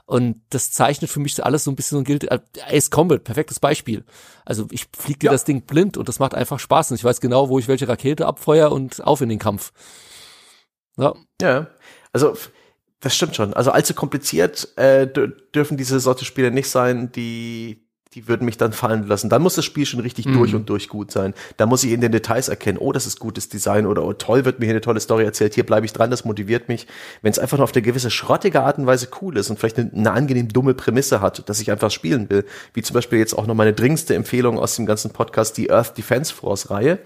Und 0.07 0.41
das 0.51 0.71
zeichnet 0.71 1.11
für 1.11 1.21
mich 1.21 1.45
alles 1.45 1.65
so 1.65 1.73
ein 1.73 1.77
bisschen 1.77 1.97
so 1.97 2.01
ein 2.03 2.05
Guilty. 2.05 2.29
äh, 2.29 2.39
Ace 2.71 2.91
Combat, 2.91 3.25
perfektes 3.25 3.59
Beispiel. 3.61 4.05
Also 4.45 4.67
ich 4.71 4.87
fliege 4.97 5.19
dir 5.19 5.27
Ja. 5.27 5.33
das 5.33 5.45
Ding 5.45 5.63
blind 5.63 5.97
und 5.97 6.09
das 6.09 6.21
macht 6.21 6.35
einfach 6.35 6.59
Spaß. 6.61 6.93
Und 6.93 6.97
ich 6.97 7.05
weiß 7.05 7.21
genau, 7.21 7.49
wo 7.49 7.59
ich 7.59 7.67
welche 7.69 7.89
Rakete 7.89 8.25
abfeuer 8.27 8.71
und 8.71 9.05
auf 9.05 9.21
in 9.21 9.29
den 9.29 9.39
Kampf. 9.41 9.73
Ja. 10.97 11.15
Ja, 11.41 11.67
also 12.13 12.35
das 13.01 13.15
stimmt 13.15 13.37
schon. 13.37 13.55
Also 13.55 13.70
allzu 13.70 13.95
kompliziert 13.95 14.69
äh, 14.77 15.07
dür- 15.07 15.33
dürfen 15.55 15.77
diese 15.77 16.01
Sorte 16.01 16.25
Spiele 16.25 16.51
nicht 16.51 16.69
sein, 16.69 17.12
die 17.12 17.85
die 18.15 18.27
würden 18.27 18.47
mich 18.47 18.57
dann 18.57 18.73
fallen 18.73 19.07
lassen. 19.07 19.29
Dann 19.29 19.43
muss 19.43 19.55
das 19.57 19.66
Spiel 19.66 19.85
schon 19.85 20.01
richtig 20.01 20.25
Mhm. 20.25 20.33
durch 20.33 20.55
und 20.55 20.66
durch 20.70 20.89
gut 20.89 21.11
sein. 21.12 21.35
Da 21.59 21.66
muss 21.66 21.85
ich 21.85 21.93
in 21.93 22.01
den 22.01 22.11
Details 22.11 22.49
erkennen, 22.49 22.79
oh, 22.79 22.91
das 22.91 23.07
ist 23.07 23.20
gutes 23.20 23.51
Design 23.51 23.85
oder 23.85 24.03
oh, 24.03 24.15
toll 24.15 24.47
wird 24.47 24.61
mir 24.61 24.65
hier 24.65 24.73
eine 24.73 24.81
tolle 24.81 24.99
Story 25.01 25.25
erzählt, 25.25 25.55
hier 25.55 25.66
bleibe 25.66 25.85
ich 25.85 25.93
dran, 25.93 26.11
das 26.11 26.25
motiviert 26.25 26.69
mich. 26.70 26.87
Wenn 27.20 27.33
es 27.33 27.39
einfach 27.39 27.59
nur 27.59 27.65
auf 27.65 27.75
eine 27.75 27.83
gewisse 27.83 28.11
schrottige 28.11 28.62
Art 28.62 28.79
und 28.79 28.87
Weise 28.87 29.09
cool 29.20 29.37
ist 29.37 29.51
und 29.51 29.59
vielleicht 29.61 29.79
eine, 29.79 29.91
eine 29.93 30.11
angenehm 30.12 30.49
dumme 30.49 30.73
Prämisse 30.73 31.20
hat, 31.20 31.47
dass 31.51 31.61
ich 31.61 31.70
einfach 31.70 31.91
spielen 31.91 32.31
will, 32.31 32.47
wie 32.73 32.81
zum 32.81 32.95
Beispiel 32.95 33.19
jetzt 33.19 33.35
auch 33.35 33.47
noch 33.47 33.55
meine 33.55 33.75
dringendste 33.75 34.15
Empfehlung 34.15 34.59
aus 34.59 34.75
dem 34.75 34.87
ganzen 34.87 35.11
Podcast, 35.11 35.59
die 35.59 35.70
Earth 35.70 35.99
Defense 35.99 36.33
Force 36.33 36.70
Reihe. 36.70 37.01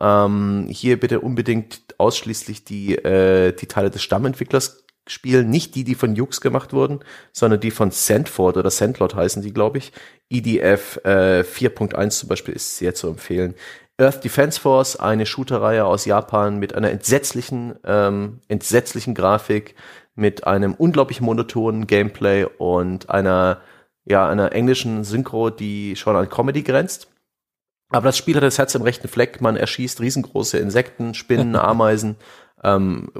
Ähm, 0.00 0.68
hier 0.70 0.98
bitte 0.98 1.20
unbedingt 1.20 1.80
ausschließlich 1.98 2.64
die, 2.64 2.96
äh, 2.96 3.52
die 3.52 3.66
Teile 3.66 3.90
des 3.90 4.02
Stammentwicklers 4.02 4.84
spielen, 5.06 5.50
nicht 5.50 5.74
die, 5.74 5.84
die 5.84 5.94
von 5.94 6.14
Jux 6.16 6.40
gemacht 6.40 6.72
wurden, 6.72 7.00
sondern 7.32 7.60
die 7.60 7.70
von 7.70 7.90
Sandford 7.90 8.56
oder 8.56 8.70
Sandlot 8.70 9.14
heißen 9.14 9.42
die, 9.42 9.52
glaube 9.52 9.78
ich. 9.78 9.92
EDF 10.28 11.00
äh, 11.04 11.40
4.1 11.42 12.10
zum 12.10 12.28
Beispiel 12.28 12.54
ist 12.54 12.78
sehr 12.78 12.94
zu 12.94 13.08
empfehlen. 13.08 13.54
Earth 13.98 14.24
Defense 14.24 14.60
Force, 14.60 14.96
eine 14.96 15.24
Shooterreihe 15.24 15.84
aus 15.84 16.04
Japan 16.04 16.58
mit 16.58 16.74
einer 16.74 16.90
entsetzlichen, 16.90 17.76
ähm, 17.84 18.40
entsetzlichen 18.48 19.14
Grafik, 19.14 19.74
mit 20.14 20.46
einem 20.46 20.74
unglaublich 20.74 21.20
monotonen 21.20 21.86
Gameplay 21.86 22.46
und 22.58 23.10
einer, 23.10 23.60
ja, 24.04 24.28
einer 24.28 24.52
englischen 24.52 25.04
Synchro, 25.04 25.50
die 25.50 25.96
schon 25.96 26.16
an 26.16 26.28
Comedy 26.28 26.62
grenzt. 26.62 27.08
Aber 27.90 28.06
das 28.06 28.18
Spiel 28.18 28.34
hat 28.34 28.42
das 28.42 28.58
Herz 28.58 28.74
im 28.74 28.82
rechten 28.82 29.08
Fleck. 29.08 29.40
Man 29.40 29.56
erschießt 29.56 30.00
riesengroße 30.00 30.58
Insekten, 30.58 31.14
Spinnen, 31.14 31.54
Ameisen, 31.56 32.16
ähm, 32.64 33.12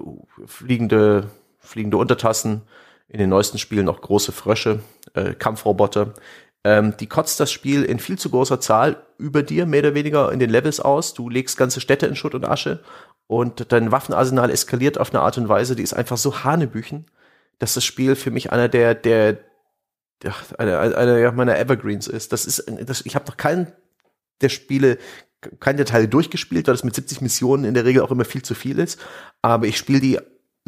fliegende, 0.46 1.30
fliegende 1.66 1.96
Untertassen. 1.96 2.62
In 3.08 3.18
den 3.18 3.30
neuesten 3.30 3.58
Spielen 3.58 3.88
auch 3.88 4.00
große 4.00 4.32
Frösche, 4.32 4.80
äh, 5.14 5.34
Kampfroboter. 5.34 6.14
Ähm, 6.64 6.96
die 6.98 7.06
kotzt 7.06 7.38
das 7.38 7.52
Spiel 7.52 7.84
in 7.84 8.00
viel 8.00 8.18
zu 8.18 8.30
großer 8.30 8.60
Zahl 8.60 9.06
über 9.18 9.44
dir, 9.44 9.66
mehr 9.66 9.80
oder 9.80 9.94
weniger 9.94 10.32
in 10.32 10.40
den 10.40 10.50
Levels 10.50 10.80
aus. 10.80 11.14
Du 11.14 11.28
legst 11.28 11.56
ganze 11.56 11.80
Städte 11.80 12.06
in 12.06 12.16
Schutt 12.16 12.34
und 12.34 12.44
Asche 12.44 12.82
und 13.28 13.72
dein 13.72 13.92
Waffenarsenal 13.92 14.50
eskaliert 14.50 14.98
auf 14.98 15.12
eine 15.12 15.22
Art 15.22 15.38
und 15.38 15.48
Weise, 15.48 15.76
die 15.76 15.82
ist 15.82 15.94
einfach 15.94 16.16
so 16.16 16.44
hanebüchen, 16.44 17.06
dass 17.58 17.74
das 17.74 17.84
Spiel 17.84 18.16
für 18.16 18.30
mich 18.30 18.52
einer 18.52 18.68
der, 18.68 18.94
der, 18.94 19.38
ja, 20.22 20.34
einer, 20.58 20.80
einer 20.80 21.32
meiner 21.32 21.58
Evergreens 21.58 22.06
ist. 22.06 22.32
Das 22.32 22.46
ist, 22.46 22.64
das, 22.84 23.04
ich 23.04 23.14
habe 23.14 23.26
noch 23.26 23.36
keinen 23.36 23.72
der 24.40 24.48
Spiele, 24.48 24.98
keinen 25.60 25.76
der 25.76 25.86
Teile 25.86 26.08
durchgespielt, 26.08 26.66
weil 26.66 26.74
das 26.74 26.84
mit 26.84 26.94
70 26.94 27.20
Missionen 27.20 27.64
in 27.64 27.74
der 27.74 27.84
Regel 27.84 28.02
auch 28.02 28.10
immer 28.10 28.24
viel 28.24 28.42
zu 28.42 28.54
viel 28.54 28.78
ist. 28.78 29.00
Aber 29.42 29.66
ich 29.66 29.76
spiele 29.76 30.00
die 30.00 30.18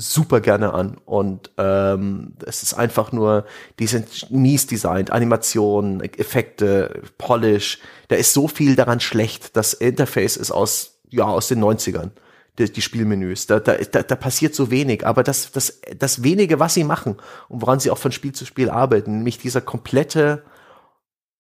super 0.01 0.41
gerne 0.41 0.73
an 0.73 0.97
und 1.05 1.51
ähm, 1.59 2.35
es 2.47 2.63
ist 2.63 2.75
einfach 2.75 3.11
nur, 3.11 3.45
die 3.81 3.89
sind 3.89 4.31
mies 4.31 4.69
designt, 4.69 5.11
Animationen, 5.11 6.01
Effekte, 6.01 7.03
Polish, 7.19 7.81
da 8.07 8.15
ist 8.15 8.33
so 8.33 8.47
viel 8.47 8.77
daran 8.77 9.01
schlecht. 9.01 9.57
Das 9.57 9.75
Interface 9.75 10.37
ist 10.37 10.53
aus, 10.53 11.01
ja, 11.11 11.25
aus 11.25 11.49
den 11.49 11.63
90ern, 11.63 12.11
die, 12.61 12.73
die 12.73 12.81
Spielmenüs. 12.81 13.49
Da, 13.49 13.59
da, 13.59 13.75
da, 13.75 14.05
da 14.05 14.15
passiert 14.15 14.55
so 14.55 14.71
wenig, 14.71 15.05
aber 15.05 15.25
das, 15.25 15.51
das, 15.51 15.81
das 15.99 16.23
wenige, 16.23 16.61
was 16.61 16.75
sie 16.75 16.85
machen 16.85 17.17
und 17.49 17.63
woran 17.63 17.81
sie 17.81 17.91
auch 17.91 17.99
von 17.99 18.13
Spiel 18.13 18.33
zu 18.33 18.47
Spiel 18.47 18.71
arbeiten, 18.71 19.19
nämlich 19.19 19.39
dieser 19.39 19.61
komplette 19.61 20.45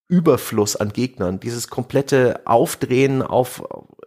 Überfluss 0.09 0.74
an 0.74 0.93
Gegnern, 0.93 1.39
dieses 1.39 1.68
komplette 1.68 2.40
Aufdrehen 2.47 3.22
auf 3.22 3.62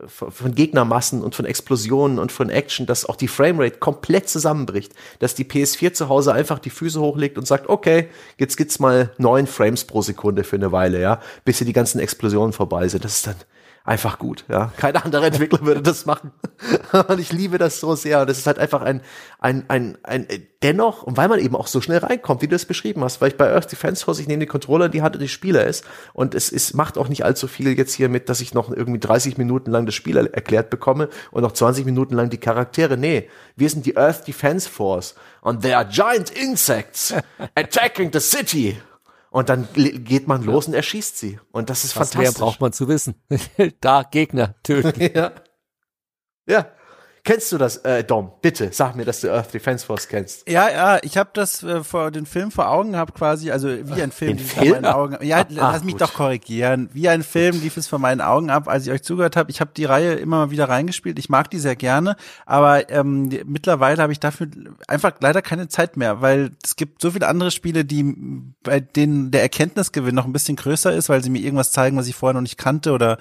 von 0.08 0.56
Gegnermassen 0.56 1.22
und 1.22 1.36
von 1.36 1.46
Explosionen 1.46 2.18
und 2.18 2.32
von 2.32 2.50
Action, 2.50 2.88
dass 2.88 3.06
auch 3.06 3.16
die 3.16 3.28
Framerate 3.28 3.78
komplett 3.78 4.28
zusammenbricht, 4.28 4.94
dass 5.20 5.36
die 5.36 5.46
PS4 5.46 5.94
zu 5.94 6.10
Hause 6.10 6.34
einfach 6.34 6.58
die 6.58 6.72
Füße 6.72 7.00
hochlegt 7.00 7.38
und 7.38 7.46
sagt, 7.46 7.70
okay, 7.70 8.10
jetzt 8.40 8.58
gibt's 8.58 8.80
mal 8.80 9.12
neun 9.20 9.46
Frames 9.46 9.86
pro 9.86 10.02
Sekunde 10.02 10.44
für 10.44 10.56
eine 10.56 10.72
Weile, 10.72 11.00
ja, 11.00 11.22
bis 11.46 11.60
hier 11.60 11.68
die 11.68 11.74
ganzen 11.74 12.00
Explosionen 12.00 12.52
vorbei 12.52 12.88
sind. 12.88 13.06
Das 13.06 13.18
ist 13.18 13.28
dann 13.28 13.36
einfach 13.84 14.20
gut, 14.20 14.46
ja. 14.48 14.72
Kein 14.78 14.96
anderer 14.96 15.26
Entwickler 15.26 15.62
würde 15.62 15.82
das 15.82 16.06
machen. 16.06 16.32
und 17.08 17.20
ich 17.20 17.32
liebe 17.32 17.58
das 17.58 17.80
so 17.80 17.96
sehr. 17.96 18.22
Und 18.22 18.30
es 18.30 18.38
ist 18.38 18.48
halt 18.48 18.60
einfach 18.60 18.82
ein, 18.82 19.02
ein, 19.40 19.66
ein, 19.70 19.98
ein, 20.04 20.28
dennoch, 20.62 21.04
und 21.04 21.18
weil 21.18 21.28
man 21.28 21.40
eben 21.40 21.56
auch 21.56 21.68
so 21.68 21.82
schnell 21.82 21.98
reinkommt, 21.98 22.42
wie 22.42 22.48
du 22.48 22.56
es 22.56 22.66
beschrieben 22.66 23.04
hast, 23.04 23.22
weil 23.22 23.30
ich 23.30 23.38
bei 23.38 23.52
Earth 23.52 23.72
Defense 23.72 24.06
Force, 24.06 24.20
ich 24.20 24.28
nehme 24.28 24.40
den 24.40 24.50
Controller 24.50 24.86
in 24.86 24.92
die 24.92 25.02
Hand 25.02 25.16
und 25.16 25.22
ich 25.22 25.32
spiele 25.32 25.64
es. 25.64 25.84
Und 26.14 26.36
es 26.36 26.50
ist, 26.50 26.76
macht 26.76 26.98
auch 26.98 27.08
nicht 27.08 27.26
allzu 27.26 27.48
viel 27.48 27.78
jetzt 27.78 27.94
hier 27.94 28.10
mit, 28.10 28.30
dass 28.30 28.42
ich 28.42 28.54
noch 28.54 28.72
irgendwie 28.72 29.00
30 29.00 29.38
Minuten 29.38 29.72
lang 29.72 29.86
das 29.86 29.96
Spiel 29.96 30.18
er 30.18 30.32
erklärt 30.34 30.70
bekomme 30.70 31.10
und 31.32 31.42
noch 31.42 31.54
20 31.54 31.86
Minuten 31.86 32.16
lang 32.16 32.30
die 32.30 32.38
Charaktere. 32.38 32.98
Nee, 32.98 33.30
wir 33.56 33.70
sind 33.70 33.86
die 33.86 33.98
Earth 33.98 34.28
Defense 34.28 34.70
Force. 34.70 35.16
Und 35.42 35.62
they 35.62 35.74
are 35.74 35.88
giant 35.88 36.30
insects 36.30 37.14
attacking 37.56 38.12
the 38.14 38.20
city. 38.20 38.78
Und 39.32 39.48
dann 39.48 39.68
geht 39.74 40.28
man 40.28 40.44
los 40.44 40.68
und 40.68 40.74
erschießt 40.74 41.18
sie. 41.18 41.40
Und 41.54 41.70
das 41.70 41.86
ist 41.86 41.96
Was 41.96 42.14
mehr 42.14 42.26
fantastisch. 42.26 42.42
braucht 42.42 42.60
man 42.60 42.74
zu 42.74 42.90
wissen? 42.90 43.16
da 43.80 44.04
Gegner 44.04 44.56
töten. 44.62 45.00
Ja. 45.16 45.32
Ja. 46.48 46.68
Kennst 47.24 47.52
du 47.52 47.60
das, 47.60 47.78
äh, 47.78 48.04
Dom? 48.04 48.32
Bitte, 48.42 48.70
sag 48.72 48.96
mir, 48.96 49.06
dass 49.06 49.22
du 49.22 49.32
Earth 49.32 49.54
Defense 49.54 49.86
Force 49.86 50.08
kennst. 50.08 50.50
Ja, 50.50 50.70
ja, 50.72 51.00
ich 51.04 51.18
habe 51.18 51.30
das 51.34 51.62
äh, 51.62 51.84
vor 51.84 52.10
den 52.10 52.26
Film 52.26 52.50
vor 52.50 52.68
Augen 52.70 52.94
gehabt 52.94 53.14
quasi, 53.14 53.52
also 53.52 53.68
wie 53.70 54.02
ein 54.02 54.12
Film 54.12 54.32
Den 54.32 54.38
lief 54.40 54.54
Film? 54.54 54.66
vor 54.74 54.82
meinen 54.82 54.86
Augen. 54.94 55.18
Ja, 55.22 55.42
Ah, 55.42 55.46
lass 55.50 55.84
mich 55.84 55.94
gut. 55.94 56.02
doch 56.02 56.14
korrigieren. 56.16 56.90
Wie 56.94 57.08
ein 57.10 57.22
Film 57.22 57.62
lief 57.62 57.78
es 57.78 57.88
vor 57.88 58.00
meinen 58.00 58.22
Augen 58.22 58.50
ab, 58.50 58.68
als 58.68 58.88
ich 58.88 58.92
euch 58.92 59.04
zugehört 59.04 59.36
habe. 59.36 59.52
Ich 59.52 59.62
habe 59.62 59.70
die 59.78 59.86
Reihe 59.86 60.14
immer 60.16 60.38
mal 60.46 60.52
wieder 60.52 60.68
reingespielt. 60.68 61.20
Ich 61.20 61.30
mag 61.30 61.52
die 61.52 61.60
sehr 61.60 61.76
gerne, 61.76 62.16
aber 62.48 62.90
ähm, 62.90 63.30
die, 63.30 63.44
mittlerweile 63.46 64.02
habe 64.02 64.14
ich 64.14 64.20
dafür 64.20 64.48
einfach 64.88 65.14
leider 65.20 65.44
keine 65.44 65.68
Zeit 65.68 65.98
mehr, 65.98 66.22
weil 66.22 66.52
es 66.64 66.76
gibt 66.76 67.02
so 67.04 67.12
viele 67.12 67.28
andere 67.28 67.52
Spiele, 67.52 67.86
die 67.86 68.16
bei 68.64 68.80
denen 68.80 69.30
der 69.30 69.42
Erkenntnisgewinn 69.44 70.16
noch 70.16 70.26
ein 70.26 70.34
bisschen 70.34 70.56
größer 70.56 70.92
ist, 70.92 71.10
weil 71.10 71.24
sie 71.24 71.30
mir 71.30 71.40
irgendwas 71.42 71.72
zeigen, 71.72 71.98
was 71.98 72.08
ich 72.08 72.16
vorher 72.16 72.34
noch 72.34 72.42
nicht 72.42 72.58
kannte 72.58 72.94
oder 72.94 73.18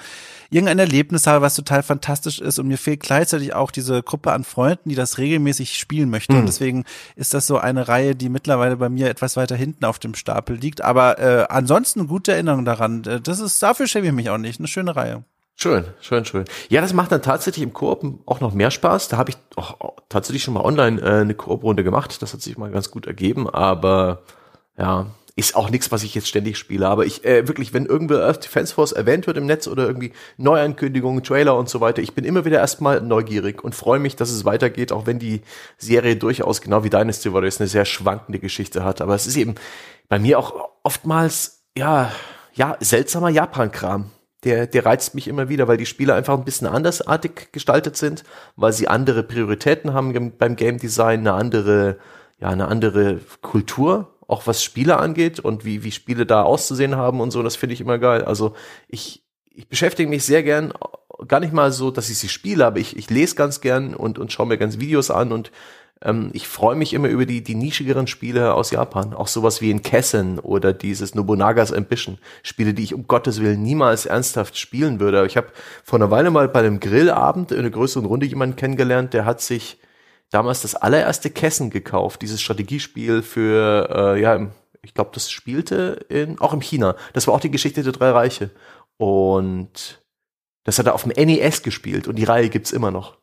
irgendein 0.51 0.78
Erlebnis 0.78 1.27
habe, 1.27 1.43
was 1.43 1.55
total 1.55 1.82
fantastisch 1.82 2.40
ist 2.40 2.59
und 2.59 2.68
mir 2.68 2.78
fehlt 2.78 3.01
gleichzeitig 3.01 3.55
auch 3.55 3.70
diese 3.70 4.02
Gruppe 4.02 4.32
an 4.32 4.44
Freunden, 4.44 4.89
die 4.89 4.94
das 4.94 5.18
regelmäßig 5.18 5.78
spielen 5.78 6.10
möchte 6.10 6.35
und 6.36 6.47
deswegen 6.47 6.85
ist 7.16 7.35
das 7.35 7.47
so 7.47 7.59
eine 7.59 7.89
Reihe, 7.89 8.14
die 8.14 8.28
mittlerweile 8.28 8.77
bei 8.77 8.89
mir 8.89 9.09
etwas 9.09 9.36
weiter 9.36 9.56
hinten 9.56 9.85
auf 9.85 9.98
dem 9.98 10.14
Stapel 10.14 10.56
liegt, 10.56 10.82
aber 10.82 11.18
äh, 11.18 11.47
ansonsten 11.48 12.06
gute 12.09 12.32
Erinnerung 12.32 12.64
daran. 12.64 13.05
Äh, 13.05 13.20
Das 13.20 13.40
ist 13.40 13.62
dafür 13.62 13.86
schäme 13.86 14.09
ich 14.09 14.12
mich 14.12 14.31
auch 14.31 14.39
nicht, 14.39 14.59
eine 14.59 14.68
schöne 14.68 14.97
Reihe. 14.97 15.24
Schön, 15.56 15.85
schön, 16.01 16.24
schön. 16.24 16.44
Ja, 16.70 16.81
das 16.81 16.94
macht 16.94 17.12
dann 17.12 17.20
tatsächlich 17.20 17.62
im 17.62 17.74
Koop 17.74 18.02
auch 18.24 18.40
noch 18.40 18.55
mehr 18.55 18.70
Spaß. 18.70 19.09
Da 19.09 19.18
habe 19.18 19.31
ich 19.31 19.36
auch 19.56 19.78
auch 19.81 19.97
tatsächlich 20.09 20.43
schon 20.43 20.55
mal 20.55 20.64
online 20.64 21.01
äh, 21.02 21.20
eine 21.20 21.35
Koop-Runde 21.35 21.85
gemacht. 21.85 22.22
Das 22.22 22.32
hat 22.32 22.40
sich 22.40 22.56
mal 22.56 22.70
ganz 22.70 22.90
gut 22.90 23.06
ergeben, 23.06 23.48
aber 23.48 24.22
ja, 24.78 25.06
ist 25.36 25.55
auch 25.55 25.70
nichts, 25.70 25.93
was 25.93 26.02
ich 26.02 26.15
jetzt 26.15 26.28
ständig 26.28 26.59
spiele. 26.59 26.89
Aber 26.89 27.07
ich 27.07 27.24
äh, 27.24 27.47
wirklich, 27.47 27.73
wenn 27.73 27.86
irgendwo 27.86 28.15
Earth 28.15 28.44
Defense 28.44 28.74
Force 28.74 28.93
erwähnt 28.93 29.27
wird 29.27 29.36
im 29.36 29.47
Netz 29.47 29.69
oder 29.69 29.86
irgendwie 29.86 30.12
Neuankündigungen, 30.36 31.23
Trailer 31.23 31.57
und 31.57 31.69
so 31.69 31.81
weiter, 31.81 32.02
ich 32.02 32.15
bin 32.15 32.24
immer 32.24 32.44
wieder 32.44 32.59
erstmal 32.59 33.01
neugierig 33.01 33.62
und 33.62 33.74
freue 33.74 33.98
mich, 33.98 34.16
dass 34.16 34.31
es 34.31 34.44
weitergeht, 34.44 34.93
auch 34.93 35.07
wenn 35.07 35.19
die 35.19 35.43
Serie 35.78 36.16
durchaus 36.16 36.61
genau 36.61 36.85
wie 36.85 36.90
Dynasty 36.90 37.32
Warriors 37.32 37.61
eine 37.61 37.69
sehr 37.69 37.85
schwankende 37.85 38.39
Geschichte 38.39 38.85
hat. 38.85 39.01
Aber 39.01 39.15
es 39.15 39.27
ist 39.27 39.36
eben 39.36 39.55
bei 40.09 40.19
mir 40.19 40.39
auch 40.39 40.70
oftmals 40.82 41.62
ja 41.77 42.12
ja 42.52 42.77
seltsamer 42.81 43.28
Japan-Kram 43.28 44.11
der, 44.44 44.66
der 44.66 44.86
reizt 44.86 45.15
mich 45.15 45.28
immer 45.28 45.48
wieder, 45.48 45.69
weil 45.69 45.77
die 45.77 45.86
Spiele 45.86 46.15
einfach 46.15 46.36
ein 46.36 46.44
bisschen 46.44 46.66
andersartig 46.66 47.52
gestaltet 47.52 47.97
sind, 47.97 48.24
weil 48.57 48.73
sie 48.73 48.89
andere 48.89 49.23
Prioritäten 49.23 49.93
haben 49.93 50.32
beim 50.39 50.57
Game 50.57 50.78
Design, 50.78 51.20
eine 51.20 51.35
andere, 51.35 51.98
ja, 52.39 52.48
eine 52.48 52.69
andere 52.69 53.20
Kultur, 53.43 54.15
auch 54.31 54.47
was 54.47 54.62
Spiele 54.62 54.98
angeht 54.98 55.40
und 55.40 55.65
wie, 55.65 55.82
wie 55.85 55.90
Spiele 55.90 56.27
da 56.27 56.43
auszusehen 56.43 56.97
haben 56.97 57.20
und 57.20 57.31
so, 57.31 57.43
das 57.43 57.57
finde 57.57 57.74
ich 57.74 57.81
immer 57.81 57.98
geil. 57.98 58.24
Also 58.24 58.55
ich, 58.89 59.24
ich 59.51 59.69
beschäftige 59.69 60.09
mich 60.09 60.24
sehr 60.24 60.43
gern, 60.43 60.73
gar 61.27 61.40
nicht 61.40 61.52
mal 61.52 61.73
so, 61.73 61.90
dass 61.90 62.11
ich 62.11 62.19
sie 62.19 62.28
spiele, 62.28 62.65
aber 62.65 62.78
ich, 62.78 62.97
ich 62.97 63.11
lese 63.11 63.35
ganz 63.35 63.61
gern 63.61 63.94
und, 63.94 64.19
und 64.19 64.32
schaue 64.32 64.47
mir 64.47 64.59
ganz 64.59 64.78
Videos 64.78 65.11
an 65.11 65.32
und 65.32 65.51
ähm, 66.02 66.31
ich 66.32 66.48
freue 66.48 66.77
mich 66.77 66.94
immer 66.94 67.09
über 67.09 67.27
die, 67.27 67.43
die 67.43 67.55
nischigeren 67.55 68.07
Spiele 68.07 68.55
aus 68.55 68.70
Japan. 68.70 69.15
Auch 69.15 69.27
sowas 69.27 69.61
wie 69.61 69.70
in 69.70 69.82
Kessen 69.82 70.39
oder 70.39 70.73
dieses 70.73 71.15
Nobunagas 71.15 71.73
Ambition. 71.73 72.19
Spiele, 72.43 72.73
die 72.73 72.85
ich 72.85 72.94
um 72.94 73.07
Gottes 73.07 73.43
Willen 73.43 73.62
niemals 73.62 74.07
ernsthaft 74.07 74.57
spielen 74.57 75.01
würde. 75.01 75.27
Ich 75.27 75.36
habe 75.36 75.48
vor 75.85 75.98
einer 75.98 76.11
Weile 76.11 76.31
mal 76.31 76.48
bei 76.48 76.61
einem 76.61 76.81
Grillabend 76.81 77.52
in 77.52 77.59
einer 77.59 77.70
größeren 77.70 78.07
Runde 78.07 78.27
jemanden 78.27 78.57
kennengelernt, 78.57 79.12
der 79.12 79.24
hat 79.24 79.40
sich 79.40 79.78
damals 80.31 80.62
das 80.62 80.74
allererste 80.74 81.31
Kessen 81.31 81.70
gekauft. 81.70 82.23
Dieses 82.23 82.40
Strategiespiel 82.40 83.23
für, 83.23 84.15
äh, 84.16 84.20
ja, 84.20 84.51
ich 84.82 84.94
glaube, 84.94 85.11
das 85.12 85.31
spielte 85.31 86.07
in, 86.09 86.40
auch 86.40 86.52
im 86.52 86.61
China. 86.61 86.97
Das 87.12 87.27
war 87.27 87.35
auch 87.35 87.40
die 87.40 87.51
Geschichte 87.51 87.82
der 87.82 87.93
drei 87.93 88.11
Reiche. 88.11 88.51
Und 88.97 90.02
das 90.65 90.78
hat 90.78 90.86
er 90.86 90.94
auf 90.94 91.05
dem 91.05 91.12
NES 91.12 91.62
gespielt 91.62 92.07
und 92.07 92.16
die 92.16 92.24
Reihe 92.24 92.48
gibt's 92.48 92.73
immer 92.73 92.90
noch. 92.90 93.19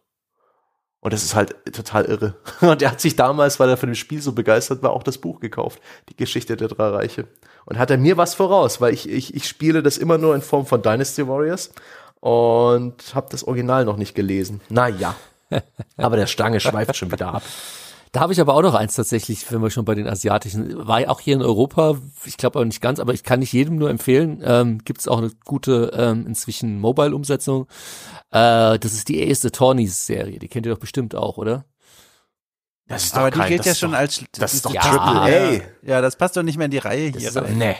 Und 0.99 1.13
das 1.13 1.23
ist 1.23 1.35
halt 1.35 1.55
total 1.73 2.05
irre. 2.05 2.35
Und 2.61 2.81
er 2.81 2.91
hat 2.91 2.99
sich 2.99 3.15
damals, 3.15 3.59
weil 3.59 3.69
er 3.69 3.77
von 3.77 3.87
dem 3.87 3.95
Spiel 3.95 4.21
so 4.21 4.33
begeistert 4.33 4.81
war, 4.81 4.91
auch 4.91 5.03
das 5.03 5.19
Buch 5.19 5.39
gekauft, 5.39 5.79
die 6.09 6.17
Geschichte 6.17 6.57
der 6.57 6.67
drei 6.67 6.89
Reiche. 6.89 7.27
Und 7.65 7.77
hat 7.77 7.91
er 7.91 7.99
mir 7.99 8.17
was 8.17 8.33
voraus, 8.33 8.81
weil 8.81 8.93
ich, 8.93 9.07
ich, 9.07 9.35
ich 9.35 9.47
spiele 9.47 9.83
das 9.83 9.97
immer 9.97 10.17
nur 10.17 10.33
in 10.33 10.41
Form 10.41 10.65
von 10.65 10.81
Dynasty 10.81 11.27
Warriors 11.27 11.71
und 12.19 13.13
habe 13.13 13.27
das 13.29 13.43
Original 13.43 13.85
noch 13.85 13.97
nicht 13.97 14.15
gelesen. 14.15 14.59
Naja, 14.69 15.15
aber 15.97 16.17
der 16.17 16.27
Stange 16.27 16.59
schweift 16.59 16.95
schon 16.95 17.11
wieder 17.11 17.33
ab. 17.33 17.43
Da 18.11 18.21
habe 18.21 18.33
ich 18.33 18.39
aber 18.39 18.53
auch 18.53 18.61
noch 18.61 18.73
eins 18.73 18.95
tatsächlich, 18.95 19.51
wenn 19.51 19.61
wir 19.61 19.69
schon 19.69 19.85
bei 19.85 19.93
den 19.93 20.07
asiatischen, 20.07 20.87
war 20.87 21.01
ja 21.01 21.09
auch 21.09 21.19
hier 21.19 21.35
in 21.35 21.41
Europa, 21.41 21.97
ich 22.25 22.37
glaube 22.37 22.59
aber 22.59 22.65
nicht 22.65 22.81
ganz, 22.81 22.99
aber 22.99 23.13
ich 23.13 23.23
kann 23.23 23.39
nicht 23.39 23.51
jedem 23.51 23.75
nur 23.75 23.89
empfehlen, 23.89 24.41
ähm, 24.43 24.79
gibt 24.85 25.01
es 25.01 25.07
auch 25.07 25.17
eine 25.17 25.31
gute 25.43 25.91
ähm, 25.93 26.25
inzwischen 26.25 26.79
Mobile-Umsetzung. 26.79 27.67
Äh, 28.31 28.79
das 28.79 28.93
ist 28.93 29.09
die 29.09 29.29
Ace 29.29 29.45
Attorneys 29.45 30.05
Serie, 30.05 30.39
die 30.39 30.47
kennt 30.47 30.65
ihr 30.65 30.71
doch 30.71 30.79
bestimmt 30.79 31.15
auch, 31.15 31.37
oder? 31.37 31.65
Das 32.87 33.03
ist 33.03 33.15
aber 33.15 33.29
die 33.29 33.39
kein, 33.39 33.49
gilt 33.49 33.65
ja 33.65 33.75
schon 33.75 33.91
doch, 33.91 33.97
als 33.97 34.23
das 34.31 34.53
ist 34.53 34.65
doch 34.65 34.73
ja, 34.73 34.81
Triple 34.81 34.99
A. 34.99 35.29
Ja, 35.29 35.61
ja, 35.83 36.01
das 36.01 36.15
passt 36.15 36.37
doch 36.37 36.43
nicht 36.43 36.57
mehr 36.57 36.65
in 36.65 36.71
die 36.71 36.77
Reihe 36.77 37.11
hier. 37.15 37.31
Doch, 37.31 37.47
nee. 37.49 37.75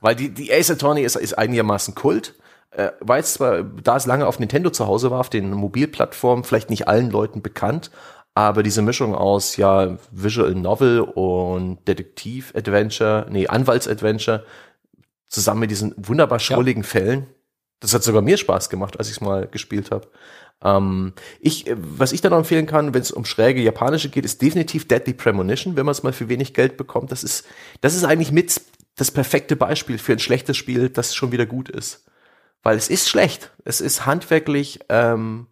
Weil 0.00 0.14
die, 0.14 0.28
die 0.28 0.52
Ace 0.52 0.70
Attorney 0.70 1.02
ist, 1.02 1.16
ist 1.16 1.38
einigermaßen 1.38 1.94
Kult. 1.94 2.34
Äh, 2.72 2.90
jetzt 3.16 3.34
zwar, 3.34 3.62
da 3.62 3.96
es 3.96 4.06
lange 4.06 4.26
auf 4.26 4.38
Nintendo 4.38 4.70
zu 4.70 4.86
Hause 4.86 5.10
war, 5.10 5.20
auf 5.20 5.30
den 5.30 5.50
Mobilplattformen, 5.52 6.44
vielleicht 6.44 6.70
nicht 6.70 6.88
allen 6.88 7.10
Leuten 7.10 7.42
bekannt, 7.42 7.90
aber 8.34 8.62
diese 8.62 8.82
Mischung 8.82 9.14
aus 9.14 9.56
ja 9.56 9.98
Visual 10.10 10.54
Novel 10.54 11.00
und 11.00 11.86
Detektiv-Adventure, 11.86 13.26
nee, 13.30 13.46
Anwalts-Adventure, 13.46 14.44
zusammen 15.28 15.60
mit 15.60 15.70
diesen 15.70 15.94
wunderbar 15.96 16.38
schrulligen 16.38 16.82
ja. 16.82 16.88
Fällen, 16.88 17.26
das 17.80 17.92
hat 17.92 18.02
sogar 18.02 18.22
mir 18.22 18.38
Spaß 18.38 18.70
gemacht, 18.70 18.98
als 18.98 19.08
ich 19.08 19.16
es 19.16 19.20
mal 19.20 19.48
gespielt 19.48 19.90
habe. 19.90 20.08
Ähm, 20.64 21.12
ich, 21.40 21.66
äh, 21.66 21.76
was 21.76 22.12
ich 22.12 22.20
dann 22.22 22.30
noch 22.30 22.38
empfehlen 22.38 22.66
kann, 22.66 22.94
wenn 22.94 23.02
es 23.02 23.10
um 23.10 23.24
schräge 23.24 23.60
japanische 23.60 24.08
geht, 24.08 24.24
ist 24.24 24.40
definitiv 24.40 24.88
Deadly 24.88 25.12
Premonition, 25.12 25.76
wenn 25.76 25.84
man 25.84 25.92
es 25.92 26.02
mal 26.02 26.12
für 26.12 26.28
wenig 26.28 26.54
Geld 26.54 26.76
bekommt. 26.76 27.12
Das 27.12 27.24
ist, 27.24 27.44
das 27.82 27.94
ist 27.94 28.04
eigentlich 28.04 28.32
mit 28.32 28.60
das 28.96 29.10
perfekte 29.10 29.56
Beispiel 29.56 29.98
für 29.98 30.12
ein 30.12 30.18
schlechtes 30.18 30.56
Spiel, 30.56 30.88
das 30.88 31.14
schon 31.14 31.32
wieder 31.32 31.46
gut 31.46 31.68
ist. 31.68 32.06
Weil 32.62 32.76
es 32.76 32.88
ist 32.88 33.08
schlecht. 33.08 33.52
Es 33.64 33.80
ist 33.80 34.06
handwerklich 34.06 34.80
ähm, 34.88 35.46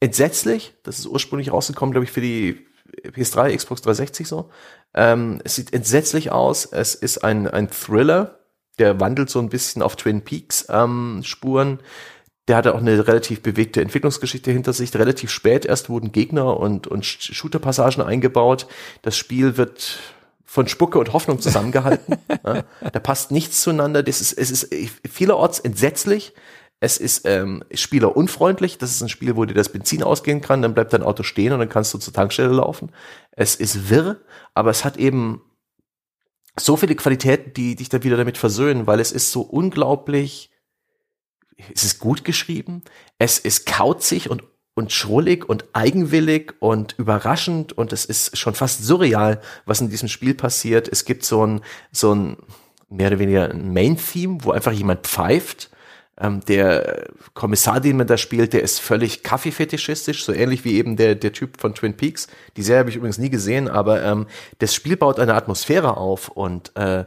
entsetzlich. 0.00 0.74
Das 0.82 0.98
ist 0.98 1.06
ursprünglich 1.06 1.52
rausgekommen, 1.52 1.92
glaube 1.92 2.04
ich, 2.04 2.10
für 2.10 2.20
die 2.20 2.66
PS3, 3.04 3.54
Xbox 3.56 3.82
360 3.82 4.26
so. 4.26 4.50
Ähm, 4.94 5.40
es 5.44 5.54
sieht 5.54 5.72
entsetzlich 5.72 6.32
aus. 6.32 6.66
Es 6.66 6.94
ist 6.94 7.24
ein, 7.24 7.46
ein 7.46 7.70
Thriller 7.70 8.38
der 8.78 9.00
wandelt 9.00 9.30
so 9.30 9.38
ein 9.38 9.48
bisschen 9.48 9.82
auf 9.82 9.96
Twin 9.96 10.22
Peaks 10.22 10.66
ähm, 10.68 11.22
Spuren. 11.24 11.80
Der 12.46 12.56
hatte 12.56 12.74
auch 12.74 12.80
eine 12.80 13.06
relativ 13.06 13.42
bewegte 13.42 13.82
Entwicklungsgeschichte 13.82 14.50
hinter 14.50 14.72
sich. 14.72 14.94
Relativ 14.94 15.30
spät 15.30 15.66
erst 15.66 15.90
wurden 15.90 16.12
Gegner 16.12 16.58
und, 16.58 16.86
und 16.86 17.04
Shooter-Passagen 17.04 18.02
eingebaut. 18.02 18.66
Das 19.02 19.16
Spiel 19.16 19.56
wird 19.56 19.98
von 20.50 20.66
Spucke 20.66 20.98
und 20.98 21.12
Hoffnung 21.12 21.40
zusammengehalten. 21.40 22.16
ja, 22.44 22.64
da 22.80 23.00
passt 23.00 23.30
nichts 23.30 23.60
zueinander. 23.60 24.02
Das 24.02 24.22
ist, 24.22 24.32
es 24.32 24.50
ist 24.50 24.74
vielerorts 25.06 25.60
entsetzlich. 25.60 26.32
Es 26.80 26.96
ist 26.96 27.26
ähm, 27.26 27.62
spielerunfreundlich. 27.70 28.78
Das 28.78 28.90
ist 28.90 29.02
ein 29.02 29.10
Spiel, 29.10 29.36
wo 29.36 29.44
dir 29.44 29.52
das 29.52 29.68
Benzin 29.68 30.02
ausgehen 30.02 30.40
kann. 30.40 30.62
Dann 30.62 30.72
bleibt 30.72 30.94
dein 30.94 31.02
Auto 31.02 31.22
stehen 31.22 31.52
und 31.52 31.58
dann 31.58 31.68
kannst 31.68 31.92
du 31.92 31.98
zur 31.98 32.14
Tankstelle 32.14 32.48
laufen. 32.48 32.92
Es 33.32 33.56
ist 33.56 33.90
wirr, 33.90 34.22
aber 34.54 34.70
es 34.70 34.86
hat 34.86 34.96
eben 34.96 35.42
so 36.58 36.78
viele 36.78 36.94
Qualitäten, 36.94 37.52
die 37.52 37.76
dich 37.76 37.90
dann 37.90 38.02
wieder 38.02 38.16
damit 38.16 38.38
versöhnen, 38.38 38.86
weil 38.86 39.00
es 39.00 39.12
ist 39.12 39.30
so 39.30 39.42
unglaublich, 39.42 40.50
es 41.74 41.84
ist 41.84 41.98
gut 41.98 42.24
geschrieben, 42.24 42.84
es 43.18 43.38
ist 43.38 43.66
kauzig 43.66 44.30
und 44.30 44.44
und 44.78 44.92
schrullig 44.92 45.48
und 45.48 45.64
eigenwillig 45.72 46.54
und 46.60 46.94
überraschend 46.98 47.76
und 47.76 47.92
es 47.92 48.04
ist 48.04 48.38
schon 48.38 48.54
fast 48.54 48.84
surreal, 48.84 49.40
was 49.66 49.80
in 49.80 49.90
diesem 49.90 50.08
Spiel 50.08 50.34
passiert. 50.34 50.86
Es 50.86 51.04
gibt 51.04 51.24
so 51.24 51.44
ein, 51.44 51.62
so 51.90 52.14
ein 52.14 52.36
mehr 52.88 53.08
oder 53.08 53.18
weniger 53.18 53.50
ein 53.50 53.72
Main-Theme, 53.72 54.38
wo 54.42 54.52
einfach 54.52 54.70
jemand 54.70 55.04
pfeift 55.04 55.70
ähm, 56.16 56.42
der 56.46 57.08
Kommissar, 57.34 57.80
den 57.80 57.96
man 57.96 58.06
da 58.06 58.16
spielt, 58.16 58.52
der 58.52 58.62
ist 58.62 58.78
völlig 58.78 59.24
kaffeefetischistisch, 59.24 60.24
so 60.24 60.32
ähnlich 60.32 60.64
wie 60.64 60.76
eben 60.76 60.96
der, 60.96 61.16
der 61.16 61.32
Typ 61.32 61.60
von 61.60 61.74
Twin 61.74 61.96
Peaks. 61.96 62.28
Die 62.56 62.62
Serie 62.62 62.78
habe 62.78 62.90
ich 62.90 62.96
übrigens 62.96 63.18
nie 63.18 63.30
gesehen, 63.30 63.68
aber 63.68 64.04
ähm, 64.04 64.28
das 64.60 64.76
Spiel 64.76 64.96
baut 64.96 65.18
eine 65.18 65.34
Atmosphäre 65.34 65.96
auf 65.96 66.28
und 66.28 66.70
äh, 66.76 67.04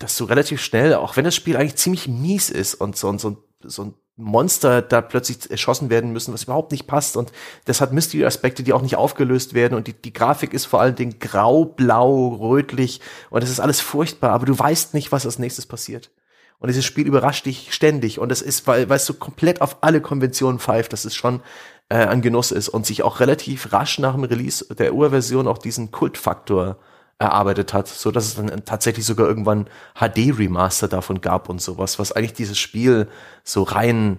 dass 0.00 0.16
du 0.16 0.24
relativ 0.24 0.60
schnell, 0.60 0.94
auch 0.94 1.16
wenn 1.16 1.24
das 1.24 1.36
Spiel 1.36 1.56
eigentlich 1.56 1.76
ziemlich 1.76 2.08
mies 2.08 2.50
ist 2.50 2.74
und 2.74 2.96
so, 2.96 3.08
und 3.08 3.20
so, 3.20 3.44
so 3.62 3.84
ein 3.84 3.94
Monster 4.16 4.82
da 4.82 5.00
plötzlich 5.00 5.50
erschossen 5.50 5.88
werden 5.88 6.12
müssen, 6.12 6.34
was 6.34 6.44
überhaupt 6.44 6.72
nicht 6.72 6.86
passt. 6.86 7.16
Und 7.16 7.32
das 7.64 7.80
hat 7.80 7.92
Mystery-Aspekte, 7.92 8.62
die 8.62 8.72
auch 8.72 8.82
nicht 8.82 8.96
aufgelöst 8.96 9.54
werden. 9.54 9.74
Und 9.74 9.86
die, 9.86 9.94
die 9.94 10.12
Grafik 10.12 10.52
ist 10.52 10.66
vor 10.66 10.80
allen 10.80 10.96
Dingen 10.96 11.18
grau, 11.18 11.64
blau, 11.64 12.28
rötlich. 12.28 13.00
Und 13.30 13.42
es 13.42 13.50
ist 13.50 13.60
alles 13.60 13.80
furchtbar, 13.80 14.30
aber 14.30 14.46
du 14.46 14.58
weißt 14.58 14.94
nicht, 14.94 15.12
was 15.12 15.24
als 15.24 15.38
nächstes 15.38 15.66
passiert. 15.66 16.10
Und 16.58 16.68
dieses 16.68 16.84
Spiel 16.84 17.06
überrascht 17.06 17.46
dich 17.46 17.72
ständig. 17.74 18.18
Und 18.18 18.28
das 18.28 18.42
ist, 18.42 18.66
weil, 18.66 18.88
weil 18.88 18.96
es 18.96 19.06
so 19.06 19.14
komplett 19.14 19.60
auf 19.60 19.78
alle 19.80 20.00
Konventionen 20.00 20.60
pfeift, 20.60 20.92
dass 20.92 21.04
es 21.04 21.14
schon 21.14 21.40
äh, 21.88 21.96
ein 21.96 22.22
Genuss 22.22 22.52
ist 22.52 22.68
und 22.68 22.86
sich 22.86 23.02
auch 23.02 23.18
relativ 23.18 23.72
rasch 23.72 23.98
nach 23.98 24.14
dem 24.14 24.24
Release 24.24 24.64
der 24.74 24.94
Urversion 24.94 25.48
auch 25.48 25.58
diesen 25.58 25.90
Kultfaktor 25.90 26.76
erarbeitet 27.22 27.72
hat, 27.72 27.88
so 27.88 28.10
dass 28.10 28.26
es 28.26 28.34
dann 28.34 28.64
tatsächlich 28.64 29.06
sogar 29.06 29.26
irgendwann 29.26 29.66
HD 29.94 30.38
Remaster 30.38 30.88
davon 30.88 31.20
gab 31.20 31.48
und 31.48 31.62
sowas, 31.62 31.98
was 31.98 32.12
eigentlich 32.12 32.34
dieses 32.34 32.58
Spiel 32.58 33.08
so 33.44 33.62
rein 33.62 34.18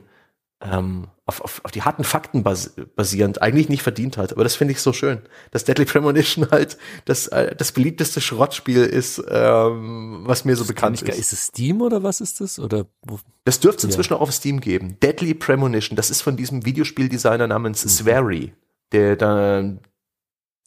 ähm, 0.61 1.07
auf, 1.25 1.41
auf, 1.41 1.61
auf 1.63 1.71
die 1.71 1.83
harten 1.83 2.03
Fakten 2.03 2.43
bas 2.43 2.73
basierend 2.95 3.41
eigentlich 3.41 3.69
nicht 3.69 3.81
verdient 3.81 4.17
hat. 4.17 4.33
Aber 4.33 4.43
das 4.43 4.55
finde 4.55 4.73
ich 4.73 4.81
so 4.81 4.91
schön, 4.91 5.21
dass 5.51 5.63
Deadly 5.63 5.85
Premonition 5.85 6.49
halt 6.51 6.77
das, 7.05 7.27
äh, 7.27 7.55
das 7.55 7.71
beliebteste 7.71 8.19
Schrottspiel 8.21 8.83
ist, 8.83 9.23
ähm, 9.29 10.21
was 10.25 10.45
mir 10.45 10.55
so 10.55 10.63
das 10.63 10.67
bekannt 10.69 11.01
ist. 11.01 11.17
Ist 11.17 11.33
es 11.33 11.45
Steam 11.47 11.81
oder 11.81 12.03
was 12.03 12.21
ist 12.21 12.41
das? 12.41 12.59
Oder 12.59 12.85
wo? 13.01 13.19
Das 13.45 13.59
dürfte 13.59 13.79
es 13.79 13.83
ja. 13.83 13.89
inzwischen 13.89 14.13
auch 14.13 14.21
auf 14.21 14.33
Steam 14.33 14.59
geben. 14.59 14.97
Deadly 15.01 15.33
Premonition, 15.33 15.95
das 15.95 16.09
ist 16.09 16.21
von 16.21 16.35
diesem 16.35 16.65
Videospieldesigner 16.65 17.47
namens 17.47 17.85
mhm. 17.85 17.89
Swery, 17.89 18.53
der 18.91 19.15
da 19.15 19.63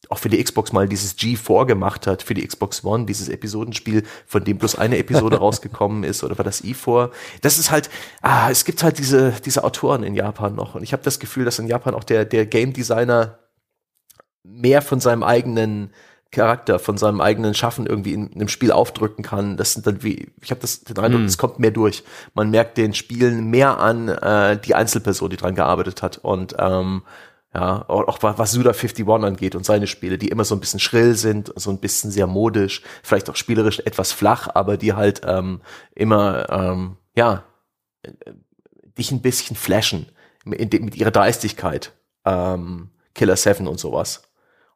auch 0.09 0.19
für 0.19 0.29
die 0.29 0.41
Xbox 0.41 0.71
mal 0.71 0.87
dieses 0.87 1.17
G4 1.17 1.65
gemacht 1.65 2.07
hat, 2.07 2.23
für 2.23 2.33
die 2.33 2.45
Xbox 2.45 2.83
One, 2.83 3.05
dieses 3.05 3.29
Episodenspiel, 3.29 4.03
von 4.25 4.43
dem 4.43 4.57
bloß 4.57 4.75
eine 4.75 4.97
Episode 4.97 5.37
rausgekommen 5.39 6.03
ist, 6.03 6.23
oder 6.23 6.37
war 6.37 6.45
das 6.45 6.63
E4? 6.63 7.11
Das 7.41 7.57
ist 7.57 7.71
halt, 7.71 7.89
ah, 8.21 8.49
es 8.49 8.63
gibt 8.63 8.83
halt 8.83 8.97
diese, 8.99 9.33
diese 9.43 9.63
Autoren 9.63 10.03
in 10.03 10.15
Japan 10.15 10.55
noch. 10.55 10.75
Und 10.75 10.83
ich 10.83 10.93
habe 10.93 11.03
das 11.03 11.19
Gefühl, 11.19 11.45
dass 11.45 11.59
in 11.59 11.67
Japan 11.67 11.93
auch 11.93 12.03
der, 12.03 12.25
der 12.25 12.45
Game 12.45 12.73
Designer 12.73 13.39
mehr 14.43 14.81
von 14.81 14.99
seinem 14.99 15.23
eigenen 15.23 15.91
Charakter, 16.31 16.77
von 16.79 16.97
seinem 16.97 17.21
eigenen 17.21 17.53
Schaffen 17.53 17.85
irgendwie 17.85 18.13
in, 18.13 18.27
in 18.27 18.35
einem 18.35 18.49
Spiel 18.49 18.71
aufdrücken 18.71 19.23
kann. 19.23 19.55
Das 19.57 19.73
sind 19.73 19.87
dann 19.87 20.03
wie, 20.03 20.31
ich 20.41 20.51
habe 20.51 20.59
das 20.59 20.83
den 20.83 20.99
Eindruck, 20.99 21.21
mm. 21.21 21.25
es 21.25 21.37
kommt 21.37 21.59
mehr 21.59 21.71
durch. 21.71 22.03
Man 22.33 22.49
merkt 22.49 22.77
den 22.77 22.93
Spielen 22.93 23.49
mehr 23.49 23.79
an 23.79 24.09
äh, 24.09 24.59
die 24.59 24.75
Einzelperson, 24.75 25.29
die 25.29 25.37
dran 25.37 25.55
gearbeitet 25.55 26.01
hat. 26.01 26.17
Und 26.17 26.55
ähm, 26.59 27.03
Ja, 27.57 27.85
auch 27.87 28.21
was 28.21 28.51
Suda 28.51 28.69
51 28.69 29.07
angeht 29.07 29.55
und 29.55 29.65
seine 29.65 29.87
Spiele, 29.87 30.19
die 30.19 30.27
immer 30.27 30.45
so 30.45 30.53
ein 30.53 30.59
bisschen 30.59 30.79
schrill 30.79 31.15
sind, 31.15 31.51
so 31.55 31.71
ein 31.71 31.79
bisschen 31.79 32.11
sehr 32.11 32.27
modisch, 32.27 32.83
vielleicht 33.01 33.31
auch 33.31 33.35
spielerisch 33.35 33.79
etwas 33.79 34.11
flach, 34.11 34.47
aber 34.53 34.77
die 34.77 34.93
halt 34.93 35.21
ähm, 35.25 35.61
immer, 35.95 36.47
ähm, 36.51 36.97
ja, 37.15 37.45
äh, 38.03 38.11
dich 38.95 39.11
ein 39.11 39.23
bisschen 39.23 39.55
flashen 39.55 40.05
mit, 40.45 40.71
ihrer 40.95 41.09
Dreistigkeit. 41.09 41.93
Ähm, 42.25 42.91
Killer 43.15 43.35
7 43.35 43.67
und 43.67 43.79
sowas. 43.79 44.21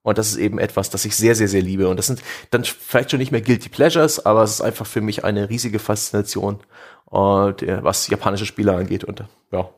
Und 0.02 0.18
das 0.18 0.32
ist 0.32 0.38
eben 0.38 0.58
etwas, 0.58 0.90
das 0.90 1.06
ich 1.06 1.16
sehr, 1.16 1.36
sehr, 1.36 1.48
sehr 1.48 1.62
liebe. 1.62 1.88
Und 1.88 1.98
das 1.98 2.08
sind 2.08 2.24
dann 2.49 2.64
vielleicht 2.64 3.12
schon 3.12 3.20
nicht 3.20 3.32
mehr 3.32 3.41
Guilty 3.41 3.70
Pleasures, 3.70 4.26
aber 4.26 4.41
es 4.41 4.53
ist 4.53 4.62
einfach 4.62 4.88
für 4.88 5.02
mich 5.02 5.24
eine 5.24 5.52
riesige 5.52 5.78
Faszination, 5.78 6.62
äh, 7.12 7.84
was 7.84 8.08
japanische 8.08 8.48
Spiele 8.48 8.74
angeht. 8.74 9.03
Und 9.03 9.24
ja, 9.52 9.70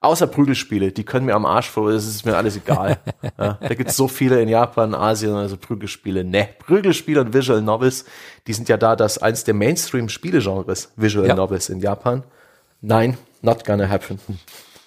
Außer 0.00 0.26
Prügelspiele, 0.26 0.92
die 0.92 1.04
können 1.04 1.26
mir 1.26 1.34
am 1.34 1.46
Arsch 1.46 1.70
vor, 1.70 1.90
das 1.90 2.06
ist 2.06 2.24
mir 2.24 2.36
alles 2.36 2.56
egal. 2.56 2.98
ja, 3.38 3.58
da 3.60 3.74
gibt's 3.74 3.96
so 3.96 4.08
viele 4.08 4.40
in 4.40 4.48
Japan, 4.48 4.94
Asien, 4.94 5.34
also 5.34 5.56
Prügelspiele. 5.56 6.22
Ne, 6.22 6.48
Prügelspiele 6.58 7.20
und 7.20 7.32
Visual 7.34 7.62
Novels, 7.62 8.04
die 8.46 8.52
sind 8.52 8.68
ja 8.68 8.76
da 8.76 8.94
das 8.94 9.18
eins 9.18 9.44
der 9.44 9.54
Mainstream-Spielegenres, 9.54 10.92
Visual 10.96 11.26
ja. 11.26 11.34
Novels 11.34 11.68
in 11.68 11.80
Japan. 11.80 12.24
Nein, 12.80 13.16
not 13.42 13.64
gonna 13.64 13.88
happen. 13.88 14.20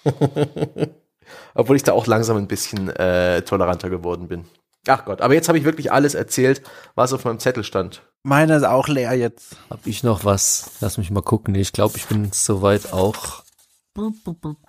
Obwohl 1.54 1.76
ich 1.76 1.82
da 1.82 1.92
auch 1.92 2.06
langsam 2.06 2.36
ein 2.36 2.46
bisschen 2.46 2.88
äh, 2.90 3.42
toleranter 3.42 3.90
geworden 3.90 4.28
bin. 4.28 4.44
Ach 4.86 5.04
Gott, 5.04 5.20
aber 5.20 5.34
jetzt 5.34 5.48
habe 5.48 5.58
ich 5.58 5.64
wirklich 5.64 5.92
alles 5.92 6.14
erzählt, 6.14 6.62
was 6.94 7.12
auf 7.12 7.24
meinem 7.24 7.38
Zettel 7.38 7.64
stand. 7.64 8.02
Meiner 8.22 8.56
ist 8.56 8.64
auch 8.64 8.88
leer 8.88 9.14
jetzt. 9.14 9.56
Hab 9.68 9.86
ich 9.86 10.02
noch 10.02 10.24
was? 10.24 10.72
Lass 10.80 10.98
mich 10.98 11.10
mal 11.10 11.22
gucken. 11.22 11.54
Ich 11.54 11.72
glaube, 11.72 11.96
ich 11.96 12.06
bin 12.06 12.30
soweit 12.32 12.92
auch. 12.92 13.42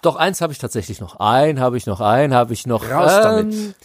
Doch, 0.01 0.15
eins 0.15 0.41
habe 0.41 0.53
ich 0.53 0.59
tatsächlich 0.59 0.99
noch. 0.99 1.17
Ein 1.19 1.59
habe 1.59 1.77
ich 1.77 1.85
noch, 1.85 2.01
ein 2.01 2.33
habe 2.33 2.53
ich 2.53 2.65
noch. 2.65 2.89
Raus 2.89 3.11
ähm, 3.13 3.21
damit. 3.23 3.75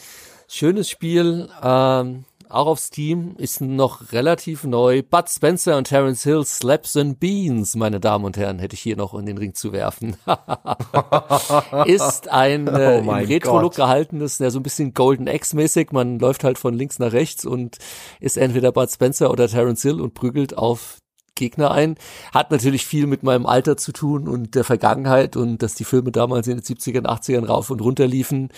Schönes 0.48 0.88
Spiel. 0.88 1.48
Ähm, 1.62 2.24
auch 2.48 2.66
auf 2.66 2.78
Steam, 2.78 3.34
ist 3.38 3.60
noch 3.60 4.12
relativ 4.12 4.64
neu. 4.64 5.02
Bud 5.02 5.28
Spencer 5.28 5.76
und 5.76 5.88
Terence 5.88 6.22
Hill, 6.22 6.44
Slaps 6.44 6.96
and 6.96 7.18
Beans, 7.18 7.74
meine 7.74 8.00
Damen 8.00 8.24
und 8.24 8.36
Herren, 8.36 8.58
hätte 8.58 8.74
ich 8.74 8.80
hier 8.80 8.96
noch 8.96 9.14
in 9.14 9.26
den 9.26 9.38
Ring 9.38 9.54
zu 9.54 9.72
werfen. 9.72 10.16
ist 11.86 12.28
ein 12.28 12.66
äh, 12.68 13.02
oh 13.04 13.10
Retro-Look 13.10 13.74
gehaltenes, 13.74 14.38
ja, 14.38 14.50
so 14.50 14.60
ein 14.60 14.62
bisschen 14.62 14.94
Golden 14.94 15.26
X-mäßig. 15.26 15.92
Man 15.92 16.18
läuft 16.18 16.44
halt 16.44 16.58
von 16.58 16.74
links 16.74 16.98
nach 16.98 17.12
rechts 17.12 17.44
und 17.44 17.78
ist 18.20 18.36
entweder 18.36 18.72
Bud 18.72 18.90
Spencer 18.90 19.30
oder 19.30 19.48
Terence 19.48 19.82
Hill 19.82 20.00
und 20.00 20.14
prügelt 20.14 20.56
auf 20.56 20.98
Gegner 21.36 21.70
ein. 21.70 21.94
Hat 22.34 22.50
natürlich 22.50 22.84
viel 22.84 23.06
mit 23.06 23.22
meinem 23.22 23.46
Alter 23.46 23.76
zu 23.76 23.92
tun 23.92 24.26
und 24.26 24.54
der 24.56 24.64
Vergangenheit 24.64 25.36
und 25.36 25.62
dass 25.62 25.74
die 25.74 25.84
Filme 25.84 26.10
damals 26.10 26.48
in 26.48 26.56
den 26.56 26.64
70ern, 26.64 27.06
80ern 27.06 27.46
rauf 27.46 27.70
und 27.70 27.80
runter 27.80 28.06
liefen. 28.06 28.48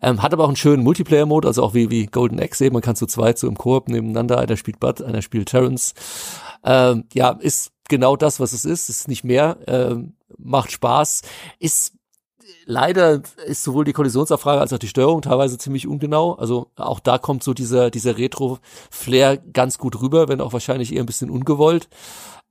Ähm, 0.00 0.22
hat 0.22 0.32
aber 0.32 0.44
auch 0.44 0.48
einen 0.48 0.56
schönen 0.56 0.84
Multiplayer-Mode, 0.84 1.48
also 1.48 1.62
auch 1.64 1.74
wie, 1.74 1.90
wie 1.90 2.06
Golden 2.06 2.38
Axe 2.38 2.64
eben. 2.64 2.74
Man 2.74 2.82
kann 2.82 2.96
zu 2.96 3.06
zweit 3.06 3.38
so 3.38 3.48
im 3.48 3.56
Koop 3.56 3.88
nebeneinander, 3.88 4.38
einer 4.38 4.56
spielt 4.56 4.78
Bud, 4.78 5.02
einer 5.02 5.22
spielt 5.22 5.48
Terrence. 5.48 5.94
Ähm, 6.64 7.04
ja, 7.12 7.30
ist 7.30 7.72
genau 7.88 8.16
das, 8.16 8.40
was 8.40 8.52
es 8.52 8.64
ist. 8.64 8.88
Ist 8.88 9.08
nicht 9.08 9.24
mehr. 9.24 9.58
Ähm, 9.66 10.14
macht 10.38 10.70
Spaß. 10.72 11.22
Ist 11.58 11.94
leider 12.66 13.22
ist 13.46 13.62
sowohl 13.62 13.84
die 13.84 13.94
Kollisionsabfrage 13.94 14.60
als 14.60 14.72
auch 14.72 14.78
die 14.78 14.88
Steuerung 14.88 15.22
teilweise 15.22 15.56
ziemlich 15.56 15.86
ungenau. 15.86 16.34
Also 16.34 16.70
auch 16.76 17.00
da 17.00 17.16
kommt 17.16 17.42
so 17.42 17.54
dieser, 17.54 17.90
dieser 17.90 18.18
Retro-Flair 18.18 19.38
ganz 19.38 19.78
gut 19.78 20.00
rüber, 20.02 20.28
wenn 20.28 20.40
auch 20.40 20.52
wahrscheinlich 20.52 20.92
eher 20.92 21.02
ein 21.02 21.06
bisschen 21.06 21.30
ungewollt. 21.30 21.88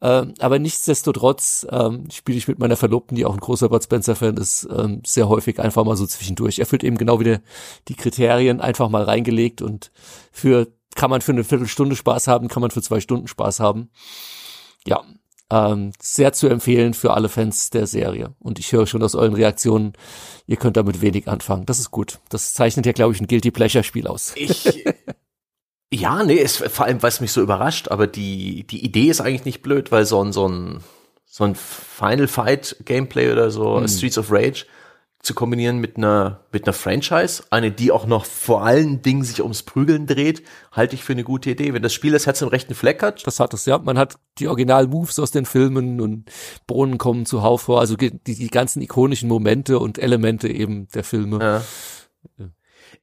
Ähm, 0.01 0.33
aber 0.39 0.59
nichtsdestotrotz 0.59 1.65
ähm, 1.69 2.09
spiele 2.11 2.37
ich 2.37 2.47
mit 2.47 2.59
meiner 2.59 2.75
Verlobten, 2.75 3.15
die 3.15 3.25
auch 3.25 3.33
ein 3.33 3.39
großer 3.39 3.69
Bud 3.69 3.83
Spencer-Fan 3.83 4.37
ist, 4.37 4.67
ähm, 4.75 5.01
sehr 5.05 5.29
häufig 5.29 5.59
einfach 5.59 5.85
mal 5.85 5.95
so 5.95 6.05
zwischendurch. 6.05 6.59
Er 6.59 6.65
führt 6.65 6.83
eben 6.83 6.97
genau 6.97 7.19
wieder 7.19 7.41
die 7.87 7.95
Kriterien 7.95 8.61
einfach 8.61 8.89
mal 8.89 9.03
reingelegt 9.03 9.61
und 9.61 9.91
für 10.31 10.67
kann 10.95 11.09
man 11.09 11.21
für 11.21 11.33
eine 11.33 11.43
Viertelstunde 11.43 11.95
Spaß 11.95 12.27
haben, 12.27 12.47
kann 12.47 12.61
man 12.61 12.71
für 12.71 12.81
zwei 12.81 12.99
Stunden 12.99 13.27
Spaß 13.27 13.59
haben. 13.59 13.89
Ja, 14.87 15.03
ähm, 15.51 15.91
sehr 16.01 16.33
zu 16.33 16.47
empfehlen 16.47 16.93
für 16.93 17.13
alle 17.13 17.29
Fans 17.29 17.69
der 17.69 17.87
Serie. 17.87 18.33
Und 18.39 18.59
ich 18.59 18.71
höre 18.71 18.87
schon 18.87 19.03
aus 19.03 19.15
euren 19.15 19.33
Reaktionen, 19.33 19.93
ihr 20.47 20.57
könnt 20.57 20.77
damit 20.77 21.01
wenig 21.01 21.27
anfangen. 21.27 21.65
Das 21.65 21.79
ist 21.79 21.91
gut. 21.91 22.19
Das 22.29 22.53
zeichnet 22.53 22.85
ja, 22.85 22.91
glaube 22.93 23.13
ich, 23.13 23.21
ein 23.21 23.27
Guilty 23.27 23.51
Pleasure 23.51 23.83
Spiel 23.83 24.07
aus. 24.07 24.33
Ich, 24.35 24.85
ja, 25.93 26.23
nee, 26.23 26.35
ist 26.35 26.57
vor 26.57 26.85
allem, 26.85 27.01
weil 27.03 27.09
es 27.09 27.21
mich 27.21 27.31
so 27.31 27.41
überrascht, 27.41 27.89
aber 27.89 28.07
die, 28.07 28.65
die 28.65 28.83
Idee 28.83 29.09
ist 29.09 29.21
eigentlich 29.21 29.45
nicht 29.45 29.61
blöd, 29.61 29.91
weil 29.91 30.05
so 30.05 30.23
ein, 30.23 30.33
so 30.33 30.47
ein, 30.47 30.83
so 31.25 31.43
ein 31.43 31.55
Final 31.55 32.27
Fight 32.27 32.77
Gameplay 32.85 33.31
oder 33.31 33.51
so, 33.51 33.77
hm. 33.77 33.87
Streets 33.87 34.17
of 34.17 34.31
Rage, 34.31 34.65
zu 35.25 35.33
kombinieren 35.33 35.79
mit 35.79 35.97
einer, 35.97 36.41
mit 36.51 36.65
einer 36.65 36.73
Franchise, 36.73 37.43
eine, 37.49 37.71
die 37.71 37.91
auch 37.91 38.05
noch 38.05 38.25
vor 38.25 38.63
allen 38.63 39.01
Dingen 39.01 39.23
sich 39.23 39.41
ums 39.41 39.63
Prügeln 39.63 40.05
dreht, 40.05 40.43
halte 40.71 40.95
ich 40.95 41.03
für 41.03 41.13
eine 41.13 41.23
gute 41.23 41.49
Idee. 41.49 41.73
Wenn 41.73 41.81
das 41.81 41.93
Spiel 41.93 42.11
das 42.11 42.25
Herz 42.27 42.41
im 42.41 42.47
rechten 42.47 42.75
Fleck 42.75 43.01
hat. 43.01 43.25
Das 43.25 43.39
hat 43.39 43.53
es, 43.53 43.65
ja. 43.65 43.79
Man 43.79 43.97
hat 43.97 44.15
die 44.37 44.47
Original-Moves 44.47 45.19
aus 45.19 45.31
den 45.31 45.45
Filmen 45.45 45.99
und 45.99 46.31
Bohnen 46.67 46.97
kommen 46.97 47.25
zuhauf 47.25 47.63
vor, 47.63 47.79
also 47.79 47.95
die, 47.95 48.11
die 48.23 48.47
ganzen 48.49 48.81
ikonischen 48.81 49.27
Momente 49.27 49.79
und 49.79 49.97
Elemente 49.97 50.47
eben 50.47 50.87
der 50.93 51.03
Filme. 51.03 51.39
Ja. 51.41 52.47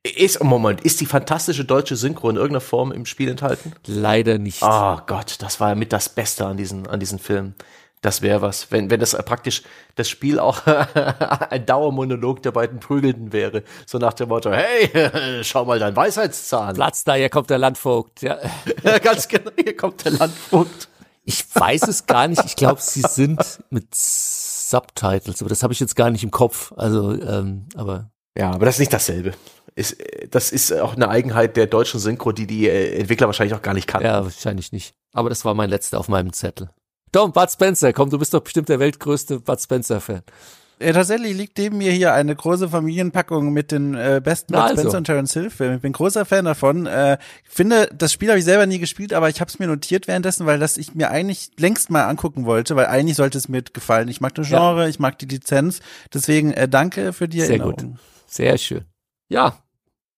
Ist, 0.05 0.43
Moment, 0.43 0.81
ist 0.81 1.01
die 1.01 1.07
fantastische 1.07 1.65
deutsche 1.65 1.94
Synchro 1.94 2.28
in 2.28 2.36
irgendeiner 2.36 2.61
Form 2.61 2.90
im 2.90 3.07
Spiel 3.07 3.28
enthalten? 3.28 3.73
Leider 3.86 4.39
nicht. 4.39 4.62
Oh 4.62 4.99
Gott, 5.07 5.36
das 5.40 5.61
war 5.61 5.74
mit 5.74 5.93
das 5.93 6.09
Beste 6.09 6.47
an 6.47 6.57
diesen, 6.57 6.89
an 6.89 6.99
diesen 6.99 7.19
Film. 7.20 7.55
Das 8.02 8.20
wäre 8.20 8.42
was, 8.42 8.72
wenn, 8.72 8.90
wenn 8.90 8.98
das 8.98 9.16
praktisch 9.24 9.62
das 9.94 10.08
Spiel 10.08 10.40
auch 10.40 10.66
ein 11.50 11.64
Dauermonolog 11.64 12.42
der 12.42 12.50
beiden 12.50 12.80
Prügelnden 12.80 13.32
wäre. 13.32 13.62
So 13.86 13.98
nach 13.98 14.12
dem 14.12 14.28
Motto, 14.28 14.50
hey, 14.50 15.44
schau 15.44 15.64
mal 15.64 15.78
dein 15.78 15.94
Weisheitszahn. 15.94 16.74
Platz 16.74 17.04
da, 17.04 17.14
hier 17.14 17.30
kommt 17.30 17.48
der 17.48 17.58
Landvogt. 17.58 18.22
Ja. 18.22 18.38
ja, 18.82 18.98
ganz 19.02 19.28
genau, 19.28 19.52
hier 19.56 19.76
kommt 19.76 20.04
der 20.04 20.12
Landvogt. 20.12 20.88
Ich 21.22 21.44
weiß 21.54 21.82
es 21.86 22.04
gar 22.06 22.26
nicht. 22.26 22.44
Ich 22.44 22.56
glaube, 22.56 22.80
sie 22.80 23.02
sind 23.02 23.60
mit 23.70 23.94
Subtitles, 23.94 25.40
aber 25.40 25.48
das 25.48 25.62
habe 25.62 25.72
ich 25.72 25.78
jetzt 25.78 25.94
gar 25.94 26.10
nicht 26.10 26.24
im 26.24 26.32
Kopf. 26.32 26.72
Also, 26.76 27.12
ähm, 27.12 27.68
aber. 27.76 28.10
Ja, 28.36 28.50
aber 28.50 28.66
das 28.66 28.76
ist 28.76 28.80
nicht 28.80 28.92
dasselbe. 28.92 29.32
Ist, 29.76 29.96
das 30.28 30.50
ist 30.50 30.72
auch 30.72 30.96
eine 30.96 31.08
Eigenheit 31.08 31.56
der 31.56 31.68
deutschen 31.68 32.00
Synchro, 32.00 32.32
die 32.32 32.48
die 32.48 32.68
Entwickler 32.68 33.28
wahrscheinlich 33.28 33.54
auch 33.54 33.62
gar 33.62 33.74
nicht 33.74 33.86
kannten. 33.86 34.08
Ja, 34.08 34.24
wahrscheinlich 34.24 34.72
nicht. 34.72 34.96
Aber 35.12 35.28
das 35.28 35.44
war 35.44 35.54
mein 35.54 35.70
letzter 35.70 36.00
auf 36.00 36.08
meinem 36.08 36.32
Zettel. 36.32 36.70
Tom, 37.12 37.30
Bud 37.32 37.51
Spencer, 37.51 37.93
komm, 37.93 38.09
du 38.09 38.18
bist 38.18 38.32
doch 38.32 38.40
bestimmt 38.40 38.70
der 38.70 38.80
weltgrößte 38.80 39.40
Bud 39.40 39.60
Spencer-Fan. 39.60 40.22
Ja, 40.80 40.93
tatsächlich 40.93 41.36
liegt 41.36 41.59
neben 41.59 41.78
mir 41.78 41.93
hier 41.93 42.12
eine 42.12 42.34
große 42.34 42.68
Familienpackung 42.68 43.52
mit 43.52 43.70
den 43.70 43.94
äh, 43.94 44.20
besten 44.22 44.55
Bud 44.55 44.62
also. 44.62 44.80
Spencer 44.80 44.98
und 44.98 45.05
Terence 45.05 45.32
Hill 45.34 45.51
Filmen. 45.51 45.76
Ich 45.76 45.82
bin 45.82 45.93
großer 45.93 46.24
Fan 46.24 46.47
davon. 46.47 46.86
Äh, 46.86 47.18
ich 47.44 47.51
finde, 47.51 47.89
das 47.94 48.12
Spiel 48.12 48.30
habe 48.30 48.39
ich 48.39 48.44
selber 48.44 48.66
nie 48.66 48.78
gespielt, 48.78 49.12
aber 49.12 49.28
ich 49.28 49.40
habe 49.40 49.48
es 49.48 49.59
mir 49.59 49.68
notiert 49.68 50.09
währenddessen, 50.09 50.47
weil 50.47 50.59
das 50.59 50.78
ich 50.78 50.94
mir 50.94 51.10
eigentlich 51.10 51.51
längst 51.59 51.90
mal 51.90 52.05
angucken 52.05 52.47
wollte, 52.47 52.74
weil 52.74 52.86
eigentlich 52.86 53.16
sollte 53.16 53.39
es 53.39 53.48
mir 53.48 53.62
gefallen. 53.62 54.09
Ich 54.09 54.20
mag 54.20 54.34
das 54.34 54.48
Genre, 54.48 54.82
ja. 54.82 54.89
ich 54.89 54.98
mag 54.98 55.18
die 55.18 55.26
Lizenz. 55.26 55.80
Deswegen 56.12 56.52
äh, 56.52 56.68
danke 56.68 57.12
für 57.12 57.28
die 57.28 57.40
Sehr 57.40 57.51
Erinnerung. 57.51 57.78
Sehr 57.78 57.89
gut. 57.89 57.98
Sehr 58.26 58.59
schön. 58.59 58.84
Ja, 59.28 59.62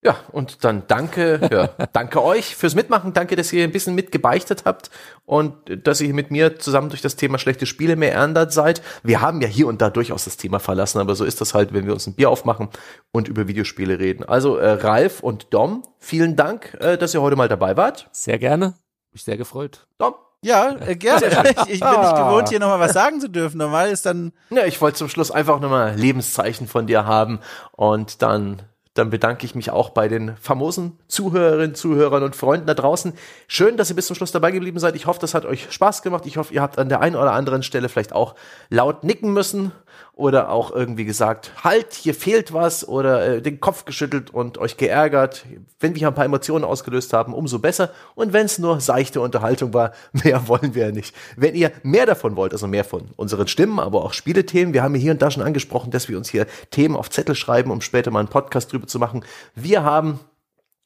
ja, 0.04 0.16
und 0.32 0.64
dann 0.64 0.82
danke, 0.86 1.40
ja, 1.50 1.86
danke 1.94 2.22
euch 2.22 2.56
fürs 2.56 2.74
Mitmachen. 2.74 3.14
Danke, 3.14 3.36
dass 3.36 3.50
ihr 3.54 3.64
ein 3.64 3.72
bisschen 3.72 3.94
mitgebeichtet 3.94 4.64
habt 4.66 4.90
und 5.24 5.54
dass 5.86 6.02
ihr 6.02 6.12
mit 6.12 6.30
mir 6.30 6.58
zusammen 6.58 6.90
durch 6.90 7.00
das 7.00 7.16
Thema 7.16 7.38
schlechte 7.38 7.64
Spiele 7.64 7.96
mehr 7.96 8.12
erndert 8.12 8.52
seid. 8.52 8.82
Wir 9.02 9.22
haben 9.22 9.40
ja 9.40 9.48
hier 9.48 9.66
und 9.66 9.80
da 9.80 9.88
durchaus 9.88 10.24
das 10.24 10.36
Thema 10.36 10.60
verlassen, 10.60 10.98
aber 11.00 11.14
so 11.14 11.24
ist 11.24 11.40
das 11.40 11.54
halt, 11.54 11.72
wenn 11.72 11.86
wir 11.86 11.94
uns 11.94 12.06
ein 12.06 12.12
Bier 12.14 12.28
aufmachen 12.28 12.68
und 13.12 13.28
über 13.28 13.48
Videospiele 13.48 13.98
reden. 13.98 14.24
Also 14.24 14.58
äh, 14.58 14.72
Ralf 14.72 15.20
und 15.20 15.54
Dom, 15.54 15.82
vielen 15.98 16.36
Dank, 16.36 16.76
äh, 16.80 16.98
dass 16.98 17.14
ihr 17.14 17.22
heute 17.22 17.36
mal 17.36 17.48
dabei 17.48 17.78
wart. 17.78 18.10
Sehr 18.12 18.38
gerne. 18.38 18.74
Mich 19.10 19.24
sehr 19.24 19.38
gefreut. 19.38 19.86
Dom. 19.96 20.14
Ja, 20.42 20.76
äh, 20.86 20.96
gerne. 20.96 21.24
Ich, 21.66 21.74
ich 21.74 21.80
bin 21.80 22.00
nicht 22.00 22.16
gewohnt, 22.16 22.50
hier 22.50 22.60
nochmal 22.60 22.80
was 22.80 22.92
sagen 22.92 23.20
zu 23.22 23.30
dürfen. 23.30 23.56
Normal 23.56 23.88
ist 23.88 24.04
dann. 24.04 24.32
Ja, 24.50 24.66
ich 24.66 24.78
wollte 24.82 24.98
zum 24.98 25.08
Schluss 25.08 25.30
einfach 25.30 25.60
nochmal 25.60 25.94
Lebenszeichen 25.94 26.68
von 26.68 26.86
dir 26.86 27.06
haben 27.06 27.40
und 27.72 28.20
dann 28.20 28.60
dann 28.94 29.10
bedanke 29.10 29.44
ich 29.44 29.56
mich 29.56 29.70
auch 29.70 29.90
bei 29.90 30.06
den 30.06 30.36
famosen 30.36 30.98
Zuhörerinnen, 31.08 31.74
Zuhörern 31.74 32.22
und 32.22 32.36
Freunden 32.36 32.66
da 32.66 32.74
draußen. 32.74 33.12
Schön, 33.48 33.76
dass 33.76 33.90
ihr 33.90 33.96
bis 33.96 34.06
zum 34.06 34.14
Schluss 34.14 34.30
dabei 34.30 34.52
geblieben 34.52 34.78
seid. 34.78 34.94
Ich 34.94 35.06
hoffe, 35.06 35.20
das 35.20 35.34
hat 35.34 35.44
euch 35.44 35.72
Spaß 35.72 36.02
gemacht. 36.02 36.26
Ich 36.26 36.36
hoffe, 36.36 36.54
ihr 36.54 36.62
habt 36.62 36.78
an 36.78 36.88
der 36.88 37.00
einen 37.00 37.16
oder 37.16 37.32
anderen 37.32 37.64
Stelle 37.64 37.88
vielleicht 37.88 38.12
auch 38.12 38.36
laut 38.70 39.02
nicken 39.02 39.32
müssen 39.32 39.72
oder 40.14 40.50
auch 40.50 40.70
irgendwie 40.70 41.04
gesagt, 41.04 41.52
halt, 41.64 41.92
hier 41.94 42.14
fehlt 42.14 42.52
was 42.52 42.86
oder 42.86 43.26
äh, 43.26 43.42
den 43.42 43.60
Kopf 43.60 43.84
geschüttelt 43.84 44.30
und 44.30 44.58
euch 44.58 44.76
geärgert. 44.76 45.44
Wenn 45.80 45.94
wir 45.96 46.06
ein 46.06 46.14
paar 46.14 46.24
Emotionen 46.24 46.64
ausgelöst 46.64 47.12
haben, 47.12 47.34
umso 47.34 47.58
besser. 47.58 47.90
Und 48.14 48.32
wenn 48.32 48.46
es 48.46 48.58
nur 48.58 48.80
seichte 48.80 49.20
Unterhaltung 49.20 49.74
war, 49.74 49.92
mehr 50.12 50.46
wollen 50.46 50.74
wir 50.74 50.86
ja 50.86 50.92
nicht. 50.92 51.14
Wenn 51.36 51.54
ihr 51.54 51.72
mehr 51.82 52.06
davon 52.06 52.36
wollt, 52.36 52.52
also 52.52 52.66
mehr 52.66 52.84
von 52.84 53.10
unseren 53.16 53.48
Stimmen, 53.48 53.80
aber 53.80 54.04
auch 54.04 54.12
Spielethemen, 54.12 54.72
wir 54.72 54.82
haben 54.82 54.94
hier 54.94 55.12
und 55.12 55.20
da 55.20 55.30
schon 55.30 55.42
angesprochen, 55.42 55.90
dass 55.90 56.08
wir 56.08 56.16
uns 56.16 56.28
hier 56.28 56.46
Themen 56.70 56.96
auf 56.96 57.10
Zettel 57.10 57.34
schreiben, 57.34 57.70
um 57.70 57.80
später 57.80 58.10
mal 58.10 58.20
einen 58.20 58.28
Podcast 58.28 58.72
drüber 58.72 58.86
zu 58.86 58.98
machen. 58.98 59.24
Wir 59.54 59.82
haben 59.82 60.20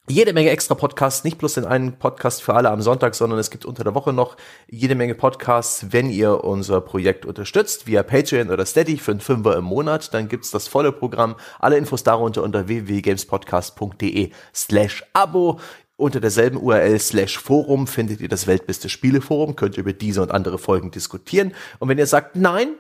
jede 0.09 0.33
Menge 0.33 0.51
extra 0.51 0.75
Podcasts, 0.75 1.25
nicht 1.25 1.39
bloß 1.39 1.55
den 1.55 1.65
einen 1.65 1.99
Podcast 1.99 2.43
für 2.43 2.55
alle 2.55 2.71
am 2.71 2.83
Sonntag, 2.83 3.15
sondern 3.15 3.39
es 3.39 3.51
gibt 3.51 3.65
unter 3.65 3.85
der 3.85 3.95
Woche 3.95 4.13
noch 4.13 4.37
jede 4.69 4.95
Menge 4.95 5.15
Podcasts, 5.15 5.87
wenn 5.91 6.11
ihr 6.11 6.45
unser 6.45 6.81
Projekt 6.81 7.27
unterstützt, 7.27 7.87
via 7.87 8.03
Patreon 8.03 8.51
oder 8.51 8.65
Steady 8.67 8.97
für 8.97 9.13
einen 9.13 9.21
Fünfer 9.21 9.57
im 9.57 9.65
Monat, 9.65 10.13
dann 10.15 10.29
gibt's 10.29 10.51
das 10.51 10.69
volle 10.69 10.93
Programm. 10.93 11.37
Alle 11.59 11.77
Infos 11.77 12.03
darunter 12.03 12.43
unter 12.43 12.69
www.gamespodcast.de 12.69 14.31
slash 14.55 15.05
Abo. 15.13 15.61
Unter 15.97 16.21
derselben 16.21 16.59
URL 16.59 17.01
slash 17.01 17.39
Forum 17.39 17.89
findet 17.89 18.21
ihr 18.21 18.29
das 18.29 18.47
Weltbeste 18.47 18.89
Spieleforum, 18.89 19.57
könnt 19.57 19.77
ihr 19.77 19.81
über 19.81 19.93
diese 19.93 20.23
und 20.23 20.31
andere 20.31 20.57
Folgen 20.57 20.93
diskutieren. 20.93 21.53
Und 21.81 21.89
wenn 21.89 21.99
ihr 21.99 22.07
sagt, 22.07 22.37
nein, 22.37 22.75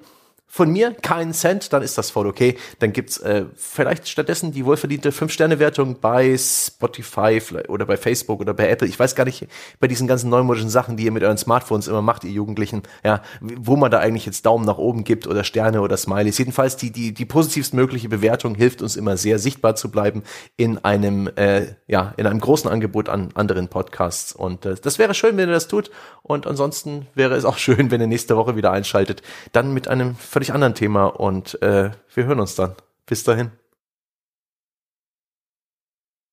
von 0.50 0.70
mir 0.70 0.92
keinen 0.94 1.34
Cent, 1.34 1.72
dann 1.74 1.82
ist 1.82 1.98
das 1.98 2.10
voll 2.10 2.26
okay. 2.26 2.56
Dann 2.78 2.92
gibt's 2.94 3.18
äh, 3.18 3.44
vielleicht 3.54 4.08
stattdessen 4.08 4.50
die 4.50 4.64
wohlverdiente 4.64 5.10
5-Sterne-Wertung 5.10 6.00
bei 6.00 6.36
Spotify 6.38 7.40
oder 7.68 7.84
bei 7.84 7.98
Facebook 7.98 8.40
oder 8.40 8.54
bei 8.54 8.68
Apple. 8.68 8.88
Ich 8.88 8.98
weiß 8.98 9.14
gar 9.14 9.24
nicht, 9.24 9.46
bei 9.78 9.88
diesen 9.88 10.08
ganzen 10.08 10.30
neumodischen 10.30 10.70
Sachen, 10.70 10.96
die 10.96 11.04
ihr 11.04 11.12
mit 11.12 11.22
euren 11.22 11.36
Smartphones 11.36 11.86
immer 11.86 12.00
macht, 12.00 12.24
ihr 12.24 12.30
Jugendlichen, 12.30 12.82
ja, 13.04 13.22
wo 13.40 13.76
man 13.76 13.90
da 13.90 13.98
eigentlich 13.98 14.24
jetzt 14.24 14.46
Daumen 14.46 14.64
nach 14.64 14.78
oben 14.78 15.04
gibt 15.04 15.26
oder 15.26 15.44
Sterne 15.44 15.82
oder 15.82 15.98
Smileys. 15.98 16.38
Jedenfalls 16.38 16.76
die, 16.76 16.90
die, 16.90 17.12
die 17.12 17.26
positivst 17.26 17.74
mögliche 17.74 18.08
Bewertung 18.08 18.54
hilft 18.54 18.80
uns 18.80 18.96
immer 18.96 19.18
sehr 19.18 19.38
sichtbar 19.38 19.76
zu 19.76 19.90
bleiben 19.90 20.22
in 20.56 20.78
einem, 20.78 21.28
äh, 21.36 21.66
ja, 21.86 22.14
in 22.16 22.26
einem 22.26 22.40
großen 22.40 22.70
Angebot 22.70 23.10
an 23.10 23.28
anderen 23.34 23.68
Podcasts. 23.68 24.32
Und 24.32 24.64
äh, 24.64 24.76
das 24.80 24.98
wäre 24.98 25.12
schön, 25.12 25.36
wenn 25.36 25.50
ihr 25.50 25.54
das 25.54 25.68
tut. 25.68 25.90
Und 26.22 26.46
ansonsten 26.46 27.06
wäre 27.14 27.34
es 27.34 27.44
auch 27.44 27.58
schön, 27.58 27.90
wenn 27.90 28.00
ihr 28.00 28.06
nächste 28.06 28.36
Woche 28.36 28.56
wieder 28.56 28.72
einschaltet. 28.72 29.22
Dann 29.52 29.74
mit 29.74 29.88
einem 29.88 30.16
völlig 30.38 30.54
anderen 30.54 30.74
Thema 30.76 31.06
und 31.06 31.60
äh, 31.62 31.90
wir 32.14 32.24
hören 32.26 32.38
uns 32.38 32.54
dann. 32.54 32.76
Bis 33.06 33.24
dahin. 33.24 33.50